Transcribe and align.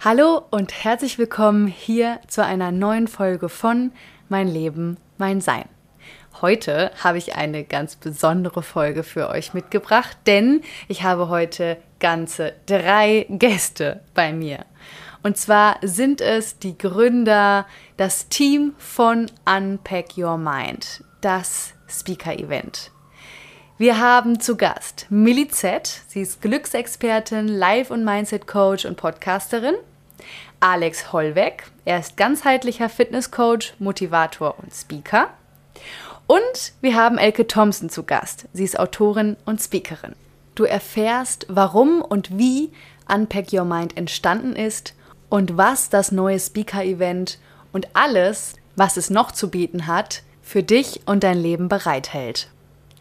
Hallo 0.00 0.42
und 0.52 0.84
herzlich 0.84 1.18
willkommen 1.18 1.66
hier 1.66 2.20
zu 2.28 2.44
einer 2.44 2.70
neuen 2.70 3.08
Folge 3.08 3.48
von 3.48 3.90
Mein 4.28 4.46
Leben, 4.46 4.96
mein 5.16 5.40
Sein. 5.40 5.64
Heute 6.40 6.92
habe 7.02 7.18
ich 7.18 7.34
eine 7.34 7.64
ganz 7.64 7.96
besondere 7.96 8.62
Folge 8.62 9.02
für 9.02 9.28
euch 9.28 9.54
mitgebracht, 9.54 10.16
denn 10.28 10.60
ich 10.86 11.02
habe 11.02 11.28
heute 11.28 11.78
ganze 11.98 12.52
drei 12.66 13.26
Gäste 13.28 14.04
bei 14.14 14.32
mir. 14.32 14.66
Und 15.24 15.36
zwar 15.36 15.78
sind 15.82 16.20
es 16.20 16.60
die 16.60 16.78
Gründer, 16.78 17.66
das 17.96 18.28
Team 18.28 18.74
von 18.78 19.26
Unpack 19.52 20.16
Your 20.16 20.38
Mind, 20.38 21.02
das 21.22 21.74
Speaker-Event. 21.88 22.92
Wir 23.78 23.98
haben 23.98 24.38
zu 24.38 24.56
Gast 24.56 25.06
Millie 25.08 25.48
Z. 25.48 26.02
Sie 26.06 26.20
ist 26.20 26.40
Glücksexpertin, 26.40 27.48
Life- 27.48 27.92
und 27.92 28.04
Mindset-Coach 28.04 28.84
und 28.84 28.96
Podcasterin. 28.96 29.74
Alex 30.60 31.12
Hollweg. 31.12 31.64
Er 31.84 32.00
ist 32.00 32.16
ganzheitlicher 32.16 32.88
Fitnesscoach, 32.88 33.74
Motivator 33.78 34.56
und 34.58 34.74
Speaker. 34.74 35.28
Und 36.26 36.72
wir 36.80 36.96
haben 36.96 37.16
Elke 37.16 37.46
Thompson 37.46 37.88
zu 37.88 38.02
Gast. 38.02 38.46
Sie 38.52 38.64
ist 38.64 38.78
Autorin 38.78 39.36
und 39.44 39.60
Speakerin. 39.60 40.14
Du 40.54 40.64
erfährst, 40.64 41.46
warum 41.48 42.02
und 42.02 42.36
wie 42.36 42.70
Unpack 43.08 43.52
Your 43.52 43.64
Mind 43.64 43.96
entstanden 43.96 44.56
ist 44.56 44.94
und 45.28 45.56
was 45.56 45.88
das 45.88 46.12
neue 46.12 46.40
Speaker-Event 46.40 47.38
und 47.72 47.88
alles, 47.94 48.54
was 48.76 48.96
es 48.96 49.10
noch 49.10 49.30
zu 49.30 49.50
bieten 49.50 49.86
hat, 49.86 50.22
für 50.42 50.62
dich 50.62 51.02
und 51.06 51.22
dein 51.22 51.38
Leben 51.38 51.68
bereithält. 51.68 52.48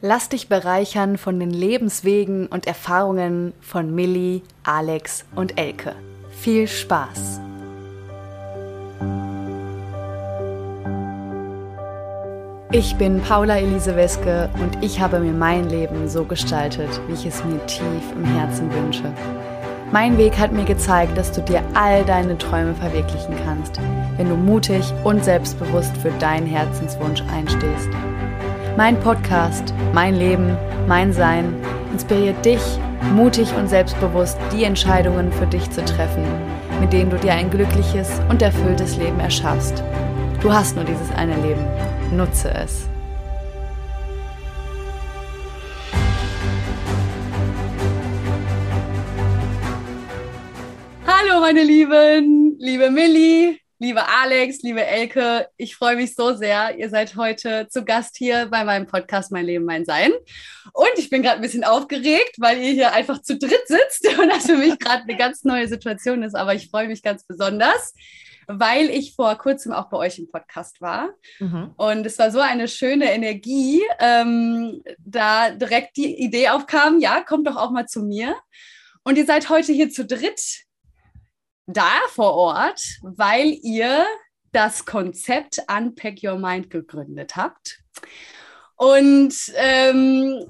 Lass 0.02 0.30
dich 0.30 0.48
bereichern 0.48 1.18
von 1.18 1.40
den 1.40 1.50
Lebenswegen 1.50 2.46
und 2.48 2.68
Erfahrungen 2.68 3.54
von 3.62 3.96
Millie, 3.96 4.42
Alex 4.64 5.26
und 5.36 5.58
Elke. 5.58 5.96
Viel 6.48 6.66
Spaß! 6.66 7.42
Ich 12.72 12.96
bin 12.96 13.20
Paula 13.20 13.58
Elise 13.58 13.98
Weske 13.98 14.50
und 14.62 14.82
ich 14.82 15.02
habe 15.02 15.20
mir 15.20 15.34
mein 15.34 15.68
Leben 15.68 16.08
so 16.08 16.24
gestaltet, 16.24 16.88
wie 17.06 17.16
ich 17.16 17.26
es 17.26 17.44
mir 17.44 17.60
tief 17.66 18.14
im 18.16 18.24
Herzen 18.24 18.74
wünsche. 18.74 19.12
Mein 19.92 20.18
Weg 20.18 20.38
hat 20.38 20.54
mir 20.54 20.64
gezeigt, 20.64 21.18
dass 21.18 21.34
du 21.34 21.42
dir 21.42 21.62
all 21.74 22.06
deine 22.06 22.38
Träume 22.38 22.76
verwirklichen 22.76 23.36
kannst, 23.44 23.82
wenn 24.16 24.30
du 24.30 24.38
mutig 24.38 24.94
und 25.04 25.26
selbstbewusst 25.26 25.98
für 25.98 26.12
deinen 26.12 26.48
Herzenswunsch 26.48 27.24
einstehst. 27.24 27.90
Mein 28.78 28.98
Podcast, 29.02 29.74
mein 29.94 30.16
Leben, 30.16 30.56
mein 30.88 31.12
Sein 31.12 31.54
inspiriert 31.98 32.46
dich, 32.46 32.62
mutig 33.16 33.52
und 33.56 33.68
selbstbewusst 33.68 34.38
die 34.54 34.66
Entscheidungen 34.66 35.32
für 35.32 35.48
dich 35.48 35.68
zu 35.72 35.84
treffen, 35.84 36.24
mit 36.80 36.94
denen 36.94 37.10
du 37.10 37.18
dir 37.18 37.34
ein 37.34 37.50
glückliches 37.50 38.22
und 38.30 38.40
erfülltes 38.40 38.98
Leben 38.98 39.20
erschaffst. 39.20 39.84
Du 40.40 40.54
hast 40.54 40.76
nur 40.76 40.86
dieses 40.86 41.10
eine 41.16 41.36
Leben. 41.38 41.66
Nutze 42.16 42.54
es. 42.54 42.88
Hallo 51.08 51.42
meine 51.42 51.64
Lieben, 51.64 52.58
liebe 52.60 52.92
Millie, 52.92 53.58
Liebe 53.80 54.08
Alex, 54.08 54.64
liebe 54.64 54.84
Elke, 54.84 55.50
ich 55.56 55.76
freue 55.76 55.98
mich 55.98 56.16
so 56.16 56.34
sehr. 56.34 56.76
Ihr 56.80 56.90
seid 56.90 57.16
heute 57.16 57.68
zu 57.70 57.86
Gast 57.86 58.18
hier 58.18 58.48
bei 58.48 58.64
meinem 58.64 58.88
Podcast 58.88 59.32
Mein 59.32 59.46
Leben, 59.46 59.66
mein 59.66 59.86
Sein. 59.86 60.12
Und 60.74 60.90
ich 60.98 61.12
bin 61.12 61.22
gerade 61.22 61.36
ein 61.36 61.44
bisschen 61.44 61.64
aufgeregt, 61.64 62.38
weil 62.40 62.58
ihr 62.58 62.72
hier 62.72 62.94
einfach 62.94 63.22
zu 63.22 63.38
dritt 63.38 63.68
sitzt 63.68 64.08
und 64.20 64.30
das 64.30 64.48
für 64.48 64.58
mich 64.58 64.80
gerade 64.80 65.04
eine 65.04 65.16
ganz 65.16 65.44
neue 65.44 65.68
Situation 65.68 66.24
ist. 66.24 66.34
Aber 66.36 66.56
ich 66.56 66.72
freue 66.72 66.88
mich 66.88 67.04
ganz 67.04 67.24
besonders, 67.28 67.94
weil 68.48 68.90
ich 68.90 69.14
vor 69.14 69.36
kurzem 69.36 69.74
auch 69.74 69.90
bei 69.90 69.98
euch 69.98 70.18
im 70.18 70.28
Podcast 70.28 70.82
war. 70.82 71.10
Mhm. 71.38 71.76
Und 71.78 72.04
es 72.04 72.18
war 72.18 72.32
so 72.32 72.40
eine 72.40 72.68
schöne 72.68 73.14
Energie, 73.14 73.84
ähm, 74.00 74.82
da 74.98 75.52
direkt 75.52 75.98
die 75.98 76.20
Idee 76.20 76.50
aufkam, 76.50 77.00
ja, 77.00 77.22
kommt 77.22 77.46
doch 77.46 77.58
auch 77.58 77.70
mal 77.70 77.86
zu 77.86 78.02
mir. 78.02 78.36
Und 79.04 79.20
ihr 79.20 79.26
seid 79.28 79.50
heute 79.50 79.72
hier 79.72 79.92
zu 79.92 80.04
dritt 80.04 80.67
da 81.68 81.92
vor 82.10 82.34
Ort, 82.34 82.82
weil 83.02 83.56
ihr 83.62 84.06
das 84.52 84.86
Konzept 84.86 85.62
Unpack 85.70 86.24
Your 86.24 86.40
Mind 86.40 86.72
gegründet 86.72 87.36
habt. 87.36 87.84
Und 88.76 89.36
ähm, 89.56 90.50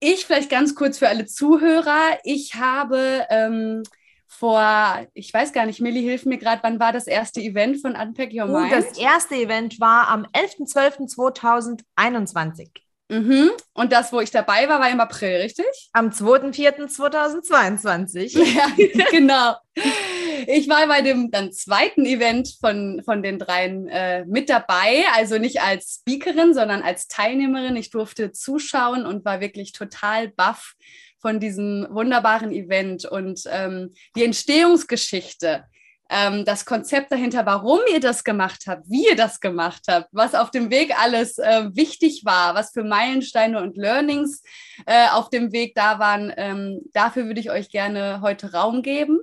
ich 0.00 0.26
vielleicht 0.26 0.50
ganz 0.50 0.74
kurz 0.74 0.98
für 0.98 1.08
alle 1.08 1.26
Zuhörer, 1.26 2.18
ich 2.24 2.56
habe 2.56 3.24
ähm, 3.30 3.84
vor, 4.26 5.06
ich 5.14 5.32
weiß 5.32 5.52
gar 5.52 5.66
nicht, 5.66 5.80
Millie, 5.80 6.02
hilf 6.02 6.24
mir 6.24 6.38
gerade, 6.38 6.60
wann 6.62 6.80
war 6.80 6.92
das 6.92 7.06
erste 7.06 7.40
Event 7.40 7.80
von 7.80 7.94
Unpack 7.94 8.32
Your 8.32 8.46
Mind? 8.46 8.72
Oh, 8.72 8.74
das 8.74 8.98
erste 8.98 9.36
Event 9.36 9.78
war 9.80 10.08
am 10.08 10.26
11.12.2021. 10.26 12.70
Mhm. 13.10 13.50
Und 13.74 13.92
das, 13.92 14.10
wo 14.12 14.20
ich 14.20 14.30
dabei 14.30 14.68
war, 14.68 14.78
war 14.80 14.90
im 14.90 15.00
April, 15.00 15.36
richtig? 15.36 15.90
Am 15.92 16.10
2.4.2022. 16.10 18.38
ja, 18.54 18.66
genau. 19.10 19.56
Ich 20.46 20.68
war 20.68 20.86
bei 20.86 21.02
dem 21.02 21.30
dann 21.30 21.52
zweiten 21.52 22.04
Event 22.04 22.56
von, 22.60 23.02
von 23.04 23.22
den 23.22 23.38
dreien 23.38 23.88
äh, 23.88 24.24
mit 24.26 24.48
dabei, 24.48 25.04
also 25.14 25.38
nicht 25.38 25.60
als 25.60 26.00
Speakerin, 26.00 26.54
sondern 26.54 26.82
als 26.82 27.08
Teilnehmerin. 27.08 27.76
Ich 27.76 27.90
durfte 27.90 28.32
zuschauen 28.32 29.06
und 29.06 29.24
war 29.24 29.40
wirklich 29.40 29.72
total 29.72 30.28
baff 30.28 30.74
von 31.20 31.40
diesem 31.40 31.86
wunderbaren 31.90 32.52
Event 32.52 33.04
und 33.06 33.42
ähm, 33.46 33.94
die 34.16 34.24
Entstehungsgeschichte 34.24 35.64
ähm, 36.10 36.44
das 36.44 36.66
Konzept 36.66 37.10
dahinter, 37.12 37.46
warum 37.46 37.80
ihr 37.90 38.00
das 38.00 38.24
gemacht 38.24 38.64
habt, 38.66 38.88
wie 38.90 39.08
ihr 39.08 39.16
das 39.16 39.40
gemacht 39.40 39.84
habt, 39.88 40.08
was 40.12 40.34
auf 40.34 40.50
dem 40.50 40.70
Weg 40.70 40.94
alles 41.00 41.38
äh, 41.38 41.70
wichtig 41.72 42.24
war, 42.24 42.54
was 42.54 42.72
für 42.72 42.84
Meilensteine 42.84 43.60
und 43.62 43.76
Learnings 43.76 44.42
äh, 44.86 45.08
auf 45.08 45.30
dem 45.30 45.52
Weg 45.52 45.74
da 45.74 45.98
waren. 45.98 46.32
Ähm, 46.36 46.80
dafür 46.92 47.24
würde 47.26 47.40
ich 47.40 47.50
euch 47.50 47.70
gerne 47.70 48.20
heute 48.20 48.52
Raum 48.52 48.82
geben. 48.82 49.20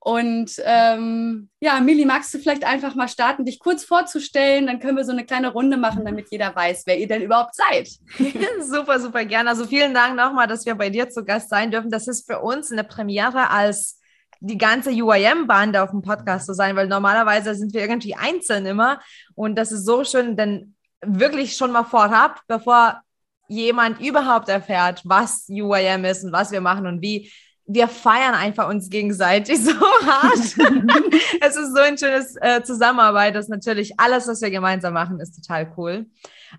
Und 0.00 0.52
ähm, 0.64 1.50
ja, 1.60 1.80
Mili, 1.80 2.04
magst 2.04 2.32
du 2.32 2.38
vielleicht 2.38 2.64
einfach 2.64 2.94
mal 2.94 3.08
starten, 3.08 3.44
dich 3.44 3.58
kurz 3.58 3.84
vorzustellen? 3.84 4.66
Dann 4.66 4.78
können 4.78 4.96
wir 4.96 5.04
so 5.04 5.12
eine 5.12 5.26
kleine 5.26 5.52
Runde 5.52 5.76
machen, 5.76 6.04
damit 6.04 6.28
jeder 6.30 6.54
weiß, 6.54 6.84
wer 6.86 6.98
ihr 6.98 7.08
denn 7.08 7.22
überhaupt 7.22 7.54
seid. 7.54 7.88
super, 8.60 9.00
super 9.00 9.24
gerne. 9.24 9.50
Also 9.50 9.66
vielen 9.66 9.94
Dank 9.94 10.16
nochmal, 10.16 10.46
dass 10.46 10.66
wir 10.66 10.76
bei 10.76 10.88
dir 10.88 11.10
zu 11.10 11.24
Gast 11.24 11.50
sein 11.50 11.70
dürfen. 11.70 11.90
Das 11.90 12.06
ist 12.06 12.30
für 12.30 12.40
uns 12.40 12.70
eine 12.70 12.84
Premiere 12.84 13.50
als 13.50 14.00
die 14.40 14.56
ganze 14.56 14.90
UIM-Bande 14.90 15.82
auf 15.82 15.90
dem 15.90 16.02
Podcast 16.02 16.46
zu 16.46 16.54
sein, 16.54 16.76
weil 16.76 16.86
normalerweise 16.86 17.56
sind 17.56 17.74
wir 17.74 17.80
irgendwie 17.80 18.14
einzeln 18.14 18.66
immer. 18.66 19.00
Und 19.34 19.56
das 19.56 19.72
ist 19.72 19.84
so 19.84 20.04
schön, 20.04 20.36
denn 20.36 20.76
wirklich 21.00 21.56
schon 21.56 21.72
mal 21.72 21.84
vorab, 21.84 22.40
bevor 22.46 23.00
jemand 23.48 24.00
überhaupt 24.00 24.48
erfährt, 24.48 25.02
was 25.04 25.46
UIM 25.48 26.04
ist 26.04 26.22
und 26.22 26.32
was 26.32 26.52
wir 26.52 26.60
machen 26.60 26.86
und 26.86 27.02
wie, 27.02 27.32
wir 27.68 27.86
feiern 27.86 28.34
einfach 28.34 28.68
uns 28.68 28.88
gegenseitig 28.88 29.62
so 29.62 29.72
hart. 30.06 30.38
es 31.40 31.56
ist 31.56 31.74
so 31.74 31.82
ein 31.82 31.98
schönes 31.98 32.34
äh, 32.40 32.62
Zusammenarbeit, 32.62 33.34
dass 33.34 33.48
natürlich 33.48 34.00
alles, 34.00 34.26
was 34.26 34.40
wir 34.40 34.50
gemeinsam 34.50 34.94
machen, 34.94 35.20
ist 35.20 35.36
total 35.36 35.72
cool. 35.76 36.06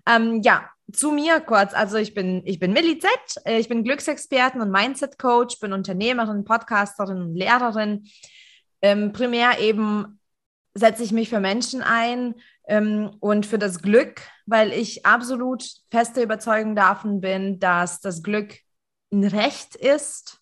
Ähm, 0.06 0.40
ja, 0.42 0.70
zu 0.92 1.10
mir 1.10 1.40
kurz. 1.40 1.74
Also 1.74 1.96
ich 1.96 2.14
bin, 2.14 2.42
ich 2.44 2.60
bin 2.60 2.72
Millie 2.72 2.98
Z, 2.98 3.10
ich 3.44 3.68
bin 3.68 3.82
Glücksexperten 3.82 4.60
und 4.60 4.70
Mindset-Coach, 4.70 5.58
bin 5.58 5.72
Unternehmerin, 5.72 6.44
Podcasterin 6.44 7.20
und 7.20 7.34
Lehrerin. 7.34 8.08
Ähm, 8.80 9.12
primär 9.12 9.58
eben 9.58 10.20
setze 10.74 11.02
ich 11.02 11.10
mich 11.10 11.28
für 11.28 11.40
Menschen 11.40 11.82
ein 11.82 12.36
ähm, 12.68 13.10
und 13.18 13.46
für 13.46 13.58
das 13.58 13.82
Glück, 13.82 14.22
weil 14.46 14.72
ich 14.72 15.04
absolut 15.04 15.64
feste 15.90 16.22
Überzeugung 16.22 16.76
davon 16.76 17.20
bin, 17.20 17.58
dass 17.58 18.00
das 18.00 18.22
Glück 18.22 18.58
ein 19.12 19.24
Recht 19.24 19.74
ist, 19.74 20.39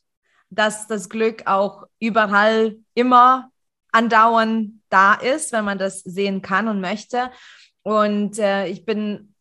dass 0.51 0.87
das 0.87 1.09
Glück 1.09 1.47
auch 1.47 1.85
überall 1.99 2.77
immer 2.95 3.51
andauernd 3.93 4.81
da 4.89 5.15
ist, 5.15 5.53
wenn 5.53 5.65
man 5.65 5.79
das 5.79 6.01
sehen 6.01 6.43
kann 6.43 6.69
und 6.69 6.81
möchte. 6.81 7.31
Und 7.83 8.39
äh, 8.39 8.67
ich 8.67 8.85
bin 8.85 9.35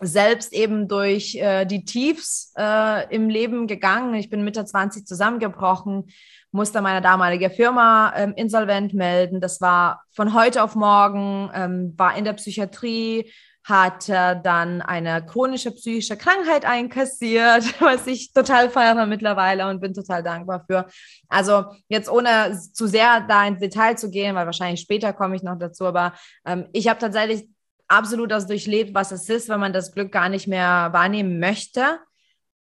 selbst 0.00 0.52
eben 0.52 0.88
durch 0.88 1.36
äh, 1.36 1.64
die 1.64 1.84
Tiefs 1.84 2.52
äh, 2.56 3.14
im 3.14 3.28
Leben 3.28 3.66
gegangen. 3.66 4.14
Ich 4.14 4.28
bin 4.28 4.44
Mitte 4.44 4.64
20 4.64 5.06
zusammengebrochen, 5.06 6.10
musste 6.50 6.82
meine 6.82 7.00
damalige 7.00 7.50
Firma 7.50 8.12
ähm, 8.14 8.34
insolvent 8.36 8.92
melden. 8.92 9.40
Das 9.40 9.60
war 9.60 10.02
von 10.10 10.34
heute 10.34 10.62
auf 10.62 10.74
morgen, 10.74 11.50
ähm, 11.54 11.94
war 11.96 12.16
in 12.16 12.24
der 12.24 12.34
Psychiatrie, 12.34 13.30
hatte 13.66 14.40
dann 14.44 14.80
eine 14.80 15.26
chronische 15.26 15.72
psychische 15.72 16.16
Krankheit 16.16 16.64
einkassiert, 16.64 17.64
was 17.80 18.06
ich 18.06 18.32
total 18.32 18.70
feiere 18.70 19.06
mittlerweile 19.06 19.68
und 19.68 19.80
bin 19.80 19.92
total 19.92 20.22
dankbar 20.22 20.64
für. 20.66 20.86
Also 21.28 21.64
jetzt 21.88 22.08
ohne 22.08 22.56
zu 22.72 22.86
sehr 22.86 23.22
da 23.22 23.44
ins 23.44 23.58
Detail 23.58 23.98
zu 23.98 24.08
gehen, 24.08 24.36
weil 24.36 24.46
wahrscheinlich 24.46 24.80
später 24.80 25.12
komme 25.12 25.34
ich 25.34 25.42
noch 25.42 25.58
dazu, 25.58 25.84
aber 25.84 26.14
ähm, 26.44 26.68
ich 26.72 26.86
habe 26.86 27.00
tatsächlich 27.00 27.48
absolut 27.88 28.30
das 28.30 28.46
durchlebt, 28.46 28.94
was 28.94 29.10
es 29.10 29.28
ist, 29.28 29.48
wenn 29.48 29.60
man 29.60 29.72
das 29.72 29.92
Glück 29.92 30.12
gar 30.12 30.28
nicht 30.28 30.46
mehr 30.46 30.90
wahrnehmen 30.92 31.40
möchte. 31.40 31.98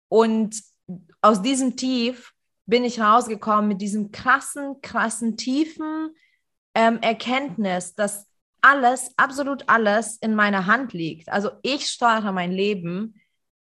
Und 0.07 0.61
aus 1.21 1.41
diesem 1.41 1.77
Tief 1.77 2.31
bin 2.67 2.83
ich 2.83 3.01
rausgekommen 3.01 3.67
mit 3.67 3.81
diesem 3.81 4.11
krassen, 4.11 4.81
krassen, 4.81 5.35
tiefen 5.35 6.11
ähm, 6.75 6.99
Erkenntnis, 7.01 7.95
dass 7.95 8.27
alles, 8.61 9.11
absolut 9.17 9.67
alles 9.67 10.17
in 10.17 10.35
meiner 10.35 10.65
Hand 10.67 10.93
liegt. 10.93 11.29
Also 11.29 11.51
ich 11.61 11.87
steuere 11.87 12.31
mein 12.31 12.51
Leben 12.51 13.21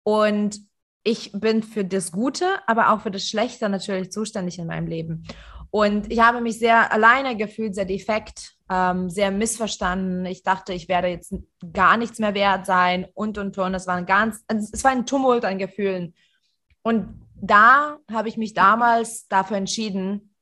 und 0.03 0.61
ich 1.03 1.33
bin 1.33 1.63
für 1.63 1.85
das 1.85 2.13
Gute, 2.13 2.47
aber 2.67 2.91
auch 2.91 3.03
für 3.03 3.11
das 3.11 3.29
Schlechte 3.29 3.69
natürlich 3.69 4.11
zuständig 4.11 4.59
in 4.59 4.67
meinem 4.67 4.87
Leben. 4.87 5.27
Und 5.71 6.11
ich 6.13 6.21
habe 6.21 6.41
mich 6.41 6.59
sehr 6.59 6.93
alleine 6.93 7.37
gefühlt, 7.37 7.75
sehr 7.75 7.85
defekt, 7.85 8.55
ähm, 8.71 9.11
sehr 9.11 9.31
missverstanden. 9.31 10.25
Ich 10.25 10.43
dachte, 10.43 10.73
ich 10.73 10.89
werde 10.89 11.09
jetzt 11.09 11.35
gar 11.73 11.97
nichts 11.97 12.21
mehr 12.21 12.35
wert 12.35 12.65
sein 12.65 13.07
und 13.13 13.39
und 13.39 13.59
und. 13.59 13.75
Es 13.75 13.87
war 13.87 13.97
ein 13.97 14.07
ganz, 14.07 14.45
es 14.49 14.85
war 14.85 14.93
ein 14.93 15.05
Tumult 15.05 15.45
an 15.45 15.59
Gefühlen. 15.59 16.15
Und 16.83 17.21
da 17.35 17.99
habe 18.11 18.29
ich 18.29 18.37
mich 18.37 18.55
damals 18.55 19.27
dafür 19.29 19.57
entschieden, 19.57 20.35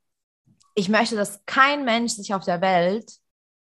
ich 0.75 0.89
möchte, 0.89 1.17
dass 1.17 1.45
kein 1.47 1.85
Mensch 1.85 2.13
sich 2.13 2.35
auf 2.35 2.45
der 2.45 2.61
Welt 2.61 3.11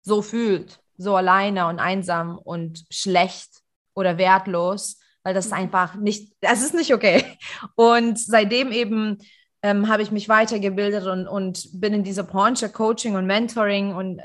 so 0.05 0.21
fühlt, 0.21 0.79
so 0.97 1.15
alleine 1.15 1.67
und 1.67 1.79
einsam 1.79 2.37
und 2.37 2.85
schlecht 2.89 3.49
oder 3.95 4.17
wertlos, 4.17 4.99
weil 5.23 5.33
das 5.33 5.47
ist 5.47 5.51
mhm. 5.51 5.57
einfach 5.57 5.95
nicht, 5.95 6.33
das 6.39 6.61
ist 6.61 6.75
nicht 6.75 6.93
okay. 6.93 7.23
Und 7.75 8.19
seitdem 8.19 8.71
eben 8.71 9.17
ähm, 9.63 9.89
habe 9.89 10.03
ich 10.03 10.11
mich 10.11 10.29
weitergebildet 10.29 11.07
und, 11.07 11.27
und 11.27 11.69
bin 11.73 11.91
in 11.95 12.03
dieser 12.03 12.21
Branche 12.21 12.69
Coaching 12.69 13.15
und 13.15 13.25
Mentoring 13.25 13.95
und 13.95 14.21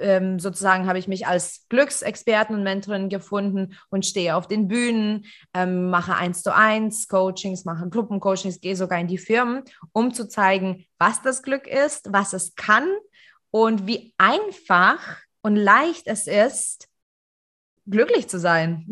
ähm, 0.00 0.38
sozusagen 0.38 0.86
habe 0.86 1.00
ich 1.00 1.08
mich 1.08 1.26
als 1.26 1.66
Glücksexperten 1.68 2.54
und 2.54 2.62
Mentorin 2.62 3.08
gefunden 3.08 3.74
und 3.90 4.06
stehe 4.06 4.36
auf 4.36 4.46
den 4.46 4.68
Bühnen, 4.68 5.24
ähm, 5.52 5.90
mache 5.90 6.14
eins 6.14 6.44
zu 6.44 6.54
eins 6.54 7.08
Coachings, 7.08 7.64
mache 7.64 7.88
Gruppencoachings, 7.88 8.60
gehe 8.60 8.76
sogar 8.76 9.00
in 9.00 9.08
die 9.08 9.18
Firmen, 9.18 9.64
um 9.92 10.14
zu 10.14 10.28
zeigen, 10.28 10.86
was 10.96 11.22
das 11.22 11.42
Glück 11.42 11.66
ist, 11.66 12.12
was 12.12 12.32
es 12.32 12.54
kann 12.54 12.86
und 13.54 13.86
wie 13.86 14.12
einfach 14.18 14.98
und 15.42 15.54
leicht 15.54 16.08
es 16.08 16.26
ist, 16.26 16.88
glücklich 17.86 18.28
zu 18.28 18.40
sein. 18.40 18.88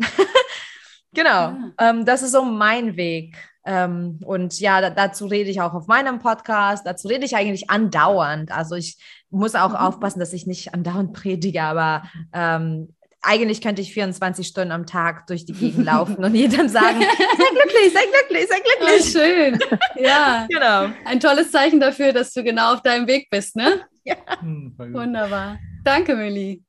genau, 1.13 1.29
ja. 1.29 1.73
ähm, 1.79 2.05
das 2.05 2.21
ist 2.21 2.31
so 2.31 2.45
mein 2.45 2.95
Weg. 2.95 3.35
Ähm, 3.65 4.21
und 4.23 4.57
ja, 4.61 4.79
da, 4.79 4.89
dazu 4.89 5.25
rede 5.25 5.49
ich 5.49 5.59
auch 5.59 5.73
auf 5.73 5.87
meinem 5.87 6.19
Podcast, 6.19 6.87
dazu 6.87 7.09
rede 7.09 7.25
ich 7.25 7.35
eigentlich 7.35 7.69
andauernd. 7.69 8.53
Also 8.53 8.75
ich 8.75 8.97
muss 9.29 9.55
auch 9.55 9.71
mhm. 9.71 9.75
aufpassen, 9.75 10.21
dass 10.21 10.31
ich 10.31 10.47
nicht 10.47 10.73
andauernd 10.73 11.11
predige, 11.11 11.61
aber 11.63 12.03
ähm, 12.31 12.95
eigentlich 13.21 13.59
könnte 13.59 13.81
ich 13.81 13.93
24 13.93 14.47
Stunden 14.47 14.71
am 14.71 14.85
Tag 14.85 15.27
durch 15.27 15.43
die 15.43 15.51
Gegend 15.51 15.83
laufen 15.87 16.23
und 16.23 16.35
jedem 16.35 16.69
sagen, 16.69 17.01
sei 17.37 17.49
glücklich, 17.51 17.93
sei 17.93 18.05
glücklich, 18.05 18.47
sei 18.47 18.59
glücklich. 18.61 19.01
Oh, 19.01 19.19
schön. 19.19 20.05
Ja. 20.05 20.47
genau. 20.49 20.93
Ein 21.03 21.19
tolles 21.19 21.51
Zeichen 21.51 21.81
dafür, 21.81 22.13
dass 22.13 22.31
du 22.31 22.45
genau 22.45 22.75
auf 22.75 22.81
deinem 22.81 23.07
Weg 23.07 23.29
bist, 23.29 23.57
ne? 23.57 23.85
Ja. 24.05 24.15
Hm, 24.41 24.73
Wunderbar. 24.77 25.59
Danke, 25.83 26.15
Millie. 26.15 26.63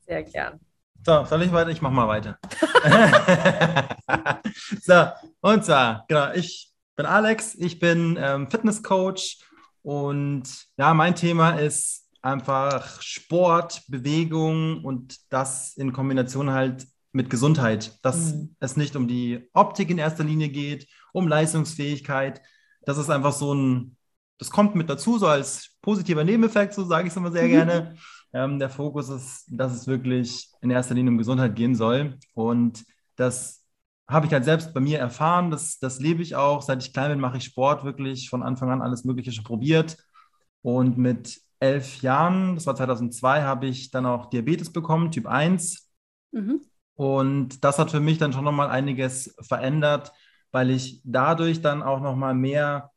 Sehr 0.00 0.22
gern. 0.22 0.60
So, 1.04 1.24
soll 1.24 1.42
ich 1.42 1.52
weiter? 1.52 1.70
Ich 1.70 1.82
mache 1.82 1.92
mal 1.92 2.08
weiter. 2.08 2.38
so, 4.80 5.08
und 5.40 5.64
zwar, 5.64 6.04
genau, 6.08 6.32
ich 6.32 6.72
bin 6.96 7.06
Alex, 7.06 7.54
ich 7.54 7.78
bin 7.78 8.16
ähm, 8.18 8.50
Fitnesscoach 8.50 9.38
und 9.82 10.44
ja, 10.78 10.94
mein 10.94 11.14
Thema 11.14 11.58
ist 11.58 12.08
einfach 12.22 13.02
Sport, 13.02 13.82
Bewegung 13.88 14.84
und 14.84 15.18
das 15.30 15.76
in 15.76 15.92
Kombination 15.92 16.50
halt 16.50 16.86
mit 17.12 17.30
Gesundheit, 17.30 17.98
dass 18.02 18.34
mhm. 18.34 18.56
es 18.58 18.76
nicht 18.76 18.96
um 18.96 19.06
die 19.06 19.48
Optik 19.52 19.90
in 19.90 19.98
erster 19.98 20.24
Linie 20.24 20.48
geht, 20.48 20.88
um 21.12 21.28
Leistungsfähigkeit. 21.28 22.40
Das 22.82 22.98
ist 22.98 23.10
einfach 23.10 23.32
so 23.32 23.54
ein, 23.54 23.95
das 24.38 24.50
kommt 24.50 24.74
mit 24.74 24.88
dazu, 24.90 25.18
so 25.18 25.26
als 25.26 25.76
positiver 25.80 26.24
Nebeneffekt, 26.24 26.74
so 26.74 26.84
sage 26.84 27.06
ich 27.06 27.12
es 27.12 27.16
immer 27.16 27.32
sehr 27.32 27.44
mhm. 27.44 27.50
gerne. 27.50 27.94
Ähm, 28.32 28.58
der 28.58 28.68
Fokus 28.68 29.08
ist, 29.08 29.46
dass 29.48 29.72
es 29.72 29.86
wirklich 29.86 30.50
in 30.60 30.70
erster 30.70 30.94
Linie 30.94 31.12
um 31.12 31.18
Gesundheit 31.18 31.54
gehen 31.54 31.74
soll. 31.74 32.18
Und 32.34 32.84
das 33.16 33.62
habe 34.08 34.26
ich 34.26 34.32
halt 34.32 34.44
selbst 34.44 34.74
bei 34.74 34.80
mir 34.80 34.98
erfahren. 34.98 35.50
Das, 35.50 35.78
das 35.78 36.00
lebe 36.00 36.22
ich 36.22 36.36
auch. 36.36 36.62
Seit 36.62 36.82
ich 36.82 36.92
klein 36.92 37.10
bin, 37.10 37.20
mache 37.20 37.38
ich 37.38 37.44
Sport 37.44 37.84
wirklich 37.84 38.28
von 38.28 38.42
Anfang 38.42 38.70
an 38.70 38.82
alles 38.82 39.04
Mögliche 39.04 39.32
schon 39.32 39.44
probiert. 39.44 39.96
Und 40.62 40.98
mit 40.98 41.40
elf 41.60 42.02
Jahren, 42.02 42.56
das 42.56 42.66
war 42.66 42.76
2002, 42.76 43.42
habe 43.42 43.66
ich 43.66 43.90
dann 43.90 44.06
auch 44.06 44.26
Diabetes 44.26 44.70
bekommen, 44.70 45.10
Typ 45.10 45.26
1. 45.26 45.90
Mhm. 46.32 46.60
Und 46.94 47.64
das 47.64 47.78
hat 47.78 47.90
für 47.90 48.00
mich 48.00 48.18
dann 48.18 48.32
schon 48.32 48.44
nochmal 48.44 48.68
einiges 48.68 49.34
verändert, 49.40 50.12
weil 50.50 50.70
ich 50.70 51.00
dadurch 51.04 51.60
dann 51.60 51.82
auch 51.82 52.00
nochmal 52.00 52.34
mehr 52.34 52.90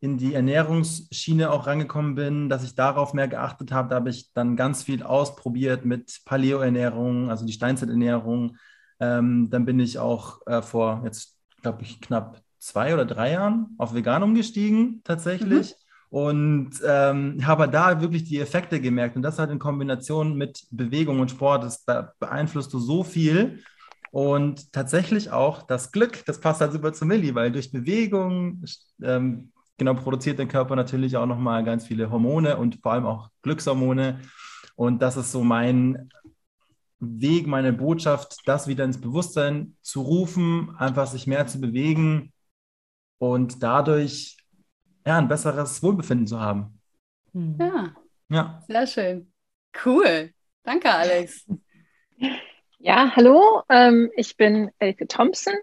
in 0.00 0.16
die 0.16 0.34
Ernährungsschiene 0.34 1.50
auch 1.50 1.66
rangekommen 1.66 2.14
bin, 2.14 2.48
dass 2.48 2.62
ich 2.62 2.74
darauf 2.74 3.14
mehr 3.14 3.28
geachtet 3.28 3.72
habe. 3.72 3.88
Da 3.88 3.96
habe 3.96 4.10
ich 4.10 4.32
dann 4.32 4.56
ganz 4.56 4.84
viel 4.84 5.02
ausprobiert 5.02 5.84
mit 5.84 6.20
Paleo-Ernährung, 6.24 7.30
also 7.30 7.44
die 7.44 7.52
Steinzeiternährung. 7.52 8.56
Ähm, 9.00 9.50
dann 9.50 9.64
bin 9.64 9.80
ich 9.80 9.98
auch 9.98 10.46
äh, 10.46 10.62
vor 10.62 11.02
jetzt, 11.04 11.36
glaube 11.62 11.82
ich, 11.82 12.00
knapp 12.00 12.40
zwei 12.58 12.94
oder 12.94 13.04
drei 13.04 13.32
Jahren 13.32 13.74
auf 13.78 13.94
vegan 13.94 14.22
umgestiegen, 14.22 15.00
tatsächlich. 15.04 15.70
Mhm. 15.70 15.74
Und 16.10 16.70
ähm, 16.86 17.46
habe 17.46 17.68
da 17.68 18.00
wirklich 18.00 18.24
die 18.24 18.38
Effekte 18.38 18.80
gemerkt. 18.80 19.16
Und 19.16 19.22
das 19.22 19.38
halt 19.38 19.50
in 19.50 19.58
Kombination 19.58 20.36
mit 20.36 20.66
Bewegung 20.70 21.20
und 21.20 21.30
Sport, 21.30 21.64
das 21.64 21.84
da 21.84 22.14
beeinflusst 22.18 22.72
du 22.72 22.78
so 22.78 23.02
viel. 23.02 23.62
Und 24.10 24.72
tatsächlich 24.72 25.30
auch 25.32 25.62
das 25.62 25.92
Glück, 25.92 26.24
das 26.24 26.40
passt 26.40 26.62
halt 26.62 26.72
super 26.72 26.94
zu 26.94 27.04
Milli, 27.04 27.34
weil 27.34 27.52
durch 27.52 27.70
Bewegung, 27.70 28.64
ähm, 29.02 29.52
genau 29.78 29.94
produziert 29.94 30.38
der 30.38 30.46
Körper 30.46 30.76
natürlich 30.76 31.16
auch 31.16 31.26
nochmal 31.26 31.64
ganz 31.64 31.86
viele 31.86 32.10
Hormone 32.10 32.56
und 32.56 32.80
vor 32.82 32.92
allem 32.92 33.06
auch 33.06 33.30
Glückshormone. 33.42 34.20
Und 34.76 35.00
das 35.00 35.16
ist 35.16 35.32
so 35.32 35.42
mein 35.42 36.10
Weg, 37.00 37.46
meine 37.46 37.72
Botschaft, 37.72 38.40
das 38.46 38.66
wieder 38.66 38.84
ins 38.84 39.00
Bewusstsein 39.00 39.76
zu 39.82 40.02
rufen, 40.02 40.74
einfach 40.78 41.06
sich 41.06 41.26
mehr 41.26 41.46
zu 41.46 41.60
bewegen 41.60 42.32
und 43.18 43.62
dadurch 43.62 44.36
ja, 45.06 45.16
ein 45.18 45.28
besseres 45.28 45.82
Wohlbefinden 45.82 46.26
zu 46.26 46.40
haben. 46.40 46.80
Hm. 47.32 47.56
Ja. 47.58 47.94
Ja. 48.28 48.62
Sehr 48.66 48.86
schön. 48.86 49.32
Cool. 49.84 50.32
Danke, 50.64 50.90
Alex. 50.90 51.46
Ja, 52.78 53.12
hallo. 53.16 53.62
Ähm, 53.68 54.10
ich 54.16 54.36
bin 54.36 54.70
Elke 54.78 55.06
Thompson. 55.06 55.54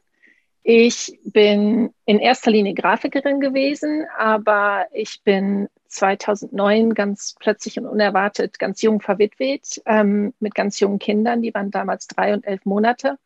Ich 0.68 1.20
bin 1.24 1.94
in 2.06 2.18
erster 2.18 2.50
Linie 2.50 2.74
Grafikerin 2.74 3.40
gewesen, 3.40 4.08
aber 4.18 4.88
ich 4.94 5.22
bin 5.24 5.70
2009 5.90 6.96
ganz 6.96 7.36
plötzlich 7.40 7.78
und 7.78 7.86
unerwartet 7.86 8.58
ganz 8.58 8.82
jung 8.82 9.00
verwitwet 9.00 9.80
ähm, 9.86 10.34
mit 10.40 10.56
ganz 10.56 10.80
jungen 10.80 10.98
Kindern. 10.98 11.44
Die 11.44 11.54
waren 11.54 11.70
damals 11.70 12.08
drei 12.08 12.34
und 12.34 12.48
elf 12.48 12.66
Monate 12.66 13.20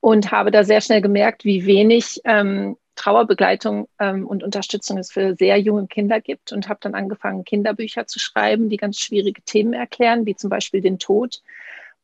und 0.00 0.32
habe 0.32 0.50
da 0.50 0.64
sehr 0.64 0.80
schnell 0.80 1.00
gemerkt, 1.00 1.44
wie 1.44 1.64
wenig 1.64 2.20
ähm, 2.24 2.76
Trauerbegleitung 2.96 3.86
ähm, 4.00 4.26
und 4.26 4.42
Unterstützung 4.42 4.98
es 4.98 5.12
für 5.12 5.36
sehr 5.36 5.60
junge 5.60 5.86
Kinder 5.86 6.20
gibt 6.20 6.50
und 6.50 6.68
habe 6.68 6.80
dann 6.82 6.96
angefangen, 6.96 7.44
Kinderbücher 7.44 8.08
zu 8.08 8.18
schreiben, 8.18 8.68
die 8.68 8.78
ganz 8.78 8.98
schwierige 8.98 9.42
Themen 9.42 9.74
erklären, 9.74 10.26
wie 10.26 10.34
zum 10.34 10.50
Beispiel 10.50 10.80
den 10.80 10.98
Tod 10.98 11.40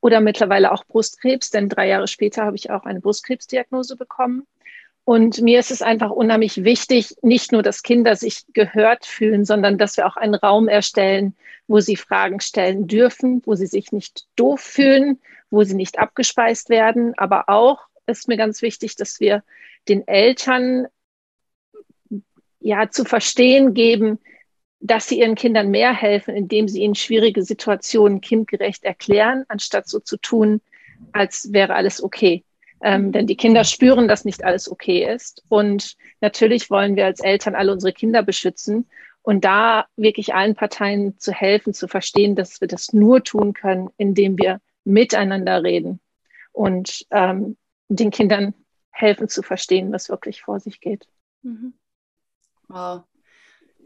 oder 0.00 0.20
mittlerweile 0.20 0.70
auch 0.70 0.84
Brustkrebs, 0.84 1.50
denn 1.50 1.68
drei 1.68 1.88
Jahre 1.88 2.06
später 2.06 2.44
habe 2.44 2.54
ich 2.54 2.70
auch 2.70 2.84
eine 2.84 3.00
Brustkrebsdiagnose 3.00 3.96
bekommen. 3.96 4.46
Und 5.10 5.40
mir 5.40 5.58
ist 5.58 5.72
es 5.72 5.82
einfach 5.82 6.12
unheimlich 6.12 6.62
wichtig, 6.62 7.16
nicht 7.20 7.50
nur, 7.50 7.64
dass 7.64 7.82
Kinder 7.82 8.14
sich 8.14 8.44
gehört 8.52 9.04
fühlen, 9.04 9.44
sondern 9.44 9.76
dass 9.76 9.96
wir 9.96 10.06
auch 10.06 10.16
einen 10.16 10.36
Raum 10.36 10.68
erstellen, 10.68 11.34
wo 11.66 11.80
sie 11.80 11.96
Fragen 11.96 12.38
stellen 12.38 12.86
dürfen, 12.86 13.42
wo 13.44 13.56
sie 13.56 13.66
sich 13.66 13.90
nicht 13.90 14.28
doof 14.36 14.60
fühlen, 14.60 15.18
wo 15.50 15.64
sie 15.64 15.74
nicht 15.74 15.98
abgespeist 15.98 16.70
werden. 16.70 17.18
Aber 17.18 17.48
auch 17.48 17.88
ist 18.06 18.28
mir 18.28 18.36
ganz 18.36 18.62
wichtig, 18.62 18.94
dass 18.94 19.18
wir 19.18 19.42
den 19.88 20.06
Eltern 20.06 20.86
ja 22.60 22.88
zu 22.88 23.04
verstehen 23.04 23.74
geben, 23.74 24.20
dass 24.78 25.08
sie 25.08 25.18
ihren 25.18 25.34
Kindern 25.34 25.72
mehr 25.72 25.92
helfen, 25.92 26.36
indem 26.36 26.68
sie 26.68 26.82
ihnen 26.82 26.94
schwierige 26.94 27.42
Situationen 27.42 28.20
kindgerecht 28.20 28.84
erklären, 28.84 29.44
anstatt 29.48 29.88
so 29.88 29.98
zu 29.98 30.18
tun, 30.18 30.60
als 31.10 31.52
wäre 31.52 31.74
alles 31.74 32.00
okay. 32.00 32.44
Ähm, 32.82 33.12
denn 33.12 33.26
die 33.26 33.36
Kinder 33.36 33.64
spüren, 33.64 34.08
dass 34.08 34.24
nicht 34.24 34.44
alles 34.44 34.70
okay 34.70 35.04
ist. 35.12 35.44
Und 35.48 35.96
natürlich 36.20 36.70
wollen 36.70 36.96
wir 36.96 37.06
als 37.06 37.20
Eltern 37.20 37.54
alle 37.54 37.72
unsere 37.72 37.92
Kinder 37.92 38.22
beschützen. 38.22 38.88
Und 39.22 39.44
da 39.44 39.86
wirklich 39.96 40.34
allen 40.34 40.54
Parteien 40.54 41.18
zu 41.18 41.32
helfen, 41.32 41.74
zu 41.74 41.88
verstehen, 41.88 42.36
dass 42.36 42.60
wir 42.60 42.68
das 42.68 42.92
nur 42.92 43.22
tun 43.22 43.52
können, 43.52 43.90
indem 43.98 44.38
wir 44.38 44.60
miteinander 44.84 45.62
reden 45.62 46.00
und 46.52 47.06
ähm, 47.10 47.56
den 47.88 48.10
Kindern 48.10 48.54
helfen 48.90 49.28
zu 49.28 49.42
verstehen, 49.42 49.92
was 49.92 50.08
wirklich 50.08 50.42
vor 50.42 50.60
sich 50.60 50.80
geht. 50.80 51.06
Mhm. 51.42 51.74
Wow. 52.68 53.02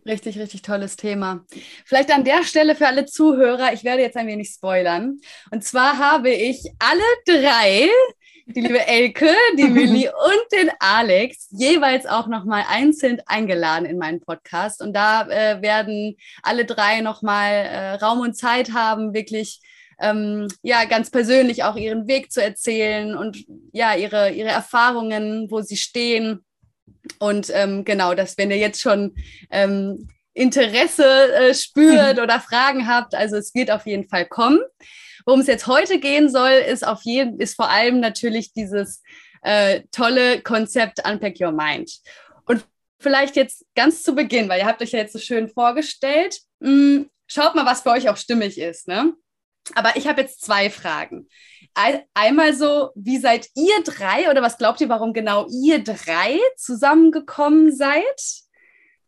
Richtig, 0.07 0.39
richtig 0.39 0.61
tolles 0.61 0.97
Thema. 0.97 1.47
Vielleicht 1.87 2.13
an 2.13 2.25
der 2.25 2.45
Stelle 2.45 2.75
für 2.75 2.87
alle 2.87 3.07
Zuhörer, 3.07 3.73
ich 3.73 3.85
werde 3.85 4.03
jetzt 4.03 4.19
ein 4.19 4.27
wenig 4.27 4.51
spoilern. 4.51 5.19
Und 5.51 5.65
zwar 5.65 5.99
habe 5.99 6.31
ich 6.31 6.63
alle 6.79 7.03
drei 7.25 7.89
die 8.47 8.61
liebe 8.61 8.87
Elke, 8.87 9.31
die 9.57 9.65
Millie 9.69 10.13
und 10.13 10.53
den 10.53 10.71
Alex 10.79 11.49
jeweils 11.51 12.07
auch 12.07 12.27
nochmal 12.27 12.65
einzeln 12.69 13.21
eingeladen 13.27 13.87
in 13.87 13.99
meinen 13.99 14.21
Podcast. 14.21 14.83
Und 14.83 14.93
da 14.95 15.29
äh, 15.29 15.63
werden 15.63 16.17
alle 16.43 16.65
drei 16.65 17.01
nochmal 17.01 17.53
äh, 17.53 17.95
Raum 17.95 18.21
und 18.21 18.37
Zeit 18.37 18.73
haben, 18.73 19.15
wirklich 19.15 19.61
ähm, 20.01 20.49
ja 20.63 20.85
ganz 20.85 21.11
persönlich 21.11 21.65
auch 21.65 21.77
ihren 21.77 22.07
Weg 22.07 22.33
zu 22.33 22.43
erzählen 22.43 23.17
und 23.17 23.45
ja 23.73 23.95
ihre, 23.95 24.33
ihre 24.33 24.51
Erfahrungen, 24.51 25.51
wo 25.51 25.61
sie 25.61 25.77
stehen. 25.77 26.45
Und 27.19 27.51
ähm, 27.55 27.85
genau, 27.85 28.15
dass 28.15 28.37
wenn 28.39 28.51
ihr 28.51 28.59
jetzt 28.59 28.81
schon 28.81 29.15
ähm, 29.51 30.09
Interesse 30.33 31.33
äh, 31.35 31.55
spürt 31.55 32.19
oder 32.23 32.41
Fragen 32.41 32.89
habt, 32.89 33.15
also 33.15 33.37
es 33.37 33.55
wird 33.55 33.71
auf 33.71 33.87
jeden 33.87 34.09
Fall 34.09 34.27
kommen. 34.27 34.61
Worum 35.25 35.41
es 35.41 35.47
jetzt 35.47 35.67
heute 35.67 35.99
gehen 35.99 36.29
soll, 36.29 36.51
ist 36.51 36.87
auf 36.87 37.03
jeden, 37.03 37.41
ist 37.41 37.57
vor 37.57 37.71
allem 37.71 38.01
natürlich 38.01 38.53
dieses 38.53 39.03
äh, 39.43 39.83
tolle 39.91 40.41
Konzept 40.43 41.07
Unpack 41.07 41.41
Your 41.41 41.53
Mind. 41.53 41.91
Und 42.47 42.67
vielleicht 42.99 43.37
jetzt 43.37 43.65
ganz 43.75 44.03
zu 44.03 44.15
Beginn, 44.15 44.49
weil 44.49 44.61
ihr 44.61 44.67
habt 44.67 44.83
euch 44.83 44.93
ja 44.93 44.99
jetzt 44.99 45.13
so 45.13 45.19
schön 45.19 45.49
vorgestellt. 45.49 46.41
Mh, 46.61 46.69
hm, 46.69 47.11
schaut 47.27 47.55
mal, 47.55 47.67
was 47.67 47.83
für 47.83 47.91
euch 47.91 48.09
auch 48.09 48.17
stimmig 48.17 48.59
ist. 48.59 48.89
Ne? 48.89 49.15
Aber 49.75 49.97
ich 49.97 50.07
habe 50.07 50.21
jetzt 50.21 50.43
zwei 50.43 50.69
Fragen. 50.71 51.29
Einmal 52.15 52.55
so, 52.55 52.91
wie 52.95 53.19
seid 53.19 53.49
ihr 53.55 53.83
drei 53.83 54.31
oder 54.31 54.43
was 54.43 54.59
glaubt 54.59 54.81
ihr, 54.81 54.89
warum 54.89 55.13
genau 55.13 55.47
ihr 55.51 55.83
drei 55.83 56.39
zusammengekommen 56.57 57.75
seid? 57.75 58.45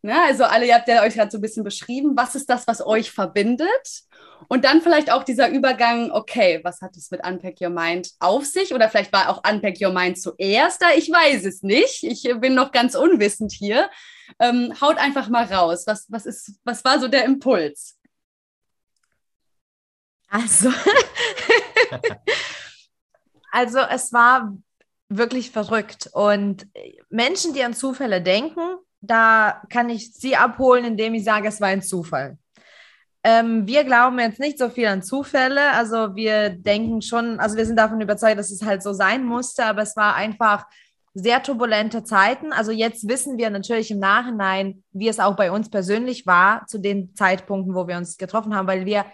Ne, 0.01 0.21
also 0.21 0.43
alle, 0.43 0.67
ihr 0.67 0.75
habt 0.75 0.87
ja 0.87 1.03
euch 1.03 1.15
gerade 1.15 1.31
so 1.31 1.37
ein 1.37 1.41
bisschen 1.41 1.63
beschrieben, 1.63 2.13
was 2.15 2.35
ist 2.35 2.49
das, 2.49 2.67
was 2.67 2.85
euch 2.85 3.11
verbindet? 3.11 4.03
Und 4.47 4.63
dann 4.63 4.81
vielleicht 4.81 5.11
auch 5.11 5.23
dieser 5.23 5.49
Übergang, 5.49 6.11
okay, 6.11 6.59
was 6.63 6.81
hat 6.81 6.95
es 6.95 7.11
mit 7.11 7.25
Unpack 7.25 7.59
Your 7.59 7.69
Mind 7.69 8.11
auf 8.19 8.45
sich? 8.45 8.73
Oder 8.73 8.89
vielleicht 8.89 9.11
war 9.11 9.29
auch 9.29 9.41
Unpack 9.49 9.77
Your 9.81 9.91
Mind 9.91 10.19
zuerst 10.19 10.81
da, 10.81 10.87
ich 10.95 11.09
weiß 11.09 11.45
es 11.45 11.63
nicht. 11.63 12.03
Ich 12.03 12.23
bin 12.39 12.55
noch 12.55 12.71
ganz 12.71 12.95
unwissend 12.95 13.51
hier. 13.51 13.89
Ähm, 14.39 14.73
haut 14.79 14.97
einfach 14.97 15.29
mal 15.29 15.45
raus. 15.45 15.83
Was, 15.87 16.05
was, 16.09 16.25
ist, 16.25 16.59
was 16.63 16.83
war 16.85 16.99
so 16.99 17.07
der 17.07 17.25
Impuls? 17.25 17.97
Also, 20.29 20.71
also 23.51 23.79
es 23.79 24.11
war 24.13 24.55
wirklich 25.09 25.51
verrückt. 25.51 26.09
Und 26.13 26.67
Menschen, 27.09 27.53
die 27.53 27.63
an 27.63 27.73
Zufälle 27.73 28.21
denken, 28.21 28.77
da 29.01 29.61
kann 29.69 29.89
ich 29.89 30.13
sie 30.13 30.35
abholen, 30.35 30.85
indem 30.85 31.13
ich 31.13 31.23
sage, 31.23 31.47
es 31.47 31.61
war 31.61 31.69
ein 31.69 31.81
Zufall. 31.81 32.37
Ähm, 33.29 33.67
wir 33.67 33.83
glauben 33.83 34.19
jetzt 34.19 34.39
nicht 34.39 34.57
so 34.57 34.69
viel 34.69 34.87
an 34.87 35.03
Zufälle. 35.03 35.71
Also 35.71 36.15
wir 36.15 36.49
denken 36.49 37.01
schon, 37.01 37.41
also 37.41 37.57
wir 37.57 37.65
sind 37.65 37.75
davon 37.75 37.99
überzeugt, 37.99 38.39
dass 38.39 38.51
es 38.51 38.63
halt 38.63 38.81
so 38.81 38.93
sein 38.93 39.25
musste, 39.25 39.65
aber 39.65 39.81
es 39.81 39.97
war 39.97 40.15
einfach 40.15 40.65
sehr 41.13 41.43
turbulente 41.43 42.05
Zeiten. 42.05 42.53
Also 42.53 42.71
jetzt 42.71 43.09
wissen 43.09 43.37
wir 43.37 43.49
natürlich 43.49 43.91
im 43.91 43.99
Nachhinein, 43.99 44.81
wie 44.93 45.09
es 45.09 45.19
auch 45.19 45.35
bei 45.35 45.51
uns 45.51 45.69
persönlich 45.69 46.25
war, 46.25 46.65
zu 46.67 46.77
den 46.77 47.15
Zeitpunkten, 47.15 47.75
wo 47.75 47.85
wir 47.89 47.97
uns 47.97 48.15
getroffen 48.15 48.55
haben, 48.55 48.67
weil 48.67 48.85
wir 48.85 49.05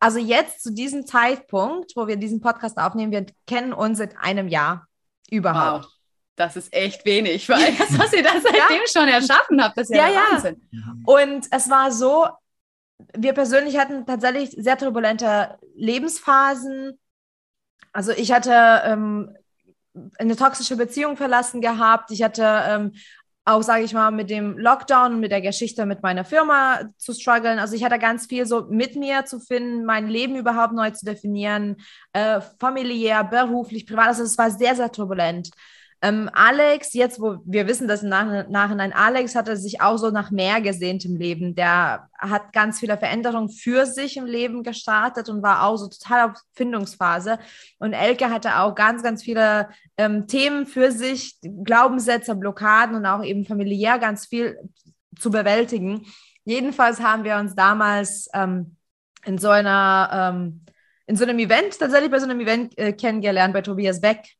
also 0.00 0.18
jetzt 0.18 0.64
zu 0.64 0.72
diesem 0.72 1.06
Zeitpunkt, 1.06 1.92
wo 1.94 2.08
wir 2.08 2.16
diesen 2.16 2.40
Podcast 2.40 2.78
aufnehmen, 2.78 3.12
wir 3.12 3.26
kennen 3.46 3.72
uns 3.72 3.98
seit 3.98 4.16
einem 4.18 4.48
Jahr 4.48 4.88
überhaupt. 5.30 5.84
Wow. 5.84 5.92
Das 6.34 6.56
ist 6.56 6.74
echt 6.74 7.04
wenig, 7.04 7.48
weil 7.48 7.76
das, 7.76 7.96
was 7.96 8.12
ihr 8.12 8.24
da 8.24 8.32
seitdem 8.42 8.58
ja. 8.58 8.92
schon 8.92 9.06
erschaffen 9.06 9.62
habt, 9.62 9.78
das 9.78 9.88
ist 9.88 9.96
ja, 9.96 10.08
ja 10.08 10.20
Wahnsinn. 10.32 10.60
Ja. 10.72 10.94
Und 11.04 11.46
es 11.48 11.70
war 11.70 11.92
so, 11.92 12.26
wir 13.16 13.32
persönlich 13.32 13.78
hatten 13.78 14.06
tatsächlich 14.06 14.50
sehr 14.50 14.78
turbulente 14.78 15.58
Lebensphasen. 15.74 16.98
Also 17.92 18.12
ich 18.12 18.32
hatte 18.32 18.82
ähm, 18.84 19.36
eine 20.18 20.36
toxische 20.36 20.76
Beziehung 20.76 21.16
verlassen 21.16 21.60
gehabt. 21.60 22.10
Ich 22.10 22.22
hatte 22.22 22.44
ähm, 22.66 22.92
auch, 23.44 23.62
sage 23.62 23.82
ich 23.84 23.92
mal, 23.92 24.10
mit 24.10 24.30
dem 24.30 24.56
Lockdown 24.56 25.18
mit 25.18 25.32
der 25.32 25.40
Geschichte 25.40 25.84
mit 25.84 26.02
meiner 26.02 26.24
Firma 26.24 26.80
zu 26.96 27.12
strugglen. 27.12 27.58
Also 27.58 27.74
ich 27.74 27.84
hatte 27.84 27.98
ganz 27.98 28.26
viel 28.26 28.46
so 28.46 28.66
mit 28.70 28.94
mir 28.94 29.24
zu 29.24 29.40
finden, 29.40 29.84
mein 29.84 30.06
Leben 30.08 30.36
überhaupt 30.36 30.74
neu 30.74 30.90
zu 30.90 31.04
definieren, 31.04 31.76
äh, 32.12 32.40
familiär, 32.60 33.24
beruflich, 33.24 33.86
privat. 33.86 34.08
Also 34.08 34.22
es 34.22 34.38
war 34.38 34.50
sehr, 34.50 34.76
sehr 34.76 34.92
turbulent. 34.92 35.50
Ähm, 36.04 36.28
Alex, 36.32 36.94
jetzt 36.94 37.20
wo 37.20 37.38
wir 37.44 37.68
wissen, 37.68 37.86
dass 37.86 38.02
im 38.02 38.08
Nach 38.08 38.48
Nachhinein 38.48 38.92
Alex 38.92 39.36
hatte 39.36 39.56
sich 39.56 39.80
auch 39.80 39.98
so 39.98 40.10
nach 40.10 40.32
mehr 40.32 40.60
gesehnt 40.60 41.04
im 41.04 41.14
Leben. 41.14 41.54
Der 41.54 42.08
hat 42.18 42.52
ganz 42.52 42.80
viele 42.80 42.98
Veränderungen 42.98 43.48
für 43.48 43.86
sich 43.86 44.16
im 44.16 44.26
Leben 44.26 44.64
gestartet 44.64 45.28
und 45.28 45.44
war 45.44 45.62
auch 45.62 45.76
so 45.76 45.88
total 45.88 46.30
auf 46.30 46.40
Findungsphase. 46.54 47.38
Und 47.78 47.92
Elke 47.92 48.30
hatte 48.30 48.58
auch 48.58 48.74
ganz, 48.74 49.04
ganz 49.04 49.22
viele 49.22 49.68
ähm, 49.96 50.26
Themen 50.26 50.66
für 50.66 50.90
sich, 50.90 51.38
Glaubenssätze, 51.40 52.34
Blockaden 52.34 52.96
und 52.96 53.06
auch 53.06 53.22
eben 53.22 53.44
familiär 53.44 54.00
ganz 54.00 54.26
viel 54.26 54.58
zu 55.16 55.30
bewältigen. 55.30 56.04
Jedenfalls 56.44 57.00
haben 57.00 57.22
wir 57.22 57.36
uns 57.36 57.54
damals 57.54 58.28
ähm, 58.34 58.76
in 59.24 59.38
so 59.38 59.50
einer 59.50 60.32
ähm, 60.34 60.64
in 61.06 61.16
so 61.16 61.24
einem 61.24 61.38
Event, 61.38 61.78
tatsächlich 61.78 62.10
bei 62.10 62.18
so 62.18 62.24
einem 62.24 62.40
Event 62.40 62.76
äh, 62.76 62.92
kennengelernt 62.92 63.54
bei 63.54 63.60
Tobias 63.60 64.00
Beck 64.00 64.36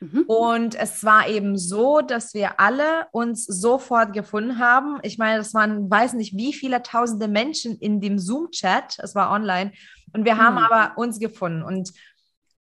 Mhm. 0.00 0.24
Und 0.26 0.74
es 0.74 1.04
war 1.04 1.28
eben 1.28 1.56
so, 1.56 2.00
dass 2.00 2.34
wir 2.34 2.60
alle 2.60 3.06
uns 3.12 3.44
sofort 3.46 4.12
gefunden 4.12 4.58
haben. 4.58 4.98
Ich 5.02 5.18
meine, 5.18 5.38
das 5.38 5.54
waren, 5.54 5.90
weiß 5.90 6.14
nicht, 6.14 6.36
wie 6.36 6.52
viele 6.52 6.82
tausende 6.82 7.28
Menschen 7.28 7.78
in 7.78 8.00
dem 8.00 8.18
Zoom-Chat. 8.18 8.98
Es 8.98 9.14
war 9.14 9.30
online. 9.30 9.72
Und 10.12 10.24
wir 10.24 10.34
mhm. 10.34 10.38
haben 10.38 10.58
aber 10.58 10.98
uns 10.98 11.18
gefunden. 11.18 11.62
Und 11.62 11.92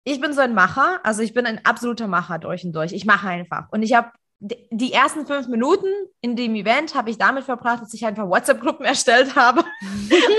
ich 0.03 0.21
bin 0.21 0.33
so 0.33 0.41
ein 0.41 0.53
Macher. 0.53 0.99
Also 1.03 1.21
ich 1.21 1.33
bin 1.33 1.45
ein 1.45 1.65
absoluter 1.65 2.07
Macher 2.07 2.39
durch 2.39 2.63
und 2.63 2.73
durch. 2.73 2.93
Ich 2.93 3.05
mache 3.05 3.27
einfach. 3.27 3.65
Und 3.71 3.83
ich 3.83 3.93
habe 3.93 4.11
die 4.39 4.93
ersten 4.93 5.25
fünf 5.25 5.47
Minuten 5.47 5.87
in 6.21 6.35
dem 6.35 6.53
Event 6.55 6.93
habe 6.93 7.09
ich 7.09 7.17
damit 7.17 7.43
verbracht, 7.43 7.81
dass 7.81 7.93
ich 7.93 8.05
einfach 8.05 8.29
WhatsApp-Gruppen 8.29 8.85
erstellt 8.85 9.35
habe 9.35 9.61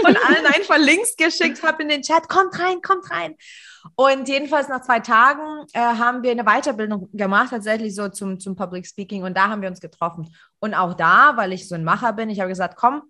und 0.05 0.17
allen 0.27 0.47
einfach 0.47 0.79
Links 0.79 1.17
geschickt 1.17 1.63
habe 1.63 1.83
in 1.83 1.89
den 1.89 2.03
Chat. 2.03 2.29
Kommt 2.29 2.59
rein, 2.61 2.81
kommt 2.81 3.11
rein. 3.11 3.35
Und 3.95 4.29
jedenfalls 4.29 4.69
nach 4.69 4.83
zwei 4.83 5.01
Tagen 5.01 5.67
äh, 5.73 5.81
haben 5.81 6.23
wir 6.23 6.31
eine 6.31 6.45
Weiterbildung 6.45 7.09
gemacht, 7.13 7.51
tatsächlich 7.51 7.95
so 7.95 8.09
zum, 8.09 8.41
zum 8.41 8.57
Public 8.57 8.87
Speaking. 8.87 9.25
Und 9.25 9.37
da 9.37 9.49
haben 9.49 9.63
wir 9.63 9.69
uns 9.69 9.81
getroffen. 9.81 10.35
Und 10.59 10.75
auch 10.75 10.95
da, 10.95 11.37
weil 11.37 11.53
ich 11.53 11.69
so 11.69 11.75
ein 11.75 11.85
Macher 11.85 12.13
bin, 12.13 12.31
ich 12.31 12.41
habe 12.41 12.49
gesagt, 12.49 12.77
komm, 12.77 13.03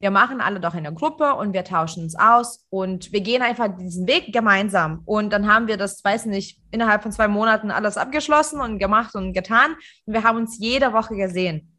wir 0.00 0.10
machen 0.10 0.40
alle 0.40 0.60
doch 0.60 0.74
in 0.74 0.84
der 0.84 0.92
Gruppe 0.92 1.34
und 1.34 1.52
wir 1.52 1.62
tauschen 1.62 2.04
uns 2.04 2.18
aus 2.18 2.64
und 2.70 3.12
wir 3.12 3.20
gehen 3.20 3.42
einfach 3.42 3.68
diesen 3.76 4.06
Weg 4.06 4.32
gemeinsam. 4.32 5.02
Und 5.04 5.30
dann 5.30 5.52
haben 5.52 5.68
wir 5.68 5.76
das, 5.76 6.02
weiß 6.02 6.24
nicht, 6.26 6.58
innerhalb 6.70 7.02
von 7.02 7.12
zwei 7.12 7.28
Monaten 7.28 7.70
alles 7.70 7.98
abgeschlossen 7.98 8.62
und 8.62 8.78
gemacht 8.78 9.14
und 9.14 9.34
getan. 9.34 9.76
Und 10.06 10.14
wir 10.14 10.24
haben 10.24 10.38
uns 10.38 10.58
jede 10.58 10.94
Woche 10.94 11.16
gesehen. 11.16 11.76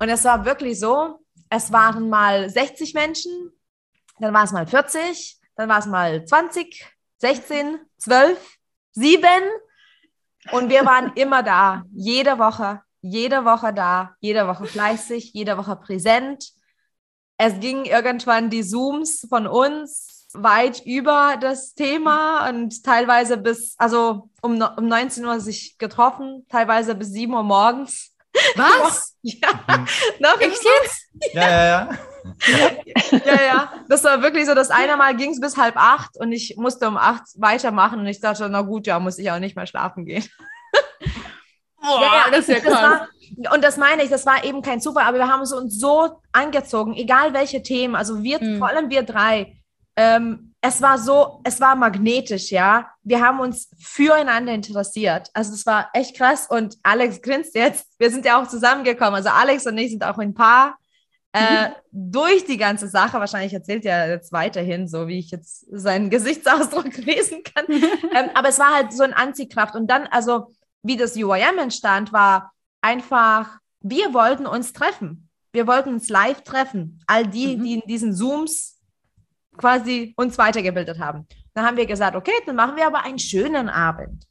Und 0.00 0.08
es 0.08 0.24
war 0.24 0.44
wirklich 0.44 0.80
so, 0.80 1.20
es 1.48 1.70
waren 1.72 2.08
mal 2.08 2.50
60 2.50 2.92
Menschen, 2.94 3.52
dann 4.18 4.34
war 4.34 4.44
es 4.44 4.52
mal 4.52 4.66
40, 4.66 5.38
dann 5.54 5.68
war 5.68 5.78
es 5.78 5.86
mal 5.86 6.24
20, 6.24 6.84
16, 7.20 7.78
12, 7.98 8.58
7. 8.92 9.26
Und 10.52 10.70
wir 10.70 10.84
waren 10.84 11.12
immer 11.14 11.42
da, 11.42 11.84
jede 11.92 12.38
Woche, 12.38 12.80
jede 13.02 13.44
Woche 13.44 13.72
da, 13.72 14.16
jede 14.20 14.46
Woche 14.46 14.66
fleißig, 14.66 15.32
jede 15.32 15.56
Woche 15.56 15.76
präsent. 15.76 16.50
Es 17.36 17.60
ging 17.60 17.84
irgendwann 17.84 18.50
die 18.50 18.64
Zooms 18.64 19.26
von 19.28 19.46
uns 19.46 20.28
weit 20.32 20.84
über 20.86 21.36
das 21.40 21.74
Thema 21.74 22.48
und 22.48 22.84
teilweise 22.84 23.36
bis, 23.36 23.74
also 23.78 24.30
um, 24.42 24.62
um 24.76 24.86
19 24.86 25.24
Uhr 25.24 25.40
sich 25.40 25.76
getroffen, 25.78 26.46
teilweise 26.48 26.94
bis 26.94 27.08
7 27.08 27.32
Uhr 27.32 27.42
morgens. 27.42 28.09
Was? 28.56 29.16
ja, 29.22 29.48
noch 30.18 30.40
Echt 30.40 30.62
jetzt? 30.62 31.08
Ja, 31.34 31.50
ja, 31.50 31.64
ja 31.66 31.98
ja, 33.24 33.42
ja. 33.42 33.72
Das 33.88 34.04
war 34.04 34.22
wirklich 34.22 34.46
so, 34.46 34.54
das 34.54 34.70
eine 34.70 34.96
Mal 34.96 35.16
ging 35.16 35.30
es 35.30 35.40
bis 35.40 35.56
halb 35.56 35.76
acht 35.76 36.16
und 36.18 36.32
ich 36.32 36.56
musste 36.56 36.88
um 36.88 36.96
acht 36.96 37.24
weitermachen 37.36 38.00
und 38.00 38.06
ich 38.06 38.20
dachte, 38.20 38.48
na 38.48 38.62
gut, 38.62 38.86
ja, 38.86 38.98
muss 38.98 39.18
ich 39.18 39.30
auch 39.30 39.38
nicht 39.38 39.56
mehr 39.56 39.66
schlafen 39.66 40.06
gehen. 40.06 40.24
Boah, 41.80 42.00
ja, 42.02 42.30
das 42.30 42.40
ist 42.40 42.48
ja 42.48 42.60
krass. 42.60 42.72
War, 42.72 43.08
und 43.54 43.64
das 43.64 43.76
meine 43.76 44.02
ich, 44.02 44.10
das 44.10 44.26
war 44.26 44.44
eben 44.44 44.60
kein 44.60 44.80
Zufall, 44.80 45.04
aber 45.04 45.18
wir 45.18 45.28
haben 45.28 45.40
uns 45.40 45.78
so 45.78 46.20
angezogen, 46.32 46.94
egal 46.94 47.32
welche 47.32 47.62
Themen, 47.62 47.94
also 47.94 48.22
wir, 48.22 48.42
mhm. 48.42 48.58
vor 48.58 48.68
allem 48.68 48.90
wir 48.90 49.02
drei, 49.02 49.56
ähm, 49.96 50.49
es 50.62 50.82
war 50.82 50.98
so, 50.98 51.40
es 51.44 51.60
war 51.60 51.74
magnetisch, 51.74 52.50
ja. 52.50 52.90
Wir 53.02 53.20
haben 53.20 53.40
uns 53.40 53.70
füreinander 53.78 54.52
interessiert. 54.52 55.30
Also 55.32 55.54
es 55.54 55.64
war 55.64 55.88
echt 55.94 56.16
krass 56.16 56.46
und 56.48 56.76
Alex 56.82 57.22
grinst 57.22 57.54
jetzt. 57.54 57.86
Wir 57.98 58.10
sind 58.10 58.26
ja 58.26 58.40
auch 58.40 58.46
zusammengekommen. 58.46 59.14
Also 59.14 59.30
Alex 59.30 59.66
und 59.66 59.78
ich 59.78 59.90
sind 59.90 60.04
auch 60.04 60.18
ein 60.18 60.34
Paar 60.34 60.76
äh, 61.32 61.68
mhm. 61.68 61.74
durch 61.92 62.44
die 62.44 62.56
ganze 62.56 62.88
Sache, 62.88 63.18
wahrscheinlich 63.20 63.54
erzählt 63.54 63.84
er 63.86 64.10
jetzt 64.10 64.32
weiterhin, 64.32 64.88
so 64.88 65.06
wie 65.06 65.18
ich 65.18 65.30
jetzt 65.30 65.64
seinen 65.70 66.10
Gesichtsausdruck 66.10 66.94
lesen 66.98 67.42
kann. 67.42 67.64
ähm, 67.70 68.30
aber 68.34 68.48
es 68.48 68.58
war 68.58 68.74
halt 68.74 68.92
so 68.92 69.02
ein 69.02 69.14
Anziehkraft. 69.14 69.74
Und 69.74 69.86
dann, 69.86 70.08
also 70.08 70.52
wie 70.82 70.96
das 70.96 71.16
UIM 71.16 71.58
entstand, 71.58 72.12
war 72.12 72.52
einfach, 72.82 73.58
wir 73.80 74.12
wollten 74.12 74.46
uns 74.46 74.74
treffen. 74.74 75.28
Wir 75.52 75.66
wollten 75.66 75.94
uns 75.94 76.10
live 76.10 76.42
treffen. 76.42 77.02
All 77.06 77.26
die, 77.26 77.56
mhm. 77.56 77.64
die 77.64 77.74
in 77.74 77.82
diesen 77.86 78.14
Zooms 78.14 78.79
quasi 79.56 80.14
uns 80.16 80.38
weitergebildet 80.38 80.98
haben. 80.98 81.26
Dann 81.54 81.66
haben 81.66 81.76
wir 81.76 81.86
gesagt, 81.86 82.16
okay, 82.16 82.32
dann 82.46 82.56
machen 82.56 82.76
wir 82.76 82.86
aber 82.86 83.04
einen 83.04 83.18
schönen 83.18 83.68
Abend. 83.68 84.26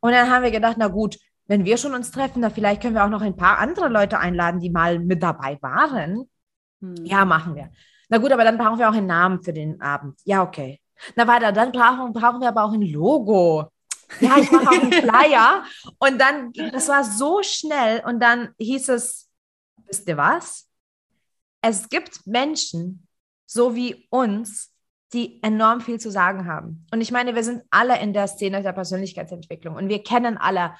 Und 0.00 0.12
dann 0.12 0.30
haben 0.30 0.42
wir 0.42 0.50
gedacht, 0.50 0.76
na 0.78 0.88
gut, 0.88 1.18
wenn 1.46 1.64
wir 1.64 1.76
schon 1.76 1.94
uns 1.94 2.10
treffen, 2.10 2.42
dann 2.42 2.52
vielleicht 2.52 2.82
können 2.82 2.94
wir 2.94 3.04
auch 3.04 3.10
noch 3.10 3.22
ein 3.22 3.36
paar 3.36 3.58
andere 3.58 3.88
Leute 3.88 4.18
einladen, 4.18 4.60
die 4.60 4.70
mal 4.70 4.98
mit 4.98 5.22
dabei 5.22 5.58
waren. 5.60 6.28
Hm. 6.80 7.04
Ja, 7.04 7.24
machen 7.24 7.54
wir. 7.54 7.70
Na 8.08 8.18
gut, 8.18 8.32
aber 8.32 8.44
dann 8.44 8.58
brauchen 8.58 8.78
wir 8.78 8.88
auch 8.88 8.94
einen 8.94 9.06
Namen 9.06 9.42
für 9.42 9.52
den 9.52 9.80
Abend. 9.80 10.20
Ja, 10.24 10.42
okay. 10.42 10.80
Na 11.14 11.26
weiter, 11.26 11.52
dann 11.52 11.72
brauchen, 11.72 12.12
brauchen 12.12 12.40
wir 12.40 12.48
aber 12.48 12.64
auch 12.64 12.72
ein 12.72 12.82
Logo. 12.82 13.70
Ja, 14.20 14.38
ich 14.38 14.50
mache 14.50 14.68
auch 14.68 14.80
einen 14.80 14.92
Flyer. 14.92 15.64
Und 15.98 16.20
dann, 16.20 16.52
das 16.52 16.88
war 16.88 17.04
so 17.04 17.42
schnell. 17.42 18.02
Und 18.06 18.20
dann 18.20 18.50
hieß 18.58 18.88
es, 18.90 19.28
wisst 19.86 20.08
ihr 20.08 20.16
was? 20.16 20.68
Es 21.60 21.88
gibt 21.88 22.26
Menschen, 22.26 23.05
so 23.46 23.74
wie 23.74 24.06
uns, 24.10 24.72
die 25.12 25.42
enorm 25.42 25.80
viel 25.80 26.00
zu 26.00 26.10
sagen 26.10 26.46
haben. 26.46 26.84
Und 26.92 27.00
ich 27.00 27.12
meine, 27.12 27.34
wir 27.34 27.44
sind 27.44 27.62
alle 27.70 28.00
in 28.00 28.12
der 28.12 28.26
Szene 28.26 28.62
der 28.62 28.72
Persönlichkeitsentwicklung 28.72 29.76
und 29.76 29.88
wir 29.88 30.02
kennen 30.02 30.36
alle 30.36 30.74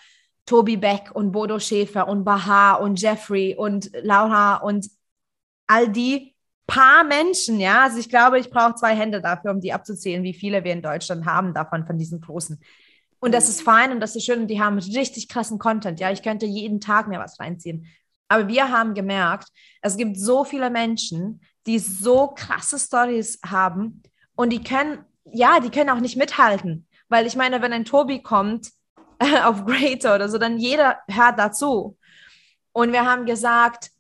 Tobi 0.45 0.77
Beck 0.77 1.11
und 1.15 1.33
Bodo 1.33 1.59
Schäfer 1.59 2.09
und 2.09 2.25
Baha 2.25 2.75
und 2.75 3.01
Jeffrey 3.01 3.55
und 3.57 3.91
Laura 4.03 4.57
und 4.57 4.87
all 5.67 5.89
die 5.89 6.35
paar 6.67 7.05
Menschen, 7.05 7.61
ja. 7.61 7.85
Also 7.85 7.99
ich 7.99 8.09
glaube, 8.09 8.39
ich 8.39 8.51
brauche 8.51 8.75
zwei 8.75 8.95
Hände 8.95 9.21
dafür, 9.21 9.53
um 9.53 9.61
die 9.61 9.73
abzuzählen, 9.73 10.23
wie 10.23 10.35
viele 10.35 10.65
wir 10.65 10.73
in 10.73 10.83
Deutschland 10.83 11.27
haben 11.27 11.55
davon, 11.55 11.87
von 11.87 11.99
diesen 11.99 12.21
großen. 12.21 12.61
Und 13.19 13.33
das 13.33 13.49
ist 13.49 13.63
fein 13.63 13.93
und 13.93 14.01
das 14.01 14.15
ist 14.15 14.25
schön 14.25 14.43
und 14.43 14.49
die 14.49 14.61
haben 14.61 14.79
richtig 14.79 15.29
krassen 15.29 15.59
Content, 15.59 16.01
ja. 16.01 16.11
Ich 16.11 16.23
könnte 16.23 16.47
jeden 16.47 16.81
Tag 16.81 17.09
mir 17.09 17.19
was 17.19 17.41
reinziehen. 17.41 17.87
Aber 18.29 18.49
wir 18.49 18.71
haben 18.71 18.95
gemerkt, 18.95 19.49
es 19.83 19.97
gibt 19.97 20.19
so 20.19 20.45
viele 20.45 20.71
Menschen, 20.71 21.41
die 21.67 21.79
so 21.79 22.29
krasse 22.29 22.79
Stories 22.79 23.41
haben 23.45 24.03
und 24.37 24.51
die 24.51 24.63
können, 24.63 25.05
ja, 25.25 25.61
die 25.61 25.71
können 25.71 25.91
auch 25.91 26.01
nicht 26.01 26.17
mithalten. 26.17 26.87
Weil 27.09 27.27
ich 27.27 27.37
meine, 27.37 27.63
wenn 27.63 27.73
ein 27.73 27.85
Tobi 27.85 28.23
kommt 28.23 28.71
äh, 29.19 29.41
auf 29.45 29.65
Greater 29.65 30.15
oder 30.15 30.29
so, 30.29 30.39
dann 30.39 30.59
jeder 30.59 30.99
hört 31.09 31.39
dazu. 31.39 31.99
Und 32.73 32.93
wir 32.93 33.05
haben 33.05 33.27
gesagt, 33.27 33.91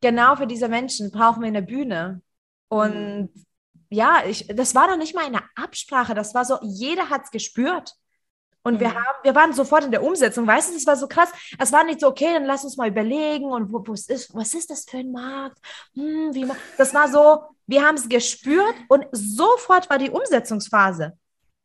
genau 0.00 0.36
für 0.36 0.46
diese 0.46 0.68
Menschen 0.68 1.10
brauchen 1.10 1.42
wir 1.42 1.48
eine 1.48 1.62
Bühne. 1.62 2.22
Und 2.68 3.30
mhm. 3.34 3.46
ja, 3.90 4.22
ich, 4.26 4.46
das 4.48 4.74
war 4.74 4.88
doch 4.88 4.96
nicht 4.96 5.14
mal 5.14 5.24
eine 5.24 5.42
Absprache, 5.54 6.14
das 6.14 6.34
war 6.34 6.44
so, 6.44 6.58
jeder 6.62 7.08
hat 7.10 7.24
es 7.24 7.30
gespürt. 7.30 7.92
Und 8.66 8.74
mhm. 8.74 8.80
wir 8.80 8.94
haben, 8.94 9.18
wir 9.22 9.34
waren 9.36 9.52
sofort 9.52 9.84
in 9.84 9.92
der 9.92 10.02
Umsetzung, 10.02 10.44
weißt 10.44 10.70
du, 10.70 10.74
das 10.74 10.86
war 10.88 10.96
so 10.96 11.06
krass. 11.06 11.30
Es 11.56 11.70
war 11.70 11.84
nicht 11.84 12.00
so, 12.00 12.08
okay, 12.08 12.34
dann 12.34 12.46
lass 12.46 12.64
uns 12.64 12.76
mal 12.76 12.88
überlegen 12.88 13.44
und 13.44 13.72
wo, 13.72 13.86
wo 13.86 13.92
ist, 13.92 14.34
was 14.34 14.54
ist 14.54 14.70
das 14.70 14.84
für 14.84 14.98
ein 14.98 15.12
Markt? 15.12 15.58
Hm, 15.94 16.34
wie, 16.34 16.50
das 16.76 16.92
war 16.92 17.06
so, 17.06 17.44
wir 17.68 17.86
haben 17.86 17.94
es 17.94 18.08
gespürt 18.08 18.74
und 18.88 19.06
sofort 19.12 19.88
war 19.88 19.98
die 19.98 20.10
Umsetzungsphase. 20.10 21.16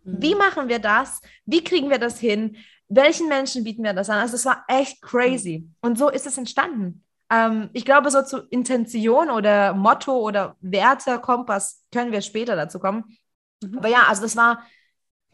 Mhm. 0.03 0.21
Wie 0.21 0.35
machen 0.35 0.69
wir 0.69 0.77
das? 0.77 1.21
Wie 1.45 1.63
kriegen 1.63 1.89
wir 1.89 1.97
das 1.97 2.19
hin? 2.19 2.55
Welchen 2.87 3.27
Menschen 3.27 3.63
bieten 3.63 3.83
wir 3.83 3.93
das 3.93 4.07
an? 4.11 4.19
Also 4.19 4.35
es 4.35 4.45
war 4.45 4.63
echt 4.67 5.01
crazy. 5.01 5.57
Mhm. 5.57 5.75
Und 5.81 5.97
so 5.97 6.07
ist 6.07 6.27
es 6.27 6.37
entstanden. 6.37 7.03
Ähm, 7.31 7.71
ich 7.73 7.83
glaube, 7.83 8.11
so 8.11 8.21
zu 8.21 8.41
Intention 8.51 9.31
oder 9.31 9.73
Motto 9.73 10.19
oder 10.19 10.55
Werte, 10.61 11.17
Kompass 11.17 11.83
können 11.91 12.11
wir 12.11 12.21
später 12.21 12.55
dazu 12.55 12.77
kommen. 12.77 13.17
Mhm. 13.63 13.79
Aber 13.79 13.87
ja, 13.87 14.03
also 14.07 14.21
das 14.21 14.35
war, 14.35 14.63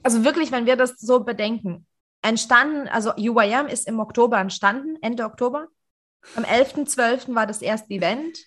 also 0.08 0.24
wirklich, 0.24 0.54
wenn 0.54 0.66
wir 0.66 0.78
das 0.78 0.96
so 1.00 1.20
bedenken, 1.20 1.86
entstanden, 2.22 2.88
also 2.88 3.12
UIM 3.18 3.68
ist 3.68 3.90
im 3.90 4.00
Oktober 4.00 4.40
entstanden, 4.40 4.96
Ende 5.02 5.26
Oktober. 5.26 5.68
Am 6.38 6.46
11.12. 6.46 7.36
war 7.36 7.46
das 7.46 7.62
erste 7.62 7.94
Event 7.94 8.38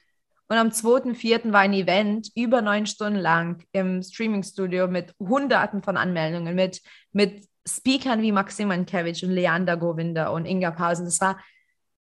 und 0.49 0.57
am 0.57 0.69
2.4. 0.69 1.53
war 1.53 1.61
ein 1.61 1.75
Event 1.75 2.31
über 2.35 2.63
neun 2.63 2.87
Stunden 2.87 3.19
lang 3.19 3.63
im 3.73 4.03
Streaming-Studio 4.03 4.89
mit 4.89 5.15
hunderten 5.19 5.83
von 5.83 5.99
Anmeldungen, 5.99 6.55
mit, 6.55 6.81
mit 7.13 7.47
Speakern 7.69 8.23
wie 8.23 8.33
Maxim 8.33 8.69
Mankiewicz 8.69 9.23
und 9.23 9.33
Leander 9.33 9.77
Govinda 9.77 10.29
und 10.29 10.47
Inga 10.47 10.71
Pausen. 10.71 11.05
Das 11.05 11.21
war 11.21 11.39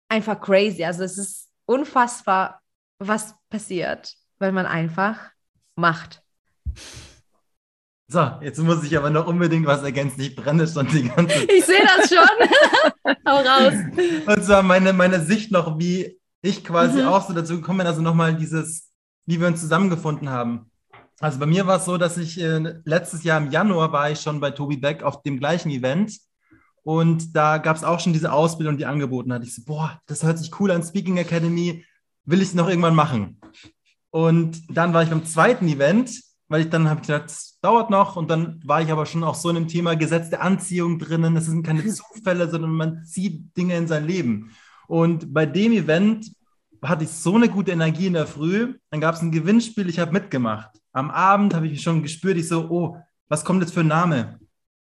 einfach 0.08 0.40
crazy. 0.40 0.86
Also 0.86 1.04
es 1.04 1.18
ist 1.18 1.50
unfassbar, 1.66 2.62
was 3.00 3.36
passiert, 3.50 4.16
wenn 4.40 4.54
man 4.54 4.66
einfach 4.66 5.20
macht. 5.76 6.24
So, 8.12 8.30
jetzt 8.42 8.60
muss 8.60 8.84
ich 8.84 8.98
aber 8.98 9.10
noch 9.10 9.26
unbedingt 9.26 9.66
was 9.66 9.84
ergänzen. 9.84 10.20
Ich 10.20 10.36
brenne 10.36 10.68
schon 10.68 10.86
die 10.88 11.08
ganze 11.08 11.34
Zeit. 11.34 11.50
Ich 11.58 11.66
sehe 11.66 11.80
das 11.82 12.10
schon. 12.10 13.16
Hau 13.26 13.38
raus. 13.38 13.74
Und 14.26 14.44
zwar 14.44 14.64
meine, 14.64 14.92
meine 14.92 15.22
Sicht 15.22 15.50
noch, 15.50 15.80
wie 15.80 16.20
ich 16.42 16.66
quasi 16.66 17.02
mhm. 17.02 17.08
auch 17.08 17.26
so 17.26 17.34
dazu 17.34 17.56
gekommen 17.56 17.78
bin, 17.78 17.88
also 17.88 18.02
nochmal 18.02 18.36
dieses, 18.36 18.90
wie 19.26 19.40
wir 19.40 19.48
uns 19.48 19.62
zusammengefunden 19.62 20.30
haben. 20.30 20.70
Also 21.22 21.40
bei 21.40 21.46
mir 21.46 21.68
war 21.68 21.78
es 21.78 21.86
so, 21.86 21.98
dass 21.98 22.18
ich 22.18 22.38
äh, 22.42 22.82
letztes 22.84 23.24
Jahr 23.24 23.40
im 23.40 23.50
Januar 23.50 23.94
war 23.94 24.12
ich 24.12 24.20
schon 24.20 24.42
bei 24.42 24.52
Tobi 24.52 24.76
Beck 24.76 25.04
auf 25.04 25.22
dem 25.22 25.40
gleichen 25.40 25.70
Event 25.70 26.18
und 26.84 27.34
da 27.34 27.60
gab 27.60 27.78
es 27.78 27.86
auch 27.86 28.02
schon 28.02 28.12
diese 28.12 28.34
Ausbildung, 28.34 28.76
die 28.76 28.88
angeboten 28.88 29.32
hat. 29.32 29.46
Ich 29.46 29.56
so, 29.56 29.62
boah, 29.64 30.02
das 30.08 30.24
hört 30.24 30.38
sich 30.38 30.52
cool 30.60 30.72
an, 30.72 30.84
Speaking 30.84 31.16
Academy, 31.16 31.86
will 32.26 32.42
ich 32.42 32.50
es 32.50 32.56
noch 32.56 32.68
irgendwann 32.68 32.96
machen? 32.96 33.40
Und 34.10 34.64
dann 34.68 34.94
war 34.94 35.02
ich 35.02 35.10
beim 35.10 35.26
zweiten 35.26 35.70
Event, 35.70 36.12
weil 36.52 36.64
ich 36.64 36.70
dann 36.70 36.90
habe 36.90 37.00
ich 37.00 37.08
gedacht, 37.08 37.26
das 37.26 37.58
dauert 37.62 37.90
noch. 37.90 38.18
Und 38.18 38.30
dann 38.30 38.60
war 38.66 38.82
ich 38.82 38.92
aber 38.92 39.06
schon 39.06 39.24
auch 39.24 39.36
so 39.36 39.48
in 39.48 39.56
dem 39.56 39.68
Thema 39.70 39.96
Gesetz 39.96 40.30
der 40.30 40.42
Anziehung 40.42 41.00
drinnen. 41.00 41.34
Das 41.34 41.46
sind 41.46 41.66
keine 41.66 41.86
Zufälle, 41.88 42.50
sondern 42.50 42.72
man 42.72 43.06
zieht 43.06 43.56
Dinge 43.56 43.78
in 43.78 43.88
sein 43.88 44.06
Leben. 44.06 44.52
Und 44.88 45.34
bei 45.34 45.46
dem 45.46 45.72
Event 45.72 46.30
hatte 46.84 47.06
ich 47.06 47.12
so 47.12 47.36
eine 47.36 47.48
gute 47.48 47.72
Energie 47.72 48.08
in 48.08 48.14
der 48.14 48.28
Früh. 48.28 48.76
Dann 48.90 49.00
gab 49.00 49.16
es 49.16 49.22
ein 49.22 49.32
Gewinnspiel, 49.32 49.88
ich 49.88 49.98
habe 49.98 50.12
mitgemacht. 50.12 50.72
Am 50.92 51.10
Abend 51.10 51.54
habe 51.54 51.68
ich 51.68 51.82
schon 51.82 52.04
gespürt, 52.04 52.36
ich 52.36 52.50
so, 52.50 52.70
oh, 52.70 52.98
was 53.30 53.46
kommt 53.46 53.62
jetzt 53.62 53.74
für 53.74 53.80
ein 53.80 53.88
Name? 53.88 54.38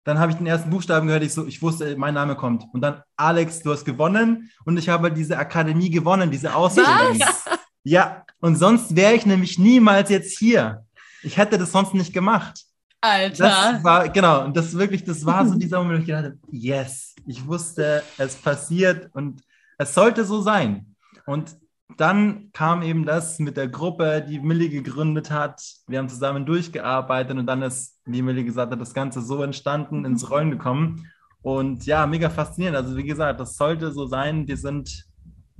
Dann 0.04 0.18
habe 0.18 0.32
ich 0.32 0.38
den 0.38 0.46
ersten 0.46 0.70
Buchstaben 0.70 1.06
gehört, 1.06 1.22
ich 1.22 1.34
so, 1.34 1.46
ich 1.46 1.60
wusste, 1.60 1.94
mein 1.98 2.14
Name 2.14 2.34
kommt. 2.34 2.64
Und 2.72 2.80
dann, 2.80 3.02
Alex, 3.16 3.60
du 3.60 3.72
hast 3.72 3.84
gewonnen 3.84 4.50
und 4.64 4.78
ich 4.78 4.88
habe 4.88 5.12
diese 5.12 5.36
Akademie 5.36 5.90
gewonnen, 5.90 6.30
diese 6.30 6.54
Ausbildung. 6.54 7.20
Was? 7.20 7.44
Ja, 7.84 8.24
und 8.40 8.56
sonst 8.56 8.96
wäre 8.96 9.14
ich 9.14 9.26
nämlich 9.26 9.58
niemals 9.58 10.08
jetzt 10.08 10.38
hier. 10.38 10.86
Ich 11.22 11.36
hätte 11.36 11.58
das 11.58 11.72
sonst 11.72 11.94
nicht 11.94 12.12
gemacht. 12.12 12.64
Alter. 13.00 13.44
Das 13.44 13.84
war, 13.84 14.08
genau, 14.08 14.44
und 14.44 14.56
das 14.56 14.76
wirklich, 14.76 15.04
das 15.04 15.24
war 15.24 15.46
so 15.46 15.54
dieser 15.54 15.78
Moment, 15.78 15.98
wo 15.98 16.00
ich 16.00 16.06
gedacht 16.06 16.24
habe, 16.24 16.38
yes, 16.50 17.14
ich 17.26 17.46
wusste, 17.46 18.02
es 18.16 18.34
passiert 18.34 19.08
und 19.14 19.42
es 19.78 19.94
sollte 19.94 20.24
so 20.24 20.40
sein. 20.40 20.96
Und 21.26 21.56
dann 21.96 22.50
kam 22.52 22.82
eben 22.82 23.04
das 23.04 23.38
mit 23.38 23.56
der 23.56 23.68
Gruppe, 23.68 24.24
die 24.28 24.40
Millie 24.40 24.68
gegründet 24.68 25.30
hat. 25.30 25.62
Wir 25.86 25.98
haben 25.98 26.08
zusammen 26.08 26.44
durchgearbeitet 26.46 27.36
und 27.36 27.46
dann 27.46 27.62
ist, 27.62 28.00
wie 28.04 28.22
Millie 28.22 28.44
gesagt 28.44 28.72
hat, 28.72 28.80
das 28.80 28.94
Ganze 28.94 29.22
so 29.22 29.42
entstanden, 29.42 30.04
ins 30.04 30.30
Rollen 30.30 30.50
gekommen. 30.50 31.06
Und 31.42 31.86
ja, 31.86 32.06
mega 32.06 32.30
faszinierend. 32.30 32.76
Also 32.76 32.96
wie 32.96 33.04
gesagt, 33.04 33.40
das 33.40 33.56
sollte 33.56 33.92
so 33.92 34.06
sein. 34.06 34.46
Wir 34.48 34.56
sind 34.56 35.06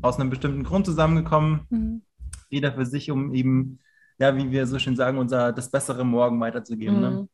aus 0.03 0.19
einem 0.19 0.31
bestimmten 0.31 0.65
Grund 0.65 0.87
zusammengekommen, 0.87 1.61
mhm. 1.71 2.03
jeder 2.51 2.73
für 2.73 2.87
sich, 2.87 3.11
um 3.11 3.35
eben, 3.35 3.79
ja, 4.19 4.37
wie 4.37 4.51
wir 4.51 4.67
so 4.67 4.79
schön 4.79 4.97
sagen, 4.97 5.19
unser 5.19 5.53
das 5.53 5.71
bessere 5.71 6.05
Morgen 6.05 6.41
weiterzugeben. 6.41 7.01
Ne? 7.01 7.11
Mhm. 7.11 7.17
Ne? 7.17 7.29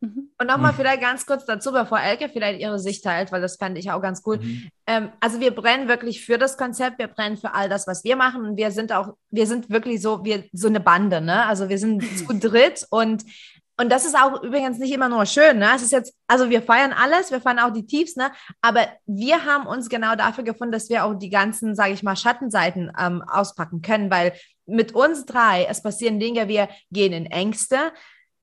Und 0.00 0.46
nochmal 0.46 0.72
mhm. 0.72 0.76
vielleicht 0.76 1.00
ganz 1.00 1.26
kurz 1.26 1.44
dazu, 1.44 1.72
bevor 1.72 2.00
Elke 2.00 2.28
vielleicht 2.28 2.60
ihre 2.60 2.78
Sicht 2.78 3.04
teilt, 3.04 3.32
weil 3.32 3.40
das 3.40 3.56
fand 3.56 3.76
ich 3.76 3.90
auch 3.90 4.00
ganz 4.00 4.22
cool. 4.24 4.38
Mhm. 4.38 4.68
Ähm, 4.86 5.08
also 5.20 5.40
wir 5.40 5.50
brennen 5.50 5.88
wirklich 5.88 6.24
für 6.24 6.38
das 6.38 6.56
Konzept, 6.56 6.98
wir 6.98 7.08
brennen 7.08 7.36
für 7.36 7.54
all 7.54 7.68
das, 7.68 7.86
was 7.86 8.04
wir 8.04 8.16
machen 8.16 8.44
und 8.44 8.56
wir 8.56 8.70
sind 8.70 8.92
auch, 8.92 9.14
wir 9.30 9.46
sind 9.46 9.68
wirklich 9.68 10.00
so, 10.00 10.24
wir 10.24 10.44
so 10.52 10.68
eine 10.68 10.80
Bande, 10.80 11.20
ne? 11.20 11.44
Also 11.46 11.68
wir 11.68 11.78
sind 11.78 12.02
zu 12.18 12.26
dritt 12.38 12.86
und 12.90 13.24
und 13.80 13.90
das 13.90 14.04
ist 14.04 14.16
auch 14.16 14.42
übrigens 14.42 14.78
nicht 14.78 14.92
immer 14.92 15.08
nur 15.08 15.24
schön, 15.24 15.58
ne? 15.58 15.70
Es 15.76 15.82
ist 15.82 15.92
jetzt, 15.92 16.12
also 16.26 16.50
wir 16.50 16.62
feiern 16.62 16.92
alles, 16.92 17.30
wir 17.30 17.40
feiern 17.40 17.60
auch 17.60 17.72
die 17.72 17.86
Tiefs, 17.86 18.16
ne? 18.16 18.32
Aber 18.60 18.88
wir 19.06 19.44
haben 19.44 19.66
uns 19.66 19.88
genau 19.88 20.16
dafür 20.16 20.42
gefunden, 20.42 20.72
dass 20.72 20.90
wir 20.90 21.04
auch 21.04 21.14
die 21.14 21.30
ganzen, 21.30 21.76
sage 21.76 21.92
ich 21.92 22.02
mal, 22.02 22.16
Schattenseiten 22.16 22.90
ähm, 22.98 23.22
auspacken 23.22 23.80
können, 23.80 24.10
weil 24.10 24.32
mit 24.66 24.92
uns 24.96 25.26
drei, 25.26 25.64
es 25.64 25.82
passieren 25.82 26.18
Dinge, 26.18 26.48
wir 26.48 26.68
gehen 26.90 27.12
in 27.12 27.26
Ängste, 27.26 27.92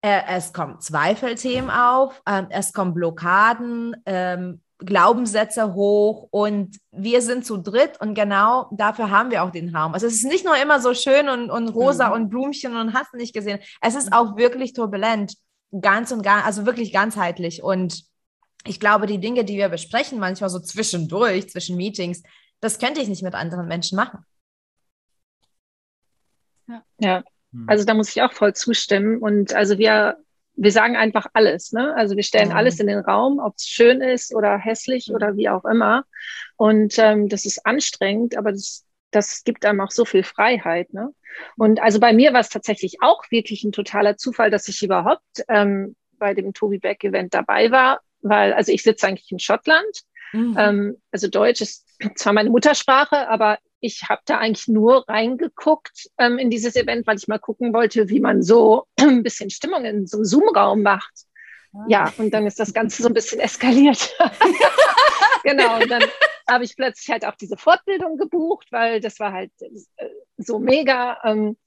äh, 0.02 0.22
es 0.30 0.54
kommen 0.54 0.80
Zweifelthemen 0.80 1.70
auf, 1.70 2.22
äh, 2.26 2.44
es 2.52 2.72
kommen 2.72 2.94
Blockaden, 2.94 3.98
ähm, 4.06 4.62
Glaubenssätze 4.80 5.74
hoch 5.74 6.28
und 6.32 6.78
wir 6.92 7.22
sind 7.22 7.46
zu 7.46 7.58
dritt 7.58 8.00
und 8.02 8.14
genau 8.14 8.70
dafür 8.72 9.10
haben 9.10 9.32
wir 9.32 9.44
auch 9.44 9.52
den 9.52 9.74
Raum. 9.74 9.94
Also 9.94 10.08
es 10.08 10.16
ist 10.16 10.26
nicht 10.26 10.46
nur 10.46 10.58
immer 10.58 10.82
so 10.82 10.94
schön 10.94 11.30
und, 11.30 11.50
und 11.50 11.70
rosa 11.70 12.10
mhm. 12.10 12.14
und 12.14 12.30
Blümchen 12.30 12.76
und 12.76 12.94
hast 12.94 13.14
nicht 13.14 13.34
gesehen. 13.34 13.60
Es 13.82 13.96
ist 13.96 14.12
auch 14.12 14.36
wirklich 14.36 14.74
turbulent, 14.74 15.36
ganz 15.80 16.12
und 16.12 16.24
gar, 16.24 16.46
also 16.46 16.66
wirklich 16.66 16.92
ganzheitlich 16.92 17.64
und 17.64 18.04
ich 18.68 18.80
glaube, 18.80 19.06
die 19.06 19.20
Dinge, 19.20 19.46
die 19.46 19.58
wir 19.58 19.70
besprechen, 19.70 20.20
manchmal 20.20 20.50
so 20.50 20.60
zwischendurch, 20.60 21.50
zwischen 21.50 21.78
Meetings, 21.78 22.24
das 22.60 22.80
könnte 22.80 23.00
ich 23.00 23.08
nicht 23.08 23.24
mit 23.24 23.36
anderen 23.36 23.68
Menschen 23.68 23.96
machen. 23.96 24.26
Ja. 26.68 26.84
ja. 27.00 27.24
Hm. 27.52 27.66
Also 27.68 27.86
da 27.86 27.94
muss 27.94 28.10
ich 28.10 28.22
auch 28.22 28.34
voll 28.34 28.54
zustimmen. 28.54 29.22
Und 29.22 29.54
also 29.54 29.78
wir, 29.78 30.18
wir 30.56 30.72
sagen 30.72 30.96
einfach 30.96 31.28
alles. 31.34 31.72
Ne? 31.72 31.94
Also 31.96 32.16
wir 32.16 32.24
stellen 32.24 32.50
mhm. 32.50 32.56
alles 32.56 32.80
in 32.80 32.88
den 32.88 33.00
Raum, 33.00 33.40
ob 33.40 33.56
es 33.58 33.68
schön 33.68 34.02
ist 34.02 34.34
oder 34.34 34.58
hässlich 34.58 35.10
mhm. 35.10 35.16
oder 35.16 35.36
wie 35.36 35.50
auch 35.50 35.66
immer. 35.66 36.06
Und 36.58 36.98
ähm, 36.98 37.30
das 37.30 37.46
ist 37.46 37.66
anstrengend, 37.66 38.38
aber 38.38 38.52
das, 38.52 38.86
das 39.12 39.44
gibt 39.44 39.66
einem 39.66 39.82
auch 39.82 39.92
so 39.92 40.06
viel 40.06 40.24
Freiheit. 40.24 40.94
Ne? 40.94 41.10
Und 41.58 41.82
also 41.82 42.00
bei 42.00 42.14
mir 42.14 42.34
war 42.34 42.40
es 42.40 42.50
tatsächlich 42.50 42.98
auch 43.02 43.24
wirklich 43.30 43.64
ein 43.64 43.72
totaler 43.72 44.18
Zufall, 44.18 44.50
dass 44.50 44.68
ich 44.68 44.82
überhaupt 44.84 45.44
ähm, 45.50 45.96
bei 46.18 46.34
dem 46.34 46.54
Toby 46.54 46.80
Beck 46.80 47.04
Event 47.04 47.34
dabei 47.34 47.72
war, 47.72 48.00
weil 48.22 48.54
also 48.54 48.72
ich 48.72 48.84
sitze 48.84 49.08
eigentlich 49.08 49.32
in 49.32 49.40
Schottland 49.40 50.06
Mhm. 50.36 50.56
Ähm, 50.58 50.98
also 51.12 51.28
Deutsch 51.30 51.62
ist 51.62 51.88
zwar 52.16 52.34
meine 52.34 52.50
Muttersprache, 52.50 53.28
aber 53.30 53.58
ich 53.86 54.04
habe 54.10 54.22
da 54.26 54.40
eigentlich 54.40 54.68
nur 54.68 55.08
reingeguckt 55.08 56.10
ähm, 56.18 56.40
in 56.40 56.50
dieses 56.50 56.76
Event, 56.76 57.06
weil 57.06 57.18
ich 57.18 57.28
mal 57.28 57.38
gucken 57.38 57.74
wollte, 57.74 58.10
wie 58.10 58.20
man 58.20 58.42
so 58.42 58.88
ein 59.00 59.22
bisschen 59.24 59.50
Stimmung 59.50 59.86
in 59.86 60.08
so 60.08 60.18
einem 60.18 60.26
Zoom-Raum 60.26 60.82
macht. 60.82 61.14
Ah. 61.74 61.86
Ja, 61.88 62.14
und 62.18 62.34
dann 62.34 62.48
ist 62.48 62.60
das 62.60 62.74
Ganze 62.74 63.04
so 63.04 63.10
ein 63.10 63.14
bisschen 63.14 63.40
eskaliert. 63.40 64.16
genau, 65.44 65.80
und 65.80 65.90
dann 65.90 66.04
habe 66.50 66.64
ich 66.64 66.76
plötzlich 66.76 67.10
halt 67.12 67.26
auch 67.26 67.36
diese 67.36 67.58
Fortbildung 67.58 68.18
gebucht, 68.18 68.68
weil 68.72 69.00
das 69.02 69.20
war 69.20 69.34
halt 69.34 69.52
äh, 69.60 70.08
so 70.38 70.58
mega. 70.58 71.20
Ähm, 71.24 71.58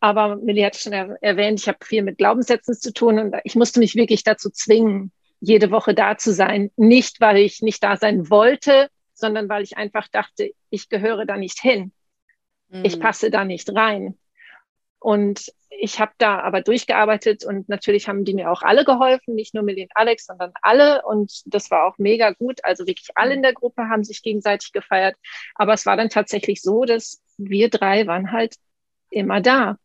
aber 0.00 0.36
Millie 0.36 0.66
hat 0.66 0.76
schon 0.76 0.92
erwähnt, 0.92 1.60
ich 1.60 1.68
habe 1.68 1.78
viel 1.84 2.02
mit 2.02 2.18
Glaubenssätzen 2.18 2.74
zu 2.74 2.92
tun 2.92 3.18
und 3.18 3.36
ich 3.44 3.54
musste 3.54 3.78
mich 3.78 3.94
wirklich 3.94 4.24
dazu 4.24 4.50
zwingen, 4.50 5.12
jede 5.40 5.70
Woche 5.70 5.94
da 5.94 6.18
zu 6.18 6.32
sein. 6.32 6.70
Nicht, 6.76 7.20
weil 7.20 7.38
ich 7.38 7.62
nicht 7.62 7.82
da 7.82 7.96
sein 7.96 8.28
wollte, 8.28 8.88
sondern 9.14 9.48
weil 9.48 9.62
ich 9.62 9.76
einfach 9.76 10.08
dachte, 10.08 10.50
ich 10.72 10.88
gehöre 10.88 11.26
da 11.26 11.36
nicht 11.36 11.60
hin. 11.60 11.92
Mhm. 12.70 12.84
Ich 12.84 12.98
passe 12.98 13.30
da 13.30 13.44
nicht 13.44 13.72
rein. 13.74 14.18
Und 14.98 15.52
ich 15.68 16.00
habe 16.00 16.12
da 16.18 16.40
aber 16.40 16.62
durchgearbeitet 16.62 17.44
und 17.44 17.68
natürlich 17.68 18.08
haben 18.08 18.24
die 18.24 18.34
mir 18.34 18.50
auch 18.50 18.62
alle 18.62 18.84
geholfen, 18.84 19.34
nicht 19.34 19.52
nur 19.54 19.62
mit 19.62 19.76
den 19.76 19.88
Alex, 19.94 20.26
sondern 20.26 20.52
alle. 20.62 21.02
Und 21.04 21.42
das 21.46 21.70
war 21.70 21.86
auch 21.86 21.98
mega 21.98 22.30
gut. 22.30 22.64
Also 22.64 22.86
wirklich 22.86 23.10
alle 23.14 23.34
in 23.34 23.42
der 23.42 23.52
Gruppe 23.52 23.88
haben 23.88 24.04
sich 24.04 24.22
gegenseitig 24.22 24.72
gefeiert. 24.72 25.16
Aber 25.54 25.74
es 25.74 25.86
war 25.86 25.96
dann 25.96 26.08
tatsächlich 26.08 26.62
so, 26.62 26.84
dass 26.84 27.22
wir 27.36 27.68
drei 27.68 28.06
waren 28.06 28.32
halt 28.32 28.56
immer 29.10 29.40
da. 29.40 29.76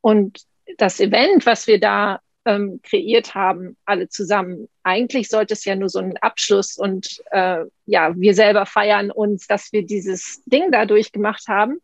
Und 0.00 0.42
das 0.78 1.00
Event, 1.00 1.46
was 1.46 1.66
wir 1.66 1.80
da 1.80 2.20
ähm, 2.46 2.80
kreiert 2.82 3.34
haben, 3.34 3.76
alle 3.84 4.08
zusammen. 4.08 4.68
Eigentlich 4.82 5.28
sollte 5.28 5.54
es 5.54 5.64
ja 5.64 5.76
nur 5.76 5.88
so 5.88 5.98
ein 5.98 6.16
Abschluss 6.16 6.78
und 6.78 7.22
äh, 7.32 7.64
ja, 7.84 8.14
wir 8.16 8.34
selber 8.34 8.64
feiern 8.64 9.10
uns, 9.10 9.46
dass 9.46 9.72
wir 9.72 9.84
dieses 9.84 10.42
Ding 10.46 10.70
da 10.70 10.86
durchgemacht 10.86 11.48
haben. 11.48 11.80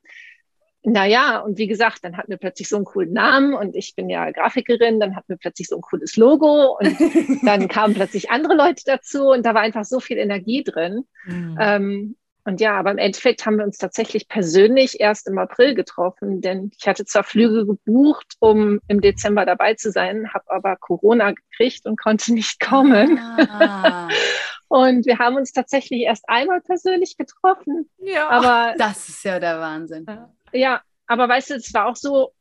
Naja, 0.85 1.38
und 1.38 1.59
wie 1.59 1.68
gesagt, 1.68 2.03
dann 2.03 2.16
hatten 2.16 2.31
wir 2.31 2.38
plötzlich 2.38 2.68
so 2.68 2.77
einen 2.77 2.85
coolen 2.85 3.12
Namen 3.12 3.55
und 3.55 3.77
ich 3.77 3.94
bin 3.94 4.11
ja 4.11 4.31
Grafikerin, 4.31 4.98
dann 4.98 5.14
hatten 5.14 5.29
wir 5.29 5.37
plötzlich 5.37 5.68
so 5.68 5.77
ein 5.77 5.83
cooles 5.83 6.16
Logo 6.16 6.77
und 6.79 6.96
dann 7.46 7.68
kamen 7.68 7.94
plötzlich 7.94 8.31
andere 8.31 8.55
Leute 8.55 8.83
dazu 8.87 9.29
und 9.29 9.46
da 9.46 9.55
war 9.55 9.61
einfach 9.61 9.85
so 9.85 10.01
viel 10.01 10.18
Energie 10.18 10.64
drin. 10.64 11.05
Mhm. 11.25 11.57
Ähm, 11.61 12.16
und 12.45 12.61
ja, 12.61 12.77
aber 12.77 12.91
im 12.91 12.99
Endeffekt 12.99 13.47
haben 13.47 13.59
wir 13.59 13.65
uns 13.65 13.79
tatsächlich 13.79 14.27
persönlich 14.27 14.99
erst 14.99 15.29
im 15.29 15.39
April 15.39 15.75
getroffen, 15.75 16.41
denn 16.41 16.73
ich 16.77 16.89
hatte 16.89 17.05
zwar 17.05 17.23
Flüge 17.23 17.67
gebucht, 17.67 18.35
um 18.41 18.81
im 18.89 19.01
Dezember 19.01 19.47
dabei 19.47 19.75
zu 19.75 19.93
sein, 19.93 20.33
habe 20.35 20.51
aber 20.51 20.77
Corona 20.77 21.33
gekriegt 21.33 21.87
und 21.87 22.01
konnte 22.01 22.33
nicht 22.33 22.59
kommen. 22.59 23.19
Ah. 23.19 24.09
und 24.69 25.07
wir 25.07 25.21
haben 25.21 25.37
uns 25.37 25.53
tatsächlich 25.53 26.01
erst 26.01 26.29
einmal 26.29 26.61
persönlich 26.61 27.17
getroffen. 27.17 27.89
Ja, 27.99 28.29
aber 28.29 28.75
das 28.79 29.09
ist 29.09 29.25
ja 29.25 29.39
der 29.39 29.61
Wahnsinn. 29.61 30.07
Ja, 30.53 30.83
aber 31.07 31.29
weißt 31.29 31.51
du, 31.51 31.55
es 31.55 31.73
war 31.73 31.87
auch 31.87 31.97
so, 31.97 32.33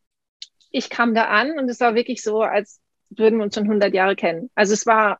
ich 0.72 0.90
kam 0.90 1.14
da 1.14 1.26
an 1.26 1.60
und 1.60 1.70
es 1.70 1.80
war 1.80 1.94
wirklich 1.94 2.24
so, 2.24 2.42
als 2.42 2.80
würden 3.12 3.38
wir 3.38 3.44
uns 3.44 3.54
schon 3.54 3.66
100 3.66 3.94
Jahre 3.94 4.16
kennen. 4.16 4.50
Also 4.56 4.74
es 4.74 4.88
war, 4.88 5.20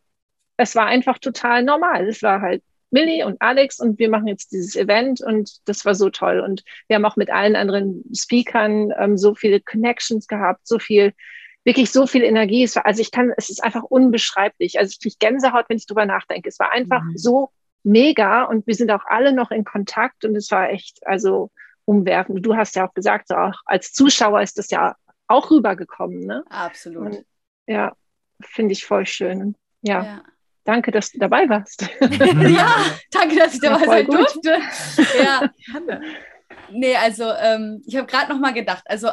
es 0.58 0.76
war 0.76 0.88
einfach 0.88 1.20
total 1.20 1.62
normal. 1.62 2.08
Es 2.08 2.24
war 2.24 2.42
halt 2.42 2.64
Millie 2.92 3.26
und 3.26 3.42
Alex 3.42 3.80
und 3.80 3.98
wir 4.00 4.10
machen 4.10 4.28
jetzt 4.28 4.52
dieses 4.52 4.76
Event 4.76 5.22
und 5.22 5.68
das 5.68 5.86
war 5.86 5.96
so 5.96 6.10
toll. 6.10 6.42
Und 6.42 6.64
wir 6.88 6.98
haben 6.98 7.06
auch 7.06 7.16
mit 7.16 7.32
allen 7.32 7.56
anderen 7.56 8.04
Speakern 8.14 8.94
ähm, 8.98 9.18
so 9.18 9.34
viele 9.34 9.62
Connections 9.62 10.28
gehabt, 10.28 10.68
so 10.68 10.78
viel, 10.78 11.14
wirklich 11.64 11.90
so 11.92 12.06
viel 12.06 12.24
Energie. 12.24 12.64
Es 12.64 12.76
war, 12.76 12.86
also 12.86 13.02
ich 13.02 13.12
kann, 13.12 13.34
es 13.38 13.50
ist 13.50 13.64
einfach 13.64 13.84
unbeschreiblich. 13.84 14.78
Also 14.78 14.92
ich 14.92 15.00
kriege 15.00 15.16
Gänsehaut, 15.20 15.66
wenn 15.70 15.78
ich 15.78 15.88
drüber 15.88 16.06
nachdenke. 16.06 16.50
Es 16.50 16.60
war 16.60 16.72
einfach 16.72 17.02
mhm. 17.02 17.18
so 17.18 17.50
mega 17.84 18.44
und 18.44 18.68
wir 18.68 18.76
sind 18.76 18.92
auch 18.92 19.06
alle 19.06 19.34
noch 19.34 19.52
in 19.52 19.64
Kontakt 19.64 20.26
und 20.26 20.36
es 20.36 20.52
war 20.52 20.70
echt, 20.70 21.00
also 21.08 21.50
umwerfend. 21.86 22.46
Du 22.46 22.56
hast 22.56 22.76
ja 22.76 22.88
auch 22.88 22.94
gesagt, 22.94 23.30
so 23.30 23.36
auch 23.36 23.62
als 23.66 23.94
Zuschauer 23.94 24.42
ist 24.42 24.58
das 24.58 24.70
ja 24.70 24.96
auch 25.28 25.50
rübergekommen, 25.50 26.20
ne? 26.20 26.44
Absolut. 26.50 27.06
Und, 27.06 27.26
ja, 27.68 27.96
finde 28.42 28.74
ich 28.74 28.86
voll 28.86 29.06
schön. 29.06 29.56
ja. 29.82 30.04
ja. 30.04 30.24
Danke, 30.64 30.92
dass 30.92 31.12
du 31.12 31.20
dabei 31.20 31.50
warst. 31.50 31.82
ja, 32.02 32.76
danke, 33.10 33.36
dass 33.36 33.56
ich 33.56 33.62
dabei 33.62 33.86
sein 33.86 34.06
durfte. 34.06 34.60
Ja. 35.18 35.50
Nee, 36.72 36.96
also 36.96 37.32
ähm, 37.32 37.82
ich 37.86 37.96
habe 37.96 38.08
gerade 38.08 38.32
noch 38.32 38.40
mal 38.40 38.54
gedacht, 38.54 38.84
also 38.86 39.10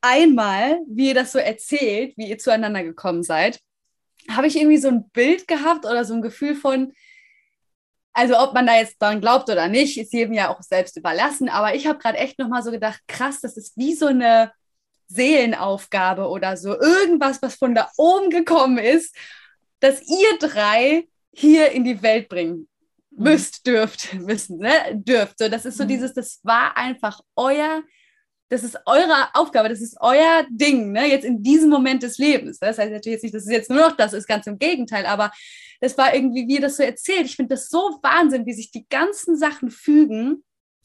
einmal, 0.00 0.80
wie 0.88 1.08
ihr 1.08 1.14
das 1.14 1.32
so 1.32 1.38
erzählt, 1.38 2.16
wie 2.16 2.28
ihr 2.28 2.38
zueinander 2.38 2.82
gekommen 2.82 3.22
seid, 3.22 3.60
habe 4.30 4.46
ich 4.46 4.56
irgendwie 4.56 4.78
so 4.78 4.88
ein 4.88 5.08
Bild 5.10 5.46
gehabt 5.46 5.84
oder 5.84 6.04
so 6.04 6.14
ein 6.14 6.22
Gefühl 6.22 6.54
von, 6.54 6.92
also 8.12 8.38
ob 8.38 8.54
man 8.54 8.66
da 8.66 8.76
jetzt 8.76 9.00
dran 9.00 9.20
glaubt 9.20 9.48
oder 9.48 9.68
nicht, 9.68 9.98
ist 9.98 10.12
jedem 10.12 10.34
ja 10.34 10.48
auch 10.52 10.62
selbst 10.62 10.96
überlassen, 10.96 11.48
aber 11.48 11.74
ich 11.74 11.86
habe 11.86 11.98
gerade 11.98 12.18
echt 12.18 12.38
noch 12.38 12.48
mal 12.48 12.62
so 12.62 12.70
gedacht, 12.70 13.00
krass, 13.06 13.40
das 13.40 13.56
ist 13.56 13.76
wie 13.76 13.94
so 13.94 14.06
eine 14.06 14.52
Seelenaufgabe 15.08 16.28
oder 16.28 16.56
so, 16.56 16.78
irgendwas, 16.78 17.40
was 17.42 17.54
von 17.54 17.74
da 17.74 17.90
oben 17.96 18.30
gekommen 18.30 18.78
ist 18.78 19.14
dass 19.80 20.00
ihr 20.02 20.38
drei 20.38 21.06
hier 21.32 21.70
in 21.72 21.84
die 21.84 22.02
Welt 22.02 22.28
bringen 22.28 22.68
mhm. 23.10 23.24
müsst, 23.24 23.66
dürft, 23.66 24.14
müssen, 24.14 24.58
ne? 24.58 24.72
dürft. 24.94 25.38
So, 25.38 25.48
das 25.48 25.64
ist 25.64 25.76
so 25.76 25.84
mhm. 25.84 25.88
dieses, 25.88 26.14
das 26.14 26.40
war 26.42 26.76
einfach 26.76 27.20
euer, 27.36 27.82
das 28.48 28.62
ist 28.62 28.78
eure 28.86 29.28
Aufgabe, 29.34 29.68
das 29.68 29.80
ist 29.80 29.96
euer 30.00 30.46
Ding, 30.50 30.92
ne? 30.92 31.08
jetzt 31.08 31.24
in 31.24 31.42
diesem 31.42 31.68
Moment 31.68 32.02
des 32.02 32.18
Lebens. 32.18 32.58
Das 32.58 32.78
heißt 32.78 32.90
natürlich 32.90 33.14
jetzt 33.14 33.22
nicht, 33.22 33.34
dass 33.34 33.44
es 33.44 33.50
jetzt 33.50 33.70
nur 33.70 33.80
noch 33.80 33.96
das 33.96 34.12
ist, 34.12 34.26
ganz 34.26 34.46
im 34.46 34.58
Gegenteil, 34.58 35.04
aber 35.06 35.30
das 35.80 35.98
war 35.98 36.14
irgendwie, 36.14 36.46
wie 36.48 36.54
ihr 36.54 36.60
das 36.60 36.76
so 36.76 36.82
erzählt. 36.82 37.26
Ich 37.26 37.36
finde 37.36 37.54
das 37.54 37.68
so 37.68 37.98
Wahnsinn, 38.02 38.46
wie 38.46 38.54
sich 38.54 38.70
die 38.70 38.86
ganzen 38.88 39.36
Sachen 39.36 39.70
fügen 39.70 40.42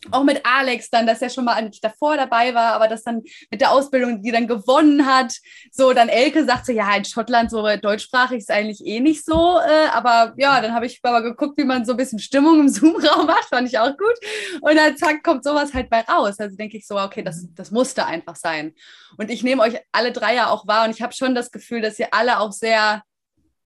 auch 0.09 0.23
mit 0.23 0.41
Alex 0.45 0.89
dann, 0.89 1.05
dass 1.05 1.21
er 1.21 1.29
schon 1.29 1.45
mal 1.45 1.53
eigentlich 1.53 1.81
davor 1.81 2.17
dabei 2.17 2.55
war, 2.55 2.73
aber 2.73 2.87
das 2.87 3.03
dann 3.03 3.21
mit 3.51 3.61
der 3.61 3.71
Ausbildung, 3.71 4.23
die 4.23 4.31
dann 4.31 4.47
gewonnen 4.47 5.05
hat, 5.05 5.33
so 5.71 5.93
dann 5.93 6.09
Elke 6.09 6.43
sagt 6.45 6.65
so, 6.65 6.71
ja, 6.71 6.95
in 6.95 7.05
Schottland 7.05 7.51
so 7.51 7.63
deutschsprachig 7.77 8.39
ist 8.39 8.51
eigentlich 8.51 8.83
eh 8.85 8.99
nicht 8.99 9.23
so, 9.23 9.59
äh, 9.59 9.87
aber 9.91 10.33
ja, 10.37 10.59
dann 10.59 10.73
habe 10.73 10.87
ich 10.87 10.99
aber 11.03 11.21
geguckt, 11.21 11.57
wie 11.57 11.65
man 11.65 11.85
so 11.85 11.91
ein 11.93 11.97
bisschen 11.97 12.19
Stimmung 12.19 12.59
im 12.61 12.69
Zoom-Raum 12.69 13.27
macht, 13.27 13.45
fand 13.45 13.67
ich 13.67 13.77
auch 13.77 13.95
gut. 13.95 14.61
Und 14.61 14.75
dann 14.75 14.97
zack, 14.97 15.23
kommt 15.23 15.43
sowas 15.43 15.73
halt 15.73 15.89
bei 15.89 16.01
raus, 16.01 16.39
also 16.39 16.55
denke 16.55 16.77
ich 16.77 16.87
so, 16.87 16.99
okay, 16.99 17.21
das, 17.21 17.45
das 17.53 17.69
musste 17.69 18.05
einfach 18.05 18.35
sein. 18.35 18.73
Und 19.17 19.29
ich 19.29 19.43
nehme 19.43 19.61
euch 19.61 19.79
alle 19.91 20.11
drei 20.11 20.35
ja 20.35 20.49
auch 20.49 20.65
wahr 20.65 20.85
und 20.85 20.95
ich 20.95 21.01
habe 21.01 21.13
schon 21.13 21.35
das 21.35 21.51
Gefühl, 21.51 21.81
dass 21.81 21.99
ihr 21.99 22.13
alle 22.13 22.39
auch 22.39 22.51
sehr 22.51 23.03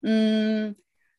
mh, 0.02 0.12
mm, 0.70 0.76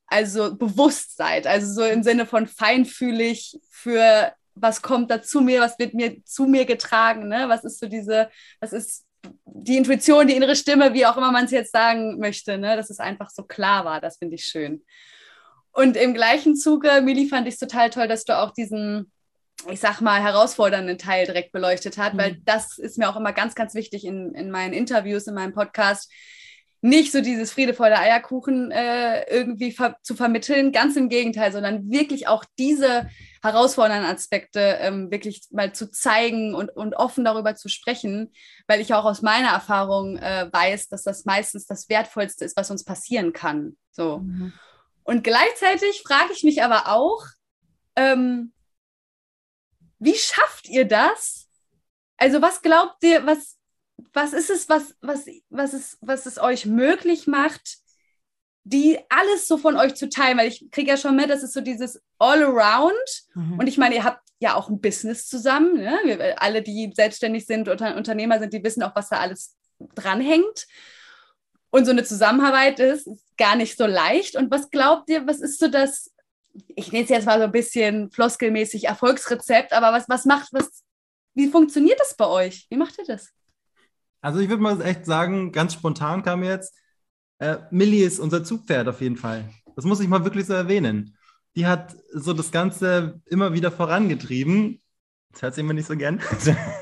also 0.09 0.55
bewusst 0.55 1.17
seid, 1.17 1.47
also 1.47 1.73
so 1.73 1.85
im 1.85 2.03
Sinne 2.03 2.27
von 2.27 2.47
feinfühlig 2.47 3.59
für 3.71 4.33
was 4.57 4.83
kommt 4.83 5.11
da 5.11 5.23
zu 5.23 5.41
mir, 5.41 5.61
was 5.61 5.79
wird 5.79 5.95
mir 5.95 6.25
zu 6.25 6.47
mir 6.47 6.65
getragen, 6.65 7.29
ne? 7.29 7.45
Was 7.49 7.65
ist 7.65 7.79
so 7.79 7.87
diese, 7.87 8.31
was 8.61 8.73
ist 8.73 9.05
die 9.45 9.77
Intuition, 9.77 10.27
die 10.27 10.35
innere 10.35 10.57
Stimme, 10.57 10.95
wie 10.95 11.07
auch 11.07 11.17
immer 11.17 11.31
man 11.31 11.45
es 11.45 11.51
jetzt 11.51 11.73
sagen 11.73 12.19
möchte, 12.19 12.59
ne? 12.59 12.77
Dass 12.77 12.91
es 12.91 12.99
einfach 12.99 13.31
so 13.31 13.45
klar 13.45 13.85
war, 13.85 14.01
das 14.01 14.19
finde 14.19 14.37
ich 14.37 14.45
schön. 14.45 14.83
Und 15.73 15.97
im 15.97 16.15
gleichen 16.15 16.57
Zuge, 16.57 17.03
Mili, 17.03 17.29
fand 17.29 17.47
ich 17.47 17.55
es 17.55 17.61
total 17.61 17.91
toll, 17.91 18.09
dass 18.09 18.25
du 18.25 18.39
auch 18.39 18.51
diesen, 18.53 19.13
ich 19.71 19.79
sag 19.79 20.01
mal, 20.01 20.23
herausfordernden 20.23 20.97
Teil 20.97 21.27
direkt 21.27 21.53
beleuchtet 21.53 21.99
hast, 21.99 22.15
mhm. 22.15 22.19
weil 22.19 22.37
das 22.45 22.79
ist 22.79 22.97
mir 22.97 23.11
auch 23.11 23.17
immer 23.17 23.35
ganz, 23.35 23.55
ganz 23.55 23.75
wichtig 23.75 24.07
in, 24.07 24.35
in 24.35 24.51
meinen 24.51 24.73
Interviews, 24.73 25.27
in 25.27 25.35
meinem 25.35 25.53
Podcast, 25.53 26.11
nicht 26.81 27.13
so 27.13 27.21
dieses 27.21 27.53
Friede 27.53 27.73
der 27.73 28.01
Eierkuchen 28.01 28.71
äh, 28.71 29.23
irgendwie 29.31 29.73
ver 29.73 29.97
zu 30.03 30.15
vermitteln, 30.15 30.73
ganz 30.73 30.97
im 30.97 31.09
Gegenteil, 31.09 31.53
sondern 31.53 31.91
wirklich 31.91 32.29
auch 32.29 32.45
diese 32.59 33.11
herausfordernden 33.43 34.11
Aspekte 34.11 34.61
ähm, 34.81 35.11
wirklich 35.11 35.43
mal 35.51 35.73
zu 35.73 35.91
zeigen 35.91 36.55
und, 36.55 36.71
und 36.71 36.95
offen 36.95 37.25
darüber 37.25 37.55
zu 37.55 37.69
sprechen, 37.69 38.33
weil 38.67 38.81
ich 38.81 38.95
auch 38.95 39.05
aus 39.05 39.23
meiner 39.23 39.49
Erfahrung 39.49 40.17
äh, 40.19 40.49
weiß, 40.51 40.89
dass 40.89 41.03
das 41.03 41.25
meistens 41.25 41.67
das 41.67 41.89
Wertvollste 41.89 42.45
ist, 42.45 42.57
was 42.57 42.71
uns 42.71 42.85
passieren 42.85 43.33
kann. 43.33 43.77
So. 43.91 44.19
Mhm. 44.19 44.53
Und 45.05 45.23
gleichzeitig 45.23 46.03
frage 46.05 46.33
ich 46.33 46.43
mich 46.43 46.63
aber 46.63 46.89
auch, 46.89 47.25
ähm, 47.95 48.53
wie 49.99 50.15
schafft 50.15 50.69
ihr 50.69 50.87
das? 50.87 51.49
Also 52.17 52.43
was 52.43 52.63
glaubt 52.63 53.03
ihr, 53.03 53.27
was, 53.27 53.57
was 54.13 54.33
ist 54.33 54.51
es, 54.51 54.69
was, 54.69 54.95
was, 55.01 55.27
was, 55.49 55.73
es, 55.73 55.99
was 56.01 56.27
es 56.27 56.39
euch 56.39 56.67
möglich 56.67 57.27
macht, 57.27 57.79
die 58.69 58.99
alles 59.09 59.47
so 59.47 59.59
von 59.59 59.77
euch 59.77 59.95
zu 59.95 60.09
teilen? 60.09 60.39
Weil 60.39 60.49
ich 60.49 60.71
kriege 60.71 60.91
ja 60.91 60.97
schon 60.97 61.15
mit, 61.15 61.31
das 61.31 61.43
ist 61.43 61.55
so 61.55 61.61
dieses 61.61 62.03
All-Around. 62.19 63.25
Mhm. 63.35 63.59
Und 63.59 63.67
ich 63.69 63.79
meine, 63.79 63.95
ihr 63.95 64.05
habt 64.05 64.23
ja 64.41 64.55
auch 64.55 64.69
ein 64.69 64.81
Business 64.81 65.29
zusammen. 65.29 65.75
Ne? 65.75 65.99
Wir, 66.05 66.43
alle, 66.43 66.63
die 66.63 66.93
selbstständig 66.95 67.47
sind 67.47 67.69
oder 67.69 67.97
Unternehmer 67.97 68.39
sind, 68.39 68.53
die 68.53 68.65
wissen 68.65 68.83
auch, 68.83 68.95
was 68.97 69.09
da 69.09 69.19
alles 69.19 69.57
dranhängt. 69.95 70.67
Und 71.71 71.85
so 71.85 71.93
eine 71.93 72.05
Zusammenarbeit 72.05 72.81
ist, 72.81 73.07
ist 73.07 73.37
gar 73.37 73.55
nicht 73.55 73.77
so 73.77 73.87
leicht. 73.87 74.35
Und 74.35 74.51
was 74.51 74.71
glaubt 74.71 75.11
ihr, 75.11 75.27
was 75.27 75.41
ist 75.41 75.61
so 75.61 75.69
das, 75.69 76.13
ich 76.75 76.91
nenne 76.91 77.05
es 77.05 77.11
jetzt 77.11 77.27
mal 77.27 77.39
so 77.39 77.45
ein 77.45 77.53
bisschen 77.53 78.11
floskelmäßig 78.11 78.85
Erfolgsrezept, 78.85 79.73
aber 79.73 79.93
was, 79.93 80.09
was 80.09 80.25
macht, 80.25 80.49
was, 80.53 80.83
wie 81.35 81.49
funktioniert 81.49 82.01
das 82.01 82.17
bei 82.17 82.27
euch? 82.27 82.67
Wie 82.71 82.77
macht 82.77 82.99
ihr 82.99 83.05
das? 83.07 83.31
Also 84.23 84.41
ich 84.41 84.49
würde 84.49 84.63
mal 84.63 84.81
echt 84.83 85.07
sagen, 85.07 85.53
ganz 85.53 85.75
spontan 85.75 86.23
kam 86.23 86.43
jetzt, 86.43 86.75
äh, 87.39 87.59
Millie 87.71 88.07
ist 88.07 88.19
unser 88.19 88.45
Zugpferd 88.45 88.89
auf 88.89 89.01
jeden 89.01 89.17
Fall. 89.17 89.49
Das 89.75 89.85
muss 89.85 90.01
ich 90.01 90.09
mal 90.09 90.25
wirklich 90.25 90.47
so 90.47 90.55
erwähnen. 90.55 91.17
die 91.55 91.67
hat 91.67 91.97
so 92.13 92.35
das 92.35 92.51
Ganze 92.51 93.21
immer 93.27 93.55
wieder 93.55 93.71
vorangetrieben. 93.71 94.81
Das 95.33 95.43
hört 95.43 95.55
sie 95.55 95.63
immer 95.63 95.73
nicht 95.73 95.87
so 95.87 95.97
gern. 95.97 96.21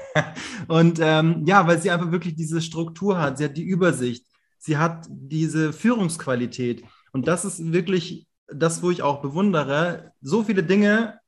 und 0.69 0.99
ähm, 1.01 1.45
ja, 1.47 1.67
weil 1.67 1.81
sie 1.81 1.91
einfach 1.91 2.11
wirklich 2.11 2.35
diese 2.35 2.61
Struktur 2.61 3.19
hat, 3.19 3.39
sie 3.39 3.45
hat 3.45 3.57
die 3.57 3.65
Übersicht, 3.65 4.27
sie 4.59 4.77
hat 4.77 5.07
diese 5.09 5.73
Führungsqualität. 5.73 6.85
Und 7.13 7.29
das 7.29 7.45
ist 7.45 7.73
wirklich 7.73 8.27
das, 8.49 8.83
wo 8.83 8.91
ich 8.91 9.03
auch 9.03 9.23
bewundere, 9.23 10.13
so 10.21 10.43
viele 10.43 10.63
Dinge 10.63 11.19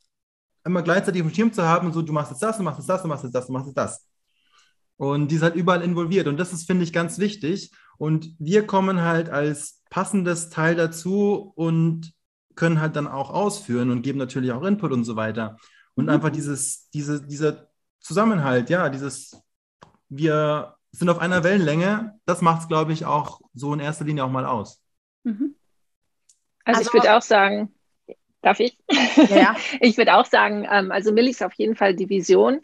immer 0.65 0.83
gleichzeitig 0.83 1.23
auf 1.23 1.29
dem 1.29 1.35
Schirm 1.35 1.53
zu 1.53 1.63
haben 1.63 1.87
und 1.87 1.93
so, 1.93 2.03
du 2.03 2.13
machst 2.13 2.33
jetzt 2.33 2.43
das, 2.43 2.57
du 2.57 2.63
machst 2.63 2.79
jetzt 2.79 2.89
das, 2.89 3.03
du 3.03 3.09
machst 3.09 3.25
jetzt 3.25 3.35
das, 3.35 3.47
du 3.47 3.53
machst 3.53 3.67
jetzt 3.67 3.79
das. 3.79 4.07
Und 4.97 5.31
die 5.31 5.37
ist 5.37 5.43
halt 5.43 5.55
überall 5.55 5.83
involviert. 5.83 6.27
Und 6.27 6.39
das 6.39 6.53
ist, 6.53 6.67
finde 6.67 6.85
ich, 6.85 6.93
ganz 6.93 7.19
wichtig. 7.19 7.71
Und 7.99 8.35
wir 8.39 8.67
kommen 8.67 9.03
halt 9.03 9.29
als 9.29 9.83
passendes 9.91 10.51
Teil 10.51 10.75
dazu 10.75 11.53
und 11.55 12.13
können 12.55 12.81
halt 12.81 12.97
dann 12.97 13.07
auch 13.07 13.31
ausführen 13.31 13.91
und 13.91 14.03
geben 14.03 14.19
natürlich 14.19 14.53
auch 14.53 14.63
Input 14.63 14.93
und 14.93 15.05
so 15.05 15.17
weiter. 15.17 15.57
Und 15.95 16.05
mhm. 16.05 16.11
einfach 16.11 16.31
dieses, 16.31 16.91
diese, 16.91 17.27
dieser 17.27 17.69
Zusammenhalt, 18.01 18.71
ja, 18.71 18.89
dieses, 18.89 19.41
wir 20.09 20.77
sind 20.93 21.09
auf 21.09 21.19
einer 21.19 21.45
Wellenlänge, 21.45 22.19
das 22.25 22.41
macht 22.41 22.63
es, 22.63 22.69
glaube 22.69 22.93
ich, 22.93 23.05
auch 23.05 23.41
so 23.55 23.73
in 23.75 23.81
erster 23.81 24.05
Linie 24.05 24.25
auch 24.25 24.31
mal 24.31 24.47
aus. 24.47 24.83
Mhm. 25.25 25.55
Also, 26.65 26.81
also, 26.81 26.89
ich 26.89 26.95
würde 26.95 27.17
auch 27.17 27.23
sagen, 27.23 27.75
darf 28.43 28.61
ich? 28.61 28.79
Ja. 29.31 29.57
ich 29.81 29.97
würde 29.99 30.15
auch 30.15 30.25
sagen, 30.25 30.67
ähm, 30.71 30.91
also 30.91 31.13
Millie 31.13 31.31
ist 31.31 31.43
auf 31.43 31.55
jeden 31.55 31.77
Fall 31.77 31.95
die 31.95 32.09
Vision. 32.09 32.61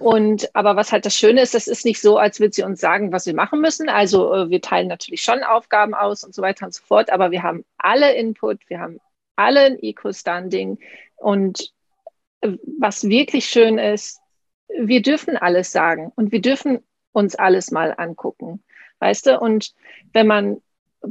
Und 0.00 0.54
aber 0.54 0.76
was 0.76 0.92
halt 0.92 1.06
das 1.06 1.16
Schöne 1.16 1.42
ist, 1.42 1.54
das 1.54 1.66
ist 1.66 1.84
nicht 1.84 2.00
so, 2.00 2.18
als 2.18 2.40
würde 2.40 2.54
sie 2.54 2.62
uns 2.62 2.80
sagen, 2.80 3.12
was 3.12 3.26
wir 3.26 3.34
machen 3.34 3.60
müssen. 3.60 3.88
Also 3.88 4.32
äh, 4.32 4.50
wir 4.50 4.60
teilen 4.60 4.88
natürlich 4.88 5.22
schon 5.22 5.42
Aufgaben 5.42 5.94
aus 5.94 6.24
und 6.24 6.34
so 6.34 6.42
weiter 6.42 6.66
und 6.66 6.74
so 6.74 6.82
fort, 6.84 7.10
aber 7.10 7.30
wir 7.30 7.42
haben 7.42 7.64
alle 7.78 8.14
Input, 8.14 8.60
wir 8.68 8.80
haben 8.80 9.00
alle 9.36 9.60
ein 9.60 9.78
Eco-Standing. 9.82 10.78
Und 11.16 11.72
äh, 12.40 12.52
was 12.78 13.08
wirklich 13.08 13.46
schön 13.46 13.78
ist, 13.78 14.20
wir 14.68 15.02
dürfen 15.02 15.36
alles 15.36 15.72
sagen 15.72 16.12
und 16.14 16.30
wir 16.30 16.40
dürfen 16.40 16.80
uns 17.12 17.34
alles 17.34 17.70
mal 17.70 17.94
angucken. 17.96 18.62
Weißt 19.00 19.26
du? 19.26 19.38
Und 19.38 19.72
wenn 20.12 20.26
man 20.26 20.60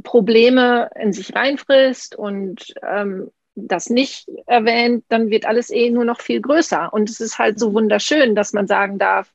Probleme 0.02 0.90
in 0.94 1.12
sich 1.12 1.34
reinfrisst 1.34 2.14
und 2.14 2.74
ähm, 2.82 3.30
das 3.66 3.90
nicht 3.90 4.28
erwähnt, 4.46 5.04
dann 5.08 5.30
wird 5.30 5.46
alles 5.46 5.70
eh 5.70 5.90
nur 5.90 6.04
noch 6.04 6.20
viel 6.20 6.40
größer. 6.40 6.92
Und 6.92 7.10
es 7.10 7.20
ist 7.20 7.38
halt 7.38 7.58
so 7.58 7.72
wunderschön, 7.74 8.34
dass 8.34 8.52
man 8.52 8.66
sagen 8.66 8.98
darf, 8.98 9.32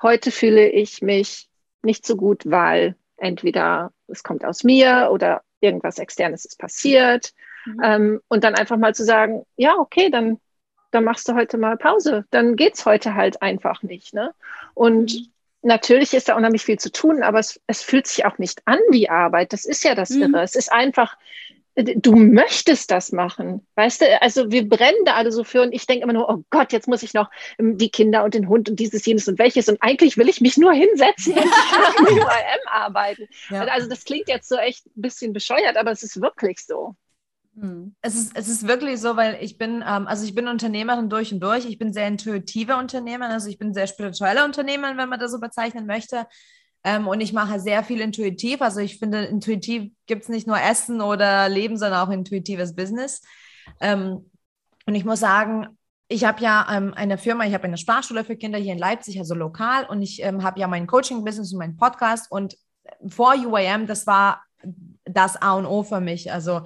heute 0.00 0.30
fühle 0.30 0.68
ich 0.68 1.02
mich 1.02 1.48
nicht 1.82 2.06
so 2.06 2.16
gut, 2.16 2.42
weil 2.44 2.96
entweder 3.16 3.92
es 4.08 4.22
kommt 4.22 4.44
aus 4.44 4.64
mir 4.64 5.08
oder 5.12 5.42
irgendwas 5.60 5.98
Externes 5.98 6.44
ist 6.44 6.58
passiert. 6.58 7.32
Mhm. 7.64 7.80
Ähm, 7.82 8.20
und 8.28 8.44
dann 8.44 8.54
einfach 8.54 8.76
mal 8.76 8.94
zu 8.94 9.04
sagen, 9.04 9.44
ja, 9.56 9.76
okay, 9.78 10.10
dann, 10.10 10.38
dann 10.90 11.04
machst 11.04 11.28
du 11.28 11.34
heute 11.34 11.58
mal 11.58 11.76
Pause. 11.76 12.24
Dann 12.30 12.56
geht's 12.56 12.84
heute 12.84 13.14
halt 13.14 13.40
einfach 13.42 13.82
nicht. 13.82 14.12
Ne? 14.14 14.34
Und 14.74 15.14
mhm. 15.14 15.26
natürlich 15.62 16.14
ist 16.14 16.28
da 16.28 16.36
unheimlich 16.36 16.64
viel 16.64 16.78
zu 16.78 16.90
tun, 16.90 17.22
aber 17.22 17.38
es, 17.38 17.60
es 17.66 17.82
fühlt 17.82 18.06
sich 18.06 18.24
auch 18.26 18.38
nicht 18.38 18.62
an 18.66 18.78
wie 18.90 19.08
Arbeit. 19.08 19.52
Das 19.52 19.64
ist 19.64 19.84
ja 19.84 19.94
das 19.94 20.10
mhm. 20.10 20.22
Irre. 20.22 20.42
Es 20.42 20.56
ist 20.56 20.72
einfach, 20.72 21.16
du 21.74 22.16
möchtest 22.16 22.90
das 22.90 23.12
machen, 23.12 23.66
weißt 23.76 24.02
du? 24.02 24.22
Also 24.22 24.50
wir 24.50 24.68
brennen 24.68 25.04
da 25.04 25.14
alle 25.14 25.32
so 25.32 25.42
für 25.42 25.62
und 25.62 25.72
ich 25.72 25.86
denke 25.86 26.04
immer 26.04 26.12
nur, 26.12 26.28
oh 26.28 26.44
Gott, 26.50 26.72
jetzt 26.72 26.88
muss 26.88 27.02
ich 27.02 27.14
noch 27.14 27.30
ähm, 27.58 27.78
die 27.78 27.90
Kinder 27.90 28.24
und 28.24 28.34
den 28.34 28.48
Hund 28.48 28.68
und 28.68 28.78
dieses, 28.78 29.04
jenes 29.06 29.26
und 29.28 29.38
welches 29.38 29.68
und 29.68 29.82
eigentlich 29.82 30.16
will 30.18 30.28
ich 30.28 30.40
mich 30.40 30.58
nur 30.58 30.72
hinsetzen 30.72 31.32
und 31.32 31.42
am 31.98 32.04
UAM 32.06 32.60
arbeiten. 32.66 33.26
Ja. 33.50 33.62
Also 33.64 33.88
das 33.88 34.04
klingt 34.04 34.28
jetzt 34.28 34.48
so 34.48 34.56
echt 34.56 34.86
ein 34.86 35.02
bisschen 35.02 35.32
bescheuert, 35.32 35.76
aber 35.76 35.90
es 35.90 36.02
ist 36.02 36.20
wirklich 36.20 36.60
so. 36.60 36.94
Hm. 37.58 37.94
Es 38.00 38.14
ist, 38.14 38.36
es 38.36 38.48
ist 38.48 38.66
wirklich 38.66 39.00
so, 39.00 39.16
weil 39.16 39.38
ich 39.40 39.58
bin, 39.58 39.84
ähm, 39.86 40.06
also 40.06 40.24
ich 40.24 40.34
bin 40.34 40.48
Unternehmerin 40.48 41.08
durch 41.08 41.32
und 41.32 41.40
durch. 41.40 41.66
Ich 41.66 41.78
bin 41.78 41.92
sehr 41.92 42.08
intuitive 42.08 42.76
Unternehmerin, 42.76 43.32
also 43.32 43.48
ich 43.48 43.58
bin 43.58 43.74
sehr 43.74 43.86
spirituelle 43.86 44.44
Unternehmerin, 44.44 44.96
wenn 44.96 45.08
man 45.08 45.20
das 45.20 45.32
so 45.32 45.40
bezeichnen 45.40 45.86
möchte. 45.86 46.26
Ähm, 46.84 47.06
und 47.06 47.20
ich 47.20 47.32
mache 47.32 47.60
sehr 47.60 47.84
viel 47.84 48.00
intuitiv. 48.00 48.60
Also 48.60 48.80
ich 48.80 48.98
finde, 48.98 49.24
intuitiv 49.24 49.92
gibt 50.06 50.22
es 50.22 50.28
nicht 50.28 50.46
nur 50.46 50.60
Essen 50.60 51.00
oder 51.00 51.48
Leben, 51.48 51.76
sondern 51.76 52.06
auch 52.06 52.12
intuitives 52.12 52.74
Business. 52.74 53.22
Ähm, 53.80 54.30
und 54.86 54.94
ich 54.94 55.04
muss 55.04 55.20
sagen, 55.20 55.68
ich 56.08 56.24
habe 56.24 56.42
ja 56.42 56.66
ähm, 56.70 56.92
eine 56.94 57.18
Firma, 57.18 57.46
ich 57.46 57.54
habe 57.54 57.64
eine 57.64 57.78
Sprachschule 57.78 58.24
für 58.24 58.36
Kinder 58.36 58.58
hier 58.58 58.72
in 58.72 58.78
Leipzig, 58.78 59.18
also 59.18 59.34
lokal. 59.34 59.86
Und 59.86 60.02
ich 60.02 60.22
ähm, 60.22 60.42
habe 60.42 60.60
ja 60.60 60.66
mein 60.66 60.86
Coaching-Business 60.86 61.52
und 61.52 61.58
meinen 61.58 61.76
Podcast. 61.76 62.30
Und 62.30 62.56
vor 63.08 63.34
UAM, 63.34 63.86
das 63.86 64.06
war 64.06 64.42
das 65.04 65.40
A 65.40 65.54
und 65.54 65.66
O 65.66 65.82
für 65.82 66.00
mich. 66.00 66.32
Also 66.32 66.62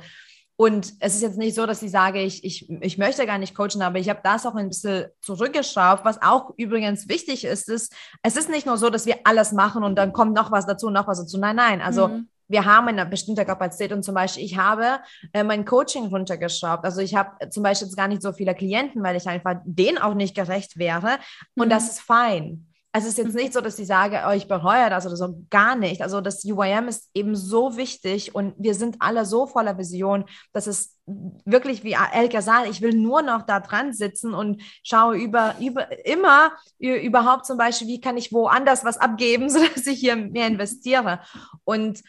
und 0.59 0.95
es 1.01 1.15
ist 1.15 1.23
jetzt 1.23 1.37
nicht 1.37 1.55
so, 1.55 1.67
dass 1.67 1.83
ich 1.83 1.91
sage, 1.91 2.23
ich, 2.23 2.43
ich, 2.43 2.71
ich 2.81 2.97
möchte 2.97 3.27
gar 3.27 3.37
nicht 3.37 3.55
coachen, 3.55 3.83
aber 3.83 3.99
ich 3.99 4.09
habe 4.09 4.21
das 4.25 4.47
auch 4.47 4.55
ein 4.55 4.69
bisschen 4.69 5.07
zurückgeschraubt. 5.21 6.05
Was 6.07 6.23
auch 6.23 6.55
übrigens 6.57 7.09
wichtig 7.09 7.45
ist, 7.45 7.69
ist, 7.69 7.95
es 8.23 8.37
ist 8.37 8.49
nicht 8.49 8.65
nur 8.67 8.79
so, 8.79 8.89
dass 8.89 9.05
wir 9.05 9.19
alles 9.25 9.53
machen 9.53 9.85
und 9.85 9.97
dann 9.97 10.15
kommt 10.15 10.35
noch 10.35 10.51
was 10.51 10.67
dazu, 10.67 10.89
noch 10.89 11.07
was 11.07 11.19
dazu. 11.19 11.37
Nein, 11.39 11.57
nein. 11.57 11.83
Also 11.83 12.09
mhm. 12.09 12.29
wir 12.49 12.65
haben 12.65 12.89
eine 12.89 13.05
bestimmte 13.05 13.45
Kapazität 13.45 13.93
und 13.93 14.03
zum 14.03 14.15
Beispiel, 14.15 14.45
ich 14.45 14.57
habe 14.57 15.01
äh, 15.35 15.45
mein 15.45 15.67
Coaching 15.67 16.07
runtergeschraubt. 16.07 16.87
Also 16.87 17.03
ich 17.03 17.15
habe 17.15 17.51
zum 17.51 17.63
Beispiel 17.63 17.89
jetzt 17.89 17.97
gar 17.97 18.09
nicht 18.09 18.23
so 18.23 18.33
viele 18.33 18.55
Klienten, 18.55 19.03
weil 19.03 19.17
ich 19.17 19.27
einfach 19.27 19.57
denen 19.67 19.99
auch 19.99 20.15
nicht 20.15 20.35
gerecht 20.35 20.79
wäre. 20.79 21.19
Und 21.55 21.67
mhm. 21.67 21.71
das 21.71 21.91
ist 21.91 22.01
fein 22.01 22.66
es 22.97 23.05
ist 23.05 23.19
jetzt 23.19 23.35
nicht 23.35 23.53
so, 23.53 23.61
dass 23.61 23.79
ich 23.79 23.87
sage, 23.87 24.23
oh, 24.27 24.31
ich 24.31 24.49
bereue 24.49 24.89
das 24.89 25.05
oder 25.05 25.17
so, 25.17 25.45
gar 25.51 25.77
nicht. 25.77 26.01
Also 26.01 26.23
das 26.23 26.45
UIM 26.45 26.89
ist 26.89 27.11
eben 27.13 27.37
so 27.37 27.77
wichtig 27.77 28.35
und 28.35 28.55
wir 28.57 28.75
sind 28.75 28.97
alle 29.01 29.27
so 29.27 29.47
voller 29.47 29.77
Vision, 29.77 30.25
dass 30.55 30.67
es 30.67 30.97
wirklich 31.45 31.85
wie 31.85 31.95
Elke 32.13 32.41
sagt, 32.41 32.71
ich 32.71 32.81
will 32.81 32.95
nur 32.95 33.21
noch 33.21 33.43
da 33.43 33.61
dran 33.61 33.93
sitzen 33.93 34.33
und 34.33 34.63
schaue 34.83 35.19
über, 35.19 35.57
über 35.61 36.07
immer 36.07 36.53
überhaupt 36.79 37.45
zum 37.45 37.59
Beispiel, 37.59 37.87
wie 37.87 38.01
kann 38.01 38.17
ich 38.17 38.33
woanders 38.33 38.83
was 38.83 38.97
abgeben, 38.97 39.51
sodass 39.51 39.87
ich 39.87 40.01
hier 40.01 40.17
mehr 40.17 40.47
investiere. 40.47 41.21
Und 41.65 42.03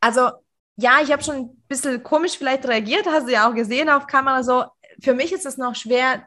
also 0.00 0.30
ja, 0.76 1.00
ich 1.02 1.12
habe 1.12 1.22
schon 1.22 1.36
ein 1.36 1.62
bisschen 1.68 2.02
komisch 2.02 2.38
vielleicht 2.38 2.66
reagiert, 2.66 3.06
hast 3.06 3.26
du 3.28 3.32
ja 3.32 3.48
auch 3.48 3.54
gesehen 3.54 3.90
auf 3.90 4.06
Kamera. 4.06 4.42
So, 4.42 4.64
für 5.02 5.12
mich 5.12 5.32
ist 5.32 5.44
es 5.44 5.58
noch 5.58 5.74
schwer, 5.74 6.26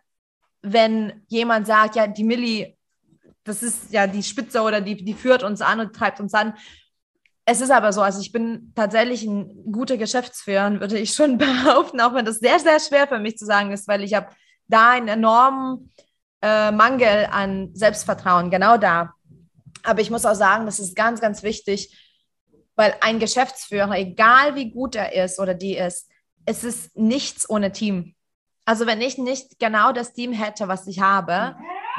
wenn 0.62 1.24
jemand 1.28 1.66
sagt, 1.66 1.96
ja, 1.96 2.06
die 2.06 2.24
Millie 2.24 2.77
das 3.48 3.64
ist 3.64 3.92
ja 3.92 4.08
die 4.08 4.24
Spitze 4.24 4.62
oder 4.62 4.82
die, 4.82 5.04
die 5.04 5.14
führt 5.14 5.44
uns 5.44 5.62
an 5.62 5.80
und 5.80 5.96
treibt 5.96 6.20
uns 6.20 6.34
an. 6.34 6.54
Es 7.46 7.62
ist 7.62 7.72
aber 7.72 7.94
so, 7.94 8.02
also 8.02 8.20
ich 8.20 8.32
bin 8.32 8.74
tatsächlich 8.76 9.24
ein 9.24 9.72
guter 9.72 9.98
Geschäftsführer, 9.98 10.80
würde 10.80 11.00
ich 11.00 11.14
schon 11.14 11.38
behaupten, 11.38 12.02
auch 12.02 12.14
wenn 12.14 12.26
das 12.26 12.40
sehr, 12.40 12.60
sehr 12.60 12.80
schwer 12.80 13.08
für 13.08 13.20
mich 13.20 13.38
zu 13.38 13.46
sagen 13.46 13.72
ist, 13.72 13.88
weil 13.88 14.04
ich 14.04 14.14
habe 14.14 14.28
da 14.68 14.92
einen 14.92 15.08
enormen 15.08 15.94
äh, 16.42 16.72
Mangel 16.72 17.28
an 17.32 17.70
Selbstvertrauen, 17.74 18.52
genau 18.52 18.78
da. 18.78 19.14
Aber 19.84 20.02
ich 20.02 20.12
muss 20.12 20.26
auch 20.26 20.36
sagen, 20.36 20.66
das 20.66 20.80
ist 20.80 20.96
ganz, 20.96 21.22
ganz 21.22 21.42
wichtig, 21.42 21.98
weil 22.76 22.96
ein 23.00 23.20
Geschäftsführer, 23.20 23.98
egal 23.98 24.56
wie 24.56 24.70
gut 24.70 24.96
er 24.96 25.14
ist 25.24 25.40
oder 25.40 25.54
die 25.54 25.78
ist, 25.78 26.10
es 26.46 26.64
ist 26.64 26.98
nichts 26.98 27.50
ohne 27.50 27.72
Team. 27.72 28.16
Also 28.66 28.86
wenn 28.86 29.00
ich 29.00 29.18
nicht 29.18 29.60
genau 29.60 29.94
das 29.94 30.12
Team 30.12 30.34
hätte, 30.34 30.68
was 30.68 30.86
ich 30.88 31.00
habe, 31.00 31.56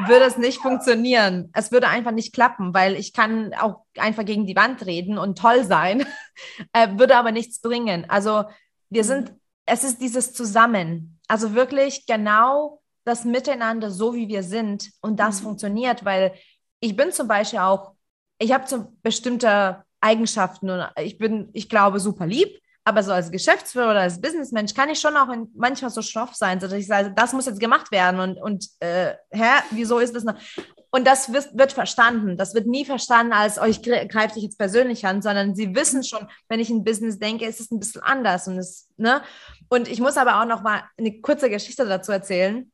würde 0.06 0.24
es 0.24 0.36
nicht 0.36 0.60
funktionieren. 0.60 1.50
Es 1.54 1.72
würde 1.72 1.88
einfach 1.88 2.12
nicht 2.12 2.32
klappen, 2.32 2.74
weil 2.74 2.96
ich 2.96 3.12
kann 3.12 3.52
auch 3.54 3.84
einfach 3.96 4.24
gegen 4.24 4.46
die 4.46 4.56
Wand 4.56 4.86
reden 4.86 5.18
und 5.18 5.38
toll 5.38 5.64
sein, 5.64 6.06
äh, 6.72 6.88
würde 6.98 7.16
aber 7.16 7.32
nichts 7.32 7.60
bringen. 7.60 8.08
Also 8.08 8.44
wir 8.90 9.04
sind, 9.04 9.32
es 9.66 9.84
ist 9.84 10.00
dieses 10.00 10.32
Zusammen, 10.32 11.18
also 11.26 11.54
wirklich 11.54 12.06
genau 12.06 12.80
das 13.04 13.24
Miteinander, 13.24 13.90
so 13.90 14.14
wie 14.14 14.28
wir 14.28 14.42
sind 14.42 14.90
und 15.00 15.18
das 15.18 15.40
mhm. 15.40 15.44
funktioniert, 15.44 16.04
weil 16.04 16.34
ich 16.80 16.96
bin 16.96 17.10
zum 17.10 17.26
Beispiel 17.26 17.58
auch, 17.60 17.92
ich 18.38 18.52
habe 18.52 18.68
so 18.68 18.92
bestimmte 19.02 19.84
Eigenschaften 20.00 20.70
und 20.70 20.86
ich 21.00 21.18
bin, 21.18 21.48
ich 21.52 21.68
glaube, 21.68 21.98
super 22.00 22.26
lieb. 22.26 22.60
Aber 22.88 23.02
so 23.02 23.12
als 23.12 23.30
Geschäftsführer 23.30 23.90
oder 23.90 24.00
als 24.00 24.18
Businessmensch 24.18 24.72
kann 24.72 24.88
ich 24.88 24.98
schon 24.98 25.14
auch 25.14 25.28
in, 25.28 25.50
manchmal 25.54 25.90
so 25.90 26.00
schroff 26.00 26.34
sein, 26.34 26.58
dass 26.58 26.72
ich 26.72 26.86
sage, 26.86 27.12
das 27.14 27.34
muss 27.34 27.44
jetzt 27.44 27.60
gemacht 27.60 27.92
werden 27.92 28.18
und, 28.18 28.40
und 28.40 28.66
äh, 28.80 29.12
hä, 29.30 29.60
wieso 29.72 29.98
ist 29.98 30.16
das 30.16 30.24
noch? 30.24 30.36
Und 30.88 31.06
das 31.06 31.30
wird, 31.30 31.50
wird 31.52 31.74
verstanden. 31.74 32.38
Das 32.38 32.54
wird 32.54 32.66
nie 32.66 32.86
verstanden 32.86 33.34
als, 33.34 33.60
oh, 33.60 33.66
ich 33.66 33.82
greife 33.82 34.32
dich 34.32 34.44
jetzt 34.44 34.56
persönlich 34.56 35.04
an, 35.06 35.20
sondern 35.20 35.54
sie 35.54 35.74
wissen 35.74 36.02
schon, 36.02 36.26
wenn 36.48 36.60
ich 36.60 36.70
ein 36.70 36.82
Business 36.82 37.18
denke, 37.18 37.44
ist 37.44 37.60
es 37.60 37.70
ein 37.70 37.78
bisschen 37.78 38.00
anders. 38.00 38.48
Und, 38.48 38.56
es, 38.56 38.88
ne? 38.96 39.20
und 39.68 39.86
ich 39.86 40.00
muss 40.00 40.16
aber 40.16 40.40
auch 40.40 40.46
noch 40.46 40.62
mal 40.62 40.84
eine 40.96 41.20
kurze 41.20 41.50
Geschichte 41.50 41.84
dazu 41.84 42.10
erzählen. 42.10 42.72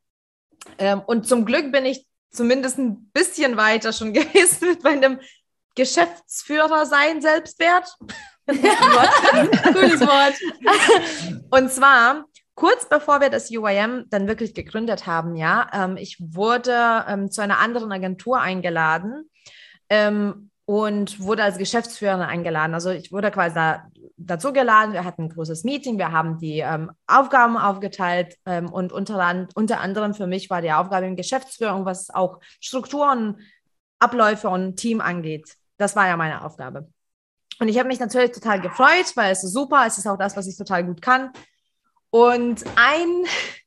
Ähm, 0.79 1.03
und 1.05 1.27
zum 1.27 1.45
Glück 1.45 1.73
bin 1.73 1.87
ich 1.87 2.07
zumindest 2.31 2.79
ein 2.79 3.11
bisschen 3.13 3.57
weiter 3.57 3.93
schon 3.93 4.13
gewesen 4.13 4.69
mit 4.69 4.85
meinem 4.85 5.19
Geschäftsführer 5.75 6.87
sein 6.87 7.21
Selbstwert. 7.21 7.97
Cooles 9.73 10.01
Wort. 10.01 10.35
Und 11.51 11.71
zwar 11.71 12.25
kurz 12.55 12.89
bevor 12.89 13.21
wir 13.21 13.31
das 13.31 13.51
UIM 13.51 14.05
dann 14.11 14.29
wirklich 14.29 14.55
gegründet 14.55 15.07
haben, 15.07 15.35
ja, 15.37 15.67
ähm, 15.73 15.97
ich 15.97 16.19
wurde 16.21 17.05
ähm, 17.09 17.31
zu 17.31 17.41
einer 17.41 17.59
anderen 17.59 17.91
Agentur 17.91 18.41
eingeladen. 18.41 19.31
Ähm, 19.89 20.51
und 20.67 21.21
wurde 21.21 21.43
als 21.43 21.59
Geschäftsführerin 21.59 22.23
eingeladen. 22.23 22.75
Also 22.75 22.91
ich 22.91 23.13
wurde 23.13 23.31
quasi 23.31 23.55
da, 23.55 23.85
dazu 24.17 24.53
geladen. 24.53 24.95
Wir 24.95 25.05
hatten 25.05 25.25
ein 25.25 25.29
großes 25.29 25.65
Meeting, 25.65 25.99
wir 25.99 26.13
haben 26.13 26.39
die 26.39 26.61
ähm, 26.61 26.91
Aufgaben 27.07 27.57
aufgeteilt 27.57 28.37
ähm, 28.47 28.73
und 28.73 28.93
unter, 28.93 29.47
unter 29.55 29.81
anderem 29.81 30.15
für 30.15 30.27
mich 30.27 30.49
war 30.49 30.63
die 30.63 30.73
Aufgabe 30.73 31.07
in 31.07 31.17
Geschäftsführung, 31.17 31.85
was 31.85 32.11
auch 32.11 32.41
Strukturen, 32.61 33.41
Abläufe 33.99 34.49
und 34.49 34.77
Team 34.77 35.01
angeht. 35.01 35.55
Das 35.77 35.97
war 35.97 36.07
ja 36.07 36.17
meine 36.17 36.45
Aufgabe. 36.45 36.89
Und 37.61 37.69
ich 37.69 37.79
habe 37.79 37.89
mich 37.89 38.01
natürlich 38.01 38.33
total 38.33 38.61
gefreut, 38.61 39.13
weil 39.15 39.33
es 39.33 39.45
ist 39.45 39.53
super, 39.53 39.85
es 39.87 39.99
ist 39.99 40.07
auch 40.07 40.19
das, 40.19 40.37
was 40.37 40.47
ich 40.47 40.57
total 40.57 40.85
gut 40.85 41.01
kann. 41.01 41.31
Und 42.11 42.65
ein, 42.77 43.25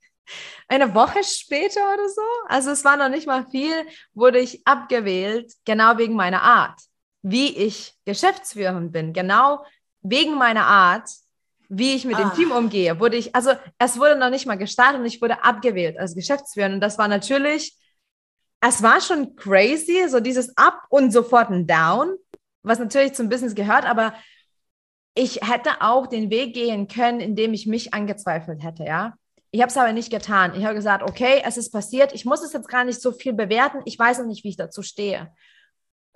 eine 0.67 0.93
Woche 0.93 1.23
später 1.23 1.81
oder 1.93 2.09
so, 2.09 2.21
also 2.47 2.71
es 2.71 2.83
war 2.83 2.97
noch 2.97 3.09
nicht 3.09 3.27
mal 3.27 3.45
viel, 3.45 3.73
wurde 4.13 4.39
ich 4.39 4.65
abgewählt, 4.65 5.53
genau 5.65 5.97
wegen 5.97 6.15
meiner 6.15 6.41
Art, 6.41 6.79
wie 7.21 7.55
ich 7.55 7.93
Geschäftsführerin 8.05 8.91
bin, 8.91 9.13
genau 9.13 9.65
wegen 10.01 10.35
meiner 10.35 10.65
Art, 10.65 11.09
wie 11.69 11.93
ich 11.93 12.05
mit 12.05 12.15
ah. 12.15 12.21
dem 12.21 12.33
Team 12.33 12.51
umgehe, 12.51 12.99
wurde 12.99 13.17
ich, 13.17 13.35
also 13.35 13.51
es 13.77 13.99
wurde 13.99 14.17
noch 14.17 14.29
nicht 14.29 14.45
mal 14.45 14.57
gestartet 14.57 14.99
und 14.99 15.05
ich 15.05 15.21
wurde 15.21 15.43
abgewählt 15.43 15.97
als 15.99 16.15
Geschäftsführerin. 16.15 16.75
Und 16.75 16.81
das 16.81 16.97
war 16.97 17.07
natürlich, 17.07 17.77
es 18.61 18.81
war 18.81 19.01
schon 19.01 19.35
crazy, 19.35 20.07
so 20.07 20.19
dieses 20.19 20.55
Up 20.57 20.83
und 20.89 21.11
sofort 21.11 21.49
ein 21.49 21.67
Down, 21.67 22.15
was 22.63 22.79
natürlich 22.79 23.13
zum 23.13 23.29
Business 23.29 23.55
gehört, 23.55 23.85
aber 23.85 24.13
ich 25.13 25.39
hätte 25.41 25.81
auch 25.81 26.07
den 26.07 26.29
Weg 26.29 26.53
gehen 26.53 26.87
können, 26.87 27.19
indem 27.19 27.53
ich 27.53 27.65
mich 27.65 27.93
angezweifelt 27.93 28.63
hätte, 28.63 28.83
ja. 28.83 29.15
Ich 29.49 29.61
habe 29.61 29.69
es 29.69 29.77
aber 29.77 29.93
nicht 29.93 30.11
getan. 30.11 30.53
Ich 30.55 30.65
habe 30.65 30.75
gesagt, 30.75 31.03
okay, 31.03 31.41
es 31.43 31.57
ist 31.57 31.71
passiert. 31.71 32.13
Ich 32.13 32.25
muss 32.25 32.43
es 32.43 32.53
jetzt 32.53 32.67
gar 32.67 32.83
nicht 32.83 33.01
so 33.01 33.11
viel 33.11 33.33
bewerten. 33.33 33.81
Ich 33.85 33.97
weiß 33.97 34.19
noch 34.19 34.27
nicht, 34.27 34.43
wie 34.43 34.49
ich 34.49 34.57
dazu 34.57 34.83
stehe. 34.83 35.31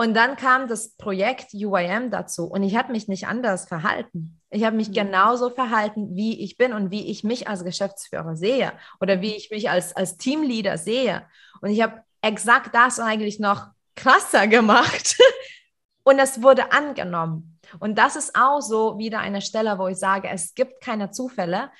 Und 0.01 0.15
dann 0.15 0.35
kam 0.35 0.67
das 0.67 0.95
Projekt 0.97 1.53
UIM 1.53 2.09
dazu 2.09 2.45
und 2.45 2.63
ich 2.63 2.75
habe 2.75 2.91
mich 2.91 3.07
nicht 3.07 3.27
anders 3.27 3.67
verhalten. 3.67 4.41
Ich 4.49 4.63
habe 4.63 4.75
mich 4.75 4.89
mhm. 4.89 4.93
genauso 4.93 5.51
verhalten, 5.51 6.15
wie 6.15 6.43
ich 6.43 6.57
bin 6.57 6.73
und 6.73 6.89
wie 6.89 7.05
ich 7.11 7.23
mich 7.23 7.47
als 7.47 7.63
Geschäftsführer 7.63 8.35
sehe 8.35 8.73
oder 8.99 9.21
wie 9.21 9.35
ich 9.35 9.51
mich 9.51 9.69
als, 9.69 9.95
als 9.95 10.17
Teamleader 10.17 10.79
sehe. 10.79 11.27
Und 11.61 11.69
ich 11.69 11.83
habe 11.83 12.01
exakt 12.21 12.73
das 12.73 12.99
eigentlich 12.99 13.39
noch 13.39 13.67
krasser 13.95 14.47
gemacht 14.47 15.17
und 16.03 16.19
es 16.19 16.41
wurde 16.41 16.71
angenommen. 16.71 17.59
Und 17.79 17.97
das 17.97 18.15
ist 18.15 18.35
auch 18.35 18.61
so 18.61 18.97
wieder 18.97 19.19
eine 19.19 19.41
Stelle, 19.41 19.77
wo 19.77 19.87
ich 19.87 19.97
sage, 19.97 20.29
es 20.29 20.53
gibt 20.53 20.81
keine 20.81 21.11
Zufälle 21.11 21.71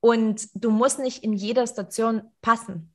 und 0.00 0.48
du 0.54 0.70
musst 0.70 0.98
nicht 0.98 1.24
in 1.24 1.32
jeder 1.32 1.66
Station 1.66 2.22
passen. 2.42 2.94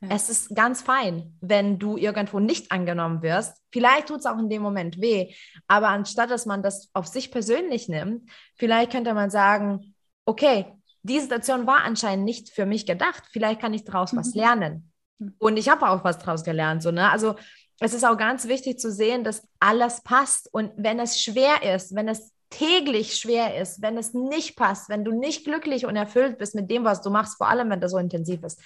Ja. 0.00 0.10
Es 0.12 0.30
ist 0.30 0.54
ganz 0.54 0.80
fein, 0.80 1.36
wenn 1.40 1.78
du 1.78 1.96
irgendwo 1.96 2.38
nicht 2.38 2.70
angenommen 2.70 3.22
wirst. 3.22 3.60
Vielleicht 3.72 4.08
tut 4.08 4.20
es 4.20 4.26
auch 4.26 4.38
in 4.38 4.48
dem 4.48 4.62
Moment 4.62 5.00
weh, 5.00 5.34
aber 5.66 5.88
anstatt 5.88 6.30
dass 6.30 6.46
man 6.46 6.62
das 6.62 6.88
auf 6.92 7.06
sich 7.06 7.32
persönlich 7.32 7.88
nimmt, 7.88 8.30
vielleicht 8.54 8.92
könnte 8.92 9.12
man 9.14 9.30
sagen, 9.30 9.94
okay, 10.24 10.66
diese 11.02 11.26
Station 11.26 11.66
war 11.66 11.84
anscheinend 11.84 12.24
nicht 12.24 12.50
für 12.50 12.66
mich 12.66 12.86
gedacht. 12.86 13.24
Vielleicht 13.32 13.60
kann 13.60 13.74
ich 13.74 13.84
daraus 13.84 14.12
mhm. 14.12 14.18
was 14.18 14.34
lernen. 14.34 14.92
Mhm. 15.18 15.34
Und 15.38 15.56
ich 15.56 15.68
habe 15.68 15.88
auch 15.88 16.04
was 16.04 16.18
daraus 16.18 16.44
gelernt. 16.44 16.82
So, 16.82 16.90
ne? 16.90 17.10
Also 17.10 17.34
es 17.80 17.94
ist 17.94 18.04
auch 18.04 18.16
ganz 18.16 18.48
wichtig 18.48 18.78
zu 18.78 18.90
sehen, 18.90 19.24
dass 19.24 19.46
alles 19.60 20.02
passt. 20.02 20.52
Und 20.52 20.72
wenn 20.76 20.98
es 20.98 21.20
schwer 21.20 21.74
ist, 21.74 21.94
wenn 21.94 22.08
es 22.08 22.32
täglich 22.50 23.16
schwer 23.16 23.60
ist, 23.60 23.82
wenn 23.82 23.96
es 23.98 24.14
nicht 24.14 24.56
passt, 24.56 24.88
wenn 24.88 25.04
du 25.04 25.12
nicht 25.12 25.44
glücklich 25.44 25.86
und 25.86 25.96
erfüllt 25.96 26.38
bist 26.38 26.54
mit 26.54 26.70
dem, 26.70 26.84
was 26.84 27.02
du 27.02 27.10
machst, 27.10 27.36
vor 27.36 27.48
allem 27.48 27.70
wenn 27.70 27.80
das 27.80 27.92
so 27.92 27.98
intensiv 27.98 28.42
ist, 28.42 28.60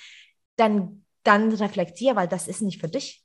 dann, 0.56 1.04
dann 1.24 1.52
reflektier, 1.52 2.16
weil 2.16 2.28
das 2.28 2.48
ist 2.48 2.62
nicht 2.62 2.80
für 2.80 2.88
dich. 2.88 3.22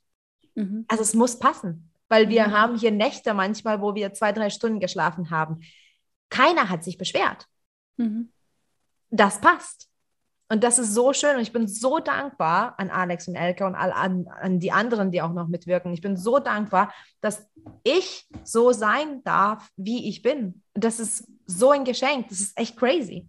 Mhm. 0.54 0.84
Also 0.88 1.02
es 1.02 1.14
muss 1.14 1.38
passen, 1.38 1.90
weil 2.08 2.28
wir 2.28 2.48
mhm. 2.48 2.52
haben 2.52 2.78
hier 2.78 2.90
Nächte 2.90 3.34
manchmal, 3.34 3.80
wo 3.80 3.94
wir 3.94 4.12
zwei, 4.12 4.32
drei 4.32 4.50
Stunden 4.50 4.80
geschlafen 4.80 5.30
haben. 5.30 5.60
Keiner 6.28 6.68
hat 6.68 6.84
sich 6.84 6.98
beschwert. 6.98 7.46
Mhm. 7.96 8.32
Das 9.10 9.40
passt. 9.40 9.87
Und 10.50 10.64
das 10.64 10.78
ist 10.78 10.94
so 10.94 11.12
schön 11.12 11.36
und 11.36 11.42
ich 11.42 11.52
bin 11.52 11.68
so 11.68 11.98
dankbar 11.98 12.74
an 12.78 12.88
Alex 12.90 13.28
und 13.28 13.34
Elke 13.34 13.66
und 13.66 13.74
an, 13.74 14.26
an 14.28 14.60
die 14.60 14.72
anderen, 14.72 15.10
die 15.10 15.20
auch 15.20 15.34
noch 15.34 15.46
mitwirken. 15.46 15.92
Ich 15.92 16.00
bin 16.00 16.16
so 16.16 16.38
dankbar, 16.38 16.92
dass 17.20 17.46
ich 17.84 18.26
so 18.44 18.72
sein 18.72 19.22
darf, 19.24 19.68
wie 19.76 20.08
ich 20.08 20.22
bin. 20.22 20.62
Das 20.72 21.00
ist 21.00 21.28
so 21.44 21.70
ein 21.70 21.84
Geschenk. 21.84 22.28
Das 22.30 22.40
ist 22.40 22.58
echt 22.58 22.78
crazy. 22.78 23.28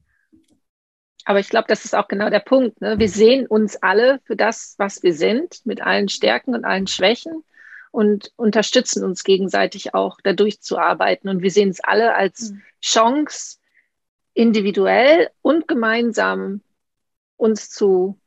Aber 1.26 1.40
ich 1.40 1.50
glaube, 1.50 1.68
das 1.68 1.84
ist 1.84 1.94
auch 1.94 2.08
genau 2.08 2.30
der 2.30 2.40
Punkt. 2.40 2.80
Ne? 2.80 2.98
Wir 2.98 3.10
sehen 3.10 3.46
uns 3.48 3.76
alle 3.84 4.22
für 4.24 4.38
das, 4.38 4.76
was 4.78 5.04
wir 5.04 5.14
sind, 5.14 5.66
mit 5.66 5.82
allen 5.82 6.08
Stärken 6.08 6.56
und 6.56 6.64
allen 6.64 6.88
Schwächen 6.88 7.44
und 7.92 8.32
unterstützen 8.38 9.04
uns 9.04 9.26
gegenseitig 9.26 9.94
auch, 9.94 10.20
dadurch 10.24 10.62
zu 10.62 10.78
arbeiten. 10.78 11.28
Und 11.28 11.42
wir 11.42 11.52
sehen 11.52 11.70
es 11.70 11.82
alle 11.82 12.16
als 12.16 12.52
mhm. 12.52 12.62
Chance, 12.82 13.58
individuell 14.34 15.30
und 15.42 15.68
gemeinsam 15.68 16.62
uns 17.40 17.70
zu 17.70 18.20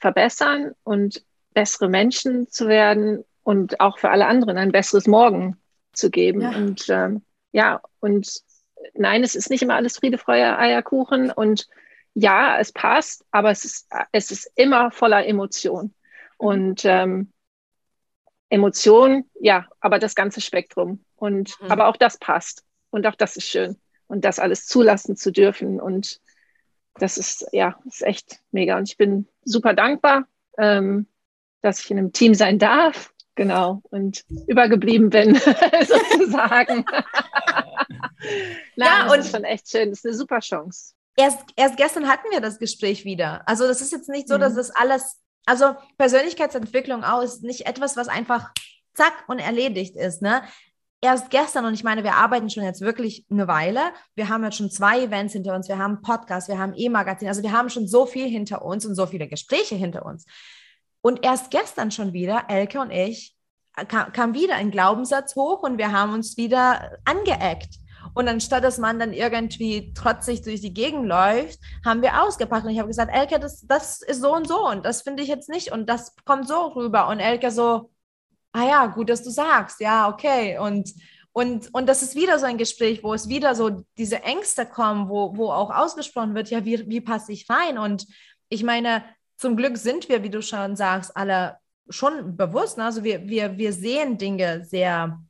verbessern 0.00 0.72
und 0.82 1.24
bessere 1.54 1.88
Menschen 1.88 2.48
zu 2.48 2.68
werden 2.68 3.24
und 3.42 3.80
auch 3.80 3.98
für 3.98 4.10
alle 4.10 4.26
anderen 4.26 4.58
ein 4.58 4.72
besseres 4.72 5.06
Morgen 5.06 5.56
zu 5.92 6.10
geben. 6.10 6.40
Ja. 6.42 6.50
Und 6.50 6.88
ähm, 6.88 7.22
ja, 7.52 7.80
und 8.00 8.42
nein, 8.94 9.22
es 9.22 9.34
ist 9.34 9.50
nicht 9.50 9.62
immer 9.62 9.76
alles 9.76 9.98
Friede, 9.98 10.18
Freude, 10.18 10.58
Eierkuchen 10.58 11.30
und 11.30 11.66
ja, 12.14 12.58
es 12.58 12.72
passt, 12.72 13.24
aber 13.30 13.50
es 13.50 13.64
ist, 13.64 13.88
es 14.12 14.30
ist 14.30 14.50
immer 14.54 14.90
voller 14.90 15.26
Emotion. 15.26 15.94
Und 16.38 16.84
ähm, 16.84 17.32
Emotion, 18.48 19.30
ja, 19.40 19.66
aber 19.80 19.98
das 19.98 20.14
ganze 20.14 20.40
Spektrum. 20.40 21.04
Und 21.14 21.60
mhm. 21.60 21.70
aber 21.70 21.88
auch 21.88 21.96
das 21.96 22.18
passt. 22.18 22.64
Und 22.90 23.06
auch 23.06 23.14
das 23.14 23.36
ist 23.36 23.48
schön. 23.48 23.76
Und 24.06 24.24
das 24.24 24.38
alles 24.38 24.66
zulassen 24.66 25.16
zu 25.16 25.30
dürfen 25.30 25.80
und 25.80 26.20
das 26.98 27.18
ist 27.18 27.46
ja 27.52 27.78
ist 27.86 28.02
echt 28.02 28.40
mega. 28.50 28.76
Und 28.76 28.88
ich 28.88 28.96
bin 28.96 29.28
super 29.44 29.74
dankbar, 29.74 30.26
ähm, 30.58 31.06
dass 31.62 31.80
ich 31.80 31.90
in 31.90 31.98
einem 31.98 32.12
Team 32.12 32.34
sein 32.34 32.58
darf. 32.58 33.12
Genau. 33.34 33.82
Und 33.90 34.24
übergeblieben 34.48 35.10
bin, 35.10 35.34
sozusagen. 35.36 36.86
Nein, 38.76 38.88
ja, 38.88 39.12
und 39.12 39.18
ist 39.20 39.30
schon 39.30 39.44
echt 39.44 39.68
schön. 39.68 39.90
Das 39.90 39.98
ist 39.98 40.06
eine 40.06 40.14
super 40.14 40.40
Chance. 40.40 40.94
Erst, 41.16 41.40
erst 41.54 41.76
gestern 41.76 42.08
hatten 42.08 42.30
wir 42.30 42.40
das 42.40 42.58
Gespräch 42.58 43.04
wieder. 43.04 43.46
Also, 43.46 43.66
das 43.66 43.80
ist 43.82 43.92
jetzt 43.92 44.08
nicht 44.08 44.28
so, 44.28 44.36
mhm. 44.36 44.40
dass 44.40 44.54
das 44.54 44.70
alles, 44.70 45.20
also 45.44 45.76
Persönlichkeitsentwicklung 45.98 47.04
auch 47.04 47.22
ist 47.22 47.42
nicht 47.42 47.66
etwas, 47.66 47.96
was 47.96 48.08
einfach 48.08 48.52
zack 48.94 49.24
und 49.28 49.38
erledigt 49.38 49.96
ist. 49.96 50.22
Ne? 50.22 50.42
Erst 51.00 51.30
gestern, 51.30 51.64
und 51.64 51.74
ich 51.74 51.84
meine, 51.84 52.04
wir 52.04 52.14
arbeiten 52.14 52.50
schon 52.50 52.64
jetzt 52.64 52.80
wirklich 52.80 53.26
eine 53.30 53.48
Weile. 53.48 53.80
Wir 54.14 54.28
haben 54.28 54.44
jetzt 54.44 54.56
schon 54.56 54.70
zwei 54.70 55.02
Events 55.02 55.32
hinter 55.32 55.54
uns, 55.54 55.68
wir 55.68 55.78
haben 55.78 56.02
Podcasts, 56.02 56.48
wir 56.48 56.58
haben 56.58 56.74
E-Magazin, 56.76 57.28
also 57.28 57.42
wir 57.42 57.52
haben 57.52 57.70
schon 57.70 57.86
so 57.86 58.06
viel 58.06 58.28
hinter 58.28 58.64
uns 58.64 58.86
und 58.86 58.94
so 58.94 59.06
viele 59.06 59.28
Gespräche 59.28 59.74
hinter 59.74 60.04
uns. 60.06 60.24
Und 61.00 61.24
erst 61.24 61.50
gestern 61.50 61.90
schon 61.90 62.12
wieder, 62.12 62.44
Elke 62.48 62.80
und 62.80 62.90
ich, 62.90 63.36
kam, 63.88 64.12
kam 64.12 64.34
wieder 64.34 64.56
ein 64.56 64.70
Glaubenssatz 64.70 65.36
hoch 65.36 65.62
und 65.62 65.78
wir 65.78 65.92
haben 65.92 66.12
uns 66.12 66.36
wieder 66.36 66.98
angeeckt. 67.04 67.76
Und 68.14 68.28
anstatt 68.28 68.64
dass 68.64 68.78
man 68.78 68.98
dann 68.98 69.12
irgendwie 69.12 69.92
trotzig 69.92 70.42
durch 70.42 70.60
die 70.60 70.72
Gegend 70.72 71.06
läuft, 71.06 71.58
haben 71.84 72.02
wir 72.02 72.22
ausgepackt. 72.22 72.64
Und 72.64 72.70
ich 72.70 72.78
habe 72.78 72.88
gesagt, 72.88 73.14
Elke, 73.14 73.38
das, 73.38 73.66
das 73.66 74.00
ist 74.00 74.22
so 74.22 74.34
und 74.34 74.48
so 74.48 74.66
und 74.66 74.86
das 74.86 75.02
finde 75.02 75.22
ich 75.22 75.28
jetzt 75.28 75.50
nicht 75.50 75.70
und 75.70 75.88
das 75.88 76.14
kommt 76.24 76.48
so 76.48 76.68
rüber. 76.68 77.08
Und 77.08 77.20
Elke 77.20 77.50
so, 77.50 77.90
ah 78.56 78.64
ja, 78.66 78.86
gut, 78.86 79.10
dass 79.10 79.22
du 79.22 79.30
sagst, 79.30 79.80
ja, 79.80 80.08
okay. 80.08 80.58
Und, 80.58 80.94
und, 81.32 81.72
und 81.74 81.86
das 81.86 82.02
ist 82.02 82.14
wieder 82.14 82.38
so 82.38 82.46
ein 82.46 82.56
Gespräch, 82.56 83.04
wo 83.04 83.12
es 83.12 83.28
wieder 83.28 83.54
so 83.54 83.84
diese 83.98 84.22
Ängste 84.22 84.64
kommen, 84.64 85.10
wo, 85.10 85.36
wo 85.36 85.50
auch 85.50 85.70
ausgesprochen 85.70 86.34
wird, 86.34 86.48
ja, 86.48 86.64
wie, 86.64 86.88
wie 86.88 87.02
passe 87.02 87.32
ich 87.32 87.48
rein? 87.50 87.76
Und 87.76 88.06
ich 88.48 88.62
meine, 88.62 89.04
zum 89.36 89.56
Glück 89.56 89.76
sind 89.76 90.08
wir, 90.08 90.22
wie 90.22 90.30
du 90.30 90.40
schon 90.40 90.74
sagst, 90.74 91.14
alle 91.16 91.58
schon 91.90 92.36
bewusst. 92.36 92.78
Ne? 92.78 92.84
Also 92.84 93.04
wir, 93.04 93.28
wir, 93.28 93.58
wir 93.58 93.74
sehen 93.74 94.16
Dinge 94.16 94.64
sehr 94.64 95.20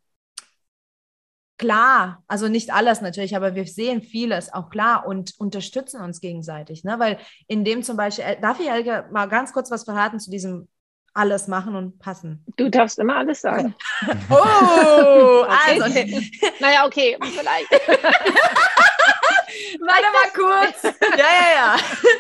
klar, 1.59 2.23
also 2.29 2.47
nicht 2.47 2.73
alles 2.73 3.01
natürlich, 3.01 3.35
aber 3.35 3.57
wir 3.57 3.67
sehen 3.67 4.03
vieles 4.03 4.53
auch 4.53 4.71
klar 4.71 5.07
und 5.07 5.35
unterstützen 5.39 6.01
uns 6.01 6.21
gegenseitig. 6.21 6.85
Ne? 6.85 7.01
Weil 7.01 7.19
in 7.49 7.65
dem 7.65 7.83
zum 7.83 7.97
Beispiel, 7.97 8.37
darf 8.41 8.61
ich 8.61 8.71
Helge 8.71 9.09
mal 9.11 9.27
ganz 9.27 9.53
kurz 9.53 9.71
was 9.73 9.83
verraten 9.83 10.21
zu 10.21 10.31
diesem 10.31 10.69
alles 11.16 11.48
machen 11.48 11.74
und 11.74 11.98
passen. 11.98 12.44
Du 12.56 12.69
darfst 12.69 12.98
immer 12.98 13.17
alles 13.17 13.40
sagen. 13.40 13.75
oh, 14.31 14.35
okay. 15.46 15.83
also. 15.83 15.85
Naja, 16.60 16.87
okay, 16.87 17.17
vielleicht. 17.21 17.71
Warte 19.81 20.06
mal 20.12 20.31
kurz. 20.35 20.83
Ja, 20.83 21.19
ja, 21.19 21.48
ja. 21.54 21.77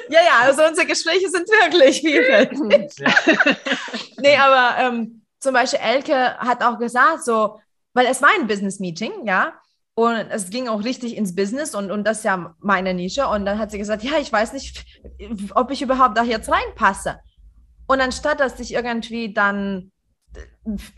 Ja, 0.08 0.20
ja, 0.24 0.40
also 0.42 0.64
unsere 0.64 0.86
Gespräche 0.86 1.28
sind 1.28 1.48
wirklich 1.48 2.00
vielfältig. 2.00 2.98
Ja. 2.98 3.12
nee, 4.18 4.36
aber 4.36 4.78
ähm, 4.78 5.22
zum 5.38 5.52
Beispiel 5.52 5.80
Elke 5.80 6.38
hat 6.38 6.62
auch 6.62 6.78
gesagt, 6.78 7.24
so, 7.24 7.60
weil 7.92 8.06
es 8.06 8.22
war 8.22 8.30
ein 8.38 8.46
Business-Meeting, 8.46 9.26
ja, 9.26 9.52
und 9.98 10.30
es 10.30 10.50
ging 10.50 10.68
auch 10.68 10.84
richtig 10.84 11.16
ins 11.16 11.34
Business 11.34 11.74
und, 11.74 11.90
und 11.90 12.04
das 12.04 12.18
ist 12.18 12.24
ja 12.24 12.54
meine 12.60 12.92
Nische. 12.92 13.26
Und 13.28 13.46
dann 13.46 13.58
hat 13.58 13.70
sie 13.70 13.78
gesagt, 13.78 14.02
ja, 14.02 14.18
ich 14.20 14.30
weiß 14.30 14.52
nicht, 14.52 14.84
ob 15.54 15.70
ich 15.70 15.80
überhaupt 15.80 16.18
da 16.18 16.22
jetzt 16.22 16.50
reinpasse. 16.50 17.18
Und 17.86 18.00
anstatt 18.00 18.40
dass 18.40 18.58
ich 18.60 18.72
irgendwie 18.72 19.32
dann 19.32 19.92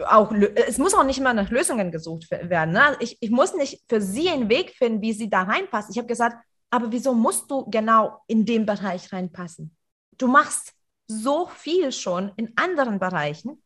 auch, 0.06 0.32
es 0.32 0.78
muss 0.78 0.94
auch 0.94 1.04
nicht 1.04 1.18
immer 1.18 1.34
nach 1.34 1.50
Lösungen 1.50 1.92
gesucht 1.92 2.30
werden. 2.30 2.72
Ne? 2.72 2.96
Ich, 3.00 3.18
ich 3.20 3.30
muss 3.30 3.54
nicht 3.54 3.84
für 3.88 4.00
sie 4.00 4.28
einen 4.28 4.48
Weg 4.48 4.70
finden, 4.70 5.02
wie 5.02 5.12
sie 5.12 5.30
da 5.30 5.42
reinpasst. 5.42 5.90
Ich 5.90 5.98
habe 5.98 6.08
gesagt, 6.08 6.36
aber 6.70 6.90
wieso 6.92 7.14
musst 7.14 7.50
du 7.50 7.68
genau 7.70 8.22
in 8.26 8.44
den 8.44 8.66
Bereich 8.66 9.12
reinpassen? 9.12 9.74
Du 10.16 10.26
machst 10.26 10.72
so 11.06 11.46
viel 11.46 11.92
schon 11.92 12.32
in 12.36 12.52
anderen 12.56 12.98
Bereichen. 12.98 13.62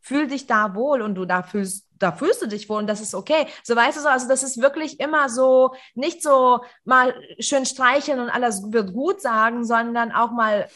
Fühl 0.00 0.28
dich 0.28 0.46
da 0.46 0.74
wohl 0.74 1.02
und 1.02 1.16
du 1.16 1.24
da 1.24 1.42
fühlst, 1.42 1.88
da 1.98 2.12
fühlst 2.12 2.40
du 2.40 2.46
dich 2.46 2.68
wohl 2.68 2.78
und 2.78 2.86
das 2.86 3.00
ist 3.00 3.14
okay. 3.14 3.46
So 3.64 3.74
weißt 3.74 3.98
du 3.98 4.02
so, 4.02 4.08
also 4.08 4.28
das 4.28 4.42
ist 4.42 4.60
wirklich 4.60 5.00
immer 5.00 5.28
so, 5.28 5.74
nicht 5.94 6.22
so 6.22 6.60
mal 6.84 7.14
schön 7.40 7.66
streicheln 7.66 8.20
und 8.20 8.30
alles 8.30 8.72
wird 8.72 8.92
gut 8.92 9.20
sagen, 9.20 9.64
sondern 9.64 10.12
auch 10.12 10.30
mal 10.30 10.68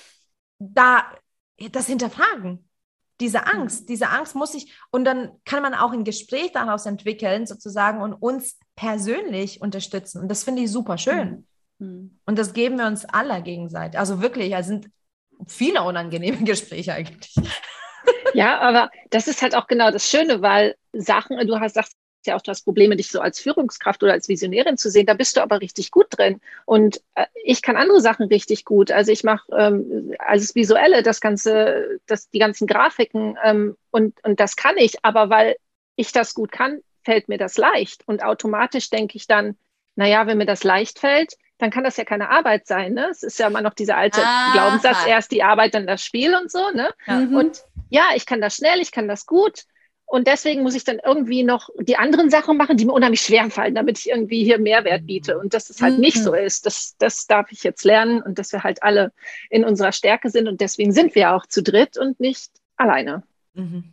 da 0.58 1.04
das 1.70 1.86
hinterfragen 1.86 2.68
diese 3.22 3.38
mhm. 3.38 3.60
Angst, 3.60 3.88
diese 3.88 4.10
Angst 4.10 4.34
muss 4.34 4.54
ich, 4.54 4.72
und 4.90 5.04
dann 5.04 5.30
kann 5.44 5.62
man 5.62 5.74
auch 5.74 5.92
ein 5.92 6.04
Gespräch 6.04 6.52
daraus 6.52 6.84
entwickeln, 6.86 7.46
sozusagen, 7.46 8.02
und 8.02 8.14
uns 8.14 8.58
persönlich 8.74 9.62
unterstützen. 9.62 10.20
Und 10.20 10.28
das 10.28 10.44
finde 10.44 10.62
ich 10.62 10.70
super 10.70 10.98
schön. 10.98 11.46
Mhm. 11.78 11.86
mhm. 11.86 12.18
Und 12.26 12.38
das 12.38 12.52
geben 12.52 12.78
wir 12.78 12.86
uns 12.86 13.04
alle 13.04 13.42
gegenseitig. 13.42 13.98
Also 13.98 14.20
wirklich, 14.20 14.54
es 14.54 14.66
sind 14.66 14.90
viele 15.46 15.82
unangenehme 15.82 16.38
Gespräche 16.44 16.94
eigentlich. 16.94 17.34
Ja, 18.34 18.60
aber 18.60 18.90
das 19.10 19.28
ist 19.28 19.42
halt 19.42 19.54
auch 19.54 19.66
genau 19.66 19.90
das 19.90 20.08
Schöne, 20.08 20.42
weil 20.42 20.74
Sachen, 20.92 21.36
du 21.46 21.60
hast, 21.60 21.74
sagst, 21.74 21.96
ja 22.26 22.36
auch, 22.36 22.42
du 22.42 22.50
hast 22.50 22.62
Probleme, 22.62 22.96
dich 22.96 23.08
so 23.08 23.20
als 23.20 23.40
Führungskraft 23.40 24.02
oder 24.02 24.12
als 24.12 24.28
Visionärin 24.28 24.76
zu 24.76 24.90
sehen. 24.90 25.06
Da 25.06 25.14
bist 25.14 25.36
du 25.36 25.42
aber 25.42 25.60
richtig 25.60 25.90
gut 25.90 26.06
drin. 26.10 26.40
Und 26.64 27.00
äh, 27.14 27.26
ich 27.44 27.62
kann 27.62 27.76
andere 27.76 28.00
Sachen 28.00 28.26
richtig 28.26 28.64
gut. 28.64 28.90
Also 28.90 29.12
ich 29.12 29.24
mache 29.24 29.50
ähm, 29.56 30.14
also 30.18 30.44
das 30.44 30.54
Visuelle, 30.54 31.02
das 31.02 31.20
ganze, 31.20 32.00
das, 32.06 32.30
die 32.30 32.38
ganzen 32.38 32.66
Grafiken 32.66 33.36
ähm, 33.44 33.76
und, 33.90 34.14
und 34.24 34.40
das 34.40 34.56
kann 34.56 34.76
ich. 34.76 35.04
Aber 35.04 35.30
weil 35.30 35.56
ich 35.96 36.12
das 36.12 36.34
gut 36.34 36.52
kann, 36.52 36.80
fällt 37.04 37.28
mir 37.28 37.38
das 37.38 37.56
leicht. 37.56 38.02
Und 38.06 38.22
automatisch 38.22 38.90
denke 38.90 39.16
ich 39.16 39.26
dann, 39.26 39.56
naja, 39.96 40.26
wenn 40.26 40.38
mir 40.38 40.46
das 40.46 40.64
leicht 40.64 40.98
fällt, 40.98 41.36
dann 41.58 41.70
kann 41.70 41.84
das 41.84 41.96
ja 41.96 42.04
keine 42.04 42.30
Arbeit 42.30 42.66
sein. 42.66 42.94
Ne? 42.94 43.08
Es 43.10 43.22
ist 43.22 43.38
ja 43.38 43.46
immer 43.46 43.60
noch 43.60 43.74
dieser 43.74 43.96
alte 43.96 44.20
Aha. 44.20 44.52
Glaubenssatz, 44.52 45.06
erst 45.06 45.30
die 45.30 45.42
Arbeit, 45.42 45.74
dann 45.74 45.86
das 45.86 46.04
Spiel 46.04 46.34
und 46.34 46.50
so. 46.50 46.70
Ne? 46.70 46.92
Mhm. 47.06 47.36
Und 47.36 47.62
ja, 47.88 48.08
ich 48.16 48.26
kann 48.26 48.40
das 48.40 48.56
schnell, 48.56 48.80
ich 48.80 48.90
kann 48.90 49.06
das 49.06 49.26
gut. 49.26 49.64
Und 50.12 50.26
deswegen 50.26 50.62
muss 50.62 50.74
ich 50.74 50.84
dann 50.84 51.00
irgendwie 51.02 51.42
noch 51.42 51.70
die 51.80 51.96
anderen 51.96 52.28
Sachen 52.28 52.58
machen, 52.58 52.76
die 52.76 52.84
mir 52.84 52.92
unheimlich 52.92 53.22
schwer 53.22 53.48
fallen, 53.48 53.74
damit 53.74 53.98
ich 53.98 54.10
irgendwie 54.10 54.44
hier 54.44 54.58
Mehrwert 54.58 55.06
biete. 55.06 55.38
Und 55.38 55.54
dass 55.54 55.70
es 55.70 55.80
halt 55.80 55.94
mhm. 55.94 56.00
nicht 56.00 56.22
so 56.22 56.34
ist, 56.34 56.66
das, 56.66 56.96
das 56.98 57.26
darf 57.26 57.50
ich 57.50 57.64
jetzt 57.64 57.82
lernen 57.82 58.20
und 58.20 58.38
dass 58.38 58.52
wir 58.52 58.62
halt 58.62 58.82
alle 58.82 59.14
in 59.48 59.64
unserer 59.64 59.90
Stärke 59.90 60.28
sind. 60.28 60.48
Und 60.48 60.60
deswegen 60.60 60.92
sind 60.92 61.14
wir 61.14 61.32
auch 61.32 61.46
zu 61.46 61.62
dritt 61.62 61.96
und 61.96 62.20
nicht 62.20 62.50
alleine. 62.76 63.22
Mhm. 63.54 63.84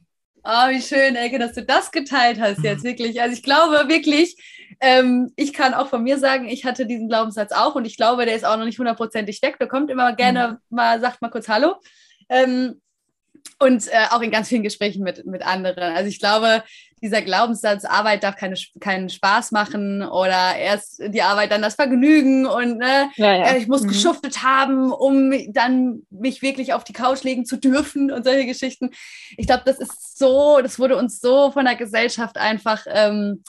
Oh, 0.44 0.70
wie 0.70 0.82
schön, 0.82 1.16
Elke, 1.16 1.40
dass 1.40 1.54
du 1.54 1.64
das 1.64 1.90
geteilt 1.90 2.38
hast 2.38 2.66
jetzt 2.66 2.84
wirklich. 2.84 3.22
Also 3.22 3.34
ich 3.34 3.44
glaube 3.44 3.88
wirklich, 3.88 4.36
ähm, 4.82 5.32
ich 5.38 5.54
kann 5.54 5.74
auch 5.74 5.88
von 5.88 6.04
mir 6.04 6.18
sagen, 6.18 6.50
ich 6.50 6.66
hatte 6.66 6.86
diesen 6.86 7.08
Glaubenssatz 7.08 7.54
auch 7.54 7.76
und 7.76 7.86
ich 7.86 7.96
glaube, 7.96 8.26
der 8.26 8.36
ist 8.36 8.46
auch 8.46 8.58
noch 8.58 8.66
nicht 8.66 8.78
hundertprozentig 8.78 9.42
weg. 9.42 9.58
Der 9.58 9.70
kommt 9.70 9.90
immer 9.90 10.12
gerne 10.18 10.60
mhm. 10.68 10.76
mal, 10.76 11.00
sagt 11.00 11.22
mal 11.22 11.32
kurz 11.32 11.48
Hallo. 11.48 11.76
Ähm, 12.28 12.82
und 13.60 13.88
äh, 13.88 14.06
auch 14.12 14.22
in 14.22 14.32
ganz 14.32 14.48
vielen 14.48 14.64
Gesprächen 14.64 15.04
mit, 15.04 15.26
mit 15.26 15.46
anderen. 15.46 15.96
Also 15.96 16.10
ich 16.10 16.20
glaube, 16.20 16.64
dieser 17.02 17.22
Glaubenssatz, 17.22 17.86
Arbeit 17.86 18.24
darf 18.24 18.36
keine, 18.36 18.56
keinen 18.80 19.10
Spaß 19.10 19.52
machen 19.52 20.02
oder 20.04 20.56
erst 20.58 21.02
die 21.08 21.22
Arbeit 21.22 21.52
dann 21.52 21.62
das 21.62 21.76
Vergnügen 21.76 22.46
und 22.46 22.78
ne, 22.78 23.10
ja, 23.16 23.36
ja. 23.36 23.46
Äh, 23.48 23.58
ich 23.60 23.68
muss 23.68 23.84
mhm. 23.84 23.90
geschuftet 23.90 24.44
haben, 24.44 24.92
um 24.92 25.32
dann 25.54 26.04
mich 26.10 26.42
wirklich 26.42 26.74
auf 26.74 26.84
die 26.84 26.94
Couch 26.94 27.24
legen 27.24 27.46
zu 27.46 27.58
dürfen 27.58 28.12
und 28.12 28.24
solche 28.24 28.46
Geschichten. 28.46 28.92
Ich 29.38 29.48
glaube, 29.48 29.64
das 29.66 29.80
ist 29.80 30.18
so, 30.18 30.60
das 30.62 30.80
wurde 30.80 30.98
uns 30.98 31.20
so 31.20 31.52
von 31.52 31.66
der 31.66 31.76
Gesellschaft 31.76 32.38
einfach 32.38 32.86
ähm, 32.90 33.44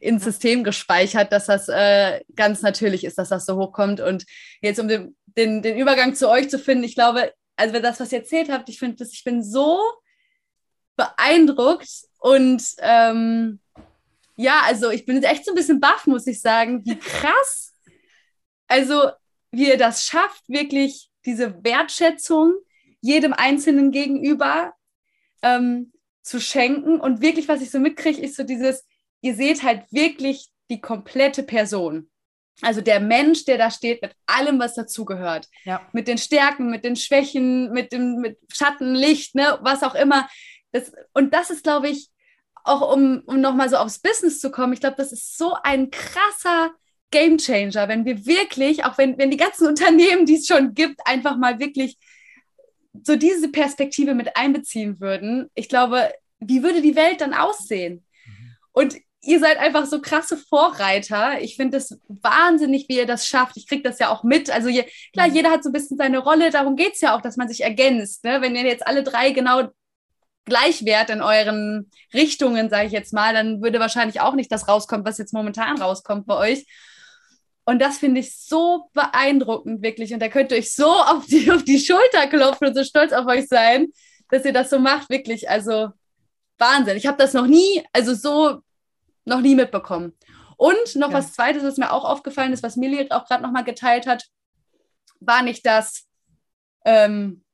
ins 0.00 0.24
System 0.24 0.64
gespeichert, 0.64 1.32
dass 1.32 1.46
das 1.46 1.68
äh, 1.68 2.20
ganz 2.34 2.62
natürlich 2.62 3.04
ist, 3.04 3.18
dass 3.18 3.28
das 3.28 3.46
so 3.46 3.56
hochkommt. 3.56 4.00
Und 4.00 4.24
jetzt, 4.60 4.80
um 4.80 4.88
den, 4.88 5.16
den, 5.36 5.62
den 5.62 5.76
Übergang 5.76 6.14
zu 6.14 6.28
euch 6.28 6.50
zu 6.50 6.58
finden, 6.58 6.84
ich 6.84 6.94
glaube, 6.94 7.32
also 7.56 7.80
das, 7.80 8.00
was 8.00 8.12
ihr 8.12 8.18
erzählt 8.18 8.50
habt, 8.50 8.68
ich 8.68 8.78
finde, 8.78 9.04
ich 9.04 9.24
bin 9.24 9.42
so 9.42 9.80
beeindruckt 10.96 11.88
und 12.18 12.62
ähm, 12.78 13.60
ja, 14.36 14.60
also 14.64 14.90
ich 14.90 15.06
bin 15.06 15.16
jetzt 15.16 15.30
echt 15.30 15.44
so 15.44 15.52
ein 15.52 15.56
bisschen 15.56 15.80
baff, 15.80 16.06
muss 16.06 16.26
ich 16.26 16.40
sagen, 16.40 16.84
wie 16.84 16.98
krass, 16.98 17.74
also 18.68 19.10
wie 19.50 19.68
ihr 19.68 19.78
das 19.78 20.04
schafft, 20.04 20.48
wirklich 20.48 21.10
diese 21.24 21.64
Wertschätzung 21.64 22.54
jedem 23.00 23.32
Einzelnen 23.32 23.92
gegenüber 23.92 24.74
ähm, 25.42 25.92
zu 26.22 26.40
schenken 26.40 27.00
und 27.00 27.20
wirklich, 27.20 27.48
was 27.48 27.62
ich 27.62 27.70
so 27.70 27.78
mitkriege, 27.78 28.20
ist 28.20 28.36
so 28.36 28.42
dieses, 28.42 28.84
ihr 29.20 29.34
seht 29.34 29.62
halt 29.62 29.84
wirklich 29.92 30.48
die 30.70 30.80
komplette 30.80 31.42
Person. 31.42 32.10
Also 32.62 32.80
der 32.80 33.00
Mensch, 33.00 33.44
der 33.44 33.58
da 33.58 33.70
steht, 33.70 34.00
mit 34.02 34.12
allem, 34.26 34.58
was 34.58 34.74
dazugehört. 34.74 35.46
Ja. 35.64 35.86
Mit 35.92 36.08
den 36.08 36.18
Stärken, 36.18 36.70
mit 36.70 36.84
den 36.84 36.96
Schwächen, 36.96 37.70
mit 37.72 37.92
dem 37.92 38.16
mit 38.16 38.38
Schatten, 38.50 38.94
Licht, 38.94 39.34
ne, 39.34 39.58
was 39.62 39.82
auch 39.82 39.94
immer. 39.94 40.28
Das, 40.72 40.92
und 41.12 41.34
das 41.34 41.50
ist, 41.50 41.64
glaube 41.64 41.88
ich, 41.88 42.08
auch 42.64 42.92
um, 42.92 43.22
um 43.26 43.40
nochmal 43.40 43.68
so 43.68 43.76
aufs 43.76 44.00
Business 44.00 44.40
zu 44.40 44.50
kommen, 44.50 44.72
ich 44.72 44.80
glaube, 44.80 44.96
das 44.96 45.12
ist 45.12 45.36
so 45.36 45.54
ein 45.62 45.90
krasser 45.90 46.72
Game 47.10 47.38
Changer, 47.38 47.88
wenn 47.88 48.04
wir 48.04 48.26
wirklich, 48.26 48.84
auch 48.84 48.98
wenn, 48.98 49.18
wenn 49.18 49.30
die 49.30 49.36
ganzen 49.36 49.66
Unternehmen, 49.68 50.26
die 50.26 50.36
es 50.36 50.46
schon 50.46 50.74
gibt, 50.74 51.00
einfach 51.04 51.36
mal 51.36 51.58
wirklich 51.58 51.98
so 53.02 53.16
diese 53.16 53.50
Perspektive 53.50 54.14
mit 54.14 54.36
einbeziehen 54.36 55.00
würden. 55.00 55.50
Ich 55.54 55.68
glaube, 55.68 56.12
wie 56.40 56.62
würde 56.62 56.80
die 56.80 56.96
Welt 56.96 57.20
dann 57.20 57.34
aussehen? 57.34 58.04
Mhm. 58.24 58.56
Und 58.72 58.96
ihr 59.26 59.40
seid 59.40 59.58
einfach 59.58 59.86
so 59.86 60.00
krasse 60.00 60.36
Vorreiter. 60.36 61.40
Ich 61.40 61.56
finde 61.56 61.78
es 61.78 61.98
wahnsinnig, 62.08 62.88
wie 62.88 62.96
ihr 62.96 63.06
das 63.06 63.26
schafft. 63.26 63.56
Ich 63.56 63.66
kriege 63.66 63.82
das 63.82 63.98
ja 63.98 64.10
auch 64.10 64.22
mit. 64.22 64.50
Also 64.50 64.68
je, 64.68 64.84
klar, 65.12 65.28
mhm. 65.28 65.34
jeder 65.34 65.50
hat 65.50 65.62
so 65.62 65.70
ein 65.70 65.72
bisschen 65.72 65.96
seine 65.96 66.18
Rolle. 66.18 66.50
Darum 66.50 66.76
geht 66.76 66.94
es 66.94 67.00
ja 67.00 67.16
auch, 67.16 67.20
dass 67.20 67.36
man 67.36 67.48
sich 67.48 67.62
ergänzt. 67.62 68.24
Ne? 68.24 68.40
Wenn 68.40 68.56
ihr 68.56 68.64
jetzt 68.64 68.86
alle 68.86 69.02
drei 69.02 69.30
genau 69.30 69.68
gleich 70.44 70.84
wärt 70.84 71.10
in 71.10 71.22
euren 71.22 71.90
Richtungen, 72.14 72.70
sage 72.70 72.86
ich 72.86 72.92
jetzt 72.92 73.12
mal, 73.12 73.34
dann 73.34 73.62
würde 73.62 73.80
wahrscheinlich 73.80 74.20
auch 74.20 74.34
nicht 74.34 74.52
das 74.52 74.68
rauskommen, 74.68 75.04
was 75.04 75.18
jetzt 75.18 75.34
momentan 75.34 75.80
rauskommt 75.80 76.26
bei 76.26 76.36
euch. 76.36 76.66
Und 77.64 77.80
das 77.80 77.98
finde 77.98 78.20
ich 78.20 78.36
so 78.38 78.88
beeindruckend, 78.94 79.82
wirklich. 79.82 80.14
Und 80.14 80.20
da 80.20 80.28
könnt 80.28 80.52
ihr 80.52 80.58
euch 80.58 80.72
so 80.72 80.86
auf 80.86 81.26
die, 81.26 81.50
auf 81.50 81.64
die 81.64 81.80
Schulter 81.80 82.28
klopfen 82.28 82.68
und 82.68 82.74
so 82.74 82.84
stolz 82.84 83.12
auf 83.12 83.26
euch 83.26 83.48
sein, 83.48 83.88
dass 84.30 84.44
ihr 84.44 84.52
das 84.52 84.70
so 84.70 84.78
macht, 84.78 85.10
wirklich. 85.10 85.50
Also 85.50 85.88
Wahnsinn. 86.58 86.96
Ich 86.96 87.06
habe 87.06 87.18
das 87.18 87.32
noch 87.32 87.46
nie, 87.46 87.84
also 87.92 88.14
so 88.14 88.60
noch 89.26 89.40
nie 89.40 89.54
mitbekommen. 89.54 90.14
Und 90.56 90.96
noch 90.96 91.10
ja. 91.10 91.18
was 91.18 91.32
Zweites, 91.34 91.62
was 91.62 91.76
mir 91.76 91.92
auch 91.92 92.04
aufgefallen 92.04 92.52
ist, 92.52 92.62
was 92.62 92.76
Millie 92.76 93.06
auch 93.10 93.26
gerade 93.26 93.42
nochmal 93.42 93.64
geteilt 93.64 94.06
hat, 94.06 94.24
war 95.20 95.42
nicht 95.42 95.66
das, 95.66 96.06
ähm, 96.84 97.44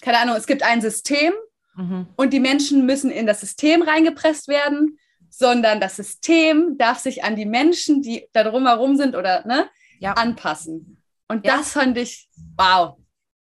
keine 0.00 0.18
Ahnung, 0.18 0.36
es 0.36 0.46
gibt 0.46 0.62
ein 0.62 0.80
System 0.80 1.32
mhm. 1.74 2.06
und 2.16 2.32
die 2.32 2.40
Menschen 2.40 2.86
müssen 2.86 3.10
in 3.10 3.26
das 3.26 3.40
System 3.40 3.82
reingepresst 3.82 4.48
werden, 4.48 4.98
sondern 5.28 5.80
das 5.80 5.96
System 5.96 6.78
darf 6.78 6.98
sich 6.98 7.24
an 7.24 7.36
die 7.36 7.44
Menschen, 7.44 8.00
die 8.00 8.26
da 8.32 8.44
drumherum 8.44 8.96
sind 8.96 9.16
oder 9.16 9.46
ne, 9.46 9.68
ja. 9.98 10.12
anpassen. 10.12 11.02
Und 11.28 11.44
ja. 11.44 11.58
das 11.58 11.72
fand 11.72 11.98
ich, 11.98 12.28
wow, 12.56 12.96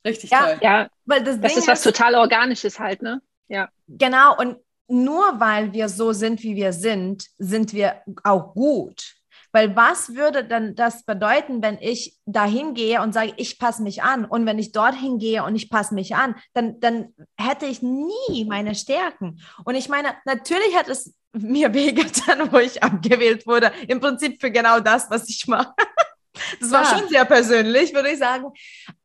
richtig 0.07 0.31
toll. 0.31 0.59
Ja, 0.63 0.89
weil 1.05 1.23
das, 1.23 1.41
das 1.41 1.57
ist 1.57 1.69
was 1.69 1.83
total 1.83 2.15
Organisches 2.15 2.79
halt, 2.79 3.03
ne? 3.03 3.21
Ja. 3.49 3.69
Genau, 3.89 4.39
und 4.39 4.57
nur 4.93 5.41
weil 5.41 5.73
wir 5.73 5.89
so 5.89 6.13
sind, 6.13 6.43
wie 6.43 6.55
wir 6.55 6.73
sind, 6.73 7.27
sind 7.39 7.73
wir 7.73 8.03
auch 8.23 8.55
gut. 8.55 9.17
Weil 9.53 9.77
was 9.77 10.15
würde 10.15 10.45
dann 10.45 10.75
das 10.75 11.05
bedeuten, 11.05 11.63
wenn 11.63 11.77
ich 11.79 12.17
dahin 12.25 12.73
gehe 12.73 13.03
und 13.03 13.13
sage, 13.13 13.35
ich 13.37 13.59
passe 13.59 13.83
mich 13.83 14.03
an? 14.03 14.25
Und 14.25 14.47
wenn 14.47 14.59
ich 14.59 14.73
dorthin 14.73 15.19
gehe 15.19 15.45
und 15.45 15.57
ich 15.57 15.69
passe 15.69 15.95
mich 15.95 16.15
an, 16.15 16.35
dann, 16.55 16.81
dann 16.81 17.15
hätte 17.37 17.67
ich 17.67 17.83
nie 17.83 18.47
meine 18.49 18.75
Stärken. 18.75 19.41
Und 19.65 19.75
ich 19.75 19.91
meine, 19.91 20.15
natürlich 20.25 20.75
hat 20.75 20.89
es 20.89 21.15
mir 21.33 21.75
wehgetan, 21.75 22.51
wo 22.51 22.59
ich 22.59 22.83
abgewählt 22.83 23.47
wurde. 23.47 23.73
Im 23.89 24.01
Prinzip 24.01 24.41
für 24.41 24.51
genau 24.51 24.81
das, 24.81 25.11
was 25.11 25.29
ich 25.29 25.47
mache. 25.47 25.73
Das 26.61 26.71
war 26.71 26.83
ja. 26.83 26.99
schon 26.99 27.09
sehr 27.11 27.27
persönlich, 27.27 27.93
würde 27.93 28.11
ich 28.11 28.19
sagen. 28.19 28.47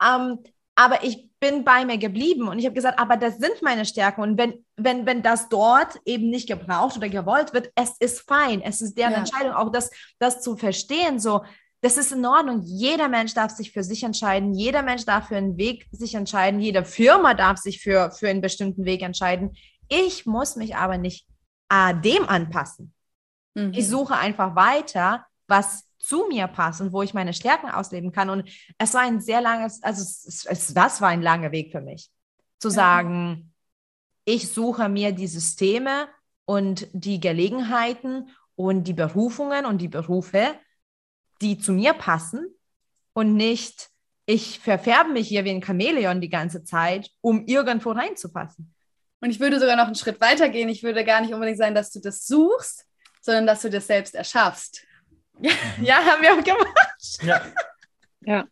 Ähm, 0.02 0.40
aber 0.78 1.04
ich 1.04 1.28
bin 1.40 1.64
bei 1.64 1.86
mir 1.86 1.98
geblieben 1.98 2.48
und 2.48 2.60
ich 2.60 2.66
habe 2.66 2.76
gesagt, 2.76 3.00
aber 3.00 3.18
das 3.18 3.38
sind 3.38 3.62
meine 3.62 3.86
Stärken 3.86 4.22
und 4.22 4.38
wenn, 4.38 4.64
wenn, 4.76 5.06
wenn 5.06 5.24
das 5.24 5.50
dort 5.50 6.00
eben 6.06 6.30
nicht 6.30 6.48
gebraucht 6.48 6.98
oder 6.98 7.10
gewollt 7.10 7.54
wird, 7.54 7.72
es 7.76 7.98
ist 8.00 8.22
fein, 8.22 8.62
es 8.62 8.82
ist 8.82 8.98
deren 8.98 9.14
ja. 9.14 9.18
Entscheidung, 9.20 9.54
auch 9.54 9.72
das, 9.72 9.90
das 10.20 10.42
zu 10.42 10.56
verstehen, 10.56 11.20
so, 11.20 11.44
das 11.82 11.98
ist 11.98 12.12
in 12.12 12.26
Ordnung. 12.26 12.62
Jeder 12.64 13.08
Mensch 13.08 13.34
darf 13.34 13.52
sich 13.52 13.72
für 13.72 13.84
sich 13.84 14.04
entscheiden. 14.04 14.54
Jeder 14.56 14.82
Mensch 14.82 15.06
darf 15.06 15.28
für 15.28 15.38
einen 15.38 15.58
Weg 15.58 15.88
sich 15.92 16.16
entscheiden. 16.16 16.60
Jede 16.60 16.84
Firma 16.84 17.36
darf 17.36 17.60
sich 17.60 17.82
für, 17.82 18.10
für 18.12 18.30
einen 18.30 18.42
bestimmten 18.42 18.84
Weg 18.86 19.04
entscheiden. 19.04 19.56
Ich 19.88 20.26
muss 20.26 20.56
mich 20.56 20.76
aber 20.76 20.98
nicht 20.98 21.28
äh, 21.70 21.94
dem 21.94 22.28
anpassen. 22.28 22.94
Mhm. 23.54 23.74
Ich 23.76 23.88
suche 23.88 24.16
einfach 24.16 24.56
weiter, 24.56 25.26
was 25.48 25.87
zu 26.08 26.26
mir 26.30 26.48
passt 26.48 26.80
und 26.80 26.94
wo 26.94 27.02
ich 27.02 27.14
meine 27.14 27.34
Stärken 27.34 27.70
ausleben 27.70 28.12
kann. 28.12 28.30
Und 28.30 28.50
es 28.78 28.94
war 28.94 29.02
ein 29.02 29.20
sehr 29.20 29.42
langes, 29.42 29.84
also 29.84 30.02
es, 30.02 30.46
es, 30.46 30.74
das 30.74 31.02
war 31.02 31.10
ein 31.10 31.22
langer 31.22 31.52
Weg 31.52 31.72
für 31.72 31.82
mich, 31.82 32.10
zu 32.60 32.70
sagen, 32.70 33.54
ich 34.24 34.52
suche 34.52 34.88
mir 34.90 35.12
die 35.12 35.28
Systeme 35.28 36.08
und 36.46 36.88
die 36.94 37.20
Gelegenheiten 37.20 38.30
und 38.56 38.86
die 38.86 38.94
Berufungen 38.94 39.66
und 39.66 39.80
die 39.80 39.90
Berufe, 39.90 40.56
die 41.42 41.58
zu 41.58 41.74
mir 41.74 41.94
passen 41.94 42.48
und 43.14 43.36
nicht, 43.36 43.90
ich 44.26 44.60
verfärbe 44.60 45.12
mich 45.12 45.28
hier 45.28 45.44
wie 45.46 45.52
ein 45.52 45.64
Chamäleon 45.64 46.22
die 46.22 46.30
ganze 46.30 46.64
Zeit, 46.64 47.12
um 47.22 47.46
irgendwo 47.46 47.92
reinzupassen. 47.92 48.74
Und 49.20 49.30
ich 49.30 49.40
würde 49.40 49.60
sogar 49.60 49.76
noch 49.76 49.86
einen 49.86 49.96
Schritt 49.96 50.22
weiter 50.22 50.50
gehen. 50.50 50.70
Ich 50.70 50.84
würde 50.84 51.04
gar 51.04 51.22
nicht 51.22 51.34
unbedingt 51.34 51.58
sagen, 51.58 51.76
dass 51.76 51.92
du 51.92 52.00
das 52.00 52.28
suchst, 52.28 52.86
sondern 53.22 53.48
dass 53.48 53.62
du 53.62 53.70
das 53.70 53.88
selbst 53.88 54.16
erschaffst. 54.16 54.87
Ja, 55.40 55.52
ja 55.82 55.96
haben 56.06 56.22
wir 56.22 56.34
auch 56.34 56.44
gemacht. 56.44 57.20
Ja. 57.22 57.42
Ja. 58.22 58.48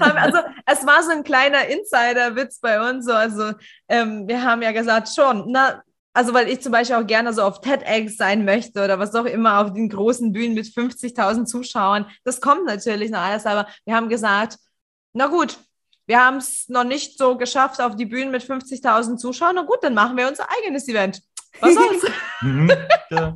also 0.00 0.38
es 0.66 0.86
war 0.86 1.02
so 1.02 1.10
ein 1.10 1.24
kleiner 1.24 1.66
Insider-Witz 1.66 2.60
bei 2.60 2.90
uns. 2.90 3.06
So. 3.06 3.12
Also 3.12 3.52
ähm, 3.88 4.28
wir 4.28 4.42
haben 4.42 4.62
ja 4.62 4.72
gesagt, 4.72 5.08
schon, 5.14 5.44
na, 5.48 5.82
also 6.12 6.34
weil 6.34 6.48
ich 6.48 6.60
zum 6.60 6.72
Beispiel 6.72 6.96
auch 6.96 7.06
gerne 7.06 7.32
so 7.32 7.42
auf 7.42 7.60
TEDx 7.60 8.16
sein 8.16 8.44
möchte 8.44 8.82
oder 8.82 8.98
was 8.98 9.14
auch 9.14 9.24
immer 9.24 9.60
auf 9.60 9.72
den 9.72 9.88
großen 9.88 10.32
Bühnen 10.32 10.54
mit 10.54 10.66
50.000 10.66 11.46
Zuschauern. 11.46 12.06
Das 12.24 12.40
kommt 12.40 12.66
natürlich 12.66 13.10
noch 13.10 13.20
alles, 13.20 13.46
aber 13.46 13.68
wir 13.84 13.94
haben 13.94 14.08
gesagt, 14.08 14.58
na 15.12 15.26
gut, 15.28 15.58
wir 16.06 16.24
haben 16.24 16.38
es 16.38 16.68
noch 16.68 16.84
nicht 16.84 17.18
so 17.18 17.36
geschafft 17.36 17.80
auf 17.80 17.94
die 17.94 18.06
Bühnen 18.06 18.30
mit 18.30 18.42
50.000 18.42 19.16
Zuschauern. 19.18 19.56
Na 19.56 19.62
gut, 19.62 19.78
dann 19.82 19.94
machen 19.94 20.16
wir 20.16 20.26
unser 20.26 20.46
eigenes 20.50 20.88
Event. 20.88 21.22
Was 21.60 21.74
soll's? 21.74 22.06
Mhm. 22.40 22.70
Ja. 23.10 23.34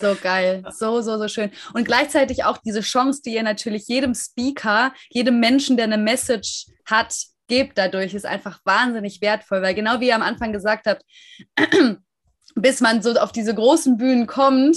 So 0.00 0.16
geil, 0.20 0.64
so, 0.72 1.00
so, 1.00 1.18
so 1.18 1.28
schön. 1.28 1.52
Und 1.72 1.84
gleichzeitig 1.84 2.44
auch 2.44 2.58
diese 2.58 2.80
Chance, 2.80 3.22
die 3.24 3.34
ihr 3.34 3.42
natürlich 3.44 3.86
jedem 3.86 4.14
Speaker, 4.14 4.92
jedem 5.10 5.38
Menschen, 5.38 5.76
der 5.76 5.84
eine 5.84 5.98
Message 5.98 6.66
hat, 6.84 7.14
gebt 7.46 7.78
dadurch, 7.78 8.14
ist 8.14 8.26
einfach 8.26 8.60
wahnsinnig 8.64 9.20
wertvoll, 9.20 9.62
weil 9.62 9.74
genau 9.74 10.00
wie 10.00 10.08
ihr 10.08 10.16
am 10.16 10.22
Anfang 10.22 10.52
gesagt 10.52 10.86
habt, 10.86 11.02
bis 12.56 12.80
man 12.80 13.02
so 13.02 13.12
auf 13.14 13.32
diese 13.32 13.54
großen 13.54 13.96
Bühnen 13.96 14.26
kommt, 14.26 14.76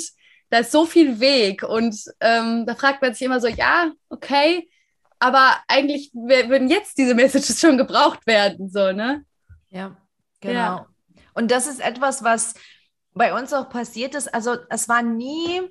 da 0.50 0.60
ist 0.60 0.72
so 0.72 0.86
viel 0.86 1.20
Weg 1.20 1.64
und 1.64 1.96
ähm, 2.20 2.66
da 2.66 2.76
fragt 2.76 3.02
man 3.02 3.14
sich 3.14 3.24
immer 3.24 3.42
so, 3.42 3.48
ja, 3.48 3.92
okay, 4.10 4.70
aber 5.20 5.58
eigentlich 5.68 6.12
würden 6.14 6.70
jetzt 6.70 6.98
diese 6.98 7.16
Messages 7.16 7.60
schon 7.60 7.78
gebraucht 7.78 8.26
werden, 8.28 8.70
so, 8.70 8.92
ne? 8.92 9.24
Ja, 9.70 9.98
genau. 10.42 10.54
Ja. 10.54 10.88
Und 11.34 11.52
das 11.52 11.68
ist 11.68 11.80
etwas, 11.80 12.24
was 12.24 12.54
bei 13.18 13.40
uns 13.40 13.54
auch 13.54 13.70
passiert 13.70 14.16
ist. 14.16 14.34
Also 14.34 14.56
es 14.70 14.88
war 14.88 15.02
nie 15.02 15.62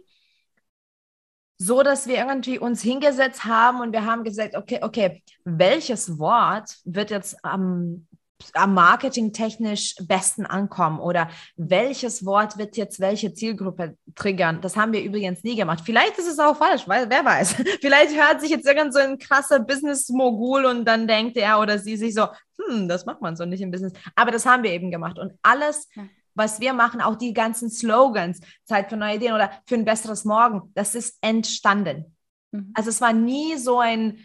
so, 1.59 1.83
dass 1.83 2.07
wir 2.07 2.17
irgendwie 2.17 2.59
uns 2.59 2.83
hingesetzt 2.83 3.45
haben 3.45 3.81
und 3.81 3.93
wir 3.93 4.05
haben 4.05 4.25
gesagt, 4.25 4.57
okay, 4.57 4.81
okay, 4.83 5.23
welches 5.45 6.19
Wort 6.19 6.77
wird 6.85 7.11
jetzt 7.11 7.43
am, 7.43 8.07
am 8.53 8.75
Marketing 8.75 9.33
technisch 9.33 9.95
besten 10.03 10.45
ankommen 10.45 11.01
oder 11.01 11.31
welches 11.57 12.27
Wort 12.27 12.59
wird 12.59 12.77
jetzt 12.77 13.01
welche 13.01 13.33
Zielgruppe 13.33 13.97
triggern? 14.15 14.61
Das 14.61 14.77
haben 14.77 14.93
wir 14.93 15.03
übrigens 15.03 15.43
nie 15.45 15.57
gemacht. 15.57 15.81
Vielleicht 15.85 16.19
ist 16.19 16.29
es 16.29 16.39
auch 16.39 16.59
falsch, 16.59 16.87
weil 16.87 17.09
wer 17.09 17.25
weiß. 17.25 17.55
Vielleicht 17.81 18.15
hört 18.15 18.43
sich 18.43 18.51
jetzt 18.51 18.67
irgend 18.67 18.93
so 18.93 19.01
ein 19.01 19.19
krasser 19.19 19.61
Business-Mogul 19.61 20.67
und 20.67 20.85
dann 20.85 21.09
denkt 21.09 21.39
er 21.39 21.59
oder 21.59 21.79
sie 21.79 21.97
sich 21.97 22.13
so, 22.13 22.27
hm, 22.59 22.87
das 22.87 23.07
macht 23.07 23.23
man 23.23 23.35
so 23.35 23.47
nicht 23.47 23.63
im 23.63 23.71
Business. 23.71 23.95
Aber 24.15 24.31
das 24.31 24.45
haben 24.45 24.63
wir 24.63 24.73
eben 24.73 24.91
gemacht 24.91 25.19
und 25.19 25.33
alles 25.43 25.89
was 26.37 26.61
wir 26.61 26.73
machen, 26.73 27.01
auch 27.01 27.17
die 27.17 27.33
ganzen 27.33 27.71
Slogans, 27.71 28.41
Zeit 28.65 28.89
für 28.89 28.97
neue 28.97 29.17
Ideen 29.17 29.35
oder 29.35 29.51
für 29.67 29.75
ein 29.75 29.85
besseres 29.85 30.25
Morgen, 30.25 30.71
das 30.75 30.95
ist 30.95 31.19
entstanden. 31.23 32.17
Mhm. 32.53 32.73
Also 32.75 32.91
es 32.91 33.01
war 33.01 33.13
nie 33.13 33.57
so 33.57 33.81
ein, 33.81 34.19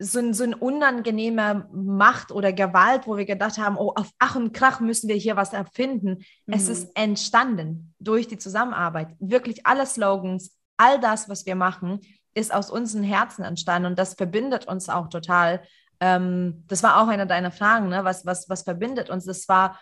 so 0.00 0.20
ein, 0.20 0.32
so 0.32 0.44
ein 0.44 0.54
unangenehmer 0.54 1.68
Macht 1.72 2.30
oder 2.30 2.52
Gewalt, 2.52 3.06
wo 3.06 3.16
wir 3.16 3.24
gedacht 3.24 3.58
haben, 3.58 3.76
oh, 3.76 3.92
auf 3.94 4.10
Ach 4.18 4.36
und 4.36 4.52
Krach 4.52 4.80
müssen 4.80 5.08
wir 5.08 5.16
hier 5.16 5.36
was 5.36 5.52
erfinden. 5.52 6.24
Mhm. 6.46 6.54
Es 6.54 6.68
ist 6.68 6.90
entstanden 6.94 7.94
durch 7.98 8.28
die 8.28 8.38
Zusammenarbeit. 8.38 9.08
Wirklich 9.18 9.66
alle 9.66 9.86
Slogans, 9.86 10.56
all 10.76 11.00
das, 11.00 11.28
was 11.28 11.46
wir 11.46 11.56
machen, 11.56 12.00
ist 12.34 12.54
aus 12.54 12.70
unseren 12.70 13.02
Herzen 13.02 13.44
entstanden 13.44 13.86
und 13.86 13.98
das 13.98 14.14
verbindet 14.14 14.66
uns 14.66 14.88
auch 14.88 15.08
total. 15.08 15.62
Ähm, 16.00 16.64
das 16.68 16.84
war 16.84 17.02
auch 17.02 17.08
eine 17.08 17.26
deiner 17.26 17.50
Fragen, 17.50 17.88
ne? 17.88 18.04
was, 18.04 18.24
was, 18.24 18.48
was 18.48 18.62
verbindet 18.62 19.10
uns? 19.10 19.24
Das 19.24 19.48
war 19.48 19.80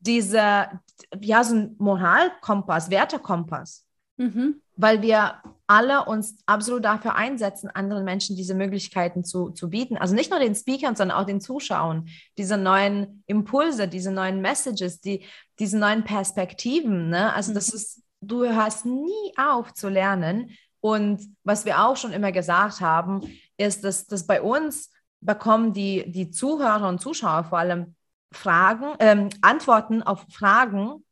dieser, 0.00 0.80
ja, 1.20 1.44
so 1.44 1.54
ein 1.54 1.76
Moralkompass, 1.78 2.90
Wertekompass. 2.90 3.84
Mhm. 4.16 4.60
Weil 4.76 5.02
wir 5.02 5.34
alle 5.66 6.04
uns 6.04 6.38
absolut 6.46 6.84
dafür 6.84 7.14
einsetzen, 7.14 7.68
anderen 7.68 8.04
Menschen 8.04 8.36
diese 8.36 8.54
Möglichkeiten 8.54 9.24
zu, 9.24 9.50
zu 9.50 9.70
bieten. 9.70 9.96
Also 9.96 10.14
nicht 10.14 10.30
nur 10.30 10.40
den 10.40 10.54
Speakern, 10.54 10.96
sondern 10.96 11.18
auch 11.18 11.26
den 11.26 11.40
Zuschauern, 11.40 12.08
diese 12.36 12.56
neuen 12.56 13.22
Impulse, 13.26 13.86
diese 13.86 14.10
neuen 14.10 14.40
Messages, 14.40 15.00
die, 15.00 15.24
diese 15.58 15.78
neuen 15.78 16.04
Perspektiven. 16.04 17.10
Ne? 17.10 17.32
Also 17.32 17.50
mhm. 17.50 17.54
das 17.56 17.68
ist, 17.68 18.02
du 18.20 18.44
hörst 18.44 18.86
nie 18.86 19.32
auf 19.36 19.74
zu 19.74 19.88
lernen. 19.88 20.50
Und 20.80 21.20
was 21.44 21.64
wir 21.64 21.84
auch 21.84 21.96
schon 21.96 22.12
immer 22.12 22.32
gesagt 22.32 22.80
haben, 22.80 23.20
ist, 23.56 23.84
dass, 23.84 24.06
dass 24.06 24.26
bei 24.26 24.40
uns 24.40 24.90
bekommen 25.20 25.72
die, 25.72 26.10
die 26.10 26.30
Zuhörer 26.30 26.88
und 26.88 27.00
Zuschauer 27.00 27.44
vor 27.44 27.58
allem 27.58 27.94
Fragen, 28.32 28.94
ähm, 28.98 29.30
Antworten 29.40 30.02
auf 30.02 30.24
Fragen, 30.30 31.04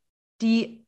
die 0.43 0.87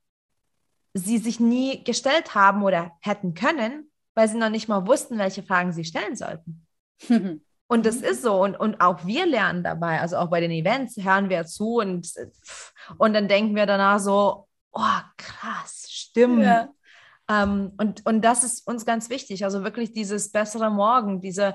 sie 0.94 1.18
sich 1.18 1.40
nie 1.40 1.84
gestellt 1.84 2.34
haben 2.34 2.62
oder 2.62 2.92
hätten 3.00 3.34
können, 3.34 3.90
weil 4.14 4.28
sie 4.28 4.38
noch 4.38 4.50
nicht 4.50 4.68
mal 4.68 4.86
wussten, 4.86 5.18
welche 5.18 5.42
Fragen 5.42 5.72
sie 5.72 5.84
stellen 5.84 6.16
sollten. 6.16 6.66
und 7.68 7.86
das 7.86 7.96
ist 7.96 8.22
so. 8.22 8.42
Und, 8.42 8.56
und 8.56 8.80
auch 8.80 9.06
wir 9.06 9.26
lernen 9.26 9.62
dabei. 9.62 10.00
Also 10.00 10.16
auch 10.16 10.28
bei 10.28 10.40
den 10.40 10.50
Events 10.50 10.96
hören 10.96 11.28
wir 11.28 11.46
zu 11.46 11.76
und, 11.76 12.12
und 12.98 13.14
dann 13.14 13.28
denken 13.28 13.54
wir 13.54 13.66
danach 13.66 14.00
so, 14.00 14.48
oh, 14.72 15.00
krass, 15.16 15.86
stimmt. 15.88 16.42
Ja. 16.42 16.68
Ähm, 17.30 17.72
und, 17.76 18.04
und 18.06 18.22
das 18.22 18.42
ist 18.42 18.66
uns 18.66 18.84
ganz 18.86 19.10
wichtig. 19.10 19.44
Also 19.44 19.62
wirklich 19.62 19.92
dieses 19.92 20.32
bessere 20.32 20.70
Morgen, 20.70 21.20
diese 21.20 21.54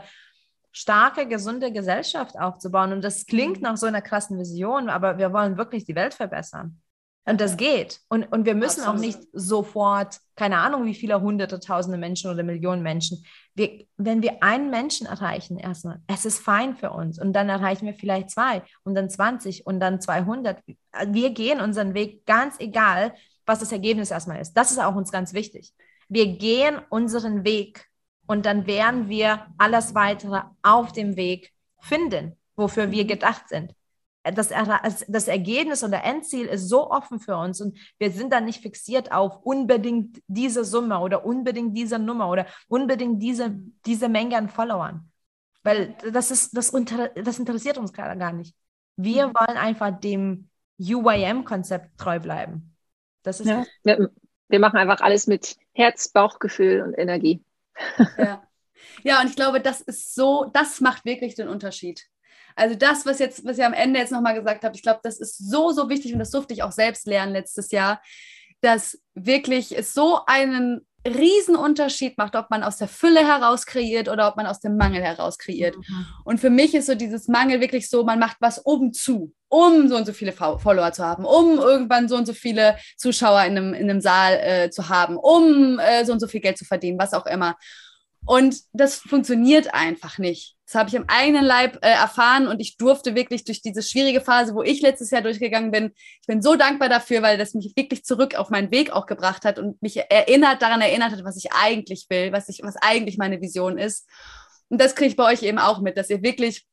starke, 0.73 1.27
gesunde 1.27 1.71
Gesellschaft 1.71 2.37
aufzubauen. 2.37 2.91
Und 2.91 3.03
das 3.03 3.25
klingt 3.25 3.57
mhm. 3.57 3.63
nach 3.63 3.77
so 3.77 3.85
einer 3.85 4.01
krassen 4.01 4.37
Vision, 4.37 4.89
aber 4.89 5.17
wir 5.17 5.31
wollen 5.31 5.57
wirklich 5.57 5.85
die 5.85 5.95
Welt 5.95 6.13
verbessern. 6.13 6.81
Und 7.25 7.39
das 7.39 7.55
geht. 7.55 8.01
Und, 8.09 8.23
und 8.33 8.45
wir 8.45 8.55
müssen 8.55 8.81
Absolut. 8.81 8.97
auch 8.97 9.01
nicht 9.01 9.19
sofort, 9.31 10.19
keine 10.35 10.57
Ahnung, 10.57 10.85
wie 10.85 10.93
viele 10.93 11.21
hunderte, 11.21 11.61
tausende 11.61 11.97
Menschen 11.97 12.29
oder 12.29 12.43
Millionen 12.43 12.83
Menschen. 12.83 13.23
Wir, 13.55 13.85
wenn 13.95 14.21
wir 14.21 14.43
einen 14.43 14.69
Menschen 14.69 15.07
erreichen, 15.07 15.57
erstmal, 15.57 16.01
es 16.07 16.25
ist 16.25 16.39
fein 16.39 16.75
für 16.75 16.91
uns. 16.91 17.19
Und 17.19 17.31
dann 17.31 17.47
erreichen 17.47 17.85
wir 17.85 17.93
vielleicht 17.93 18.29
zwei 18.29 18.61
und 18.83 18.95
dann 18.95 19.09
20 19.09 19.65
und 19.65 19.79
dann 19.79 20.01
200. 20.01 20.61
Wir 21.07 21.29
gehen 21.29 21.61
unseren 21.61 21.93
Weg, 21.93 22.25
ganz 22.25 22.59
egal, 22.59 23.13
was 23.45 23.59
das 23.59 23.71
Ergebnis 23.71 24.11
erstmal 24.11 24.41
ist. 24.41 24.53
Das 24.53 24.71
ist 24.71 24.79
auch 24.79 24.95
uns 24.95 25.11
ganz 25.11 25.33
wichtig. 25.33 25.73
Wir 26.09 26.27
gehen 26.35 26.81
unseren 26.89 27.45
Weg 27.45 27.85
und 28.25 28.45
dann 28.45 28.67
werden 28.67 29.09
wir 29.09 29.47
alles 29.57 29.95
weitere 29.95 30.41
auf 30.61 30.91
dem 30.91 31.15
Weg 31.15 31.51
finden, 31.79 32.37
wofür 32.55 32.91
wir 32.91 33.05
gedacht 33.05 33.49
sind. 33.49 33.73
Das, 34.23 34.53
das 35.09 35.27
Ergebnis 35.27 35.83
und 35.83 35.91
der 35.91 36.05
Endziel 36.05 36.45
ist 36.45 36.69
so 36.69 36.89
offen 36.89 37.19
für 37.19 37.35
uns 37.35 37.59
und 37.59 37.77
wir 37.99 38.09
sind 38.09 38.31
dann 38.31 38.45
nicht 38.45 38.61
fixiert 38.61 39.11
auf 39.11 39.41
unbedingt 39.43 40.21
diese 40.27 40.63
Summe 40.63 40.99
oder 40.99 41.25
unbedingt 41.25 41.75
diese 41.75 41.99
Nummer 41.99 42.29
oder 42.29 42.45
unbedingt 42.69 43.21
diese, 43.21 43.53
diese 43.85 44.07
Menge 44.07 44.37
an 44.37 44.47
Followern. 44.47 45.11
Weil 45.63 45.95
das, 46.13 46.31
ist, 46.31 46.55
das, 46.55 46.69
unter, 46.69 47.09
das 47.09 47.37
interessiert 47.37 47.77
uns 47.77 47.91
gerade 47.91 48.17
gar 48.17 48.31
nicht. 48.31 48.55
Wir 48.95 49.27
mhm. 49.27 49.33
wollen 49.33 49.57
einfach 49.57 49.99
dem 49.99 50.47
UYM-Konzept 50.79 51.97
treu 51.97 52.19
bleiben. 52.19 52.75
Das 53.23 53.41
ist 53.41 53.47
ja, 53.47 53.65
wir, 53.83 54.09
wir 54.47 54.59
machen 54.59 54.77
einfach 54.77 55.01
alles 55.01 55.27
mit 55.27 55.57
Herz, 55.73 56.09
Bauchgefühl 56.09 56.81
und 56.81 56.93
Energie. 56.93 57.43
Ja. 58.17 58.47
ja, 59.03 59.21
und 59.21 59.29
ich 59.29 59.35
glaube, 59.35 59.61
das 59.61 59.81
ist 59.81 60.15
so, 60.15 60.49
das 60.53 60.81
macht 60.81 61.05
wirklich 61.05 61.35
den 61.35 61.47
Unterschied. 61.47 62.05
Also 62.55 62.75
das, 62.75 63.05
was 63.05 63.19
jetzt, 63.19 63.45
was 63.45 63.57
ihr 63.57 63.65
am 63.65 63.73
Ende 63.73 63.99
jetzt 63.99 64.11
nochmal 64.11 64.35
gesagt 64.35 64.63
habt, 64.63 64.75
ich 64.75 64.83
glaube, 64.83 64.99
das 65.03 65.19
ist 65.19 65.37
so, 65.37 65.71
so 65.71 65.89
wichtig 65.89 66.13
und 66.13 66.19
das 66.19 66.31
durfte 66.31 66.53
ich 66.53 66.63
auch 66.63 66.71
selbst 66.71 67.07
lernen 67.07 67.33
letztes 67.33 67.71
Jahr, 67.71 68.01
dass 68.61 69.01
wirklich 69.13 69.77
es 69.77 69.93
so 69.93 70.19
einen 70.25 70.85
riesen 71.05 71.55
Unterschied 71.55 72.17
macht, 72.17 72.35
ob 72.35 72.49
man 72.49 72.63
aus 72.63 72.77
der 72.77 72.87
Fülle 72.87 73.27
heraus 73.27 73.65
kreiert 73.65 74.07
oder 74.09 74.27
ob 74.27 74.37
man 74.37 74.45
aus 74.45 74.59
dem 74.59 74.77
Mangel 74.77 75.01
heraus 75.01 75.37
kreiert. 75.37 75.75
Mhm. 75.75 76.05
Und 76.23 76.39
für 76.39 76.49
mich 76.49 76.73
ist 76.73 76.87
so 76.87 76.95
dieses 76.95 77.27
Mangel 77.27 77.59
wirklich 77.61 77.89
so, 77.89 78.03
man 78.03 78.19
macht 78.19 78.37
was 78.39 78.65
oben 78.65 78.93
zu, 78.93 79.33
um 79.49 79.87
so 79.89 79.97
und 79.97 80.05
so 80.05 80.13
viele 80.13 80.31
Follower 80.31 80.91
zu 80.93 81.05
haben, 81.05 81.25
um 81.25 81.57
irgendwann 81.57 82.07
so 82.07 82.15
und 82.15 82.25
so 82.25 82.33
viele 82.33 82.77
Zuschauer 82.97 83.43
in 83.43 83.57
einem, 83.57 83.73
in 83.73 83.89
einem 83.89 84.01
Saal 84.01 84.39
äh, 84.41 84.69
zu 84.69 84.89
haben, 84.89 85.17
um 85.17 85.79
äh, 85.79 86.05
so 86.05 86.13
und 86.13 86.19
so 86.19 86.27
viel 86.27 86.41
Geld 86.41 86.57
zu 86.57 86.65
verdienen, 86.65 86.99
was 86.99 87.13
auch 87.13 87.25
immer. 87.25 87.57
Und 88.25 88.55
das 88.71 88.95
funktioniert 88.95 89.73
einfach 89.73 90.17
nicht. 90.17 90.55
Das 90.65 90.75
habe 90.75 90.89
ich 90.89 90.95
im 90.95 91.05
eigenen 91.07 91.43
Leib 91.43 91.77
äh, 91.83 91.89
erfahren 91.89 92.47
und 92.47 92.59
ich 92.59 92.77
durfte 92.77 93.15
wirklich 93.15 93.43
durch 93.43 93.61
diese 93.61 93.83
schwierige 93.83 94.21
Phase, 94.21 94.55
wo 94.55 94.63
ich 94.63 94.81
letztes 94.81 95.11
Jahr 95.11 95.21
durchgegangen 95.21 95.71
bin, 95.71 95.91
ich 96.21 96.27
bin 96.27 96.41
so 96.41 96.55
dankbar 96.55 96.89
dafür, 96.89 97.21
weil 97.21 97.37
das 97.37 97.53
mich 97.53 97.73
wirklich 97.75 98.05
zurück 98.05 98.35
auf 98.35 98.49
meinen 98.49 98.71
Weg 98.71 98.91
auch 98.91 99.05
gebracht 99.05 99.43
hat 99.43 99.59
und 99.59 99.81
mich 99.81 99.97
erinnert, 99.97 100.61
daran 100.61 100.81
erinnert 100.81 101.11
hat, 101.11 101.23
was 101.23 101.37
ich 101.37 101.51
eigentlich 101.51 102.07
will, 102.09 102.31
was 102.31 102.47
ich, 102.49 102.61
was 102.63 102.77
eigentlich 102.77 103.17
meine 103.17 103.41
Vision 103.41 103.77
ist. 103.77 104.07
Und 104.69 104.79
das 104.79 104.95
kriege 104.95 105.09
ich 105.09 105.15
bei 105.17 105.25
euch 105.25 105.43
eben 105.43 105.59
auch 105.59 105.81
mit, 105.81 105.97
dass 105.97 106.09
ihr 106.09 106.23
wirklich 106.23 106.65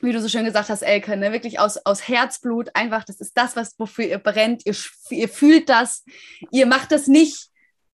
wie 0.00 0.12
du 0.12 0.20
so 0.20 0.28
schön 0.28 0.44
gesagt 0.44 0.68
hast, 0.68 0.82
Elke, 0.82 1.16
ne, 1.16 1.32
wirklich 1.32 1.58
aus, 1.58 1.76
aus 1.78 2.06
Herzblut, 2.06 2.70
einfach, 2.74 3.04
das 3.04 3.20
ist 3.20 3.36
das, 3.36 3.56
was, 3.56 3.74
wofür 3.78 4.04
ihr 4.04 4.18
brennt, 4.18 4.64
ihr, 4.64 4.76
ihr 5.10 5.28
fühlt 5.28 5.68
das, 5.68 6.04
ihr 6.52 6.66
macht 6.66 6.92
das 6.92 7.08
nicht, 7.08 7.48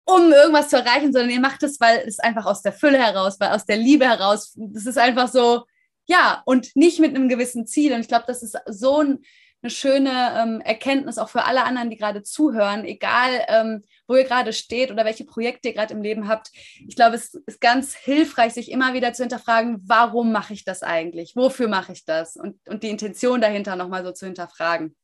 um 0.06 0.32
irgendwas 0.32 0.70
zu 0.70 0.78
erreichen, 0.78 1.14
sondern 1.14 1.30
ihr 1.30 1.40
macht 1.40 1.64
es, 1.64 1.80
weil 1.80 2.04
es 2.08 2.20
einfach 2.20 2.46
aus 2.46 2.62
der 2.62 2.74
Fülle 2.74 2.98
heraus, 2.98 3.40
weil 3.40 3.52
aus 3.52 3.66
der 3.66 3.78
Liebe 3.78 4.06
heraus, 4.06 4.54
das 4.56 4.86
ist 4.86 4.98
einfach 4.98 5.28
so, 5.28 5.66
ja, 6.06 6.42
und 6.46 6.76
nicht 6.76 7.00
mit 7.00 7.16
einem 7.16 7.30
gewissen 7.30 7.68
Ziel. 7.68 7.94
Und 7.94 8.02
ich 8.02 8.08
glaube, 8.08 8.26
das 8.28 8.42
ist 8.42 8.58
so 8.66 9.02
ein, 9.02 9.20
eine 9.62 9.70
schöne 9.70 10.34
ähm, 10.38 10.62
Erkenntnis 10.62 11.18
auch 11.18 11.30
für 11.30 11.44
alle 11.44 11.64
anderen, 11.64 11.90
die 11.90 11.98
gerade 11.98 12.24
zuhören, 12.24 12.86
egal 12.86 13.46
ähm, 13.48 13.84
wo 14.08 14.16
ihr 14.16 14.24
gerade 14.24 14.54
steht 14.54 14.90
oder 14.90 15.06
welche 15.06 15.26
Projekte 15.26 15.68
ihr 15.68 15.76
gerade 15.76 15.94
im 15.94 16.02
Leben 16.02 16.28
habt. 16.28 16.52
Ich 16.88 16.96
glaube, 16.96 17.16
es 17.16 17.36
ist 17.46 17.62
ganz 17.62 17.94
hilfreich, 17.94 18.54
sich 18.54 18.72
immer 18.72 18.94
wieder 18.94 19.14
zu 19.14 19.24
hinterfragen, 19.24 19.82
warum 19.86 20.32
mache 20.32 20.54
ich 20.54 20.64
das 20.64 20.82
eigentlich? 20.82 21.36
Wofür 21.36 21.68
mache 21.68 21.92
ich 21.92 22.06
das? 22.06 22.38
Und, 22.38 22.58
und 22.68 22.84
die 22.84 22.90
Intention 22.90 23.42
dahinter 23.42 23.76
nochmal 23.76 24.04
so 24.04 24.12
zu 24.12 24.26
hinterfragen. 24.26 24.96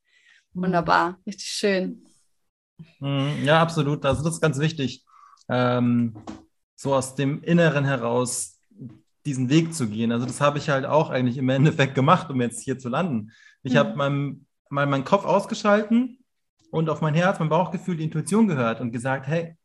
Mhm. 0.54 0.62
Wunderbar, 0.62 1.20
richtig 1.26 1.48
schön. 1.48 2.05
Mhm, 3.00 3.44
ja, 3.44 3.60
absolut. 3.60 4.04
Also 4.04 4.22
das 4.22 4.34
ist 4.34 4.40
ganz 4.40 4.58
wichtig, 4.58 5.04
ähm, 5.48 6.16
so 6.74 6.94
aus 6.94 7.14
dem 7.14 7.42
Inneren 7.42 7.84
heraus 7.84 8.60
diesen 9.24 9.48
Weg 9.48 9.74
zu 9.74 9.88
gehen. 9.88 10.12
Also 10.12 10.26
das 10.26 10.40
habe 10.40 10.58
ich 10.58 10.68
halt 10.68 10.86
auch 10.86 11.10
eigentlich 11.10 11.36
im 11.36 11.48
Endeffekt 11.48 11.94
gemacht, 11.94 12.30
um 12.30 12.40
jetzt 12.40 12.62
hier 12.62 12.78
zu 12.78 12.88
landen. 12.88 13.32
Ich 13.62 13.74
mhm. 13.74 13.78
habe 13.78 13.96
meinem, 13.96 14.46
mal 14.70 14.86
meinen 14.86 15.04
Kopf 15.04 15.24
ausgeschalten 15.24 16.18
und 16.70 16.88
auf 16.88 17.00
mein 17.00 17.14
Herz, 17.14 17.38
mein 17.38 17.48
Bauchgefühl, 17.48 17.96
die 17.96 18.04
Intuition 18.04 18.46
gehört 18.48 18.80
und 18.80 18.92
gesagt, 18.92 19.26
hey, 19.26 19.56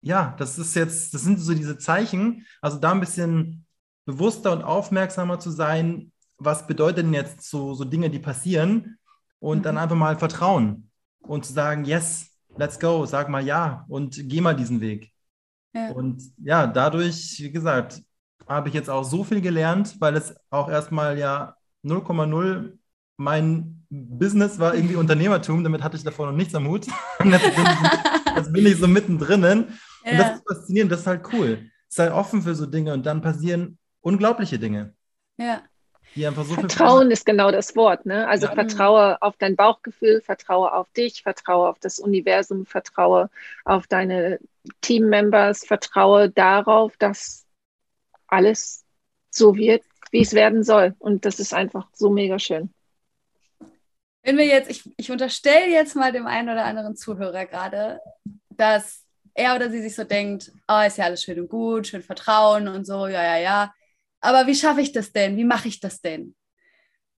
ja, 0.00 0.34
das 0.38 0.58
ist 0.58 0.74
jetzt, 0.74 1.14
das 1.14 1.22
sind 1.22 1.40
so 1.40 1.54
diese 1.54 1.78
Zeichen. 1.78 2.46
Also 2.60 2.78
da 2.78 2.92
ein 2.92 3.00
bisschen 3.00 3.66
bewusster 4.04 4.52
und 4.52 4.62
aufmerksamer 4.62 5.38
zu 5.38 5.50
sein, 5.50 6.12
was 6.36 6.66
bedeutet 6.66 7.04
denn 7.04 7.14
jetzt 7.14 7.42
so, 7.42 7.74
so 7.74 7.84
Dinge, 7.84 8.10
die 8.10 8.20
passieren 8.20 8.98
und 9.40 9.58
mhm. 9.58 9.62
dann 9.62 9.78
einfach 9.78 9.96
mal 9.96 10.16
vertrauen 10.16 10.90
und 11.20 11.44
zu 11.44 11.52
sagen, 11.52 11.84
yes, 11.84 12.27
let's 12.58 12.78
go, 12.78 13.06
sag 13.06 13.28
mal 13.28 13.44
ja 13.44 13.84
und 13.88 14.18
geh 14.28 14.40
mal 14.40 14.54
diesen 14.54 14.80
Weg. 14.80 15.12
Ja. 15.74 15.90
Und 15.92 16.22
ja, 16.38 16.66
dadurch, 16.66 17.38
wie 17.40 17.50
gesagt, 17.50 18.02
habe 18.46 18.68
ich 18.68 18.74
jetzt 18.74 18.90
auch 18.90 19.04
so 19.04 19.24
viel 19.24 19.40
gelernt, 19.40 19.96
weil 20.00 20.16
es 20.16 20.34
auch 20.50 20.68
erstmal 20.68 21.18
ja 21.18 21.54
0,0 21.84 22.72
mein 23.20 23.84
Business 23.90 24.58
war 24.58 24.74
irgendwie 24.74 24.96
Unternehmertum, 25.04 25.62
damit 25.64 25.82
hatte 25.82 25.96
ich 25.96 26.04
davor 26.04 26.26
noch 26.26 26.36
nichts 26.36 26.54
am 26.54 26.68
Hut. 26.68 26.86
Und 27.18 27.32
jetzt 27.32 27.54
bin 27.54 27.64
ich, 27.64 28.36
jetzt 28.36 28.52
bin 28.52 28.66
ich 28.66 28.76
so 28.76 28.88
mittendrin. 28.88 29.66
Ja. 30.04 30.10
Und 30.10 30.18
das 30.18 30.36
ist 30.36 30.42
faszinierend, 30.48 30.92
das 30.92 31.00
ist 31.00 31.06
halt 31.06 31.32
cool. 31.32 31.70
Sei 31.88 32.12
offen 32.12 32.42
für 32.42 32.54
so 32.54 32.66
Dinge 32.66 32.92
und 32.92 33.06
dann 33.06 33.22
passieren 33.22 33.78
unglaubliche 34.02 34.58
Dinge. 34.58 34.94
Ja. 35.38 35.62
So 36.18 36.54
Vertrauen 36.54 37.10
ist 37.10 37.26
genau 37.26 37.50
das 37.50 37.76
Wort. 37.76 38.06
Ne? 38.06 38.26
Also 38.26 38.46
ja. 38.46 38.54
vertraue 38.54 39.20
auf 39.22 39.36
dein 39.36 39.56
Bauchgefühl, 39.56 40.20
vertraue 40.20 40.72
auf 40.72 40.90
dich, 40.92 41.22
vertraue 41.22 41.68
auf 41.68 41.78
das 41.78 41.98
Universum, 41.98 42.66
vertraue 42.66 43.30
auf 43.64 43.86
deine 43.86 44.38
Teammembers, 44.80 45.64
vertraue 45.64 46.30
darauf, 46.30 46.96
dass 46.96 47.46
alles 48.26 48.84
so 49.30 49.56
wird, 49.56 49.82
wie 50.10 50.22
es 50.22 50.32
werden 50.32 50.64
soll. 50.64 50.94
Und 50.98 51.24
das 51.24 51.40
ist 51.40 51.54
einfach 51.54 51.88
so 51.92 52.10
mega 52.10 52.38
schön. 52.38 52.70
Wenn 54.22 54.36
wir 54.36 54.46
jetzt, 54.46 54.70
ich, 54.70 54.90
ich 54.96 55.10
unterstelle 55.10 55.70
jetzt 55.70 55.96
mal 55.96 56.12
dem 56.12 56.26
einen 56.26 56.50
oder 56.50 56.64
anderen 56.64 56.96
Zuhörer 56.96 57.46
gerade, 57.46 58.00
dass 58.50 59.04
er 59.34 59.54
oder 59.54 59.70
sie 59.70 59.80
sich 59.80 59.94
so 59.94 60.04
denkt, 60.04 60.52
oh, 60.66 60.82
ist 60.86 60.98
ja 60.98 61.04
alles 61.04 61.22
schön 61.22 61.40
und 61.40 61.48
gut, 61.48 61.86
schön 61.86 62.02
Vertrauen 62.02 62.68
und 62.68 62.84
so, 62.84 63.06
ja, 63.06 63.22
ja, 63.22 63.36
ja. 63.38 63.74
Aber 64.20 64.46
wie 64.46 64.54
schaffe 64.54 64.80
ich 64.80 64.92
das 64.92 65.12
denn? 65.12 65.36
Wie 65.36 65.44
mache 65.44 65.68
ich 65.68 65.80
das 65.80 66.00
denn? 66.00 66.34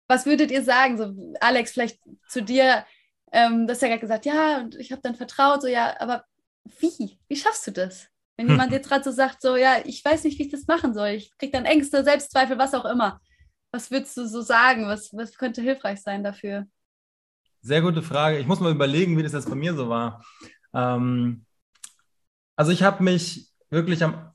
Was 0.09 0.27
würdet 0.27 0.51
ihr 0.51 0.63
sagen? 0.63 0.99
So, 0.99 1.35
Alex, 1.41 1.73
vielleicht 1.73 2.01
zu 2.29 2.43
dir, 2.43 2.85
ähm, 3.33 3.67
du 3.67 3.73
hast 3.73 3.83
ja 3.83 3.89
gerade 3.89 4.01
gesagt, 4.01 4.27
ja, 4.27 4.59
und 4.59 4.75
ich 4.75 4.93
habe 4.93 5.03
dann 5.03 5.15
vertraut, 5.15 5.63
so, 5.63 5.69
ja, 5.69 5.99
aber 6.01 6.25
wie? 6.81 7.19
Wie 7.29 7.37
schaffst 7.37 7.67
du 7.67 7.71
das? 7.71 8.09
Wenn 8.37 8.49
jemand 8.51 8.73
jetzt 8.73 8.89
gerade 8.89 9.05
so 9.05 9.13
sagt, 9.13 9.41
so, 9.41 9.57
ja, 9.57 9.77
ich 9.85 10.05
weiß 10.05 10.25
nicht, 10.25 10.39
wie 10.39 10.45
ich 10.45 10.51
das 10.51 10.67
machen 10.67 10.95
soll, 10.95 11.09
ich 11.11 11.37
kriege 11.39 11.53
dann 11.53 11.65
Ängste, 11.65 12.05
Selbstzweifel, 12.05 12.59
was 12.59 12.75
auch 12.75 12.85
immer. 12.85 13.21
Was 13.73 13.91
würdest 13.91 14.17
du 14.17 14.27
so 14.27 14.41
sagen? 14.41 14.87
Was, 14.87 15.11
was 15.13 15.35
könnte 15.35 15.63
hilfreich 15.63 16.03
sein 16.03 16.25
dafür? 16.25 16.67
Sehr 17.63 17.83
gute 17.83 18.03
Frage. 18.03 18.39
Ich 18.39 18.47
muss 18.47 18.59
mal 18.59 18.73
überlegen, 18.73 19.17
wie 19.17 19.23
das 19.23 19.33
jetzt 19.33 19.49
bei 19.49 19.55
mir 19.55 19.75
so 19.75 19.89
war. 19.89 20.25
Ähm, 20.75 21.45
also 22.57 22.73
ich 22.73 22.83
habe 22.83 23.03
mich 23.03 23.49
wirklich 23.71 24.03
am 24.03 24.30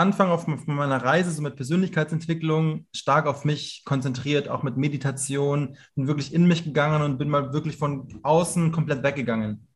Anfang 0.00 0.30
auf 0.30 0.46
meiner 0.46 1.04
Reise 1.04 1.30
so 1.30 1.42
mit 1.42 1.56
Persönlichkeitsentwicklung 1.56 2.86
stark 2.94 3.26
auf 3.26 3.44
mich 3.44 3.82
konzentriert, 3.84 4.48
auch 4.48 4.62
mit 4.62 4.78
Meditation, 4.78 5.76
bin 5.94 6.06
wirklich 6.06 6.32
in 6.32 6.48
mich 6.48 6.64
gegangen 6.64 7.02
und 7.02 7.18
bin 7.18 7.28
mal 7.28 7.52
wirklich 7.52 7.76
von 7.76 8.08
außen 8.22 8.72
komplett 8.72 9.02
weggegangen. 9.02 9.68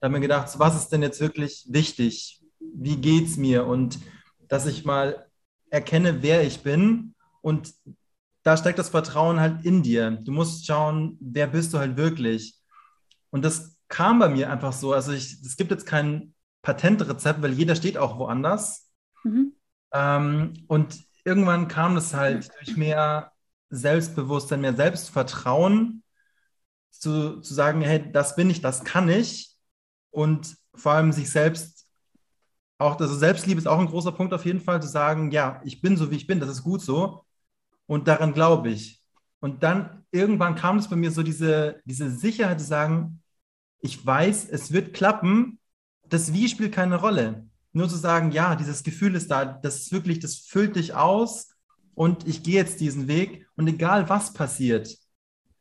Da 0.00 0.06
habe 0.06 0.14
mir 0.14 0.20
gedacht, 0.20 0.48
was 0.58 0.76
ist 0.76 0.90
denn 0.90 1.02
jetzt 1.02 1.20
wirklich 1.20 1.66
wichtig? 1.68 2.40
Wie 2.60 2.96
geht 2.96 3.26
es 3.26 3.36
mir? 3.36 3.66
Und 3.66 3.98
dass 4.46 4.66
ich 4.66 4.84
mal 4.84 5.26
erkenne, 5.70 6.22
wer 6.22 6.46
ich 6.46 6.62
bin 6.62 7.14
und 7.42 7.74
da 8.44 8.56
steckt 8.56 8.78
das 8.78 8.90
Vertrauen 8.90 9.40
halt 9.40 9.64
in 9.64 9.82
dir. 9.82 10.12
Du 10.12 10.30
musst 10.30 10.64
schauen, 10.66 11.18
wer 11.20 11.48
bist 11.48 11.74
du 11.74 11.78
halt 11.78 11.96
wirklich. 11.96 12.54
Und 13.30 13.44
das 13.44 13.76
kam 13.88 14.20
bei 14.20 14.28
mir 14.28 14.50
einfach 14.50 14.72
so. 14.72 14.92
Also 14.92 15.12
es 15.12 15.56
gibt 15.56 15.72
jetzt 15.72 15.84
kein 15.84 16.32
Patentrezept, 16.62 17.42
weil 17.42 17.52
jeder 17.52 17.74
steht 17.74 17.98
auch 17.98 18.18
woanders. 18.18 18.87
Mhm. 19.28 19.52
Ähm, 19.92 20.64
und 20.66 20.98
irgendwann 21.24 21.68
kam 21.68 21.94
das 21.94 22.14
halt 22.14 22.50
durch 22.58 22.76
mehr 22.76 23.32
Selbstbewusstsein, 23.70 24.60
mehr 24.60 24.74
Selbstvertrauen, 24.74 26.02
zu, 26.90 27.40
zu 27.40 27.54
sagen, 27.54 27.80
hey, 27.82 28.10
das 28.12 28.34
bin 28.34 28.50
ich, 28.50 28.60
das 28.60 28.84
kann 28.84 29.08
ich. 29.08 29.56
Und 30.10 30.56
vor 30.74 30.92
allem 30.92 31.12
sich 31.12 31.30
selbst 31.30 31.86
auch, 32.78 32.98
also 32.98 33.14
Selbstliebe 33.14 33.58
ist 33.60 33.66
auch 33.66 33.78
ein 33.78 33.88
großer 33.88 34.12
Punkt 34.12 34.32
auf 34.32 34.44
jeden 34.44 34.60
Fall, 34.60 34.80
zu 34.80 34.88
sagen, 34.88 35.30
ja, 35.30 35.60
ich 35.64 35.80
bin 35.80 35.96
so, 35.96 36.10
wie 36.10 36.16
ich 36.16 36.26
bin, 36.26 36.40
das 36.40 36.50
ist 36.50 36.62
gut 36.62 36.80
so. 36.80 37.24
Und 37.86 38.08
daran 38.08 38.34
glaube 38.34 38.70
ich. 38.70 39.02
Und 39.40 39.62
dann 39.62 40.04
irgendwann 40.10 40.54
kam 40.54 40.78
es 40.78 40.88
bei 40.88 40.96
mir 40.96 41.10
so 41.10 41.22
diese, 41.22 41.80
diese 41.84 42.10
Sicherheit 42.10 42.60
zu 42.60 42.66
sagen, 42.66 43.22
ich 43.80 44.04
weiß, 44.04 44.48
es 44.48 44.72
wird 44.72 44.94
klappen. 44.94 45.60
Das 46.08 46.32
Wie 46.32 46.48
spielt 46.48 46.74
keine 46.74 46.96
Rolle. 46.96 47.47
Nur 47.72 47.88
zu 47.88 47.96
sagen, 47.96 48.32
ja, 48.32 48.56
dieses 48.56 48.82
Gefühl 48.82 49.14
ist 49.14 49.30
da, 49.30 49.44
das 49.44 49.76
ist 49.76 49.92
wirklich, 49.92 50.20
das 50.20 50.38
füllt 50.38 50.76
dich 50.76 50.94
aus 50.94 51.54
und 51.94 52.26
ich 52.26 52.42
gehe 52.42 52.54
jetzt 52.54 52.80
diesen 52.80 53.08
Weg 53.08 53.46
und 53.56 53.66
egal 53.66 54.08
was 54.08 54.32
passiert, 54.32 54.96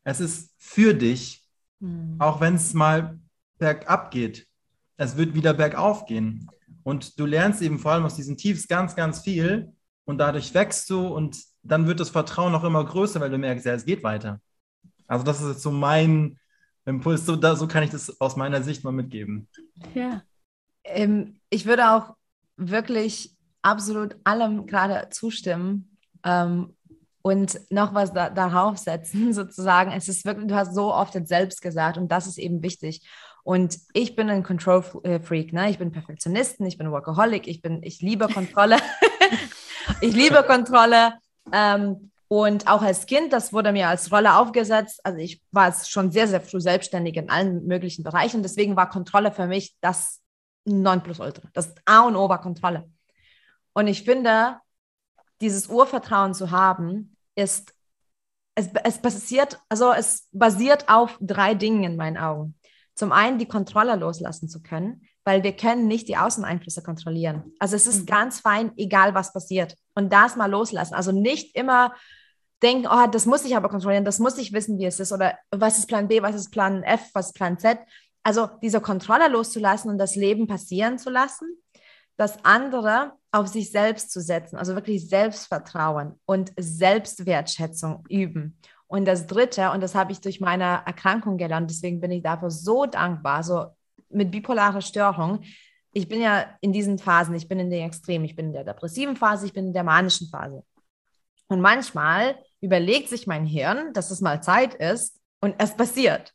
es 0.03 0.19
ist 0.19 0.53
für 0.57 0.93
dich, 0.93 1.45
mhm. 1.79 2.15
auch 2.19 2.39
wenn 2.39 2.55
es 2.55 2.73
mal 2.73 3.19
bergab 3.57 4.11
geht. 4.11 4.47
Es 4.95 5.17
wird 5.17 5.33
wieder 5.33 5.53
bergauf 5.53 6.05
gehen. 6.05 6.49
Und 6.83 7.19
du 7.19 7.25
lernst 7.25 7.61
eben 7.61 7.77
vor 7.77 7.91
allem 7.91 8.05
aus 8.05 8.15
diesen 8.15 8.37
Tiefs 8.37 8.67
ganz, 8.67 8.95
ganz 8.95 9.19
viel 9.19 9.73
und 10.05 10.17
dadurch 10.19 10.53
wächst 10.53 10.89
du 10.89 11.07
und 11.07 11.37
dann 11.61 11.85
wird 11.85 11.99
das 11.99 12.09
Vertrauen 12.09 12.55
auch 12.55 12.63
immer 12.63 12.85
größer, 12.85 13.19
weil 13.19 13.29
du 13.29 13.37
merkst, 13.37 13.65
ja, 13.65 13.73
es 13.73 13.83
geht 13.83 14.03
weiter. 14.03 14.39
Also 15.05 15.25
das 15.25 15.41
ist 15.41 15.49
jetzt 15.49 15.61
so 15.61 15.71
mein 15.71 16.39
Impuls, 16.85 17.25
so, 17.25 17.35
da, 17.35 17.55
so 17.55 17.67
kann 17.67 17.83
ich 17.83 17.89
das 17.89 18.21
aus 18.21 18.37
meiner 18.37 18.63
Sicht 18.63 18.83
mal 18.85 18.91
mitgeben. 18.91 19.49
Ja. 19.93 20.23
Ähm, 20.87 21.39
ich 21.49 21.65
würde 21.65 21.91
auch 21.91 22.15
wirklich 22.57 23.35
absolut 23.61 24.15
allem 24.23 24.65
gerade 24.65 25.09
zustimmen 25.09 25.97
ähm, 26.23 26.75
und 27.21 27.59
noch 27.69 27.93
was 27.93 28.13
da, 28.13 28.29
darauf 28.29 28.77
setzen, 28.77 29.33
sozusagen. 29.33 29.91
Es 29.91 30.07
ist 30.07 30.25
wirklich, 30.25 30.47
du 30.47 30.55
hast 30.55 30.73
so 30.73 30.93
oft 30.93 31.15
jetzt 31.15 31.29
selbst 31.29 31.61
gesagt 31.61 31.97
und 31.97 32.11
das 32.11 32.27
ist 32.27 32.37
eben 32.37 32.63
wichtig. 32.63 33.07
Und 33.43 33.77
ich 33.93 34.15
bin 34.15 34.29
ein 34.29 34.43
Control-Freak, 34.43 35.53
ne? 35.53 35.69
Ich 35.69 35.77
bin 35.77 35.93
Perfektionisten, 35.93 36.65
ich 36.65 36.77
bin 36.77 36.91
Workaholic, 36.91 37.47
ich 37.47 37.61
bin, 37.61 37.81
ich 37.81 38.01
liebe 38.01 38.27
Kontrolle. 38.27 38.75
ich 40.01 40.13
liebe 40.13 40.43
Kontrolle. 40.43 41.13
Ähm, 41.53 42.11
und 42.27 42.67
auch 42.67 42.81
als 42.81 43.05
Kind, 43.05 43.31
das 43.31 43.53
wurde 43.53 43.71
mir 43.71 43.87
als 43.87 44.11
Rolle 44.11 44.35
aufgesetzt. 44.35 44.99
Also 45.05 45.19
ich 45.19 45.41
war 45.51 45.73
schon 45.73 46.11
sehr, 46.11 46.27
sehr 46.27 46.41
früh 46.41 46.59
selbstständig 46.59 47.15
in 47.15 47.29
allen 47.29 47.65
möglichen 47.65 48.03
Bereichen. 48.03 48.43
Deswegen 48.43 48.75
war 48.75 48.89
Kontrolle 48.89 49.31
für 49.31 49.47
mich 49.47 49.75
das 49.79 50.21
Nonplusultra. 50.67 51.49
Das 51.53 51.73
A 51.85 52.01
und 52.01 52.15
O 52.15 52.29
war 52.29 52.41
Kontrolle. 52.41 52.89
Und 53.73 53.87
ich 53.87 54.03
finde, 54.03 54.57
dieses 55.41 55.67
Urvertrauen 55.67 56.33
zu 56.33 56.51
haben, 56.51 57.15
ist, 57.35 57.73
es, 58.55 58.69
es 58.83 58.97
basiert, 58.99 59.59
also 59.69 59.93
es 59.93 60.27
basiert 60.31 60.89
auf 60.89 61.17
drei 61.21 61.53
Dingen 61.53 61.83
in 61.83 61.95
meinen 61.95 62.17
Augen. 62.17 62.55
Zum 62.95 63.11
einen 63.11 63.37
die 63.37 63.47
Kontrolle 63.47 63.95
loslassen 63.95 64.49
zu 64.49 64.61
können, 64.61 65.03
weil 65.23 65.43
wir 65.43 65.55
können 65.55 65.87
nicht 65.87 66.07
die 66.07 66.17
Außeneinflüsse 66.17 66.81
kontrollieren. 66.81 67.53
Also 67.59 67.75
es 67.75 67.85
ist 67.85 68.01
mhm. 68.01 68.05
ganz 68.07 68.39
fein, 68.39 68.71
egal 68.75 69.13
was 69.13 69.33
passiert. 69.33 69.75
Und 69.93 70.11
das 70.11 70.35
mal 70.35 70.49
loslassen. 70.49 70.95
Also 70.95 71.11
nicht 71.11 71.55
immer 71.55 71.93
denken, 72.63 72.87
oh, 72.87 73.05
das 73.07 73.25
muss 73.25 73.45
ich 73.45 73.55
aber 73.55 73.69
kontrollieren, 73.69 74.05
das 74.05 74.19
muss 74.19 74.37
ich 74.37 74.53
wissen, 74.53 74.79
wie 74.79 74.85
es 74.85 74.99
ist. 74.99 75.11
Oder 75.11 75.37
was 75.51 75.77
ist 75.77 75.87
Plan 75.87 76.07
B, 76.07 76.21
was 76.23 76.35
ist 76.35 76.49
Plan 76.49 76.81
F, 76.81 77.09
was 77.13 77.27
ist 77.27 77.33
Plan 77.33 77.59
Z. 77.59 77.77
Also 78.27 78.49
diese 78.61 78.81
Kontrolle 78.81 79.29
loszulassen 79.29 79.89
und 79.89 79.97
das 79.97 80.17
Leben 80.17 80.47
passieren 80.47 80.99
zu 80.99 81.09
lassen. 81.09 81.47
das 82.17 82.43
andere 82.43 83.13
auf 83.31 83.47
sich 83.47 83.71
selbst 83.71 84.11
zu 84.11 84.19
setzen, 84.21 84.57
also 84.57 84.73
wirklich 84.73 85.07
Selbstvertrauen 85.07 86.19
und 86.25 86.51
Selbstwertschätzung 86.57 88.03
üben. 88.09 88.59
Und 88.87 89.05
das 89.05 89.27
Dritte, 89.27 89.69
und 89.71 89.81
das 89.81 89.93
habe 89.93 90.11
ich 90.11 90.19
durch 90.19 90.41
meine 90.41 90.81
Erkrankung 90.85 91.37
gelernt, 91.37 91.69
deswegen 91.69 92.01
bin 92.01 92.09
ich 92.11 92.23
dafür 92.23 92.49
so 92.49 92.87
dankbar, 92.87 93.43
so 93.43 93.67
mit 94.09 94.31
bipolarer 94.31 94.81
Störung. 94.81 95.43
Ich 95.93 96.09
bin 96.09 96.21
ja 96.21 96.57
in 96.59 96.73
diesen 96.73 96.97
Phasen, 96.97 97.35
ich 97.35 97.47
bin 97.47 97.59
in 97.59 97.69
den 97.69 97.85
Extremen, 97.85 98.25
ich 98.25 98.35
bin 98.35 98.47
in 98.47 98.53
der 98.53 98.63
depressiven 98.63 99.15
Phase, 99.15 99.45
ich 99.45 99.53
bin 99.53 99.67
in 99.67 99.73
der 99.73 99.83
manischen 99.83 100.27
Phase. 100.27 100.63
Und 101.49 101.61
manchmal 101.61 102.35
überlegt 102.61 103.09
sich 103.09 103.27
mein 103.27 103.45
Hirn, 103.45 103.93
dass 103.93 104.09
es 104.09 104.21
mal 104.21 104.41
Zeit 104.41 104.73
ist 104.73 105.21
und 105.39 105.53
es 105.59 105.77
passiert. 105.77 106.33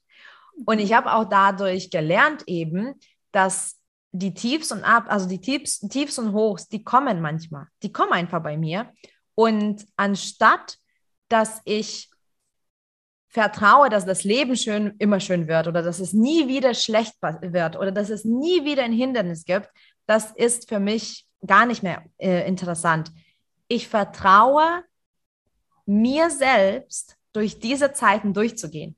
Und 0.64 0.78
ich 0.78 0.92
habe 0.92 1.12
auch 1.12 1.24
dadurch 1.24 1.90
gelernt 1.90 2.44
eben, 2.46 2.94
dass 3.32 3.78
die 4.12 4.34
Tiefs 4.34 4.70
und 4.72 4.84
Ab, 4.84 5.06
also 5.08 5.26
die 5.26 5.40
Tiefs, 5.40 5.80
Tiefs 5.80 6.18
und 6.18 6.32
Hochs, 6.32 6.68
die 6.68 6.84
kommen 6.84 7.20
manchmal. 7.20 7.66
Die 7.82 7.92
kommen 7.92 8.12
einfach 8.12 8.42
bei 8.42 8.56
mir. 8.56 8.92
Und 9.34 9.86
anstatt, 9.96 10.76
dass 11.28 11.60
ich 11.64 12.10
vertraue, 13.28 13.88
dass 13.88 14.04
das 14.04 14.24
Leben 14.24 14.56
schön 14.56 14.94
immer 14.98 15.18
schön 15.18 15.48
wird 15.48 15.66
oder 15.66 15.82
dass 15.82 15.98
es 15.98 16.12
nie 16.12 16.48
wieder 16.48 16.74
schlecht 16.74 17.14
wird 17.22 17.76
oder 17.76 17.90
dass 17.90 18.10
es 18.10 18.26
nie 18.26 18.64
wieder 18.64 18.82
ein 18.82 18.92
Hindernis 18.92 19.44
gibt, 19.44 19.70
das 20.06 20.32
ist 20.32 20.68
für 20.68 20.78
mich 20.78 21.26
gar 21.46 21.64
nicht 21.64 21.82
mehr 21.82 22.04
äh, 22.18 22.46
interessant. 22.46 23.10
Ich 23.68 23.88
vertraue 23.88 24.84
mir 25.86 26.28
selbst 26.28 27.16
durch 27.32 27.58
diese 27.58 27.94
Zeiten 27.94 28.34
durchzugehen. 28.34 28.96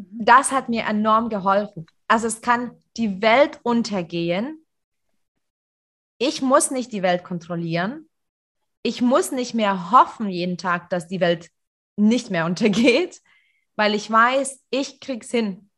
Mhm. 0.00 0.24
Das 0.24 0.52
hat 0.52 0.68
mir 0.68 0.84
enorm 0.84 1.28
geholfen. 1.28 1.86
Also 2.08 2.26
es 2.26 2.40
kann 2.40 2.72
die 2.96 3.22
Welt 3.22 3.60
untergehen. 3.62 4.64
Ich 6.18 6.42
muss 6.42 6.70
nicht 6.70 6.92
die 6.92 7.02
Welt 7.02 7.24
kontrollieren. 7.24 8.08
Ich 8.82 9.02
muss 9.02 9.32
nicht 9.32 9.54
mehr 9.54 9.90
hoffen 9.90 10.28
jeden 10.28 10.56
Tag, 10.56 10.90
dass 10.90 11.06
die 11.06 11.20
Welt 11.20 11.50
nicht 11.96 12.30
mehr 12.30 12.46
untergeht, 12.46 13.20
weil 13.76 13.94
ich 13.94 14.10
weiß, 14.10 14.60
ich 14.70 15.00
krieg's 15.00 15.30
hin. 15.30 15.70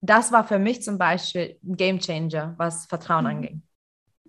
Das 0.00 0.32
war 0.32 0.46
für 0.46 0.58
mich 0.58 0.82
zum 0.82 0.98
Beispiel 0.98 1.58
ein 1.64 1.76
Game 1.76 1.98
Changer, 1.98 2.54
was 2.58 2.86
Vertrauen 2.86 3.24
mhm. 3.24 3.30
anging. 3.30 3.62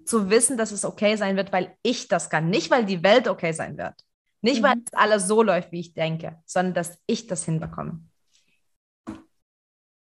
Zu 0.05 0.29
wissen, 0.29 0.57
dass 0.57 0.71
es 0.71 0.85
okay 0.85 1.15
sein 1.15 1.35
wird, 1.35 1.51
weil 1.51 1.75
ich 1.81 2.07
das 2.07 2.29
kann, 2.29 2.49
nicht 2.49 2.69
weil 2.69 2.85
die 2.85 3.03
Welt 3.03 3.27
okay 3.27 3.51
sein 3.51 3.77
wird. 3.77 3.95
Nicht, 4.41 4.61
weil 4.61 4.75
mhm. 4.75 4.85
alles 4.91 5.27
so 5.27 5.41
läuft, 5.41 5.71
wie 5.71 5.79
ich 5.79 5.95
denke, 5.95 6.39
sondern 6.45 6.75
dass 6.75 6.99
ich 7.07 7.25
das 7.25 7.45
hinbekomme. 7.45 7.99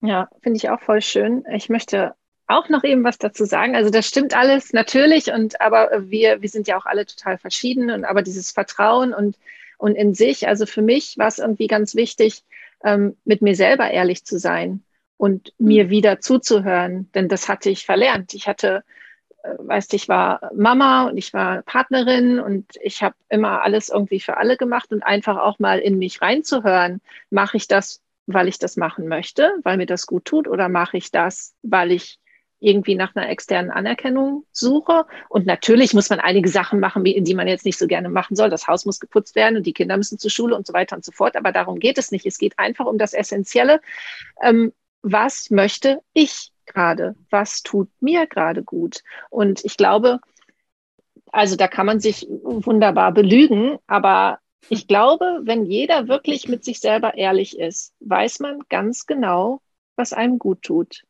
Ja, 0.05 0.27
finde 0.41 0.57
ich 0.57 0.69
auch 0.69 0.81
voll 0.81 1.01
schön. 1.01 1.45
Ich 1.53 1.69
möchte 1.69 2.13
auch 2.45 2.67
noch 2.67 2.83
eben 2.83 3.05
was 3.05 3.17
dazu 3.17 3.45
sagen. 3.45 3.73
Also 3.73 3.89
das 3.89 4.05
stimmt 4.05 4.35
alles 4.35 4.73
natürlich 4.73 5.31
und 5.31 5.61
aber 5.61 5.89
wir, 6.09 6.41
wir 6.41 6.49
sind 6.49 6.67
ja 6.67 6.77
auch 6.77 6.85
alle 6.85 7.05
total 7.05 7.37
verschieden 7.37 7.89
und 7.89 8.03
aber 8.03 8.21
dieses 8.21 8.51
Vertrauen 8.51 9.13
und, 9.13 9.37
und 9.77 9.95
in 9.95 10.13
sich, 10.13 10.45
also 10.45 10.65
für 10.65 10.81
mich 10.81 11.17
war 11.17 11.27
es 11.27 11.39
irgendwie 11.39 11.67
ganz 11.67 11.95
wichtig, 11.95 12.43
ähm, 12.83 13.15
mit 13.23 13.41
mir 13.41 13.55
selber 13.55 13.89
ehrlich 13.91 14.25
zu 14.25 14.37
sein 14.39 14.83
und 15.15 15.53
mhm. 15.57 15.67
mir 15.67 15.89
wieder 15.89 16.19
zuzuhören, 16.19 17.09
denn 17.15 17.29
das 17.29 17.47
hatte 17.47 17.69
ich 17.69 17.85
verlernt. 17.85 18.33
Ich 18.33 18.45
hatte, 18.45 18.83
äh, 19.43 19.53
weißt 19.57 19.93
ich 19.93 20.09
war 20.09 20.51
Mama 20.53 21.07
und 21.07 21.15
ich 21.15 21.33
war 21.33 21.61
Partnerin 21.61 22.41
und 22.41 22.65
ich 22.81 23.03
habe 23.03 23.15
immer 23.29 23.61
alles 23.63 23.87
irgendwie 23.87 24.19
für 24.19 24.35
alle 24.35 24.57
gemacht 24.57 24.91
und 24.91 25.01
einfach 25.01 25.37
auch 25.37 25.59
mal 25.59 25.79
in 25.79 25.97
mich 25.97 26.21
reinzuhören. 26.21 26.99
Mache 27.29 27.55
ich 27.55 27.69
das 27.69 28.02
weil 28.25 28.47
ich 28.47 28.59
das 28.59 28.77
machen 28.77 29.07
möchte, 29.07 29.51
weil 29.63 29.77
mir 29.77 29.85
das 29.85 30.05
gut 30.07 30.25
tut, 30.25 30.47
oder 30.47 30.69
mache 30.69 30.97
ich 30.97 31.11
das, 31.11 31.55
weil 31.61 31.91
ich 31.91 32.19
irgendwie 32.63 32.95
nach 32.95 33.13
einer 33.13 33.29
externen 33.29 33.71
Anerkennung 33.71 34.45
suche. 34.53 35.05
Und 35.27 35.45
natürlich 35.45 35.93
muss 35.93 36.09
man 36.09 36.21
einige 36.21 36.47
Sachen 36.47 36.79
machen, 36.79 37.03
die 37.03 37.35
man 37.35 37.47
jetzt 37.47 37.65
nicht 37.65 37.77
so 37.77 37.87
gerne 37.87 38.07
machen 38.07 38.37
soll. 38.37 38.49
Das 38.49 38.67
Haus 38.67 38.85
muss 38.85 39.01
geputzt 39.01 39.35
werden 39.35 39.57
und 39.57 39.65
die 39.65 39.73
Kinder 39.73 39.97
müssen 39.97 40.17
zur 40.17 40.31
Schule 40.31 40.55
und 40.55 40.65
so 40.65 40.71
weiter 40.73 40.95
und 40.95 41.03
so 41.03 41.11
fort. 41.11 41.35
Aber 41.35 41.51
darum 41.51 41.77
geht 41.77 41.97
es 41.97 42.11
nicht. 42.11 42.25
Es 42.25 42.37
geht 42.37 42.57
einfach 42.57 42.85
um 42.85 42.97
das 42.97 43.13
Essentielle. 43.13 43.81
Ähm, 44.41 44.71
was 45.01 45.49
möchte 45.49 45.99
ich 46.13 46.51
gerade? 46.65 47.15
Was 47.29 47.63
tut 47.63 47.89
mir 47.99 48.27
gerade 48.27 48.63
gut? 48.63 49.03
Und 49.29 49.65
ich 49.65 49.75
glaube, 49.75 50.21
also 51.33 51.57
da 51.57 51.67
kann 51.67 51.85
man 51.85 51.99
sich 51.99 52.27
wunderbar 52.43 53.11
belügen, 53.11 53.77
aber 53.87 54.39
ich 54.69 54.87
glaube, 54.87 55.41
wenn 55.43 55.65
jeder 55.65 56.07
wirklich 56.07 56.47
mit 56.47 56.63
sich 56.63 56.79
selber 56.79 57.15
ehrlich 57.15 57.57
ist, 57.57 57.93
weiß 57.99 58.39
man 58.39 58.61
ganz 58.69 59.05
genau, 59.05 59.61
was 59.95 60.13
einem 60.13 60.39
gut 60.39 60.61
tut. 60.61 61.03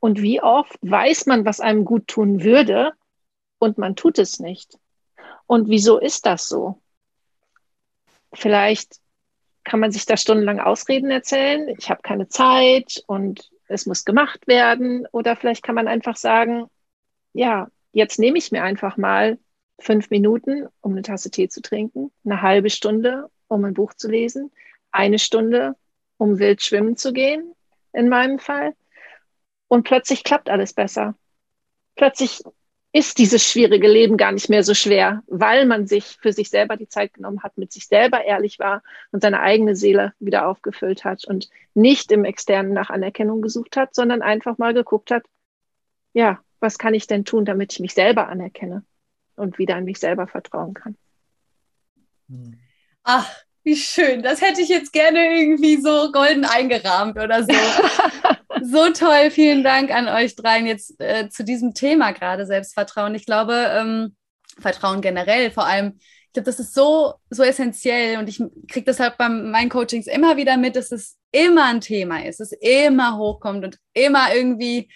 Und 0.00 0.22
wie 0.22 0.40
oft 0.40 0.76
weiß 0.82 1.26
man, 1.26 1.44
was 1.44 1.60
einem 1.60 1.84
gut 1.84 2.06
tun 2.06 2.44
würde 2.44 2.92
und 3.58 3.78
man 3.78 3.96
tut 3.96 4.18
es 4.18 4.38
nicht. 4.38 4.78
Und 5.46 5.68
wieso 5.68 5.98
ist 5.98 6.26
das 6.26 6.48
so? 6.48 6.80
Vielleicht 8.32 9.00
kann 9.64 9.80
man 9.80 9.90
sich 9.90 10.06
da 10.06 10.16
stundenlang 10.16 10.60
Ausreden 10.60 11.10
erzählen. 11.10 11.68
Ich 11.78 11.90
habe 11.90 12.02
keine 12.02 12.28
Zeit 12.28 13.02
und 13.06 13.50
es 13.66 13.86
muss 13.86 14.04
gemacht 14.04 14.46
werden. 14.46 15.06
Oder 15.12 15.36
vielleicht 15.36 15.62
kann 15.62 15.74
man 15.74 15.88
einfach 15.88 16.16
sagen, 16.16 16.66
ja, 17.32 17.68
jetzt 17.92 18.18
nehme 18.18 18.38
ich 18.38 18.52
mir 18.52 18.62
einfach 18.62 18.96
mal 18.96 19.38
fünf 19.78 20.10
Minuten, 20.10 20.68
um 20.80 20.92
eine 20.92 21.02
Tasse 21.02 21.30
Tee 21.30 21.48
zu 21.48 21.62
trinken, 21.62 22.10
eine 22.24 22.42
halbe 22.42 22.70
Stunde, 22.70 23.30
um 23.48 23.64
ein 23.64 23.74
Buch 23.74 23.94
zu 23.94 24.08
lesen, 24.08 24.50
eine 24.90 25.18
Stunde, 25.18 25.76
um 26.16 26.38
wild 26.38 26.62
schwimmen 26.62 26.96
zu 26.96 27.12
gehen, 27.12 27.54
in 27.92 28.08
meinem 28.08 28.38
Fall. 28.38 28.74
Und 29.68 29.84
plötzlich 29.84 30.24
klappt 30.24 30.50
alles 30.50 30.72
besser. 30.72 31.14
Plötzlich 31.94 32.42
ist 32.92 33.18
dieses 33.18 33.44
schwierige 33.44 33.86
Leben 33.86 34.16
gar 34.16 34.32
nicht 34.32 34.48
mehr 34.48 34.62
so 34.62 34.72
schwer, 34.72 35.22
weil 35.26 35.66
man 35.66 35.86
sich 35.86 36.16
für 36.20 36.32
sich 36.32 36.48
selber 36.48 36.76
die 36.76 36.88
Zeit 36.88 37.12
genommen 37.14 37.42
hat, 37.42 37.58
mit 37.58 37.70
sich 37.70 37.86
selber 37.86 38.24
ehrlich 38.24 38.58
war 38.58 38.82
und 39.12 39.20
seine 39.20 39.40
eigene 39.40 39.76
Seele 39.76 40.14
wieder 40.18 40.48
aufgefüllt 40.48 41.04
hat 41.04 41.24
und 41.26 41.50
nicht 41.74 42.10
im 42.12 42.24
Externen 42.24 42.72
nach 42.72 42.88
Anerkennung 42.88 43.42
gesucht 43.42 43.76
hat, 43.76 43.94
sondern 43.94 44.22
einfach 44.22 44.56
mal 44.56 44.72
geguckt 44.72 45.10
hat, 45.10 45.24
ja, 46.14 46.40
was 46.60 46.78
kann 46.78 46.94
ich 46.94 47.06
denn 47.06 47.24
tun, 47.24 47.44
damit 47.44 47.74
ich 47.74 47.80
mich 47.80 47.92
selber 47.92 48.28
anerkenne? 48.28 48.84
Und 49.38 49.58
wieder 49.58 49.76
an 49.76 49.84
mich 49.84 49.98
selber 49.98 50.26
vertrauen 50.26 50.74
kann. 50.74 50.96
Hm. 52.28 52.58
Ach, 53.04 53.28
wie 53.64 53.76
schön. 53.76 54.22
Das 54.22 54.40
hätte 54.40 54.60
ich 54.60 54.68
jetzt 54.68 54.92
gerne 54.92 55.38
irgendwie 55.40 55.76
so 55.76 56.10
golden 56.12 56.44
eingerahmt 56.44 57.18
oder 57.18 57.42
so. 57.42 57.52
so 58.62 58.90
toll. 58.92 59.30
Vielen 59.30 59.62
Dank 59.62 59.90
an 59.90 60.08
euch 60.08 60.36
dreien 60.36 60.66
jetzt 60.66 61.00
äh, 61.00 61.28
zu 61.28 61.44
diesem 61.44 61.74
Thema 61.74 62.12
gerade 62.12 62.46
Selbstvertrauen. 62.46 63.14
Ich 63.14 63.26
glaube, 63.26 63.54
ähm, 63.72 64.16
Vertrauen 64.58 65.00
generell, 65.00 65.50
vor 65.50 65.66
allem, 65.66 65.98
ich 65.98 66.32
glaube, 66.32 66.46
das 66.46 66.58
ist 66.60 66.74
so, 66.74 67.14
so 67.30 67.42
essentiell 67.42 68.18
und 68.18 68.28
ich 68.28 68.42
kriege 68.68 68.84
deshalb 68.86 69.16
bei 69.18 69.28
meinen 69.28 69.70
Coachings 69.70 70.06
immer 70.06 70.36
wieder 70.36 70.56
mit, 70.56 70.76
dass 70.76 70.92
es 70.92 71.16
immer 71.30 71.66
ein 71.66 71.80
Thema 71.80 72.24
ist, 72.24 72.40
es 72.40 72.52
immer 72.52 73.18
hochkommt 73.18 73.64
und 73.64 73.78
immer 73.92 74.34
irgendwie 74.34 74.88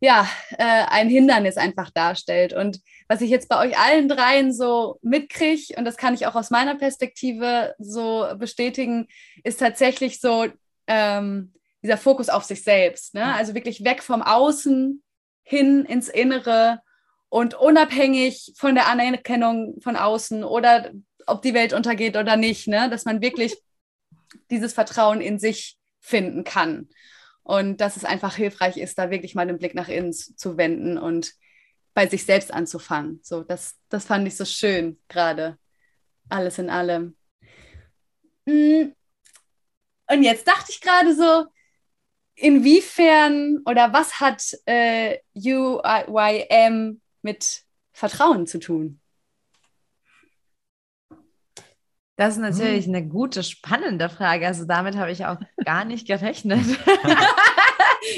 ja, 0.00 0.28
äh, 0.58 0.84
ein 0.88 1.08
Hindernis 1.08 1.56
einfach 1.56 1.90
darstellt. 1.90 2.52
Und 2.52 2.80
was 3.08 3.20
ich 3.20 3.30
jetzt 3.30 3.48
bei 3.48 3.58
euch 3.58 3.78
allen 3.78 4.08
dreien 4.08 4.52
so 4.52 4.98
mitkriege, 5.02 5.74
und 5.76 5.84
das 5.84 5.96
kann 5.96 6.14
ich 6.14 6.26
auch 6.26 6.34
aus 6.34 6.50
meiner 6.50 6.74
Perspektive 6.74 7.74
so 7.78 8.26
bestätigen, 8.38 9.08
ist 9.42 9.60
tatsächlich 9.60 10.20
so 10.20 10.46
ähm, 10.86 11.52
dieser 11.82 11.98
Fokus 11.98 12.28
auf 12.28 12.44
sich 12.44 12.62
selbst. 12.62 13.14
Ne? 13.14 13.24
Also 13.34 13.54
wirklich 13.54 13.84
weg 13.84 14.02
vom 14.02 14.22
Außen 14.22 15.02
hin 15.42 15.84
ins 15.84 16.08
Innere 16.08 16.80
und 17.28 17.54
unabhängig 17.54 18.54
von 18.56 18.74
der 18.74 18.88
Anerkennung 18.88 19.80
von 19.82 19.96
außen 19.96 20.44
oder 20.44 20.90
ob 21.26 21.42
die 21.42 21.54
Welt 21.54 21.72
untergeht 21.72 22.16
oder 22.16 22.36
nicht, 22.36 22.68
ne? 22.68 22.88
dass 22.88 23.04
man 23.04 23.20
wirklich 23.20 23.56
dieses 24.50 24.72
Vertrauen 24.72 25.20
in 25.20 25.38
sich 25.38 25.76
finden 26.00 26.44
kann. 26.44 26.88
Und 27.42 27.82
dass 27.82 27.96
es 27.96 28.06
einfach 28.06 28.36
hilfreich 28.36 28.78
ist, 28.78 28.98
da 28.98 29.10
wirklich 29.10 29.34
mal 29.34 29.46
den 29.46 29.58
Blick 29.58 29.74
nach 29.74 29.88
innen 29.88 30.14
zu 30.14 30.56
wenden 30.56 30.96
und 30.96 31.34
bei 31.94 32.06
sich 32.06 32.24
selbst 32.26 32.52
anzufangen. 32.52 33.20
So, 33.22 33.42
das, 33.42 33.76
das 33.88 34.04
fand 34.04 34.26
ich 34.26 34.36
so 34.36 34.44
schön 34.44 35.00
gerade. 35.08 35.58
Alles 36.28 36.58
in 36.58 36.68
allem. 36.70 37.16
Mm. 38.46 38.92
Und 40.10 40.22
jetzt 40.22 40.46
dachte 40.46 40.70
ich 40.70 40.80
gerade 40.80 41.14
so, 41.14 41.46
inwiefern 42.34 43.62
oder 43.64 43.92
was 43.92 44.20
hat 44.20 44.42
äh, 44.66 45.18
UYM 45.34 47.00
mit 47.22 47.62
Vertrauen 47.92 48.46
zu 48.46 48.58
tun? 48.58 49.00
Das 52.16 52.34
ist 52.34 52.40
natürlich 52.40 52.86
hm. 52.86 52.94
eine 52.94 53.08
gute, 53.08 53.42
spannende 53.42 54.08
Frage. 54.08 54.46
Also 54.46 54.64
damit 54.66 54.96
habe 54.96 55.10
ich 55.10 55.26
auch 55.26 55.38
gar 55.64 55.84
nicht 55.84 56.06
gerechnet. 56.06 56.60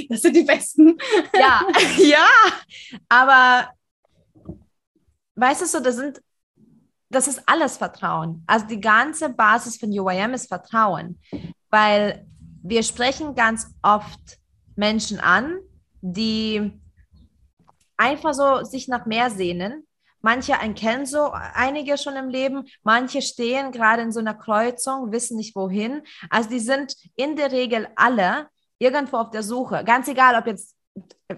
das 0.10 0.22
sind 0.22 0.36
die 0.36 0.44
besten. 0.44 0.96
ja, 1.34 1.66
ja. 1.98 2.26
Aber 3.08 3.70
weißt 5.34 5.62
du 5.62 5.66
so, 5.66 5.80
das 5.80 5.96
sind, 5.96 6.20
das 7.08 7.28
ist 7.28 7.42
alles 7.46 7.76
Vertrauen. 7.76 8.42
Also 8.46 8.66
die 8.66 8.80
ganze 8.80 9.28
Basis 9.28 9.76
von 9.78 9.90
UIM 9.90 10.34
ist 10.34 10.48
Vertrauen, 10.48 11.20
weil 11.70 12.26
wir 12.62 12.82
sprechen 12.82 13.34
ganz 13.34 13.68
oft 13.82 14.38
Menschen 14.74 15.20
an, 15.20 15.58
die 16.00 16.72
einfach 17.96 18.34
so 18.34 18.64
sich 18.64 18.88
nach 18.88 19.06
mehr 19.06 19.30
sehnen. 19.30 19.86
Manche 20.20 20.54
kennen 20.74 21.06
so 21.06 21.30
einige 21.30 21.96
schon 21.98 22.16
im 22.16 22.28
Leben, 22.28 22.64
manche 22.82 23.22
stehen 23.22 23.70
gerade 23.70 24.02
in 24.02 24.10
so 24.10 24.18
einer 24.18 24.34
Kreuzung, 24.34 25.12
wissen 25.12 25.36
nicht 25.36 25.54
wohin. 25.54 26.02
Also 26.30 26.48
die 26.48 26.58
sind 26.58 26.96
in 27.14 27.36
der 27.36 27.52
Regel 27.52 27.86
alle 27.94 28.48
irgendwo 28.78 29.18
auf 29.18 29.30
der 29.30 29.42
Suche. 29.42 29.82
Ganz 29.84 30.08
egal, 30.08 30.34
ob 30.38 30.46
jetzt 30.46 30.76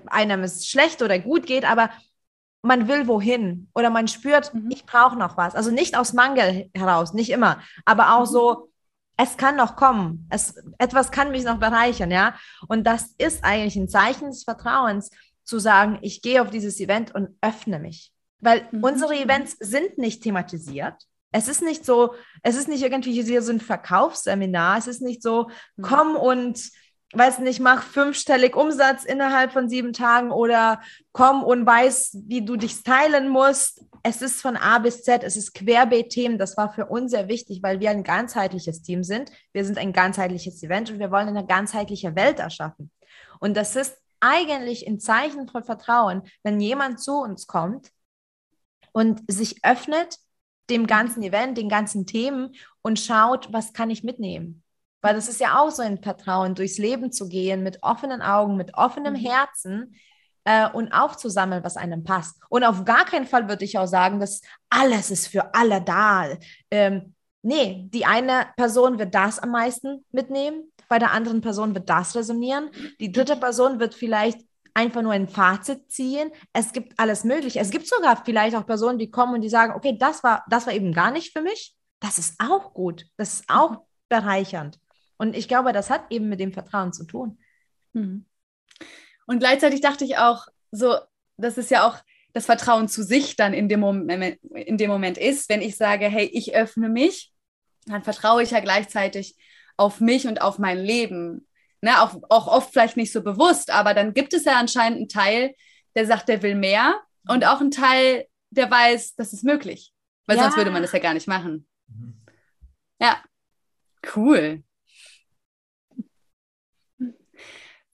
einem 0.07 0.43
es 0.43 0.67
schlecht 0.67 1.03
oder 1.03 1.19
gut 1.19 1.47
geht, 1.47 1.65
aber 1.65 1.91
man 2.63 2.89
will 2.89 3.07
wohin 3.07 3.69
oder 3.75 3.91
man 3.91 4.09
spürt, 4.09 4.53
mhm. 4.55 4.71
ich 4.71 4.85
brauche 4.85 5.17
noch 5.17 5.37
was. 5.37 5.55
Also 5.55 5.71
nicht 5.71 5.97
aus 5.97 6.13
Mangel 6.13 6.71
heraus, 6.75 7.13
nicht 7.13 7.31
immer, 7.31 7.61
aber 7.85 8.15
auch 8.15 8.27
mhm. 8.27 8.33
so, 8.33 8.71
es 9.17 9.37
kann 9.37 9.57
noch 9.57 9.75
kommen. 9.75 10.29
Es, 10.31 10.55
etwas 10.79 11.11
kann 11.11 11.33
mich 11.33 11.45
noch 11.45 11.59
bereichern, 11.59 12.11
ja. 12.11 12.35
Und 12.69 12.87
das 12.87 13.15
ist 13.19 13.45
eigentlich 13.45 13.77
ein 13.77 13.89
Zeichen 13.89 14.29
des 14.29 14.45
Vertrauens, 14.45 15.11
zu 15.45 15.59
sagen, 15.59 15.99
ich 16.03 16.21
gehe 16.21 16.43
auf 16.43 16.51
dieses 16.51 16.79
Event 16.79 17.15
und 17.15 17.31
öffne 17.41 17.79
mich. 17.79 18.13
Weil 18.39 18.69
mhm. 18.71 18.85
unsere 18.85 19.15
Events 19.15 19.57
sind 19.59 19.99
nicht 19.99 20.23
thematisiert. 20.23 20.95
Es 21.33 21.49
ist 21.49 21.63
nicht 21.63 21.85
so, 21.85 22.15
es 22.43 22.57
ist 22.57 22.69
nicht 22.69 22.83
irgendwie 22.83 23.21
hier 23.21 23.43
so 23.43 23.53
ein 23.53 23.61
Verkaufsseminar. 23.61 24.79
Es 24.79 24.87
ist 24.87 25.03
nicht 25.03 25.23
so, 25.23 25.49
mhm. 25.77 25.83
komm 25.83 26.17
und 26.17 26.61
weiß 27.15 27.39
nicht, 27.39 27.61
mach 27.61 27.83
fünfstellig 27.83 28.55
Umsatz 28.55 29.05
innerhalb 29.05 29.53
von 29.53 29.69
sieben 29.69 29.93
Tagen 29.93 30.31
oder 30.31 30.83
komm 31.13 31.43
und 31.43 31.65
weiß, 31.65 32.19
wie 32.27 32.45
du 32.45 32.57
dich 32.57 32.83
teilen 32.83 33.29
musst. 33.29 33.83
Es 34.03 34.21
ist 34.21 34.43
von 34.43 34.57
A 34.57 34.79
bis 34.79 35.03
Z, 35.05 35.25
es 35.25 35.37
ist 35.37 35.55
Querbeet-Themen. 35.55 36.39
Das 36.39 36.57
war 36.57 36.73
für 36.73 36.87
uns 36.87 37.13
sehr 37.13 37.29
wichtig, 37.29 37.63
weil 37.63 37.81
wir 37.81 37.91
ein 37.91 38.05
ganzheitliches 38.05 38.83
Team 38.83 39.05
sind. 39.05 39.31
Wir 39.53 39.65
sind 39.65 39.79
ein 39.79 39.93
ganzheitliches 39.93 40.63
Event 40.63 40.91
und 40.91 40.99
wir 40.99 41.11
wollen 41.11 41.29
eine 41.29 41.47
ganzheitliche 41.47 42.15
Welt 42.15 42.41
erschaffen. 42.41 42.91
Und 43.41 43.57
das 43.57 43.75
ist 43.75 43.97
eigentlich 44.21 44.87
ein 44.87 45.01
Zeichen 45.01 45.49
von 45.49 45.65
Vertrauen, 45.65 46.23
wenn 46.43 46.61
jemand 46.61 47.01
zu 47.01 47.21
uns 47.21 47.47
kommt 47.47 47.91
und 48.93 49.23
sich 49.31 49.65
öffnet 49.65 50.19
dem 50.69 50.87
ganzen 50.87 51.23
Event, 51.23 51.57
den 51.57 51.69
ganzen 51.69 52.05
Themen 52.05 52.55
und 52.83 52.99
schaut, 52.99 53.53
was 53.53 53.73
kann 53.73 53.91
ich 53.91 54.05
mitnehmen? 54.05 54.63
Weil 55.01 55.15
das 55.15 55.29
ist 55.29 55.41
ja 55.41 55.61
auch 55.61 55.71
so 55.71 55.83
ein 55.83 56.03
Vertrauen, 56.03 56.55
durchs 56.55 56.79
Leben 56.79 57.13
zu 57.13 57.29
gehen, 57.29 57.63
mit 57.63 57.83
offenen 57.83 58.23
Augen, 58.23 58.57
mit 58.57 58.75
offenem 58.75 59.15
mhm. 59.15 59.19
Herzen 59.19 59.95
äh, 60.45 60.69
und 60.71 60.93
aufzusammeln, 60.93 61.63
was 61.63 61.77
einem 61.77 62.05
passt. 62.05 62.41
Und 62.49 62.65
auf 62.65 62.85
gar 62.85 63.05
keinen 63.05 63.27
Fall 63.27 63.49
würde 63.49 63.65
ich 63.65 63.79
auch 63.79 63.87
sagen, 63.87 64.19
dass 64.19 64.41
alles 64.71 65.11
ist 65.11 65.29
für 65.29 65.55
alle 65.55 65.81
da. 65.81 66.27
Ähm, 66.71 67.15
nee, 67.43 67.89
die 67.93 68.07
eine 68.07 68.49
Person 68.57 68.99
wird 68.99 69.15
das 69.15 69.39
am 69.39 69.51
meisten 69.51 70.05
mitnehmen, 70.11 70.73
bei 70.89 70.99
der 70.99 71.13
anderen 71.13 71.43
Person 71.43 71.75
wird 71.75 71.89
das 71.91 72.17
resonieren, 72.17 72.71
die 72.99 73.13
dritte 73.13 73.37
Person 73.37 73.79
wird 73.79 73.95
vielleicht 73.95 74.41
einfach 74.79 75.03
nur 75.03 75.13
ein 75.13 75.29
Fazit 75.29 75.91
ziehen. 75.91 76.31
Es 76.53 76.73
gibt 76.73 76.99
alles 76.99 77.25
Mögliche. 77.25 77.59
Es 77.59 77.71
gibt 77.71 77.89
sogar 77.89 78.23
vielleicht 78.25 78.57
auch 78.57 78.65
Personen, 78.65 78.99
die 78.99 79.11
kommen 79.11 79.35
und 79.35 79.41
die 79.41 79.49
sagen, 79.49 79.75
okay, 79.75 79.97
das 79.99 80.23
war, 80.23 80.45
das 80.49 80.67
war 80.67 80.73
eben 80.73 80.93
gar 80.93 81.11
nicht 81.11 81.33
für 81.33 81.43
mich. 81.43 81.75
Das 82.01 82.19
ist 82.19 82.37
auch 82.39 82.73
gut. 82.75 83.05
Das 83.17 83.35
ist 83.35 83.45
auch 83.49 83.83
bereichernd. 84.09 84.79
Und 85.19 85.37
ich 85.37 85.49
glaube, 85.49 85.73
das 85.73 85.91
hat 85.91 86.11
eben 86.11 86.29
mit 86.29 86.41
dem 86.41 86.53
Vertrauen 86.53 86.93
zu 86.93 87.05
tun. 87.05 87.39
Hm. 87.95 88.25
Und 89.27 89.39
gleichzeitig 89.41 89.81
dachte 89.81 90.05
ich 90.05 90.17
auch, 90.17 90.47
so, 90.71 90.97
das 91.37 91.59
ist 91.59 91.71
ja 91.71 91.87
auch 91.87 91.99
das 92.33 92.47
Vertrauen 92.47 92.89
zu 92.89 93.03
sich 93.03 93.37
dann 93.37 93.53
in 93.53 93.69
dem, 93.69 93.81
Moment, 93.81 94.39
in 94.55 94.79
dem 94.79 94.91
Moment 94.91 95.19
ist, 95.19 95.49
wenn 95.49 95.61
ich 95.61 95.77
sage, 95.77 96.07
hey, 96.07 96.31
ich 96.33 96.55
öffne 96.55 96.89
mich, 96.89 97.33
dann 97.87 98.03
vertraue 98.03 98.43
ich 98.43 98.53
ja 98.53 98.61
gleichzeitig 98.61 99.37
auf 99.77 100.01
mich 100.01 100.27
und 100.27 100.41
auf 100.41 100.59
mein 100.59 100.79
Leben. 100.79 101.47
Ne, 101.81 102.03
auch, 102.03 102.21
auch 102.29 102.49
oft 102.49 102.73
vielleicht 102.73 102.97
nicht 102.97 103.13
so 103.13 103.23
bewusst, 103.23 103.71
aber 103.71 103.95
dann 103.95 104.13
gibt 104.13 104.35
es 104.35 104.45
ja 104.45 104.59
anscheinend 104.59 104.99
einen 104.99 105.09
Teil, 105.09 105.55
der 105.95 106.07
sagt, 106.07 106.29
der 106.29 106.43
will 106.43 106.57
mehr 106.57 107.01
und 107.29 107.47
auch 107.47 107.61
einen 107.61 107.71
Teil, 107.71 108.27
der 108.51 108.69
weiß, 108.69 109.15
das 109.15 109.33
ist 109.33 109.45
möglich. 109.45 109.93
Weil 110.27 110.37
ja. 110.37 110.43
sonst 110.43 110.57
würde 110.57 110.73
man 110.73 110.83
das 110.83 110.93
ja 110.93 110.99
gar 110.99 111.15
nicht 111.15 111.29
machen. 111.29 111.69
Mhm. 111.87 112.21
Ja, 113.01 113.23
cool. 114.17 114.65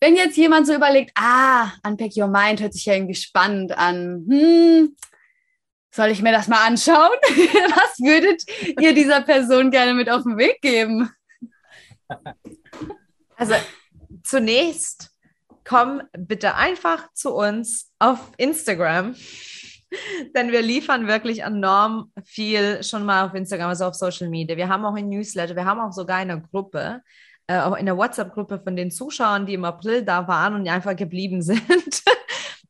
Wenn 0.00 0.16
jetzt 0.16 0.36
jemand 0.36 0.66
so 0.66 0.74
überlegt, 0.74 1.12
ah, 1.16 1.72
Unpack 1.86 2.16
Your 2.16 2.28
Mind 2.28 2.60
hört 2.60 2.74
sich 2.74 2.86
ja 2.86 2.94
irgendwie 2.94 3.14
spannend 3.14 3.76
an. 3.76 4.26
Hm, 4.28 4.96
soll 5.94 6.08
ich 6.08 6.22
mir 6.22 6.32
das 6.32 6.48
mal 6.48 6.66
anschauen? 6.66 7.16
Was 7.30 7.98
würdet 8.00 8.42
ihr 8.80 8.94
dieser 8.94 9.22
Person 9.22 9.70
gerne 9.70 9.94
mit 9.94 10.10
auf 10.10 10.24
den 10.24 10.36
Weg 10.36 10.60
geben? 10.60 11.10
Also 13.36 13.54
zunächst 14.22 15.14
komm 15.64 16.02
bitte 16.16 16.54
einfach 16.54 17.12
zu 17.14 17.34
uns 17.34 17.90
auf 17.98 18.32
Instagram, 18.36 19.14
denn 20.36 20.52
wir 20.52 20.62
liefern 20.62 21.06
wirklich 21.06 21.40
enorm 21.42 22.12
viel 22.24 22.82
schon 22.82 23.04
mal 23.04 23.26
auf 23.26 23.34
Instagram, 23.34 23.68
also 23.68 23.86
auf 23.86 23.94
Social 23.94 24.28
Media. 24.28 24.56
Wir 24.56 24.68
haben 24.68 24.84
auch 24.84 24.94
ein 24.94 25.08
Newsletter, 25.08 25.56
wir 25.56 25.64
haben 25.64 25.80
auch 25.80 25.92
sogar 25.92 26.18
eine 26.18 26.40
Gruppe 26.40 27.02
äh, 27.46 27.80
in 27.80 27.86
der 27.86 27.96
WhatsApp-Gruppe 27.96 28.60
von 28.60 28.76
den 28.76 28.90
Zuschauern, 28.90 29.46
die 29.46 29.54
im 29.54 29.64
April 29.64 30.02
da 30.04 30.28
waren 30.28 30.54
und 30.54 30.68
einfach 30.68 30.96
geblieben 30.96 31.42
sind. 31.42 32.02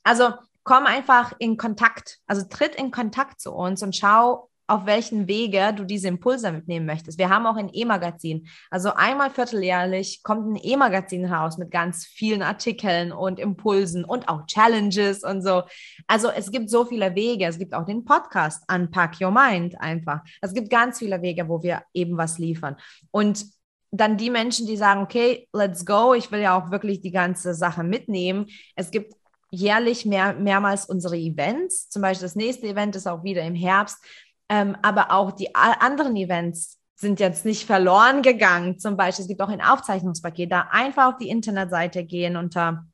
also 0.03 0.33
komm 0.64 0.87
einfach 0.87 1.33
in 1.39 1.57
Kontakt, 1.57 2.18
also 2.27 2.47
tritt 2.49 2.75
in 2.75 2.91
Kontakt 2.91 3.41
zu 3.41 3.53
uns 3.53 3.83
und 3.83 3.95
schau, 3.95 4.49
auf 4.66 4.87
welchen 4.87 5.29
Wege 5.29 5.75
du 5.77 5.85
diese 5.85 6.09
Impulse 6.09 6.51
mitnehmen 6.51 6.87
möchtest. 6.87 7.18
Wir 7.18 7.29
haben 7.29 7.47
auch 7.47 7.57
ein 7.57 7.68
E-Magazin. 7.72 8.49
Also 8.70 8.95
einmal 8.95 9.31
vierteljährlich 9.31 10.22
kommt 10.22 10.49
ein 10.49 10.61
E-Magazin 10.62 11.27
raus 11.27 11.59
mit 11.59 11.70
ganz 11.70 12.07
vielen 12.07 12.43
Artikeln 12.43 13.12
und 13.12 13.39
Impulsen 13.39 14.05
und 14.05 14.29
auch 14.29 14.47
Challenges 14.47 15.22
und 15.22 15.43
so. 15.43 15.64
Also 16.07 16.31
es 16.31 16.51
gibt 16.51 16.70
so 16.70 16.87
viele 16.87 17.14
Wege. 17.14 17.45
Es 17.45 17.59
gibt 17.59 17.75
auch 17.75 17.85
den 17.85 18.05
Podcast 18.05 18.64
Unpack 18.72 19.20
Your 19.20 19.33
Mind 19.33 19.79
einfach. 19.81 20.20
Es 20.41 20.55
gibt 20.55 20.70
ganz 20.70 20.99
viele 20.99 21.20
Wege, 21.20 21.49
wo 21.49 21.62
wir 21.62 21.83
eben 21.93 22.16
was 22.16 22.39
liefern. 22.39 22.77
Und 23.11 23.45
dann 24.01 24.16
die 24.16 24.30
Menschen, 24.30 24.66
die 24.66 24.76
sagen, 24.76 25.03
okay, 25.03 25.49
let's 25.53 25.86
go, 25.86 26.14
ich 26.14 26.32
will 26.32 26.40
ja 26.40 26.59
auch 26.59 26.70
wirklich 26.70 27.01
die 27.01 27.12
ganze 27.12 27.55
Sache 27.55 27.84
mitnehmen. 27.84 28.47
Es 28.74 28.90
gibt 28.90 29.14
jährlich 29.51 30.05
mehr, 30.05 30.34
mehrmals 30.34 30.86
unsere 30.86 31.16
Events. 31.16 31.88
Zum 31.88 32.03
Beispiel 32.03 32.26
das 32.26 32.34
nächste 32.34 32.66
Event 32.66 32.97
ist 32.97 33.07
auch 33.07 33.22
wieder 33.22 33.42
im 33.42 33.55
Herbst. 33.55 33.99
Ähm, 34.49 34.76
aber 34.82 35.12
auch 35.12 35.30
die 35.32 35.55
anderen 35.55 36.16
Events 36.16 36.80
sind 36.97 37.20
jetzt 37.20 37.45
nicht 37.45 37.66
verloren 37.66 38.22
gegangen. 38.22 38.78
Zum 38.78 38.97
Beispiel, 38.97 39.22
es 39.22 39.28
gibt 39.28 39.40
auch 39.40 39.49
ein 39.49 39.61
Aufzeichnungspaket. 39.61 40.51
Da 40.51 40.68
einfach 40.70 41.12
auf 41.12 41.18
die 41.18 41.28
Internetseite 41.28 42.05
gehen 42.05 42.36
unter 42.36 42.86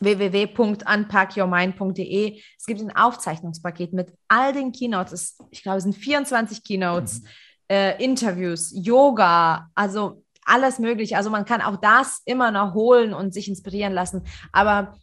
www.unpackyourmind.de. 0.00 2.40
Es 2.58 2.66
gibt 2.66 2.80
ein 2.80 2.96
Aufzeichnungspaket 2.96 3.92
mit 3.92 4.12
all 4.28 4.52
den 4.52 4.72
Keynotes. 4.72 5.38
Ich 5.50 5.62
glaube, 5.62 5.78
es 5.78 5.84
sind 5.84 5.94
24 5.94 6.64
Keynotes, 6.64 7.20
mhm. 7.20 7.28
äh, 7.68 8.02
Interviews, 8.02 8.72
Yoga, 8.74 9.70
also 9.74 10.23
alles 10.44 10.78
möglich. 10.78 11.16
Also 11.16 11.30
man 11.30 11.44
kann 11.44 11.60
auch 11.60 11.76
das 11.76 12.22
immer 12.24 12.50
noch 12.50 12.74
holen 12.74 13.14
und 13.14 13.32
sich 13.32 13.48
inspirieren 13.48 13.92
lassen. 13.92 14.24
Aber 14.52 14.96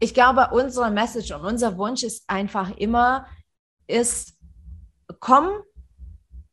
ich 0.00 0.14
glaube, 0.14 0.48
unsere 0.52 0.90
Message 0.90 1.30
und 1.32 1.44
unser 1.44 1.78
Wunsch 1.78 2.02
ist 2.02 2.24
einfach 2.28 2.76
immer, 2.76 3.26
ist, 3.86 4.36
komm, 5.20 5.50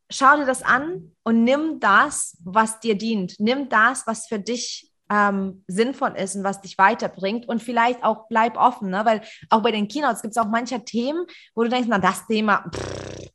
schau 0.09 0.37
dir 0.37 0.45
das 0.45 0.63
an 0.63 1.15
und 1.23 1.43
nimm 1.43 1.79
das, 1.79 2.37
was 2.43 2.79
dir 2.79 2.97
dient. 2.97 3.39
Nimm 3.39 3.69
das, 3.69 4.05
was 4.07 4.27
für 4.27 4.39
dich 4.39 4.91
ähm, 5.09 5.63
sinnvoll 5.67 6.13
ist 6.15 6.35
und 6.35 6.43
was 6.43 6.61
dich 6.61 6.77
weiterbringt 6.77 7.47
und 7.47 7.63
vielleicht 7.63 8.03
auch 8.03 8.27
bleib 8.29 8.57
offen, 8.57 8.91
ne? 8.91 9.05
weil 9.05 9.21
auch 9.49 9.63
bei 9.63 9.71
den 9.71 9.87
Keynotes 9.87 10.21
gibt 10.21 10.33
es 10.33 10.37
auch 10.37 10.47
manche 10.47 10.83
Themen, 10.85 11.25
wo 11.55 11.63
du 11.63 11.69
denkst, 11.69 11.87
na 11.89 11.97
das 11.97 12.27
Thema, 12.27 12.69
pff, 12.71 13.29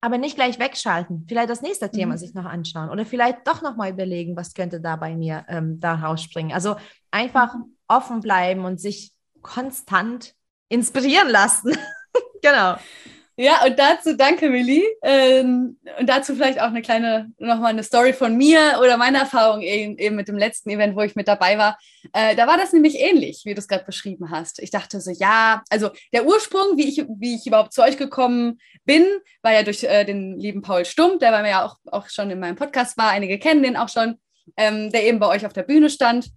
aber 0.00 0.18
nicht 0.18 0.36
gleich 0.36 0.58
wegschalten. 0.58 1.24
Vielleicht 1.28 1.50
das 1.50 1.62
nächste 1.62 1.90
Thema 1.90 2.14
mhm. 2.14 2.18
sich 2.18 2.34
noch 2.34 2.44
anschauen 2.44 2.90
oder 2.90 3.06
vielleicht 3.06 3.46
doch 3.46 3.62
noch 3.62 3.76
mal 3.76 3.90
überlegen, 3.90 4.36
was 4.36 4.54
könnte 4.54 4.80
da 4.80 4.96
bei 4.96 5.16
mir 5.16 5.44
ähm, 5.48 5.80
da 5.80 5.94
rausspringen. 5.94 6.52
Also 6.52 6.76
einfach 7.10 7.54
mhm. 7.54 7.76
offen 7.88 8.20
bleiben 8.20 8.64
und 8.64 8.80
sich 8.80 9.12
konstant 9.42 10.34
inspirieren 10.68 11.28
lassen. 11.28 11.76
genau. 12.42 12.76
Ja, 13.38 13.66
und 13.66 13.78
dazu 13.78 14.16
danke, 14.16 14.48
Millie. 14.48 14.82
Ähm, 15.02 15.78
und 16.00 16.08
dazu 16.08 16.34
vielleicht 16.34 16.58
auch 16.58 16.68
eine 16.68 16.80
kleine, 16.80 17.30
nochmal 17.38 17.70
eine 17.70 17.82
Story 17.82 18.14
von 18.14 18.34
mir 18.34 18.78
oder 18.80 18.96
meine 18.96 19.18
Erfahrung 19.18 19.60
eben, 19.60 19.98
eben 19.98 20.16
mit 20.16 20.28
dem 20.28 20.38
letzten 20.38 20.70
Event, 20.70 20.96
wo 20.96 21.02
ich 21.02 21.16
mit 21.16 21.28
dabei 21.28 21.58
war. 21.58 21.78
Äh, 22.14 22.34
da 22.34 22.46
war 22.46 22.56
das 22.56 22.72
nämlich 22.72 22.98
ähnlich, 22.98 23.42
wie 23.44 23.52
du 23.52 23.58
es 23.58 23.68
gerade 23.68 23.84
beschrieben 23.84 24.30
hast. 24.30 24.58
Ich 24.60 24.70
dachte 24.70 25.02
so, 25.02 25.10
ja, 25.10 25.62
also 25.68 25.90
der 26.14 26.24
Ursprung, 26.24 26.78
wie 26.78 26.88
ich, 26.88 27.04
wie 27.18 27.34
ich 27.34 27.46
überhaupt 27.46 27.74
zu 27.74 27.82
euch 27.82 27.98
gekommen 27.98 28.58
bin, 28.86 29.04
war 29.42 29.52
ja 29.52 29.62
durch 29.62 29.84
äh, 29.84 30.04
den 30.04 30.38
lieben 30.40 30.62
Paul 30.62 30.86
Stump, 30.86 31.20
der 31.20 31.30
bei 31.30 31.42
mir 31.42 31.50
ja 31.50 31.66
auch, 31.66 31.76
auch 31.92 32.08
schon 32.08 32.30
in 32.30 32.40
meinem 32.40 32.56
Podcast 32.56 32.96
war. 32.96 33.10
Einige 33.10 33.38
kennen 33.38 33.62
den 33.62 33.76
auch 33.76 33.90
schon, 33.90 34.18
ähm, 34.56 34.90
der 34.92 35.04
eben 35.04 35.18
bei 35.18 35.28
euch 35.28 35.44
auf 35.44 35.52
der 35.52 35.64
Bühne 35.64 35.90
stand. 35.90 36.30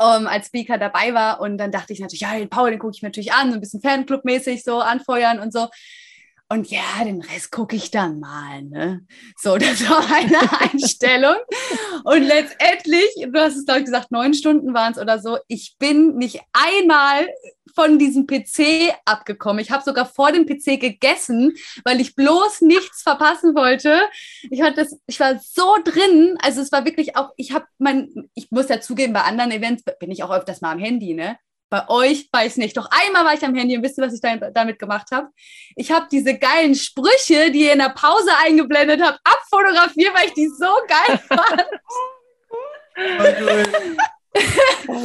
Um, 0.00 0.22
ähm, 0.22 0.26
als 0.28 0.46
Speaker 0.46 0.78
dabei 0.78 1.12
war 1.12 1.40
und 1.40 1.58
dann 1.58 1.72
dachte 1.72 1.92
ich 1.92 1.98
natürlich, 1.98 2.20
ja, 2.20 2.38
den 2.38 2.48
Paul, 2.48 2.70
den 2.70 2.78
gucke 2.78 2.94
ich 2.94 3.02
mir 3.02 3.08
natürlich 3.08 3.32
an, 3.32 3.50
so 3.50 3.54
ein 3.54 3.60
bisschen 3.60 3.80
Fanclub-mäßig 3.80 4.62
so 4.62 4.78
anfeuern 4.78 5.40
und 5.40 5.52
so. 5.52 5.66
Und 6.50 6.70
ja, 6.70 7.04
den 7.04 7.20
Rest 7.20 7.52
gucke 7.52 7.76
ich 7.76 7.90
dann 7.90 8.20
mal. 8.20 8.62
Ne? 8.62 9.06
So, 9.36 9.58
das 9.58 9.86
war 9.88 10.06
meine 10.08 10.40
Einstellung. 10.60 11.36
Und 12.04 12.22
letztendlich, 12.22 13.08
du 13.16 13.38
hast 13.38 13.56
es, 13.56 13.66
glaube 13.66 13.80
ich, 13.80 13.86
gesagt, 13.86 14.10
neun 14.10 14.32
Stunden 14.32 14.72
waren 14.72 14.92
es 14.92 14.98
oder 14.98 15.18
so. 15.18 15.38
Ich 15.46 15.76
bin 15.78 16.16
nicht 16.16 16.40
einmal 16.52 17.28
von 17.74 17.98
diesem 17.98 18.26
PC 18.26 18.94
abgekommen. 19.04 19.62
Ich 19.62 19.70
habe 19.70 19.84
sogar 19.84 20.06
vor 20.06 20.32
dem 20.32 20.46
PC 20.46 20.80
gegessen, 20.80 21.54
weil 21.84 22.00
ich 22.00 22.14
bloß 22.14 22.62
nichts 22.62 23.02
verpassen 23.02 23.54
wollte. 23.54 24.00
Ich, 24.50 24.62
hatte 24.62 24.76
das, 24.76 24.98
ich 25.06 25.20
war 25.20 25.38
so 25.38 25.76
drin. 25.84 26.38
Also 26.42 26.62
es 26.62 26.72
war 26.72 26.86
wirklich 26.86 27.14
auch, 27.16 27.30
ich 27.36 27.52
habe 27.52 27.66
mein, 27.76 28.30
ich 28.34 28.50
muss 28.50 28.68
ja 28.68 28.80
zugeben, 28.80 29.12
bei 29.12 29.22
anderen 29.22 29.52
Events 29.52 29.84
bin 30.00 30.10
ich 30.10 30.22
auch 30.22 30.30
öfters 30.30 30.62
mal 30.62 30.72
am 30.72 30.78
Handy, 30.78 31.12
ne? 31.12 31.38
Bei 31.70 31.86
euch 31.88 32.28
weiß 32.32 32.56
nicht. 32.56 32.76
Doch 32.76 32.88
einmal 32.90 33.24
war 33.24 33.34
ich 33.34 33.44
am 33.44 33.54
Handy 33.54 33.76
und 33.76 33.82
wisst 33.82 33.98
ihr, 33.98 34.04
was 34.04 34.14
ich 34.14 34.20
da, 34.20 34.36
damit 34.36 34.78
gemacht 34.78 35.08
habe? 35.12 35.28
Ich 35.76 35.90
habe 35.90 36.06
diese 36.10 36.38
geilen 36.38 36.74
Sprüche, 36.74 37.50
die 37.50 37.66
ihr 37.66 37.72
in 37.72 37.78
der 37.78 37.90
Pause 37.90 38.30
eingeblendet 38.42 39.02
habt, 39.02 39.20
abfotografiert, 39.24 40.14
weil 40.14 40.28
ich 40.28 40.34
die 40.34 40.48
so 40.48 40.74
geil 40.88 41.18
fand. 41.28 41.64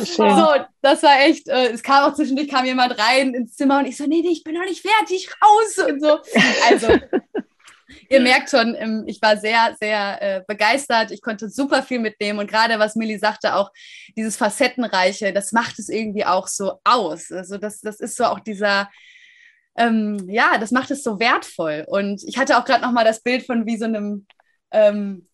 so, 0.05 0.65
das 0.81 1.03
war 1.03 1.21
echt, 1.21 1.47
äh, 1.47 1.71
es 1.71 1.83
kam 1.83 2.09
auch 2.09 2.15
zwischendurch, 2.15 2.47
kam 2.47 2.65
jemand 2.65 2.97
rein 2.97 3.33
ins 3.33 3.55
Zimmer 3.55 3.79
und 3.79 3.85
ich 3.85 3.97
so, 3.97 4.05
nee, 4.05 4.21
nee, 4.21 4.29
ich 4.29 4.43
bin 4.43 4.55
noch 4.55 4.65
nicht 4.65 4.81
fertig, 4.81 5.29
raus 5.41 5.77
und 5.89 6.01
so. 6.01 6.19
Also, 6.69 6.87
ihr 8.09 8.21
merkt 8.21 8.49
schon, 8.49 8.75
ähm, 8.75 9.03
ich 9.07 9.21
war 9.21 9.37
sehr, 9.37 9.75
sehr 9.79 10.21
äh, 10.21 10.41
begeistert. 10.47 11.11
Ich 11.11 11.21
konnte 11.21 11.49
super 11.49 11.83
viel 11.83 11.99
mitnehmen 11.99 12.39
und 12.39 12.49
gerade 12.49 12.79
was 12.79 12.95
Millie 12.95 13.19
sagte, 13.19 13.55
auch 13.55 13.71
dieses 14.15 14.37
Facettenreiche, 14.37 15.33
das 15.33 15.51
macht 15.51 15.79
es 15.79 15.89
irgendwie 15.89 16.25
auch 16.25 16.47
so 16.47 16.79
aus. 16.83 17.31
Also 17.31 17.57
das, 17.57 17.81
das 17.81 17.99
ist 17.99 18.15
so 18.15 18.25
auch 18.25 18.39
dieser, 18.39 18.89
ähm, 19.77 20.27
ja, 20.29 20.57
das 20.57 20.71
macht 20.71 20.91
es 20.91 21.03
so 21.03 21.19
wertvoll. 21.19 21.85
Und 21.87 22.23
ich 22.23 22.37
hatte 22.37 22.57
auch 22.57 22.65
gerade 22.65 22.83
noch 22.83 22.91
mal 22.91 23.05
das 23.05 23.21
Bild 23.21 23.45
von 23.45 23.65
wie 23.65 23.77
so 23.77 23.85
einem 23.85 24.25
ähm, 24.71 25.27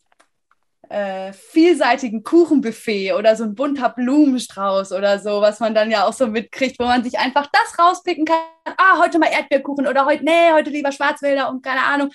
äh, 0.89 1.33
vielseitigen 1.33 2.23
Kuchenbuffet 2.23 3.13
oder 3.13 3.35
so 3.35 3.43
ein 3.43 3.53
bunter 3.53 3.89
Blumenstrauß 3.89 4.91
oder 4.91 5.19
so, 5.19 5.39
was 5.39 5.59
man 5.59 5.75
dann 5.75 5.91
ja 5.91 6.05
auch 6.05 6.13
so 6.13 6.25
mitkriegt, 6.25 6.79
wo 6.79 6.85
man 6.85 7.03
sich 7.03 7.19
einfach 7.19 7.47
das 7.51 7.77
rauspicken 7.77 8.25
kann. 8.25 8.37
Ah, 8.77 8.99
heute 8.99 9.19
mal 9.19 9.31
Erdbeerkuchen 9.31 9.87
oder 9.87 10.05
heute, 10.05 10.25
nee, 10.25 10.51
heute 10.51 10.71
lieber 10.71 10.91
Schwarzwälder 10.91 11.49
und 11.49 11.63
keine 11.63 11.83
Ahnung. 11.83 12.09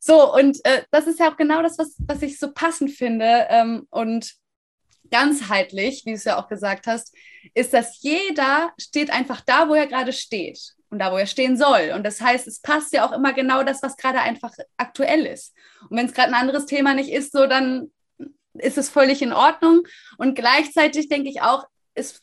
So, 0.00 0.34
und 0.34 0.58
äh, 0.64 0.82
das 0.90 1.06
ist 1.06 1.18
ja 1.18 1.32
auch 1.32 1.36
genau 1.36 1.62
das, 1.62 1.78
was, 1.78 1.96
was 2.06 2.20
ich 2.20 2.38
so 2.38 2.52
passend 2.52 2.90
finde. 2.90 3.46
Ähm, 3.48 3.86
und 3.88 4.34
ganzheitlich, 5.10 6.02
wie 6.04 6.10
du 6.10 6.16
es 6.16 6.24
ja 6.24 6.38
auch 6.38 6.48
gesagt 6.48 6.86
hast, 6.86 7.14
ist, 7.54 7.72
dass 7.72 8.02
jeder 8.02 8.72
steht 8.78 9.10
einfach 9.10 9.40
da, 9.40 9.68
wo 9.68 9.74
er 9.74 9.86
gerade 9.86 10.12
steht 10.12 10.74
und 10.90 10.98
da, 10.98 11.10
wo 11.10 11.16
er 11.16 11.26
stehen 11.26 11.56
soll. 11.56 11.92
Und 11.94 12.04
das 12.04 12.20
heißt, 12.20 12.46
es 12.46 12.60
passt 12.60 12.92
ja 12.92 13.06
auch 13.06 13.12
immer 13.12 13.32
genau 13.32 13.62
das, 13.62 13.82
was 13.82 13.96
gerade 13.96 14.20
einfach 14.20 14.52
aktuell 14.76 15.24
ist. 15.24 15.54
Und 15.88 15.96
wenn 15.96 16.06
es 16.06 16.12
gerade 16.12 16.28
ein 16.28 16.40
anderes 16.40 16.66
Thema 16.66 16.92
nicht 16.94 17.10
ist, 17.10 17.32
so 17.32 17.46
dann 17.46 17.90
ist 18.60 18.78
es 18.78 18.88
völlig 18.88 19.22
in 19.22 19.32
Ordnung. 19.32 19.82
Und 20.18 20.34
gleichzeitig 20.34 21.08
denke 21.08 21.28
ich 21.28 21.42
auch, 21.42 21.66
es, 21.94 22.22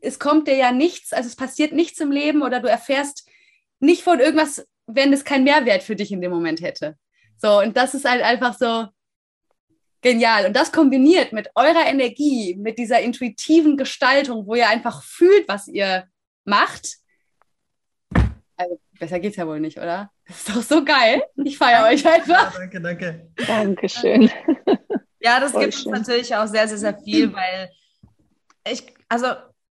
es 0.00 0.18
kommt 0.18 0.48
dir 0.48 0.56
ja 0.56 0.72
nichts, 0.72 1.12
also 1.12 1.28
es 1.28 1.36
passiert 1.36 1.72
nichts 1.72 2.00
im 2.00 2.12
Leben 2.12 2.42
oder 2.42 2.60
du 2.60 2.68
erfährst 2.68 3.28
nicht 3.80 4.02
von 4.02 4.20
irgendwas, 4.20 4.66
wenn 4.86 5.12
es 5.12 5.24
keinen 5.24 5.44
Mehrwert 5.44 5.82
für 5.82 5.96
dich 5.96 6.12
in 6.12 6.20
dem 6.20 6.30
Moment 6.30 6.60
hätte. 6.60 6.96
So, 7.36 7.60
und 7.60 7.76
das 7.76 7.94
ist 7.94 8.08
halt 8.08 8.22
einfach 8.22 8.56
so 8.56 8.86
genial. 10.00 10.46
Und 10.46 10.56
das 10.56 10.72
kombiniert 10.72 11.32
mit 11.32 11.50
eurer 11.54 11.86
Energie, 11.86 12.56
mit 12.56 12.78
dieser 12.78 13.00
intuitiven 13.00 13.76
Gestaltung, 13.76 14.46
wo 14.46 14.54
ihr 14.54 14.68
einfach 14.68 15.02
fühlt, 15.02 15.48
was 15.48 15.68
ihr 15.68 16.08
macht. 16.44 16.96
Also, 18.56 18.80
besser 18.98 19.20
geht's 19.20 19.36
ja 19.36 19.46
wohl 19.46 19.60
nicht, 19.60 19.78
oder? 19.78 20.10
Das 20.26 20.38
ist 20.38 20.48
doch 20.48 20.62
so 20.62 20.84
geil. 20.84 21.22
Ich 21.44 21.56
feiere 21.56 21.86
euch 21.86 22.06
einfach. 22.06 22.52
Ja, 22.52 22.58
danke, 22.58 22.80
danke. 22.80 23.32
Dankeschön. 23.46 24.30
Ja, 25.20 25.40
das 25.40 25.52
gibt 25.52 25.74
uns 25.74 25.84
natürlich 25.86 26.34
auch 26.34 26.46
sehr, 26.46 26.68
sehr, 26.68 26.78
sehr 26.78 26.98
viel, 26.98 27.32
weil 27.34 27.70
ich, 28.64 28.84
also 29.08 29.28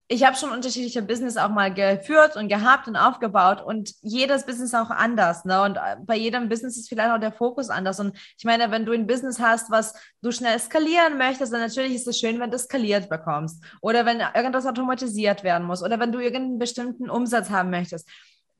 ich 0.08 0.24
habe 0.24 0.36
schon 0.36 0.50
unterschiedliche 0.50 1.02
Business 1.02 1.36
auch 1.36 1.48
mal 1.48 1.74
geführt 1.74 2.36
und 2.36 2.46
gehabt 2.48 2.86
und 2.86 2.96
aufgebaut 2.96 3.60
und 3.60 3.92
jedes 4.02 4.46
Business 4.46 4.72
auch 4.72 4.90
anders. 4.90 5.44
Ne? 5.44 5.60
Und 5.62 5.76
äh, 5.76 5.96
bei 6.00 6.16
jedem 6.16 6.48
Business 6.48 6.76
ist 6.76 6.88
vielleicht 6.88 7.10
auch 7.10 7.18
der 7.18 7.32
Fokus 7.32 7.70
anders. 7.70 7.98
Und 7.98 8.16
ich 8.38 8.44
meine, 8.44 8.70
wenn 8.70 8.86
du 8.86 8.92
ein 8.92 9.08
Business 9.08 9.40
hast, 9.40 9.70
was 9.70 9.94
du 10.22 10.30
schnell 10.30 10.58
skalieren 10.60 11.18
möchtest, 11.18 11.52
dann 11.52 11.60
natürlich 11.60 11.96
ist 11.96 12.06
es 12.06 12.20
schön, 12.20 12.38
wenn 12.38 12.52
du 12.52 12.58
skaliert 12.58 13.08
bekommst. 13.08 13.64
Oder 13.80 14.06
wenn 14.06 14.20
irgendwas 14.20 14.66
automatisiert 14.66 15.42
werden 15.42 15.66
muss. 15.66 15.82
Oder 15.82 15.98
wenn 15.98 16.12
du 16.12 16.20
irgendeinen 16.20 16.60
bestimmten 16.60 17.10
Umsatz 17.10 17.50
haben 17.50 17.70
möchtest. 17.70 18.08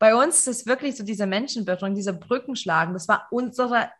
Bei 0.01 0.17
uns 0.17 0.41
ist 0.41 0.49
es 0.49 0.67
wirklich 0.67 0.97
so 0.97 1.05
diese 1.05 1.27
Menschenbildung, 1.27 1.95
diese 1.95 2.13
Brückenschlagen. 2.13 2.93
Das 2.93 3.07
war 3.07 3.29
unsere 3.31 3.91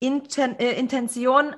Inten 0.00 0.58
äh, 0.58 0.72
Intention 0.72 1.54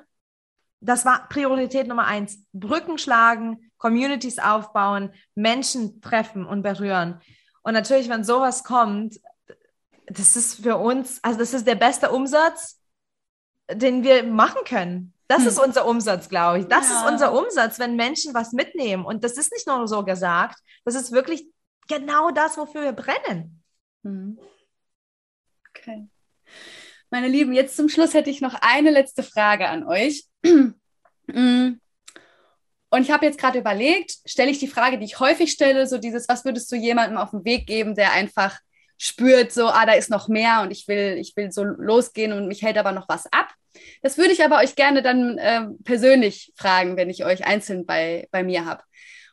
das 0.79 1.05
war 1.05 1.27
Priorität 1.29 1.87
Nummer 1.87 2.05
eins. 2.05 2.39
Brücken 2.53 2.97
schlagen, 2.97 3.71
Communities 3.77 4.39
aufbauen, 4.39 5.13
Menschen 5.35 6.01
treffen 6.01 6.45
und 6.45 6.61
berühren. 6.61 7.21
Und 7.63 7.73
natürlich, 7.73 8.09
wenn 8.09 8.23
sowas 8.23 8.63
kommt, 8.63 9.19
das 10.05 10.35
ist 10.35 10.63
für 10.63 10.77
uns, 10.77 11.23
also 11.23 11.39
das 11.39 11.53
ist 11.53 11.67
der 11.67 11.75
beste 11.75 12.11
Umsatz, 12.11 12.79
den 13.71 14.03
wir 14.03 14.23
machen 14.23 14.61
können. 14.65 15.13
Das 15.27 15.39
hm. 15.39 15.47
ist 15.47 15.59
unser 15.59 15.85
Umsatz, 15.85 16.29
glaube 16.29 16.59
ich. 16.59 16.67
Das 16.67 16.89
ja. 16.89 17.01
ist 17.01 17.11
unser 17.11 17.37
Umsatz, 17.37 17.79
wenn 17.79 17.95
Menschen 17.95 18.33
was 18.33 18.53
mitnehmen. 18.53 19.05
Und 19.05 19.23
das 19.23 19.33
ist 19.33 19.51
nicht 19.51 19.67
nur 19.67 19.87
so 19.87 20.05
gesagt, 20.05 20.59
das 20.85 20.95
ist 20.95 21.11
wirklich 21.11 21.45
genau 21.87 22.31
das, 22.31 22.57
wofür 22.57 22.83
wir 22.83 22.93
brennen. 22.93 23.61
Hm. 24.03 24.39
Okay. 25.69 26.07
Meine 27.09 27.27
Lieben, 27.27 27.53
jetzt 27.53 27.77
zum 27.77 27.89
Schluss 27.89 28.13
hätte 28.13 28.29
ich 28.29 28.41
noch 28.41 28.55
eine 28.61 28.91
letzte 28.91 29.23
Frage 29.23 29.67
an 29.67 29.85
euch. 29.85 30.25
Mm. 31.29 31.81
Und 32.89 33.01
ich 33.01 33.11
habe 33.11 33.25
jetzt 33.25 33.37
gerade 33.37 33.59
überlegt, 33.59 34.13
stelle 34.25 34.49
ich 34.49 34.59
die 34.59 34.69
Frage, 34.69 34.97
die 34.97 35.03
ich 35.03 35.19
häufig 35.19 35.51
stelle, 35.51 35.85
so 35.87 35.97
dieses, 35.97 36.29
was 36.29 36.45
würdest 36.45 36.71
du 36.71 36.77
jemandem 36.77 37.17
auf 37.17 37.31
den 37.31 37.43
Weg 37.43 37.67
geben, 37.67 37.95
der 37.95 38.13
einfach 38.13 38.57
spürt, 38.97 39.51
so, 39.51 39.67
ah, 39.67 39.85
da 39.85 39.91
ist 39.91 40.09
noch 40.09 40.29
mehr 40.29 40.61
und 40.61 40.71
ich 40.71 40.87
will, 40.87 41.17
ich 41.19 41.35
will 41.35 41.51
so 41.51 41.65
losgehen 41.65 42.31
und 42.31 42.47
mich 42.47 42.61
hält 42.61 42.77
aber 42.77 42.93
noch 42.93 43.09
was 43.09 43.25
ab. 43.33 43.49
Das 44.01 44.17
würde 44.17 44.31
ich 44.31 44.43
aber 44.43 44.59
euch 44.59 44.75
gerne 44.75 45.01
dann 45.01 45.37
äh, 45.37 45.67
persönlich 45.83 46.53
fragen, 46.55 46.95
wenn 46.97 47.09
ich 47.09 47.25
euch 47.25 47.45
einzeln 47.45 47.85
bei, 47.85 48.27
bei 48.31 48.43
mir 48.43 48.65
habe. 48.65 48.83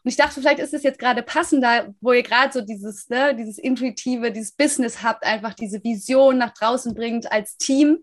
Und 0.05 0.11
ich 0.11 0.17
dachte, 0.17 0.41
vielleicht 0.41 0.59
ist 0.59 0.75
es 0.75 0.83
jetzt 0.83 0.99
gerade 0.99 1.23
passender, 1.23 1.95
wo 2.03 2.13
ihr 2.13 2.23
gerade 2.23 2.53
so 2.53 2.61
dieses, 2.61 3.09
ne, 3.09 3.35
dieses 3.35 3.57
intuitive, 3.57 4.31
dieses 4.31 4.53
Business 4.53 5.03
habt, 5.03 5.25
einfach 5.25 5.55
diese 5.55 5.83
Vision 5.83 6.37
nach 6.37 6.53
draußen 6.53 6.95
bringt 6.95 7.33
als 7.33 7.57
Team 7.57 7.99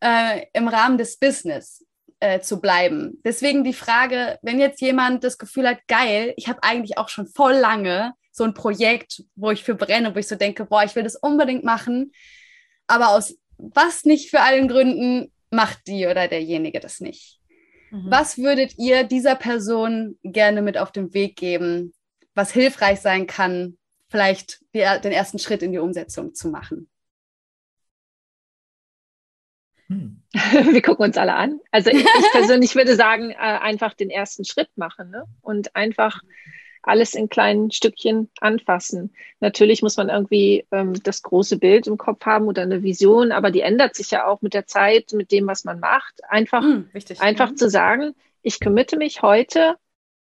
äh, 0.00 0.46
im 0.52 0.68
Rahmen 0.68 0.98
des 0.98 1.18
Business 1.18 1.84
äh, 2.20 2.40
zu 2.40 2.60
bleiben. 2.60 3.20
Deswegen 3.24 3.64
die 3.64 3.72
Frage, 3.72 4.38
wenn 4.42 4.60
jetzt 4.60 4.80
jemand 4.80 5.24
das 5.24 5.36
Gefühl 5.36 5.68
hat, 5.68 5.78
geil, 5.88 6.32
ich 6.36 6.48
habe 6.48 6.62
eigentlich 6.62 6.96
auch 6.96 7.08
schon 7.08 7.26
voll 7.26 7.54
lange 7.54 8.12
so 8.30 8.44
ein 8.44 8.54
Projekt, 8.54 9.24
wo 9.34 9.50
ich 9.50 9.64
für 9.64 9.74
brenne, 9.74 10.14
wo 10.14 10.18
ich 10.18 10.28
so 10.28 10.36
denke, 10.36 10.64
boah, 10.66 10.84
ich 10.84 10.94
will 10.94 11.02
das 11.02 11.16
unbedingt 11.16 11.64
machen, 11.64 12.12
aber 12.86 13.08
aus 13.08 13.36
was 13.58 14.04
nicht 14.04 14.30
für 14.30 14.42
allen 14.42 14.68
Gründen 14.68 15.32
macht 15.50 15.86
die 15.86 16.06
oder 16.06 16.28
derjenige 16.28 16.78
das 16.78 17.00
nicht. 17.00 17.35
Mhm. 17.90 18.10
Was 18.10 18.38
würdet 18.38 18.78
ihr 18.78 19.04
dieser 19.04 19.34
Person 19.34 20.18
gerne 20.22 20.62
mit 20.62 20.78
auf 20.78 20.92
den 20.92 21.14
Weg 21.14 21.36
geben, 21.36 21.92
was 22.34 22.52
hilfreich 22.52 23.00
sein 23.00 23.26
kann, 23.26 23.78
vielleicht 24.08 24.60
den 24.74 25.12
ersten 25.12 25.38
Schritt 25.38 25.62
in 25.62 25.72
die 25.72 25.78
Umsetzung 25.78 26.34
zu 26.34 26.48
machen? 26.48 26.88
Hm. 29.88 30.22
Wir 30.72 30.82
gucken 30.82 31.04
uns 31.04 31.16
alle 31.16 31.34
an. 31.34 31.60
Also 31.70 31.90
ich, 31.90 32.04
ich 32.04 32.04
persönlich 32.32 32.74
würde 32.74 32.96
sagen, 32.96 33.30
äh, 33.30 33.36
einfach 33.36 33.94
den 33.94 34.10
ersten 34.10 34.44
Schritt 34.44 34.70
machen 34.76 35.10
ne? 35.10 35.24
und 35.40 35.74
einfach 35.76 36.20
alles 36.86 37.14
in 37.14 37.28
kleinen 37.28 37.70
Stückchen 37.70 38.30
anfassen. 38.40 39.12
Natürlich 39.40 39.82
muss 39.82 39.96
man 39.96 40.08
irgendwie 40.08 40.66
ähm, 40.70 40.94
das 41.02 41.22
große 41.22 41.58
Bild 41.58 41.86
im 41.86 41.98
Kopf 41.98 42.24
haben 42.24 42.46
oder 42.46 42.62
eine 42.62 42.82
Vision, 42.82 43.32
aber 43.32 43.50
die 43.50 43.60
ändert 43.60 43.96
sich 43.96 44.10
ja 44.12 44.26
auch 44.26 44.40
mit 44.40 44.54
der 44.54 44.66
Zeit, 44.66 45.12
mit 45.12 45.32
dem, 45.32 45.46
was 45.46 45.64
man 45.64 45.80
macht. 45.80 46.20
Einfach, 46.28 46.62
hm, 46.62 46.88
einfach 47.18 47.50
mhm. 47.50 47.56
zu 47.56 47.68
sagen, 47.68 48.14
ich 48.42 48.60
committe 48.60 48.96
mich 48.96 49.22
heute, 49.22 49.74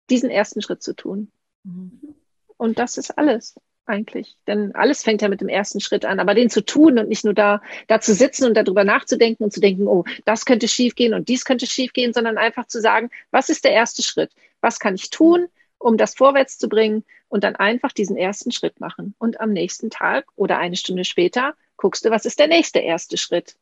diesen 0.09 0.29
ersten 0.29 0.61
Schritt 0.61 0.81
zu 0.81 0.95
tun. 0.95 1.31
Mhm. 1.63 2.15
Und 2.57 2.79
das 2.79 2.97
ist 2.97 3.17
alles 3.17 3.55
eigentlich. 3.85 4.35
Denn 4.47 4.75
alles 4.75 5.03
fängt 5.03 5.21
ja 5.21 5.29
mit 5.29 5.41
dem 5.41 5.49
ersten 5.49 5.79
Schritt 5.79 6.05
an, 6.05 6.19
aber 6.19 6.33
den 6.33 6.49
zu 6.49 6.63
tun 6.65 6.99
und 6.99 7.07
nicht 7.07 7.23
nur 7.23 7.33
da, 7.33 7.61
da 7.87 8.01
zu 8.01 8.13
sitzen 8.13 8.45
und 8.45 8.55
darüber 8.55 8.83
nachzudenken 8.83 9.43
und 9.43 9.53
zu 9.53 9.59
denken, 9.59 9.87
oh, 9.87 10.03
das 10.25 10.45
könnte 10.45 10.67
schiefgehen 10.67 11.13
und 11.13 11.29
dies 11.29 11.45
könnte 11.45 11.67
schiefgehen, 11.67 12.13
sondern 12.13 12.37
einfach 12.37 12.67
zu 12.67 12.81
sagen, 12.81 13.09
was 13.31 13.49
ist 13.49 13.63
der 13.63 13.71
erste 13.71 14.03
Schritt? 14.03 14.31
Was 14.59 14.79
kann 14.79 14.95
ich 14.95 15.09
tun, 15.09 15.47
um 15.79 15.97
das 15.97 16.15
vorwärts 16.15 16.57
zu 16.57 16.69
bringen 16.69 17.03
und 17.29 17.43
dann 17.43 17.55
einfach 17.55 17.91
diesen 17.91 18.17
ersten 18.17 18.51
Schritt 18.51 18.79
machen. 18.79 19.15
Und 19.17 19.39
am 19.39 19.51
nächsten 19.51 19.89
Tag 19.89 20.25
oder 20.35 20.57
eine 20.57 20.75
Stunde 20.75 21.05
später 21.05 21.53
guckst 21.75 22.05
du, 22.05 22.09
was 22.09 22.25
ist 22.25 22.39
der 22.39 22.47
nächste 22.47 22.79
erste 22.79 23.17
Schritt? 23.17 23.55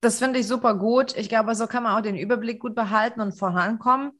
Das 0.00 0.18
finde 0.18 0.38
ich 0.38 0.46
super 0.46 0.74
gut. 0.74 1.16
Ich 1.16 1.28
glaube, 1.28 1.54
so 1.54 1.66
kann 1.66 1.82
man 1.82 1.96
auch 1.96 2.02
den 2.02 2.16
Überblick 2.16 2.60
gut 2.60 2.74
behalten 2.74 3.20
und 3.20 3.32
vorankommen. 3.32 4.12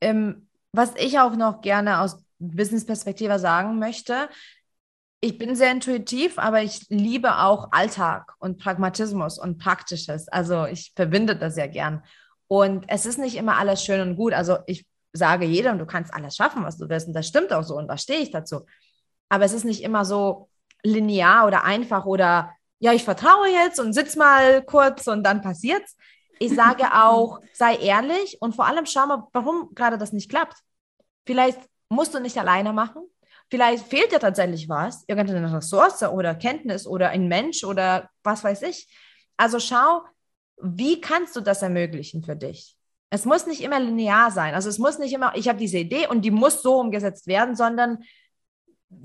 Ähm, 0.00 0.48
was 0.72 0.94
ich 0.96 1.18
auch 1.18 1.36
noch 1.36 1.62
gerne 1.62 2.00
aus 2.00 2.22
Business-Perspektive 2.38 3.38
sagen 3.38 3.78
möchte, 3.78 4.28
ich 5.20 5.38
bin 5.38 5.56
sehr 5.56 5.72
intuitiv, 5.72 6.38
aber 6.38 6.62
ich 6.62 6.86
liebe 6.90 7.38
auch 7.38 7.72
Alltag 7.72 8.34
und 8.38 8.58
Pragmatismus 8.58 9.38
und 9.38 9.58
Praktisches. 9.58 10.28
Also 10.28 10.66
ich 10.66 10.92
verbinde 10.94 11.34
das 11.34 11.54
sehr 11.54 11.68
gern. 11.68 12.04
Und 12.48 12.84
es 12.88 13.06
ist 13.06 13.18
nicht 13.18 13.36
immer 13.36 13.56
alles 13.56 13.82
schön 13.84 14.00
und 14.00 14.16
gut. 14.16 14.32
Also 14.32 14.58
ich 14.66 14.86
sage 15.12 15.46
jedem, 15.46 15.78
du 15.78 15.86
kannst 15.86 16.12
alles 16.14 16.36
schaffen, 16.36 16.64
was 16.64 16.78
du 16.78 16.88
willst. 16.88 17.08
Und 17.08 17.14
das 17.14 17.26
stimmt 17.26 17.52
auch 17.52 17.62
so 17.62 17.76
und 17.76 17.88
da 17.88 17.98
stehe 17.98 18.20
ich 18.20 18.30
dazu. 18.30 18.66
Aber 19.28 19.44
es 19.44 19.52
ist 19.52 19.64
nicht 19.64 19.82
immer 19.82 20.04
so 20.04 20.48
linear 20.82 21.46
oder 21.46 21.64
einfach 21.64 22.06
oder 22.06 22.52
ja, 22.78 22.92
ich 22.92 23.04
vertraue 23.04 23.48
jetzt 23.48 23.80
und 23.80 23.92
sitz 23.92 24.16
mal 24.16 24.62
kurz 24.62 25.06
und 25.06 25.24
dann 25.24 25.42
passiert's. 25.42 25.96
Ich 26.38 26.54
sage 26.54 26.84
auch, 26.94 27.40
sei 27.52 27.76
ehrlich 27.76 28.36
und 28.40 28.54
vor 28.54 28.66
allem 28.66 28.86
schau 28.86 29.06
mal, 29.06 29.26
warum 29.32 29.74
gerade 29.74 29.98
das 29.98 30.12
nicht 30.12 30.30
klappt. 30.30 30.58
Vielleicht 31.26 31.58
musst 31.88 32.14
du 32.14 32.20
nicht 32.20 32.38
alleine 32.38 32.72
machen. 32.72 33.02
Vielleicht 33.48 33.86
fehlt 33.86 34.12
dir 34.12 34.18
tatsächlich 34.18 34.68
was, 34.68 35.04
irgendeine 35.06 35.52
Ressource 35.52 36.02
oder 36.02 36.34
Kenntnis 36.34 36.86
oder 36.86 37.10
ein 37.10 37.28
Mensch 37.28 37.64
oder 37.64 38.10
was 38.24 38.42
weiß 38.42 38.62
ich. 38.62 38.88
Also 39.36 39.60
schau, 39.60 40.02
wie 40.62 41.00
kannst 41.00 41.36
du 41.36 41.40
das 41.40 41.62
ermöglichen 41.62 42.22
für 42.22 42.36
dich? 42.36 42.76
Es 43.10 43.24
muss 43.24 43.46
nicht 43.46 43.62
immer 43.62 43.78
linear 43.78 44.30
sein. 44.30 44.54
Also 44.54 44.68
es 44.68 44.78
muss 44.78 44.98
nicht 44.98 45.12
immer, 45.12 45.36
ich 45.36 45.48
habe 45.48 45.58
diese 45.58 45.78
Idee 45.78 46.08
und 46.08 46.22
die 46.22 46.30
muss 46.30 46.62
so 46.62 46.80
umgesetzt 46.80 47.26
werden, 47.26 47.54
sondern 47.54 48.02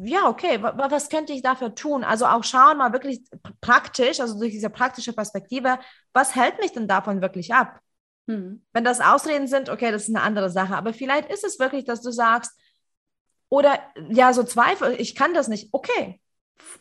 ja, 0.04 0.28
okay, 0.28 0.62
was 0.62 1.10
könnte 1.10 1.34
ich 1.34 1.41
dafür 1.41 1.74
tun? 1.74 2.04
Also 2.04 2.26
auch 2.26 2.43
schauen 2.43 2.78
mal 2.78 2.93
wirklich 2.93 3.22
praktisch, 3.62 4.20
also 4.20 4.38
durch 4.39 4.52
diese 4.52 4.70
praktische 4.70 5.14
Perspektive, 5.14 5.80
was 6.14 6.36
hält 6.36 6.60
mich 6.60 6.72
denn 6.72 6.88
davon 6.88 7.22
wirklich 7.22 7.54
ab? 7.54 7.80
Hm. 8.28 8.64
Wenn 8.74 8.84
das 8.84 9.02
Ausreden 9.02 9.47
sind, 9.47 9.70
okay, 9.70 9.91
das 9.91 10.04
ist 10.04 10.16
eine 10.16 10.24
andere 10.24 10.49
Sache. 10.49 10.76
Aber 10.76 10.93
vielleicht 10.93 11.32
ist 11.32 11.43
es 11.43 11.60
wirklich, 11.60 11.86
dass 11.86 12.02
du 12.02 12.12
sagst, 12.12 12.52
oder 13.49 13.80
ja, 14.10 14.34
so 14.34 14.43
Zweifel, 14.43 14.95
ich 14.99 15.16
kann 15.16 15.34
das 15.34 15.47
nicht. 15.47 15.70
Okay, 15.72 16.22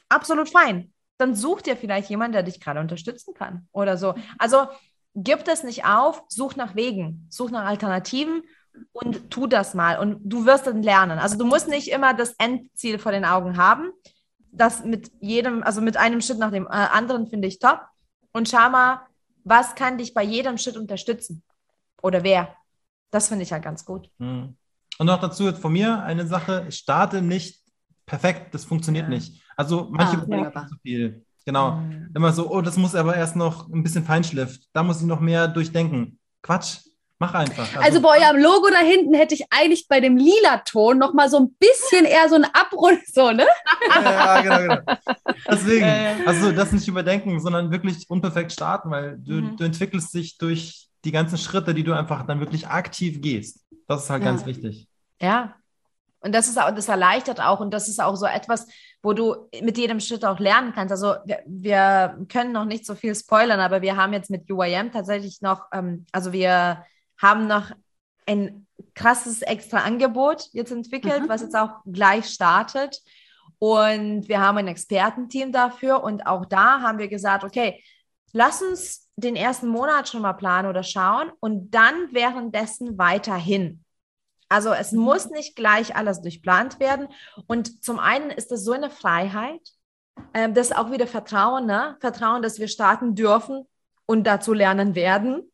absolut 0.08 0.48
fein. 0.48 0.92
Dann 1.20 1.34
such 1.34 1.62
dir 1.62 1.76
vielleicht 1.76 2.08
jemanden, 2.08 2.32
der 2.32 2.42
dich 2.42 2.60
gerade 2.60 2.80
unterstützen 2.80 3.34
kann 3.34 3.68
oder 3.72 3.96
so. 3.96 4.14
Also 4.38 4.66
gib 5.14 5.44
das 5.44 5.62
nicht 5.62 5.84
auf, 5.84 6.22
such 6.28 6.56
nach 6.56 6.74
Wegen, 6.74 7.26
such 7.30 7.50
nach 7.50 7.66
Alternativen 7.66 8.42
und 8.92 9.30
tu 9.30 9.46
das 9.46 9.74
mal 9.74 9.98
und 9.98 10.20
du 10.24 10.46
wirst 10.46 10.66
dann 10.66 10.82
lernen. 10.82 11.18
Also 11.18 11.36
du 11.36 11.44
musst 11.44 11.68
nicht 11.68 11.88
immer 11.88 12.14
das 12.14 12.34
Endziel 12.38 12.98
vor 12.98 13.12
den 13.12 13.24
Augen 13.24 13.56
haben. 13.56 13.90
Das 14.52 14.84
mit 14.84 15.12
jedem, 15.20 15.62
also 15.62 15.80
mit 15.80 15.96
einem 15.96 16.20
Schritt 16.20 16.38
nach 16.38 16.50
dem 16.50 16.66
äh, 16.66 16.70
anderen 16.70 17.26
finde 17.26 17.48
ich 17.48 17.58
top. 17.58 17.80
Und 18.32 18.48
schau 18.48 18.70
mal, 18.70 19.06
was 19.44 19.74
kann 19.74 19.98
dich 19.98 20.14
bei 20.14 20.22
jedem 20.22 20.58
Schritt 20.58 20.76
unterstützen? 20.76 21.42
Oder 22.02 22.22
wer? 22.22 22.54
Das 23.10 23.28
finde 23.28 23.42
ich 23.42 23.52
halt 23.52 23.62
ganz 23.62 23.84
gut. 23.84 24.08
Mhm. 24.18 24.56
Und 24.98 25.06
noch 25.06 25.20
dazu 25.20 25.44
jetzt 25.44 25.60
von 25.60 25.72
mir 25.72 26.02
eine 26.02 26.26
Sache, 26.26 26.70
starte 26.70 27.22
nicht 27.22 27.60
perfekt, 28.06 28.54
das 28.54 28.64
funktioniert 28.64 29.04
ja. 29.04 29.10
nicht. 29.10 29.39
Also 29.56 29.88
manche 29.90 30.18
ah, 30.18 30.24
überdenken 30.24 30.68
zu 30.68 30.76
viel. 30.82 31.24
Genau. 31.44 31.72
Mhm. 31.72 32.10
Immer 32.14 32.32
so, 32.32 32.50
oh, 32.50 32.60
das 32.60 32.76
muss 32.76 32.94
aber 32.94 33.16
erst 33.16 33.36
noch 33.36 33.68
ein 33.68 33.82
bisschen 33.82 34.04
Feinschliff. 34.04 34.58
Da 34.72 34.82
muss 34.82 35.00
ich 35.00 35.06
noch 35.06 35.20
mehr 35.20 35.48
durchdenken. 35.48 36.18
Quatsch. 36.42 36.78
Mach 37.22 37.34
einfach. 37.34 37.68
Also, 37.76 37.80
also, 37.80 38.00
bei 38.00 38.18
eurem 38.18 38.42
Logo 38.42 38.70
da 38.70 38.78
hinten 38.78 39.12
hätte 39.12 39.34
ich 39.34 39.44
eigentlich 39.50 39.86
bei 39.88 40.00
dem 40.00 40.16
lila 40.16 40.62
Ton 40.64 40.96
noch 40.96 41.12
mal 41.12 41.28
so 41.28 41.38
ein 41.38 41.54
bisschen 41.58 42.06
eher 42.06 42.30
so 42.30 42.36
ein 42.36 42.46
Abrund, 42.46 43.02
so, 43.12 43.30
ne? 43.30 43.46
Ja, 43.94 44.40
genau, 44.40 44.58
genau. 44.58 44.98
Deswegen, 45.46 45.86
also 46.26 46.50
das 46.50 46.72
nicht 46.72 46.88
überdenken, 46.88 47.38
sondern 47.38 47.70
wirklich 47.70 48.08
unperfekt 48.08 48.52
starten, 48.52 48.90
weil 48.90 49.18
du, 49.18 49.34
mhm. 49.34 49.56
du 49.58 49.64
entwickelst 49.64 50.14
dich 50.14 50.38
durch 50.38 50.88
die 51.04 51.12
ganzen 51.12 51.36
Schritte, 51.36 51.74
die 51.74 51.84
du 51.84 51.92
einfach 51.92 52.26
dann 52.26 52.40
wirklich 52.40 52.68
aktiv 52.68 53.20
gehst. 53.20 53.66
Das 53.86 54.04
ist 54.04 54.10
halt 54.10 54.22
ja. 54.22 54.30
ganz 54.30 54.46
wichtig. 54.46 54.88
Ja. 55.20 55.56
Und 56.20 56.34
das 56.34 56.48
ist 56.48 56.58
auch, 56.58 56.74
das 56.74 56.88
erleichtert 56.88 57.40
auch 57.40 57.60
und 57.60 57.72
das 57.72 57.88
ist 57.88 58.00
auch 58.00 58.16
so 58.16 58.26
etwas, 58.26 58.66
wo 59.02 59.12
du 59.12 59.48
mit 59.62 59.78
jedem 59.78 60.00
Schritt 60.00 60.24
auch 60.24 60.38
lernen 60.38 60.72
kannst. 60.74 60.92
Also 60.92 61.14
wir, 61.24 61.42
wir 61.46 62.26
können 62.28 62.52
noch 62.52 62.66
nicht 62.66 62.84
so 62.84 62.94
viel 62.94 63.14
spoilern, 63.14 63.60
aber 63.60 63.80
wir 63.82 63.96
haben 63.96 64.12
jetzt 64.12 64.30
mit 64.30 64.50
UIM 64.50 64.92
tatsächlich 64.92 65.40
noch, 65.40 65.66
ähm, 65.72 66.04
also 66.12 66.32
wir 66.32 66.84
haben 67.18 67.46
noch 67.46 67.70
ein 68.26 68.66
krasses 68.94 69.42
extra 69.42 69.78
Angebot 69.78 70.48
jetzt 70.52 70.72
entwickelt, 70.72 71.22
mhm. 71.22 71.28
was 71.28 71.42
jetzt 71.42 71.56
auch 71.56 71.80
gleich 71.86 72.26
startet. 72.26 73.00
Und 73.58 74.28
wir 74.28 74.40
haben 74.40 74.58
ein 74.58 74.68
Expertenteam 74.68 75.52
dafür 75.52 76.02
und 76.02 76.26
auch 76.26 76.46
da 76.46 76.80
haben 76.80 76.98
wir 76.98 77.08
gesagt, 77.08 77.44
okay, 77.44 77.82
lass 78.32 78.62
uns 78.62 79.08
den 79.16 79.36
ersten 79.36 79.68
Monat 79.68 80.08
schon 80.08 80.22
mal 80.22 80.32
planen 80.32 80.68
oder 80.68 80.82
schauen 80.82 81.30
und 81.40 81.70
dann 81.70 82.08
währenddessen 82.12 82.96
weiterhin. 82.96 83.84
Also 84.50 84.72
es 84.74 84.92
mhm. 84.92 85.00
muss 85.00 85.30
nicht 85.30 85.56
gleich 85.56 85.96
alles 85.96 86.20
durchplant 86.20 86.78
werden. 86.78 87.08
Und 87.46 87.82
zum 87.82 87.98
einen 87.98 88.30
ist 88.30 88.50
das 88.50 88.64
so 88.64 88.72
eine 88.72 88.90
Freiheit, 88.90 89.60
ähm, 90.34 90.52
das 90.52 90.70
ist 90.70 90.76
auch 90.76 90.90
wieder 90.90 91.06
Vertrauen, 91.06 91.64
ne? 91.66 91.96
Vertrauen, 92.00 92.42
dass 92.42 92.58
wir 92.58 92.68
starten 92.68 93.14
dürfen 93.14 93.66
und 94.06 94.24
dazu 94.24 94.52
lernen 94.52 94.94
werden. 94.94 95.50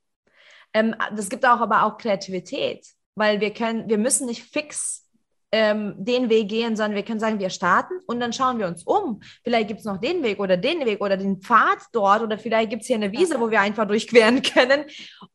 Ähm, 0.72 0.96
das 1.14 1.28
gibt 1.28 1.46
auch 1.46 1.60
aber 1.60 1.84
auch 1.84 1.98
Kreativität, 1.98 2.86
weil 3.14 3.40
wir 3.40 3.52
können, 3.52 3.88
wir 3.88 3.98
müssen 3.98 4.26
nicht 4.26 4.42
fix 4.42 5.05
ähm, 5.52 5.94
den 5.96 6.28
Weg 6.28 6.48
gehen, 6.48 6.76
sondern 6.76 6.96
wir 6.96 7.04
können 7.04 7.20
sagen, 7.20 7.38
wir 7.38 7.50
starten 7.50 7.94
und 8.06 8.20
dann 8.20 8.32
schauen 8.32 8.58
wir 8.58 8.66
uns 8.66 8.82
um. 8.84 9.20
Vielleicht 9.44 9.68
gibt 9.68 9.80
es 9.80 9.86
noch 9.86 9.98
den 9.98 10.22
Weg 10.22 10.40
oder 10.40 10.56
den 10.56 10.84
Weg 10.84 11.00
oder 11.00 11.16
den 11.16 11.40
Pfad 11.40 11.78
dort 11.92 12.22
oder 12.22 12.38
vielleicht 12.38 12.70
gibt 12.70 12.82
es 12.82 12.88
hier 12.88 12.96
eine 12.96 13.12
Wiese, 13.12 13.40
wo 13.40 13.50
wir 13.50 13.60
einfach 13.60 13.86
durchqueren 13.86 14.42
können. 14.42 14.84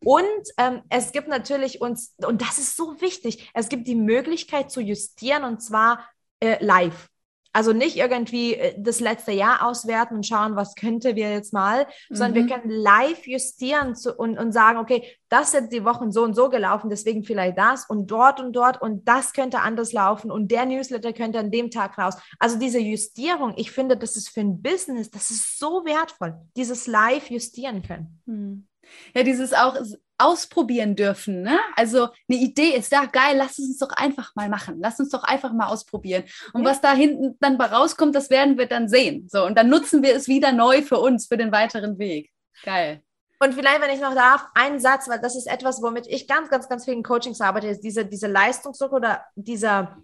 Und 0.04 0.24
ähm, 0.58 0.82
es 0.90 1.12
gibt 1.12 1.28
natürlich 1.28 1.82
uns, 1.82 2.16
und 2.26 2.42
das 2.42 2.58
ist 2.58 2.76
so 2.76 3.00
wichtig, 3.00 3.50
es 3.54 3.70
gibt 3.70 3.88
die 3.88 3.96
Möglichkeit 3.96 4.70
zu 4.72 4.82
justieren 4.82 5.44
und 5.44 5.62
zwar 5.62 6.06
äh, 6.40 6.64
live. 6.64 7.08
Also 7.54 7.74
nicht 7.74 7.98
irgendwie 7.98 8.56
äh, 8.56 8.76
das 8.78 9.00
letzte 9.00 9.32
Jahr 9.32 9.66
auswerten 9.66 10.16
und 10.16 10.26
schauen, 10.26 10.56
was 10.56 10.76
könnte 10.76 11.16
wir 11.16 11.32
jetzt 11.32 11.54
mal, 11.54 11.88
sondern 12.10 12.36
wir 12.36 12.44
mhm. 12.44 12.48
können 12.48 12.70
live 12.70 13.28
justieren 13.28 13.96
zu, 13.96 14.14
und, 14.14 14.38
und 14.38 14.52
sagen, 14.52 14.78
okay, 14.78 15.04
das 15.30 15.52
sind 15.52 15.72
die 15.72 15.84
Wochen 15.84 16.12
so 16.12 16.24
und 16.24 16.34
so 16.34 16.50
gelaufen, 16.50 16.90
deswegen 16.90 17.24
vielleicht 17.24 17.58
das 17.58 17.86
und 17.86 18.08
dort 18.08 18.40
und 18.40 18.54
dort 18.54 18.82
und 18.82 19.08
das 19.08 19.34
könnte 19.34 19.60
anders 19.60 19.94
laufen 19.94 20.32
und 20.32 20.52
der 20.52 20.66
Newsletter 20.66 21.14
könnte 21.14 21.40
an 21.40 21.52
dem 21.52 21.72
Tag 21.72 21.98
raus. 21.98 22.16
Also 22.40 22.58
diese 22.60 22.80
Justierung, 22.80 23.54
ich 23.56 23.72
finde, 23.72 23.98
das 23.98 24.16
ist 24.16 24.30
für 24.30 24.42
ein 24.42 24.62
Business, 24.62 25.10
das 25.10 25.32
ist 25.32 25.60
so 25.60 25.86
wertvoll, 25.86 26.36
dieses 26.56 26.88
live 26.88 27.30
justieren 27.30 27.82
können. 27.82 28.22
Mhm. 28.26 28.68
Ja, 29.14 29.24
dieses 29.24 29.54
auch 29.54 29.78
ausprobieren 30.24 30.96
dürfen. 30.96 31.42
Ne? 31.42 31.60
Also 31.76 32.10
eine 32.30 32.40
Idee 32.40 32.76
ist 32.76 32.92
da 32.92 33.06
geil, 33.06 33.36
lass 33.38 33.60
uns 33.60 33.78
doch 33.78 33.90
einfach 33.90 34.36
mal 34.36 34.50
machen. 34.50 34.78
Lass 34.80 35.00
uns 35.00 35.10
doch 35.10 35.24
einfach 35.24 35.54
mal 35.54 35.68
ausprobieren. 35.68 36.24
Und 36.54 36.64
ja. 36.64 36.70
was 36.70 36.82
da 36.82 36.94
hinten 36.94 37.38
dann 37.40 37.60
rauskommt, 37.60 38.16
das 38.16 38.30
werden 38.30 38.58
wir 38.58 38.68
dann 38.68 38.88
sehen. 38.88 39.28
So, 39.30 39.46
und 39.46 39.58
dann 39.58 39.70
nutzen 39.70 40.04
wir 40.04 40.16
es 40.16 40.28
wieder 40.28 40.52
neu 40.52 40.82
für 40.82 41.00
uns, 41.00 41.28
für 41.28 41.38
den 41.38 41.52
weiteren 41.52 41.98
Weg. 42.00 42.32
Geil. 42.64 43.02
Und 43.40 43.56
vielleicht, 43.56 43.82
wenn 43.82 43.90
ich 43.90 44.02
noch 44.02 44.14
darf, 44.14 44.46
einen 44.54 44.80
Satz, 44.80 45.10
weil 45.10 45.20
das 45.20 45.36
ist 45.36 45.48
etwas, 45.48 45.82
womit 45.82 46.06
ich 46.06 46.28
ganz, 46.28 46.50
ganz, 46.50 46.70
ganz 46.70 46.86
vielen 46.86 47.02
Coachings 47.02 47.42
arbeite, 47.42 47.68
ist 47.68 47.82
diese, 47.84 48.06
diese 48.06 48.28
Leistungsdruck 48.28 48.94
oder 48.94 49.26
dieser, 49.36 49.98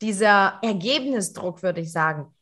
dieser 0.00 0.58
Ergebnisdruck, 0.62 1.62
würde 1.62 1.82
ich 1.82 1.92
sagen. 1.92 2.34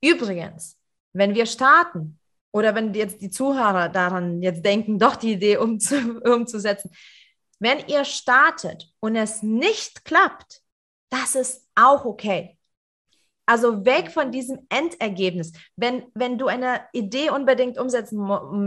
Übrigens, 0.00 0.78
wenn 1.12 1.34
wir 1.34 1.46
starten, 1.46 2.20
oder 2.52 2.74
wenn 2.74 2.94
jetzt 2.94 3.20
die 3.20 3.30
Zuhörer 3.30 3.88
daran 3.88 4.42
jetzt 4.42 4.64
denken, 4.64 4.98
doch 4.98 5.16
die 5.16 5.32
Idee 5.32 5.58
umzu, 5.58 6.20
umzusetzen. 6.24 6.90
Wenn 7.58 7.86
ihr 7.88 8.04
startet 8.04 8.90
und 9.00 9.16
es 9.16 9.42
nicht 9.42 10.04
klappt, 10.04 10.62
das 11.10 11.34
ist 11.34 11.66
auch 11.74 12.04
okay. 12.04 12.58
Also 13.46 13.84
weg 13.84 14.10
von 14.10 14.32
diesem 14.32 14.66
Endergebnis. 14.68 15.52
Wenn, 15.76 16.04
wenn 16.14 16.36
du 16.36 16.48
eine 16.48 16.80
Idee 16.92 17.30
unbedingt 17.30 17.78
umsetzen 17.78 18.18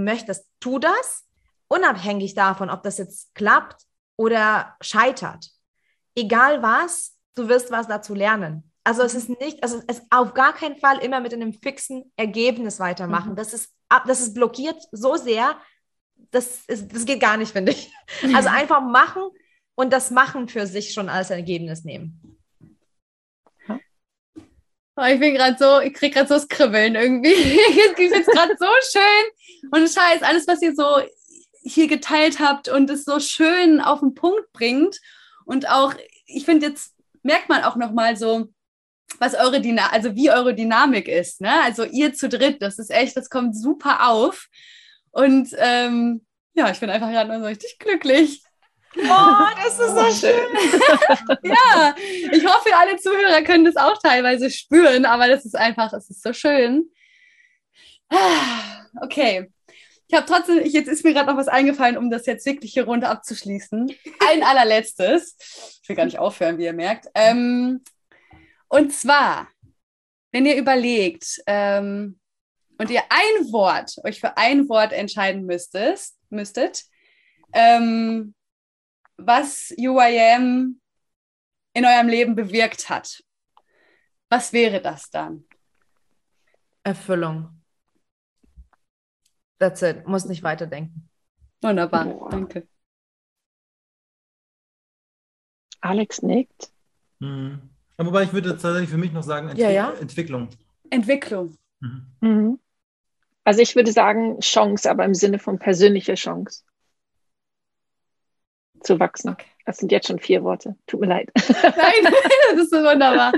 möchtest, 0.04 0.48
tu 0.60 0.80
das, 0.80 1.28
unabhängig 1.68 2.34
davon, 2.34 2.70
ob 2.70 2.84
das 2.84 2.98
jetzt 2.98 3.36
klappt 3.36 3.84
oder 4.16 4.76
scheitert. 4.82 5.50
Egal 6.16 6.62
was, 6.62 7.16
du 7.36 7.50
wirst 7.50 7.72
was 7.72 7.88
dazu 7.88 8.14
lernen. 8.14 8.69
Also 8.84 9.04
es 9.04 9.14
ist 9.14 9.30
nicht, 9.30 9.62
also 9.64 9.82
es 9.88 10.02
auf 10.10 10.34
gar 10.34 10.54
keinen 10.54 10.78
Fall 10.78 11.00
immer 11.00 11.20
mit 11.20 11.34
einem 11.34 11.54
fixen 11.54 12.12
Ergebnis 12.16 12.80
weitermachen. 12.80 13.32
Mhm. 13.32 13.36
Das 13.36 13.54
ist, 13.54 13.74
das 14.08 14.22
ist 14.22 14.34
blockiert 14.34 14.82
so 14.92 15.16
sehr, 15.16 15.60
das, 16.32 16.66
ist, 16.68 16.94
das 16.94 17.06
geht 17.06 17.20
gar 17.20 17.38
nicht, 17.38 17.52
finde 17.52 17.72
ich. 17.72 17.92
Also 18.34 18.50
einfach 18.50 18.82
machen 18.82 19.24
und 19.76 19.92
das 19.94 20.12
Machen 20.12 20.48
für 20.48 20.68
sich 20.68 20.94
schon 20.94 21.10
als 21.10 21.30
Ergebnis 21.30 21.84
nehmen. 21.84 22.40
Oh, 25.02 25.06
ich 25.06 25.20
bin 25.20 25.34
gerade 25.34 25.56
so, 25.58 25.80
ich 25.80 25.94
kriege 25.94 26.14
gerade 26.14 26.28
so 26.28 26.34
das 26.34 26.50
Kribbeln 26.50 26.96
irgendwie. 26.96 27.30
Ich 27.30 27.82
finde 27.96 28.20
es 28.20 28.26
gerade 28.26 28.56
so 28.60 28.66
schön. 28.92 29.72
Und 29.72 29.90
Scheiß, 29.90 30.24
alles, 30.24 30.46
was 30.46 30.62
ihr 30.62 30.76
so 30.76 30.98
hier 31.64 31.88
geteilt 31.88 32.40
habt 32.40 32.68
und 32.68 32.90
es 32.90 33.06
so 33.06 33.20
schön 33.22 33.80
auf 33.80 34.02
den 34.02 34.14
Punkt 34.14 34.52
bringt. 34.52 35.00
Und 35.46 35.70
auch, 35.70 35.94
ich 36.26 36.44
finde, 36.44 36.68
jetzt 36.68 36.94
merkt 37.24 37.48
man 37.48 37.64
auch 37.64 37.78
nochmal 37.78 38.18
so, 38.18 38.50
was 39.18 39.34
eure 39.36 39.62
Dynamik, 39.62 39.94
also 39.94 40.16
wie 40.16 40.30
eure 40.30 40.54
Dynamik 40.54 41.08
ist. 41.08 41.42
Ne? 41.42 41.52
Also 41.64 41.84
ihr 41.84 42.14
zu 42.14 42.30
dritt, 42.30 42.62
das 42.62 42.80
ist 42.80 42.92
echt, 42.92 43.18
das 43.18 43.30
kommt 43.30 43.56
super 43.56 44.08
auf. 44.10 44.48
Und 45.12 45.50
ähm, 45.58 46.26
ja, 46.54 46.70
ich 46.70 46.80
bin 46.80 46.90
einfach 46.90 47.10
gerade 47.10 47.30
nur 47.30 47.40
so 47.40 47.46
richtig 47.46 47.80
glücklich. 47.80 48.44
Oh, 48.96 49.46
das 49.64 49.80
ist 49.80 50.22
so 50.22 50.28
schön. 50.28 50.48
ja, 51.44 51.96
ich 52.32 52.46
hoffe, 52.46 52.70
alle 52.76 52.98
Zuhörer 52.98 53.44
können 53.44 53.66
das 53.66 53.76
auch 53.76 53.98
teilweise 54.02 54.50
spüren, 54.50 55.06
aber 55.06 55.28
das 55.28 55.46
ist 55.46 55.56
einfach, 55.56 55.94
es 55.94 56.10
ist 56.10 56.24
so 56.24 56.34
schön. 56.34 56.90
Ah, 58.10 58.88
okay. 59.02 59.52
Ich 60.08 60.16
habe 60.16 60.26
trotzdem, 60.26 60.66
jetzt 60.66 60.88
ist 60.88 61.04
mir 61.04 61.14
gerade 61.14 61.28
noch 61.30 61.38
was 61.38 61.48
eingefallen, 61.48 61.98
um 61.98 62.10
das 62.10 62.26
jetzt 62.26 62.46
wirklich 62.48 62.74
hier 62.74 62.86
runter 62.86 63.12
abzuschließen. 63.12 63.94
Ein 64.28 64.44
allerletztes. 64.44 65.38
Ich 65.84 65.88
will 65.88 65.96
gar 65.96 66.06
nicht 66.06 66.18
aufhören, 66.18 66.58
wie 66.58 66.66
ihr 66.66 66.74
merkt. 66.74 67.06
Ähm, 67.14 67.84
und 68.70 68.94
zwar, 68.94 69.50
wenn 70.32 70.46
ihr 70.46 70.56
überlegt 70.56 71.42
ähm, 71.48 72.20
und 72.78 72.90
ihr 72.90 73.02
ein 73.10 73.52
Wort, 73.52 73.96
euch 74.04 74.20
für 74.20 74.38
ein 74.38 74.70
Wort 74.70 74.94
entscheiden 74.94 75.46
müsstet, 75.46 76.02
müsstet, 76.30 76.84
ähm, 77.54 78.34
was 79.18 79.74
UIM 79.78 80.80
in 81.74 81.86
eurem 81.86 82.08
Leben 82.08 82.36
bewirkt 82.36 82.90
hat, 82.90 83.24
was 84.30 84.54
wäre 84.54 84.82
das 84.82 85.10
dann? 85.10 85.46
Erfüllung. 86.84 87.62
That's 89.58 89.82
it. 89.82 90.08
Muss 90.08 90.26
nicht 90.26 90.44
weiterdenken. 90.44 91.10
Wunderbar, 91.62 92.06
Boah. 92.06 92.30
danke. 92.30 92.68
Alex 95.82 96.22
nickt. 96.22 96.72
Mhm. 97.20 97.70
Wobei 98.08 98.24
ich 98.24 98.34
würde 98.34 98.50
tatsächlich 98.50 98.90
für 98.90 98.98
mich 98.98 99.12
noch 99.12 99.24
sagen, 99.24 99.50
Entwick 99.50 99.66
ja, 99.66 99.72
ja. 99.72 99.94
Entwicklung. 99.94 100.50
Entwicklung. 100.90 101.58
Mhm. 101.80 102.06
Mhm. 102.22 102.60
Also 103.44 103.62
ich 103.62 103.76
würde 103.76 103.92
sagen 103.92 104.40
Chance, 104.40 104.90
aber 104.90 105.06
im 105.06 105.14
Sinne 105.14 105.40
von 105.40 105.60
persönlicher 105.60 106.16
Chance. 106.16 106.64
Zu 108.82 109.00
wachsen. 109.00 109.30
Okay. 109.30 109.48
Das 109.66 109.78
sind 109.78 109.92
jetzt 109.92 110.08
schon 110.08 110.20
vier 110.20 110.44
Worte. 110.44 110.76
Tut 110.88 111.02
mir 111.02 111.08
leid. 111.08 111.30
Nein, 111.62 112.14
das 112.52 112.64
ist 112.64 112.72
so 112.72 112.78
wunderbar. 112.78 113.34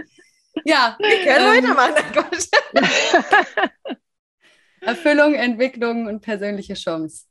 Ja, 0.65 0.97
wir 0.99 1.23
können 1.23 1.65
ähm, 1.65 1.75
weitermachen. 1.75 2.37
Erfüllung, 4.81 5.33
Entwicklung 5.33 6.07
und 6.07 6.21
persönliche 6.21 6.73
Chance. 6.73 7.25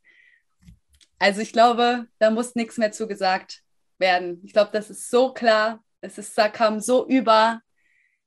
Also 1.19 1.41
ich 1.41 1.53
glaube, 1.53 2.07
da 2.19 2.31
muss 2.31 2.55
nichts 2.55 2.77
mehr 2.77 2.91
zugesagt 2.91 3.61
werden. 3.99 4.41
Ich 4.43 4.53
glaube, 4.53 4.71
das 4.73 4.89
ist 4.89 5.09
so 5.09 5.33
klar. 5.33 5.83
Es 6.01 6.17
ist, 6.17 6.37
da 6.37 6.49
kam 6.49 6.79
so 6.79 7.07
über, 7.07 7.61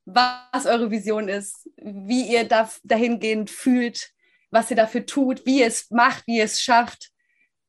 was 0.04 0.66
eure 0.66 0.90
Vision 0.90 1.28
ist, 1.28 1.68
wie 1.76 2.32
ihr 2.32 2.44
da, 2.44 2.70
dahingehend 2.84 3.50
fühlt, 3.50 4.10
was 4.50 4.70
ihr 4.70 4.76
dafür 4.76 5.04
tut, 5.06 5.44
wie 5.46 5.60
ihr 5.60 5.66
es 5.66 5.90
macht, 5.90 6.26
wie 6.26 6.38
ihr 6.38 6.44
es 6.44 6.60
schafft. 6.60 7.10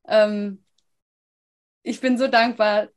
Ähm, 0.06 0.64
ich 1.82 2.00
bin 2.00 2.18
so 2.18 2.28
dankbar, 2.28 2.88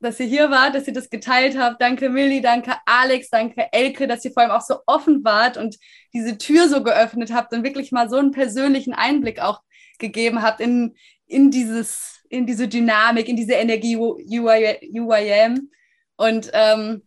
dass 0.00 0.20
ihr 0.20 0.26
hier 0.26 0.50
wart, 0.50 0.74
dass 0.74 0.86
ihr 0.86 0.92
das 0.92 1.10
geteilt 1.10 1.58
habt. 1.58 1.80
Danke 1.80 2.08
Millie, 2.08 2.40
danke 2.40 2.74
Alex, 2.86 3.30
danke 3.30 3.72
Elke, 3.72 4.06
dass 4.06 4.24
ihr 4.24 4.32
vor 4.32 4.42
allem 4.42 4.52
auch 4.52 4.60
so 4.60 4.80
offen 4.86 5.24
wart 5.24 5.56
und 5.56 5.76
diese 6.12 6.38
Tür 6.38 6.68
so 6.68 6.82
geöffnet 6.82 7.32
habt 7.32 7.52
und 7.52 7.64
wirklich 7.64 7.90
mal 7.90 8.08
so 8.08 8.16
einen 8.16 8.30
persönlichen 8.30 8.92
Einblick 8.92 9.40
auch 9.40 9.62
gegeben 9.98 10.42
habt 10.42 10.60
in, 10.60 10.96
in, 11.26 11.50
dieses, 11.50 12.22
in 12.28 12.46
diese 12.46 12.68
Dynamik, 12.68 13.28
in 13.28 13.36
diese 13.36 13.54
Energie 13.54 13.96
UIM. 13.96 15.70
Und 16.18 16.50
ähm, 16.52 17.02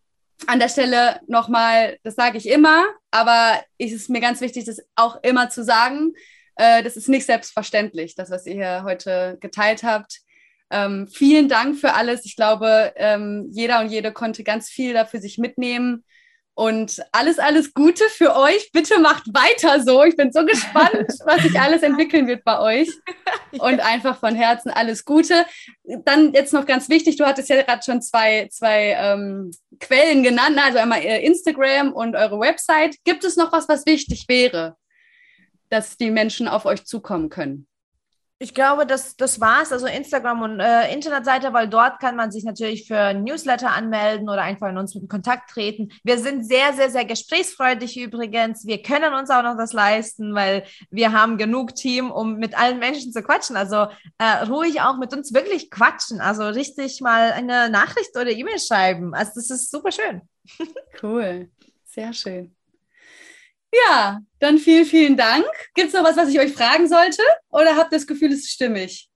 an 0.47 0.59
der 0.59 0.69
Stelle 0.69 1.19
nochmal, 1.27 1.99
das 2.03 2.15
sage 2.15 2.37
ich 2.37 2.49
immer, 2.49 2.85
aber 3.11 3.61
es 3.77 3.91
ist 3.91 4.09
mir 4.09 4.21
ganz 4.21 4.41
wichtig, 4.41 4.65
das 4.65 4.81
auch 4.95 5.21
immer 5.21 5.49
zu 5.49 5.63
sagen. 5.63 6.13
Äh, 6.55 6.81
das 6.81 6.97
ist 6.97 7.09
nicht 7.09 7.25
selbstverständlich, 7.25 8.15
das, 8.15 8.31
was 8.31 8.47
ihr 8.47 8.53
hier 8.53 8.83
heute 8.83 9.37
geteilt 9.39 9.83
habt. 9.83 10.21
Ähm, 10.71 11.07
vielen 11.07 11.49
Dank 11.49 11.77
für 11.77 11.93
alles. 11.93 12.25
Ich 12.25 12.35
glaube, 12.35 12.93
ähm, 12.95 13.49
jeder 13.51 13.81
und 13.81 13.89
jede 13.89 14.13
konnte 14.13 14.43
ganz 14.43 14.69
viel 14.69 14.93
dafür 14.93 15.19
sich 15.19 15.37
mitnehmen. 15.37 16.05
Und 16.53 17.01
alles, 17.11 17.39
alles 17.39 17.73
Gute 17.73 18.03
für 18.09 18.35
euch. 18.35 18.71
Bitte 18.73 18.99
macht 18.99 19.23
weiter 19.33 19.81
so. 19.81 20.03
Ich 20.03 20.17
bin 20.17 20.31
so 20.31 20.45
gespannt, 20.45 21.07
was 21.25 21.41
sich 21.43 21.59
alles 21.59 21.81
entwickeln 21.81 22.27
wird 22.27 22.43
bei 22.43 22.59
euch. 22.59 22.89
Und 23.59 23.79
einfach 23.79 24.19
von 24.19 24.35
Herzen 24.35 24.69
alles 24.69 25.05
Gute. 25.05 25.45
Dann 25.83 26.33
jetzt 26.33 26.53
noch 26.53 26.65
ganz 26.65 26.89
wichtig, 26.89 27.15
du 27.15 27.25
hattest 27.25 27.49
ja 27.49 27.61
gerade 27.61 27.81
schon 27.83 28.01
zwei, 28.01 28.47
zwei 28.51 28.95
ähm, 28.99 29.51
Quellen 29.79 30.23
genannt, 30.23 30.57
also 30.63 30.77
einmal 30.77 31.01
Instagram 31.01 31.91
und 31.91 32.15
eure 32.15 32.39
Website. 32.39 32.95
Gibt 33.03 33.23
es 33.23 33.35
noch 33.35 33.51
was, 33.51 33.67
was 33.67 33.85
wichtig 33.85 34.25
wäre, 34.27 34.77
dass 35.69 35.97
die 35.97 36.11
Menschen 36.11 36.47
auf 36.47 36.65
euch 36.65 36.85
zukommen 36.85 37.29
können? 37.29 37.67
Ich 38.41 38.55
glaube, 38.55 38.87
das, 38.87 39.15
das 39.15 39.39
war's. 39.39 39.71
Also 39.71 39.85
Instagram 39.85 40.41
und 40.41 40.59
äh, 40.59 40.91
Internetseite, 40.91 41.53
weil 41.53 41.69
dort 41.69 41.99
kann 41.99 42.15
man 42.15 42.31
sich 42.31 42.43
natürlich 42.43 42.87
für 42.87 43.13
Newsletter 43.13 43.69
anmelden 43.69 44.27
oder 44.29 44.41
einfach 44.41 44.67
in 44.69 44.79
uns 44.79 44.95
in 44.95 45.07
Kontakt 45.07 45.51
treten. 45.51 45.89
Wir 46.03 46.17
sind 46.17 46.43
sehr, 46.43 46.73
sehr, 46.73 46.89
sehr 46.89 47.05
gesprächsfreudig 47.05 47.99
übrigens. 47.99 48.65
Wir 48.65 48.81
können 48.81 49.13
uns 49.13 49.29
auch 49.29 49.43
noch 49.43 49.55
das 49.57 49.73
leisten, 49.73 50.33
weil 50.33 50.63
wir 50.89 51.11
haben 51.11 51.37
genug 51.37 51.75
Team, 51.75 52.09
um 52.09 52.37
mit 52.37 52.57
allen 52.57 52.79
Menschen 52.79 53.11
zu 53.11 53.21
quatschen. 53.21 53.57
Also 53.57 53.85
äh, 54.17 54.43
ruhig 54.47 54.81
auch 54.81 54.97
mit 54.97 55.13
uns 55.15 55.35
wirklich 55.35 55.69
quatschen. 55.69 56.19
Also 56.19 56.47
richtig 56.47 56.99
mal 56.99 57.33
eine 57.33 57.69
Nachricht 57.69 58.17
oder 58.17 58.31
E-Mail 58.31 58.57
schreiben. 58.57 59.13
Also 59.13 59.33
das 59.35 59.51
ist 59.51 59.69
super 59.69 59.91
schön. 59.91 60.21
Cool. 61.03 61.51
Sehr 61.85 62.11
schön. 62.11 62.55
Ja, 63.73 64.19
dann 64.39 64.57
vielen, 64.57 64.85
vielen 64.85 65.17
Dank. 65.17 65.45
Gibt 65.75 65.89
es 65.89 65.93
noch 65.93 66.03
was, 66.03 66.17
was 66.17 66.29
ich 66.29 66.39
euch 66.39 66.53
fragen 66.53 66.87
sollte? 66.87 67.21
Oder 67.49 67.77
habt 67.77 67.93
ihr 67.93 67.97
das 67.97 68.07
Gefühl, 68.07 68.31
es 68.31 68.39
ist 68.39 68.51
stimmig? 68.51 69.09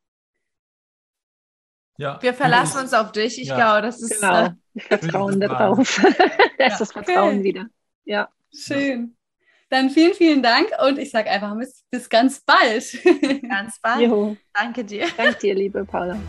Ja. 1.97 2.21
Wir 2.21 2.33
verlassen 2.33 2.79
uns 2.81 2.93
auf 2.93 3.11
dich. 3.11 3.41
Ich 3.41 3.47
ja. 3.47 3.55
glaube, 3.55 3.81
das 3.81 4.01
ist. 4.01 4.21
Genau, 4.21 4.49
wir 4.73 4.81
vertrauen 4.81 5.39
darauf. 5.39 6.01
da 6.57 6.65
ist 6.65 6.79
das 6.79 6.91
Vertrauen 6.91 7.39
okay. 7.39 7.43
wieder. 7.43 7.65
Ja. 8.03 8.29
Schön. 8.53 9.17
Dann 9.69 9.89
vielen, 9.89 10.13
vielen 10.13 10.43
Dank 10.43 10.69
und 10.85 10.99
ich 10.99 11.09
sage 11.09 11.29
einfach 11.29 11.57
bis, 11.57 11.83
bis 11.89 12.07
ganz 12.07 12.41
bald. 12.41 12.97
Ganz 13.49 13.79
bald. 13.81 14.01
Jo. 14.01 14.37
Danke 14.53 14.85
dir. 14.85 15.07
Danke 15.17 15.39
dir, 15.39 15.55
liebe 15.55 15.83
Paula. 15.85 16.19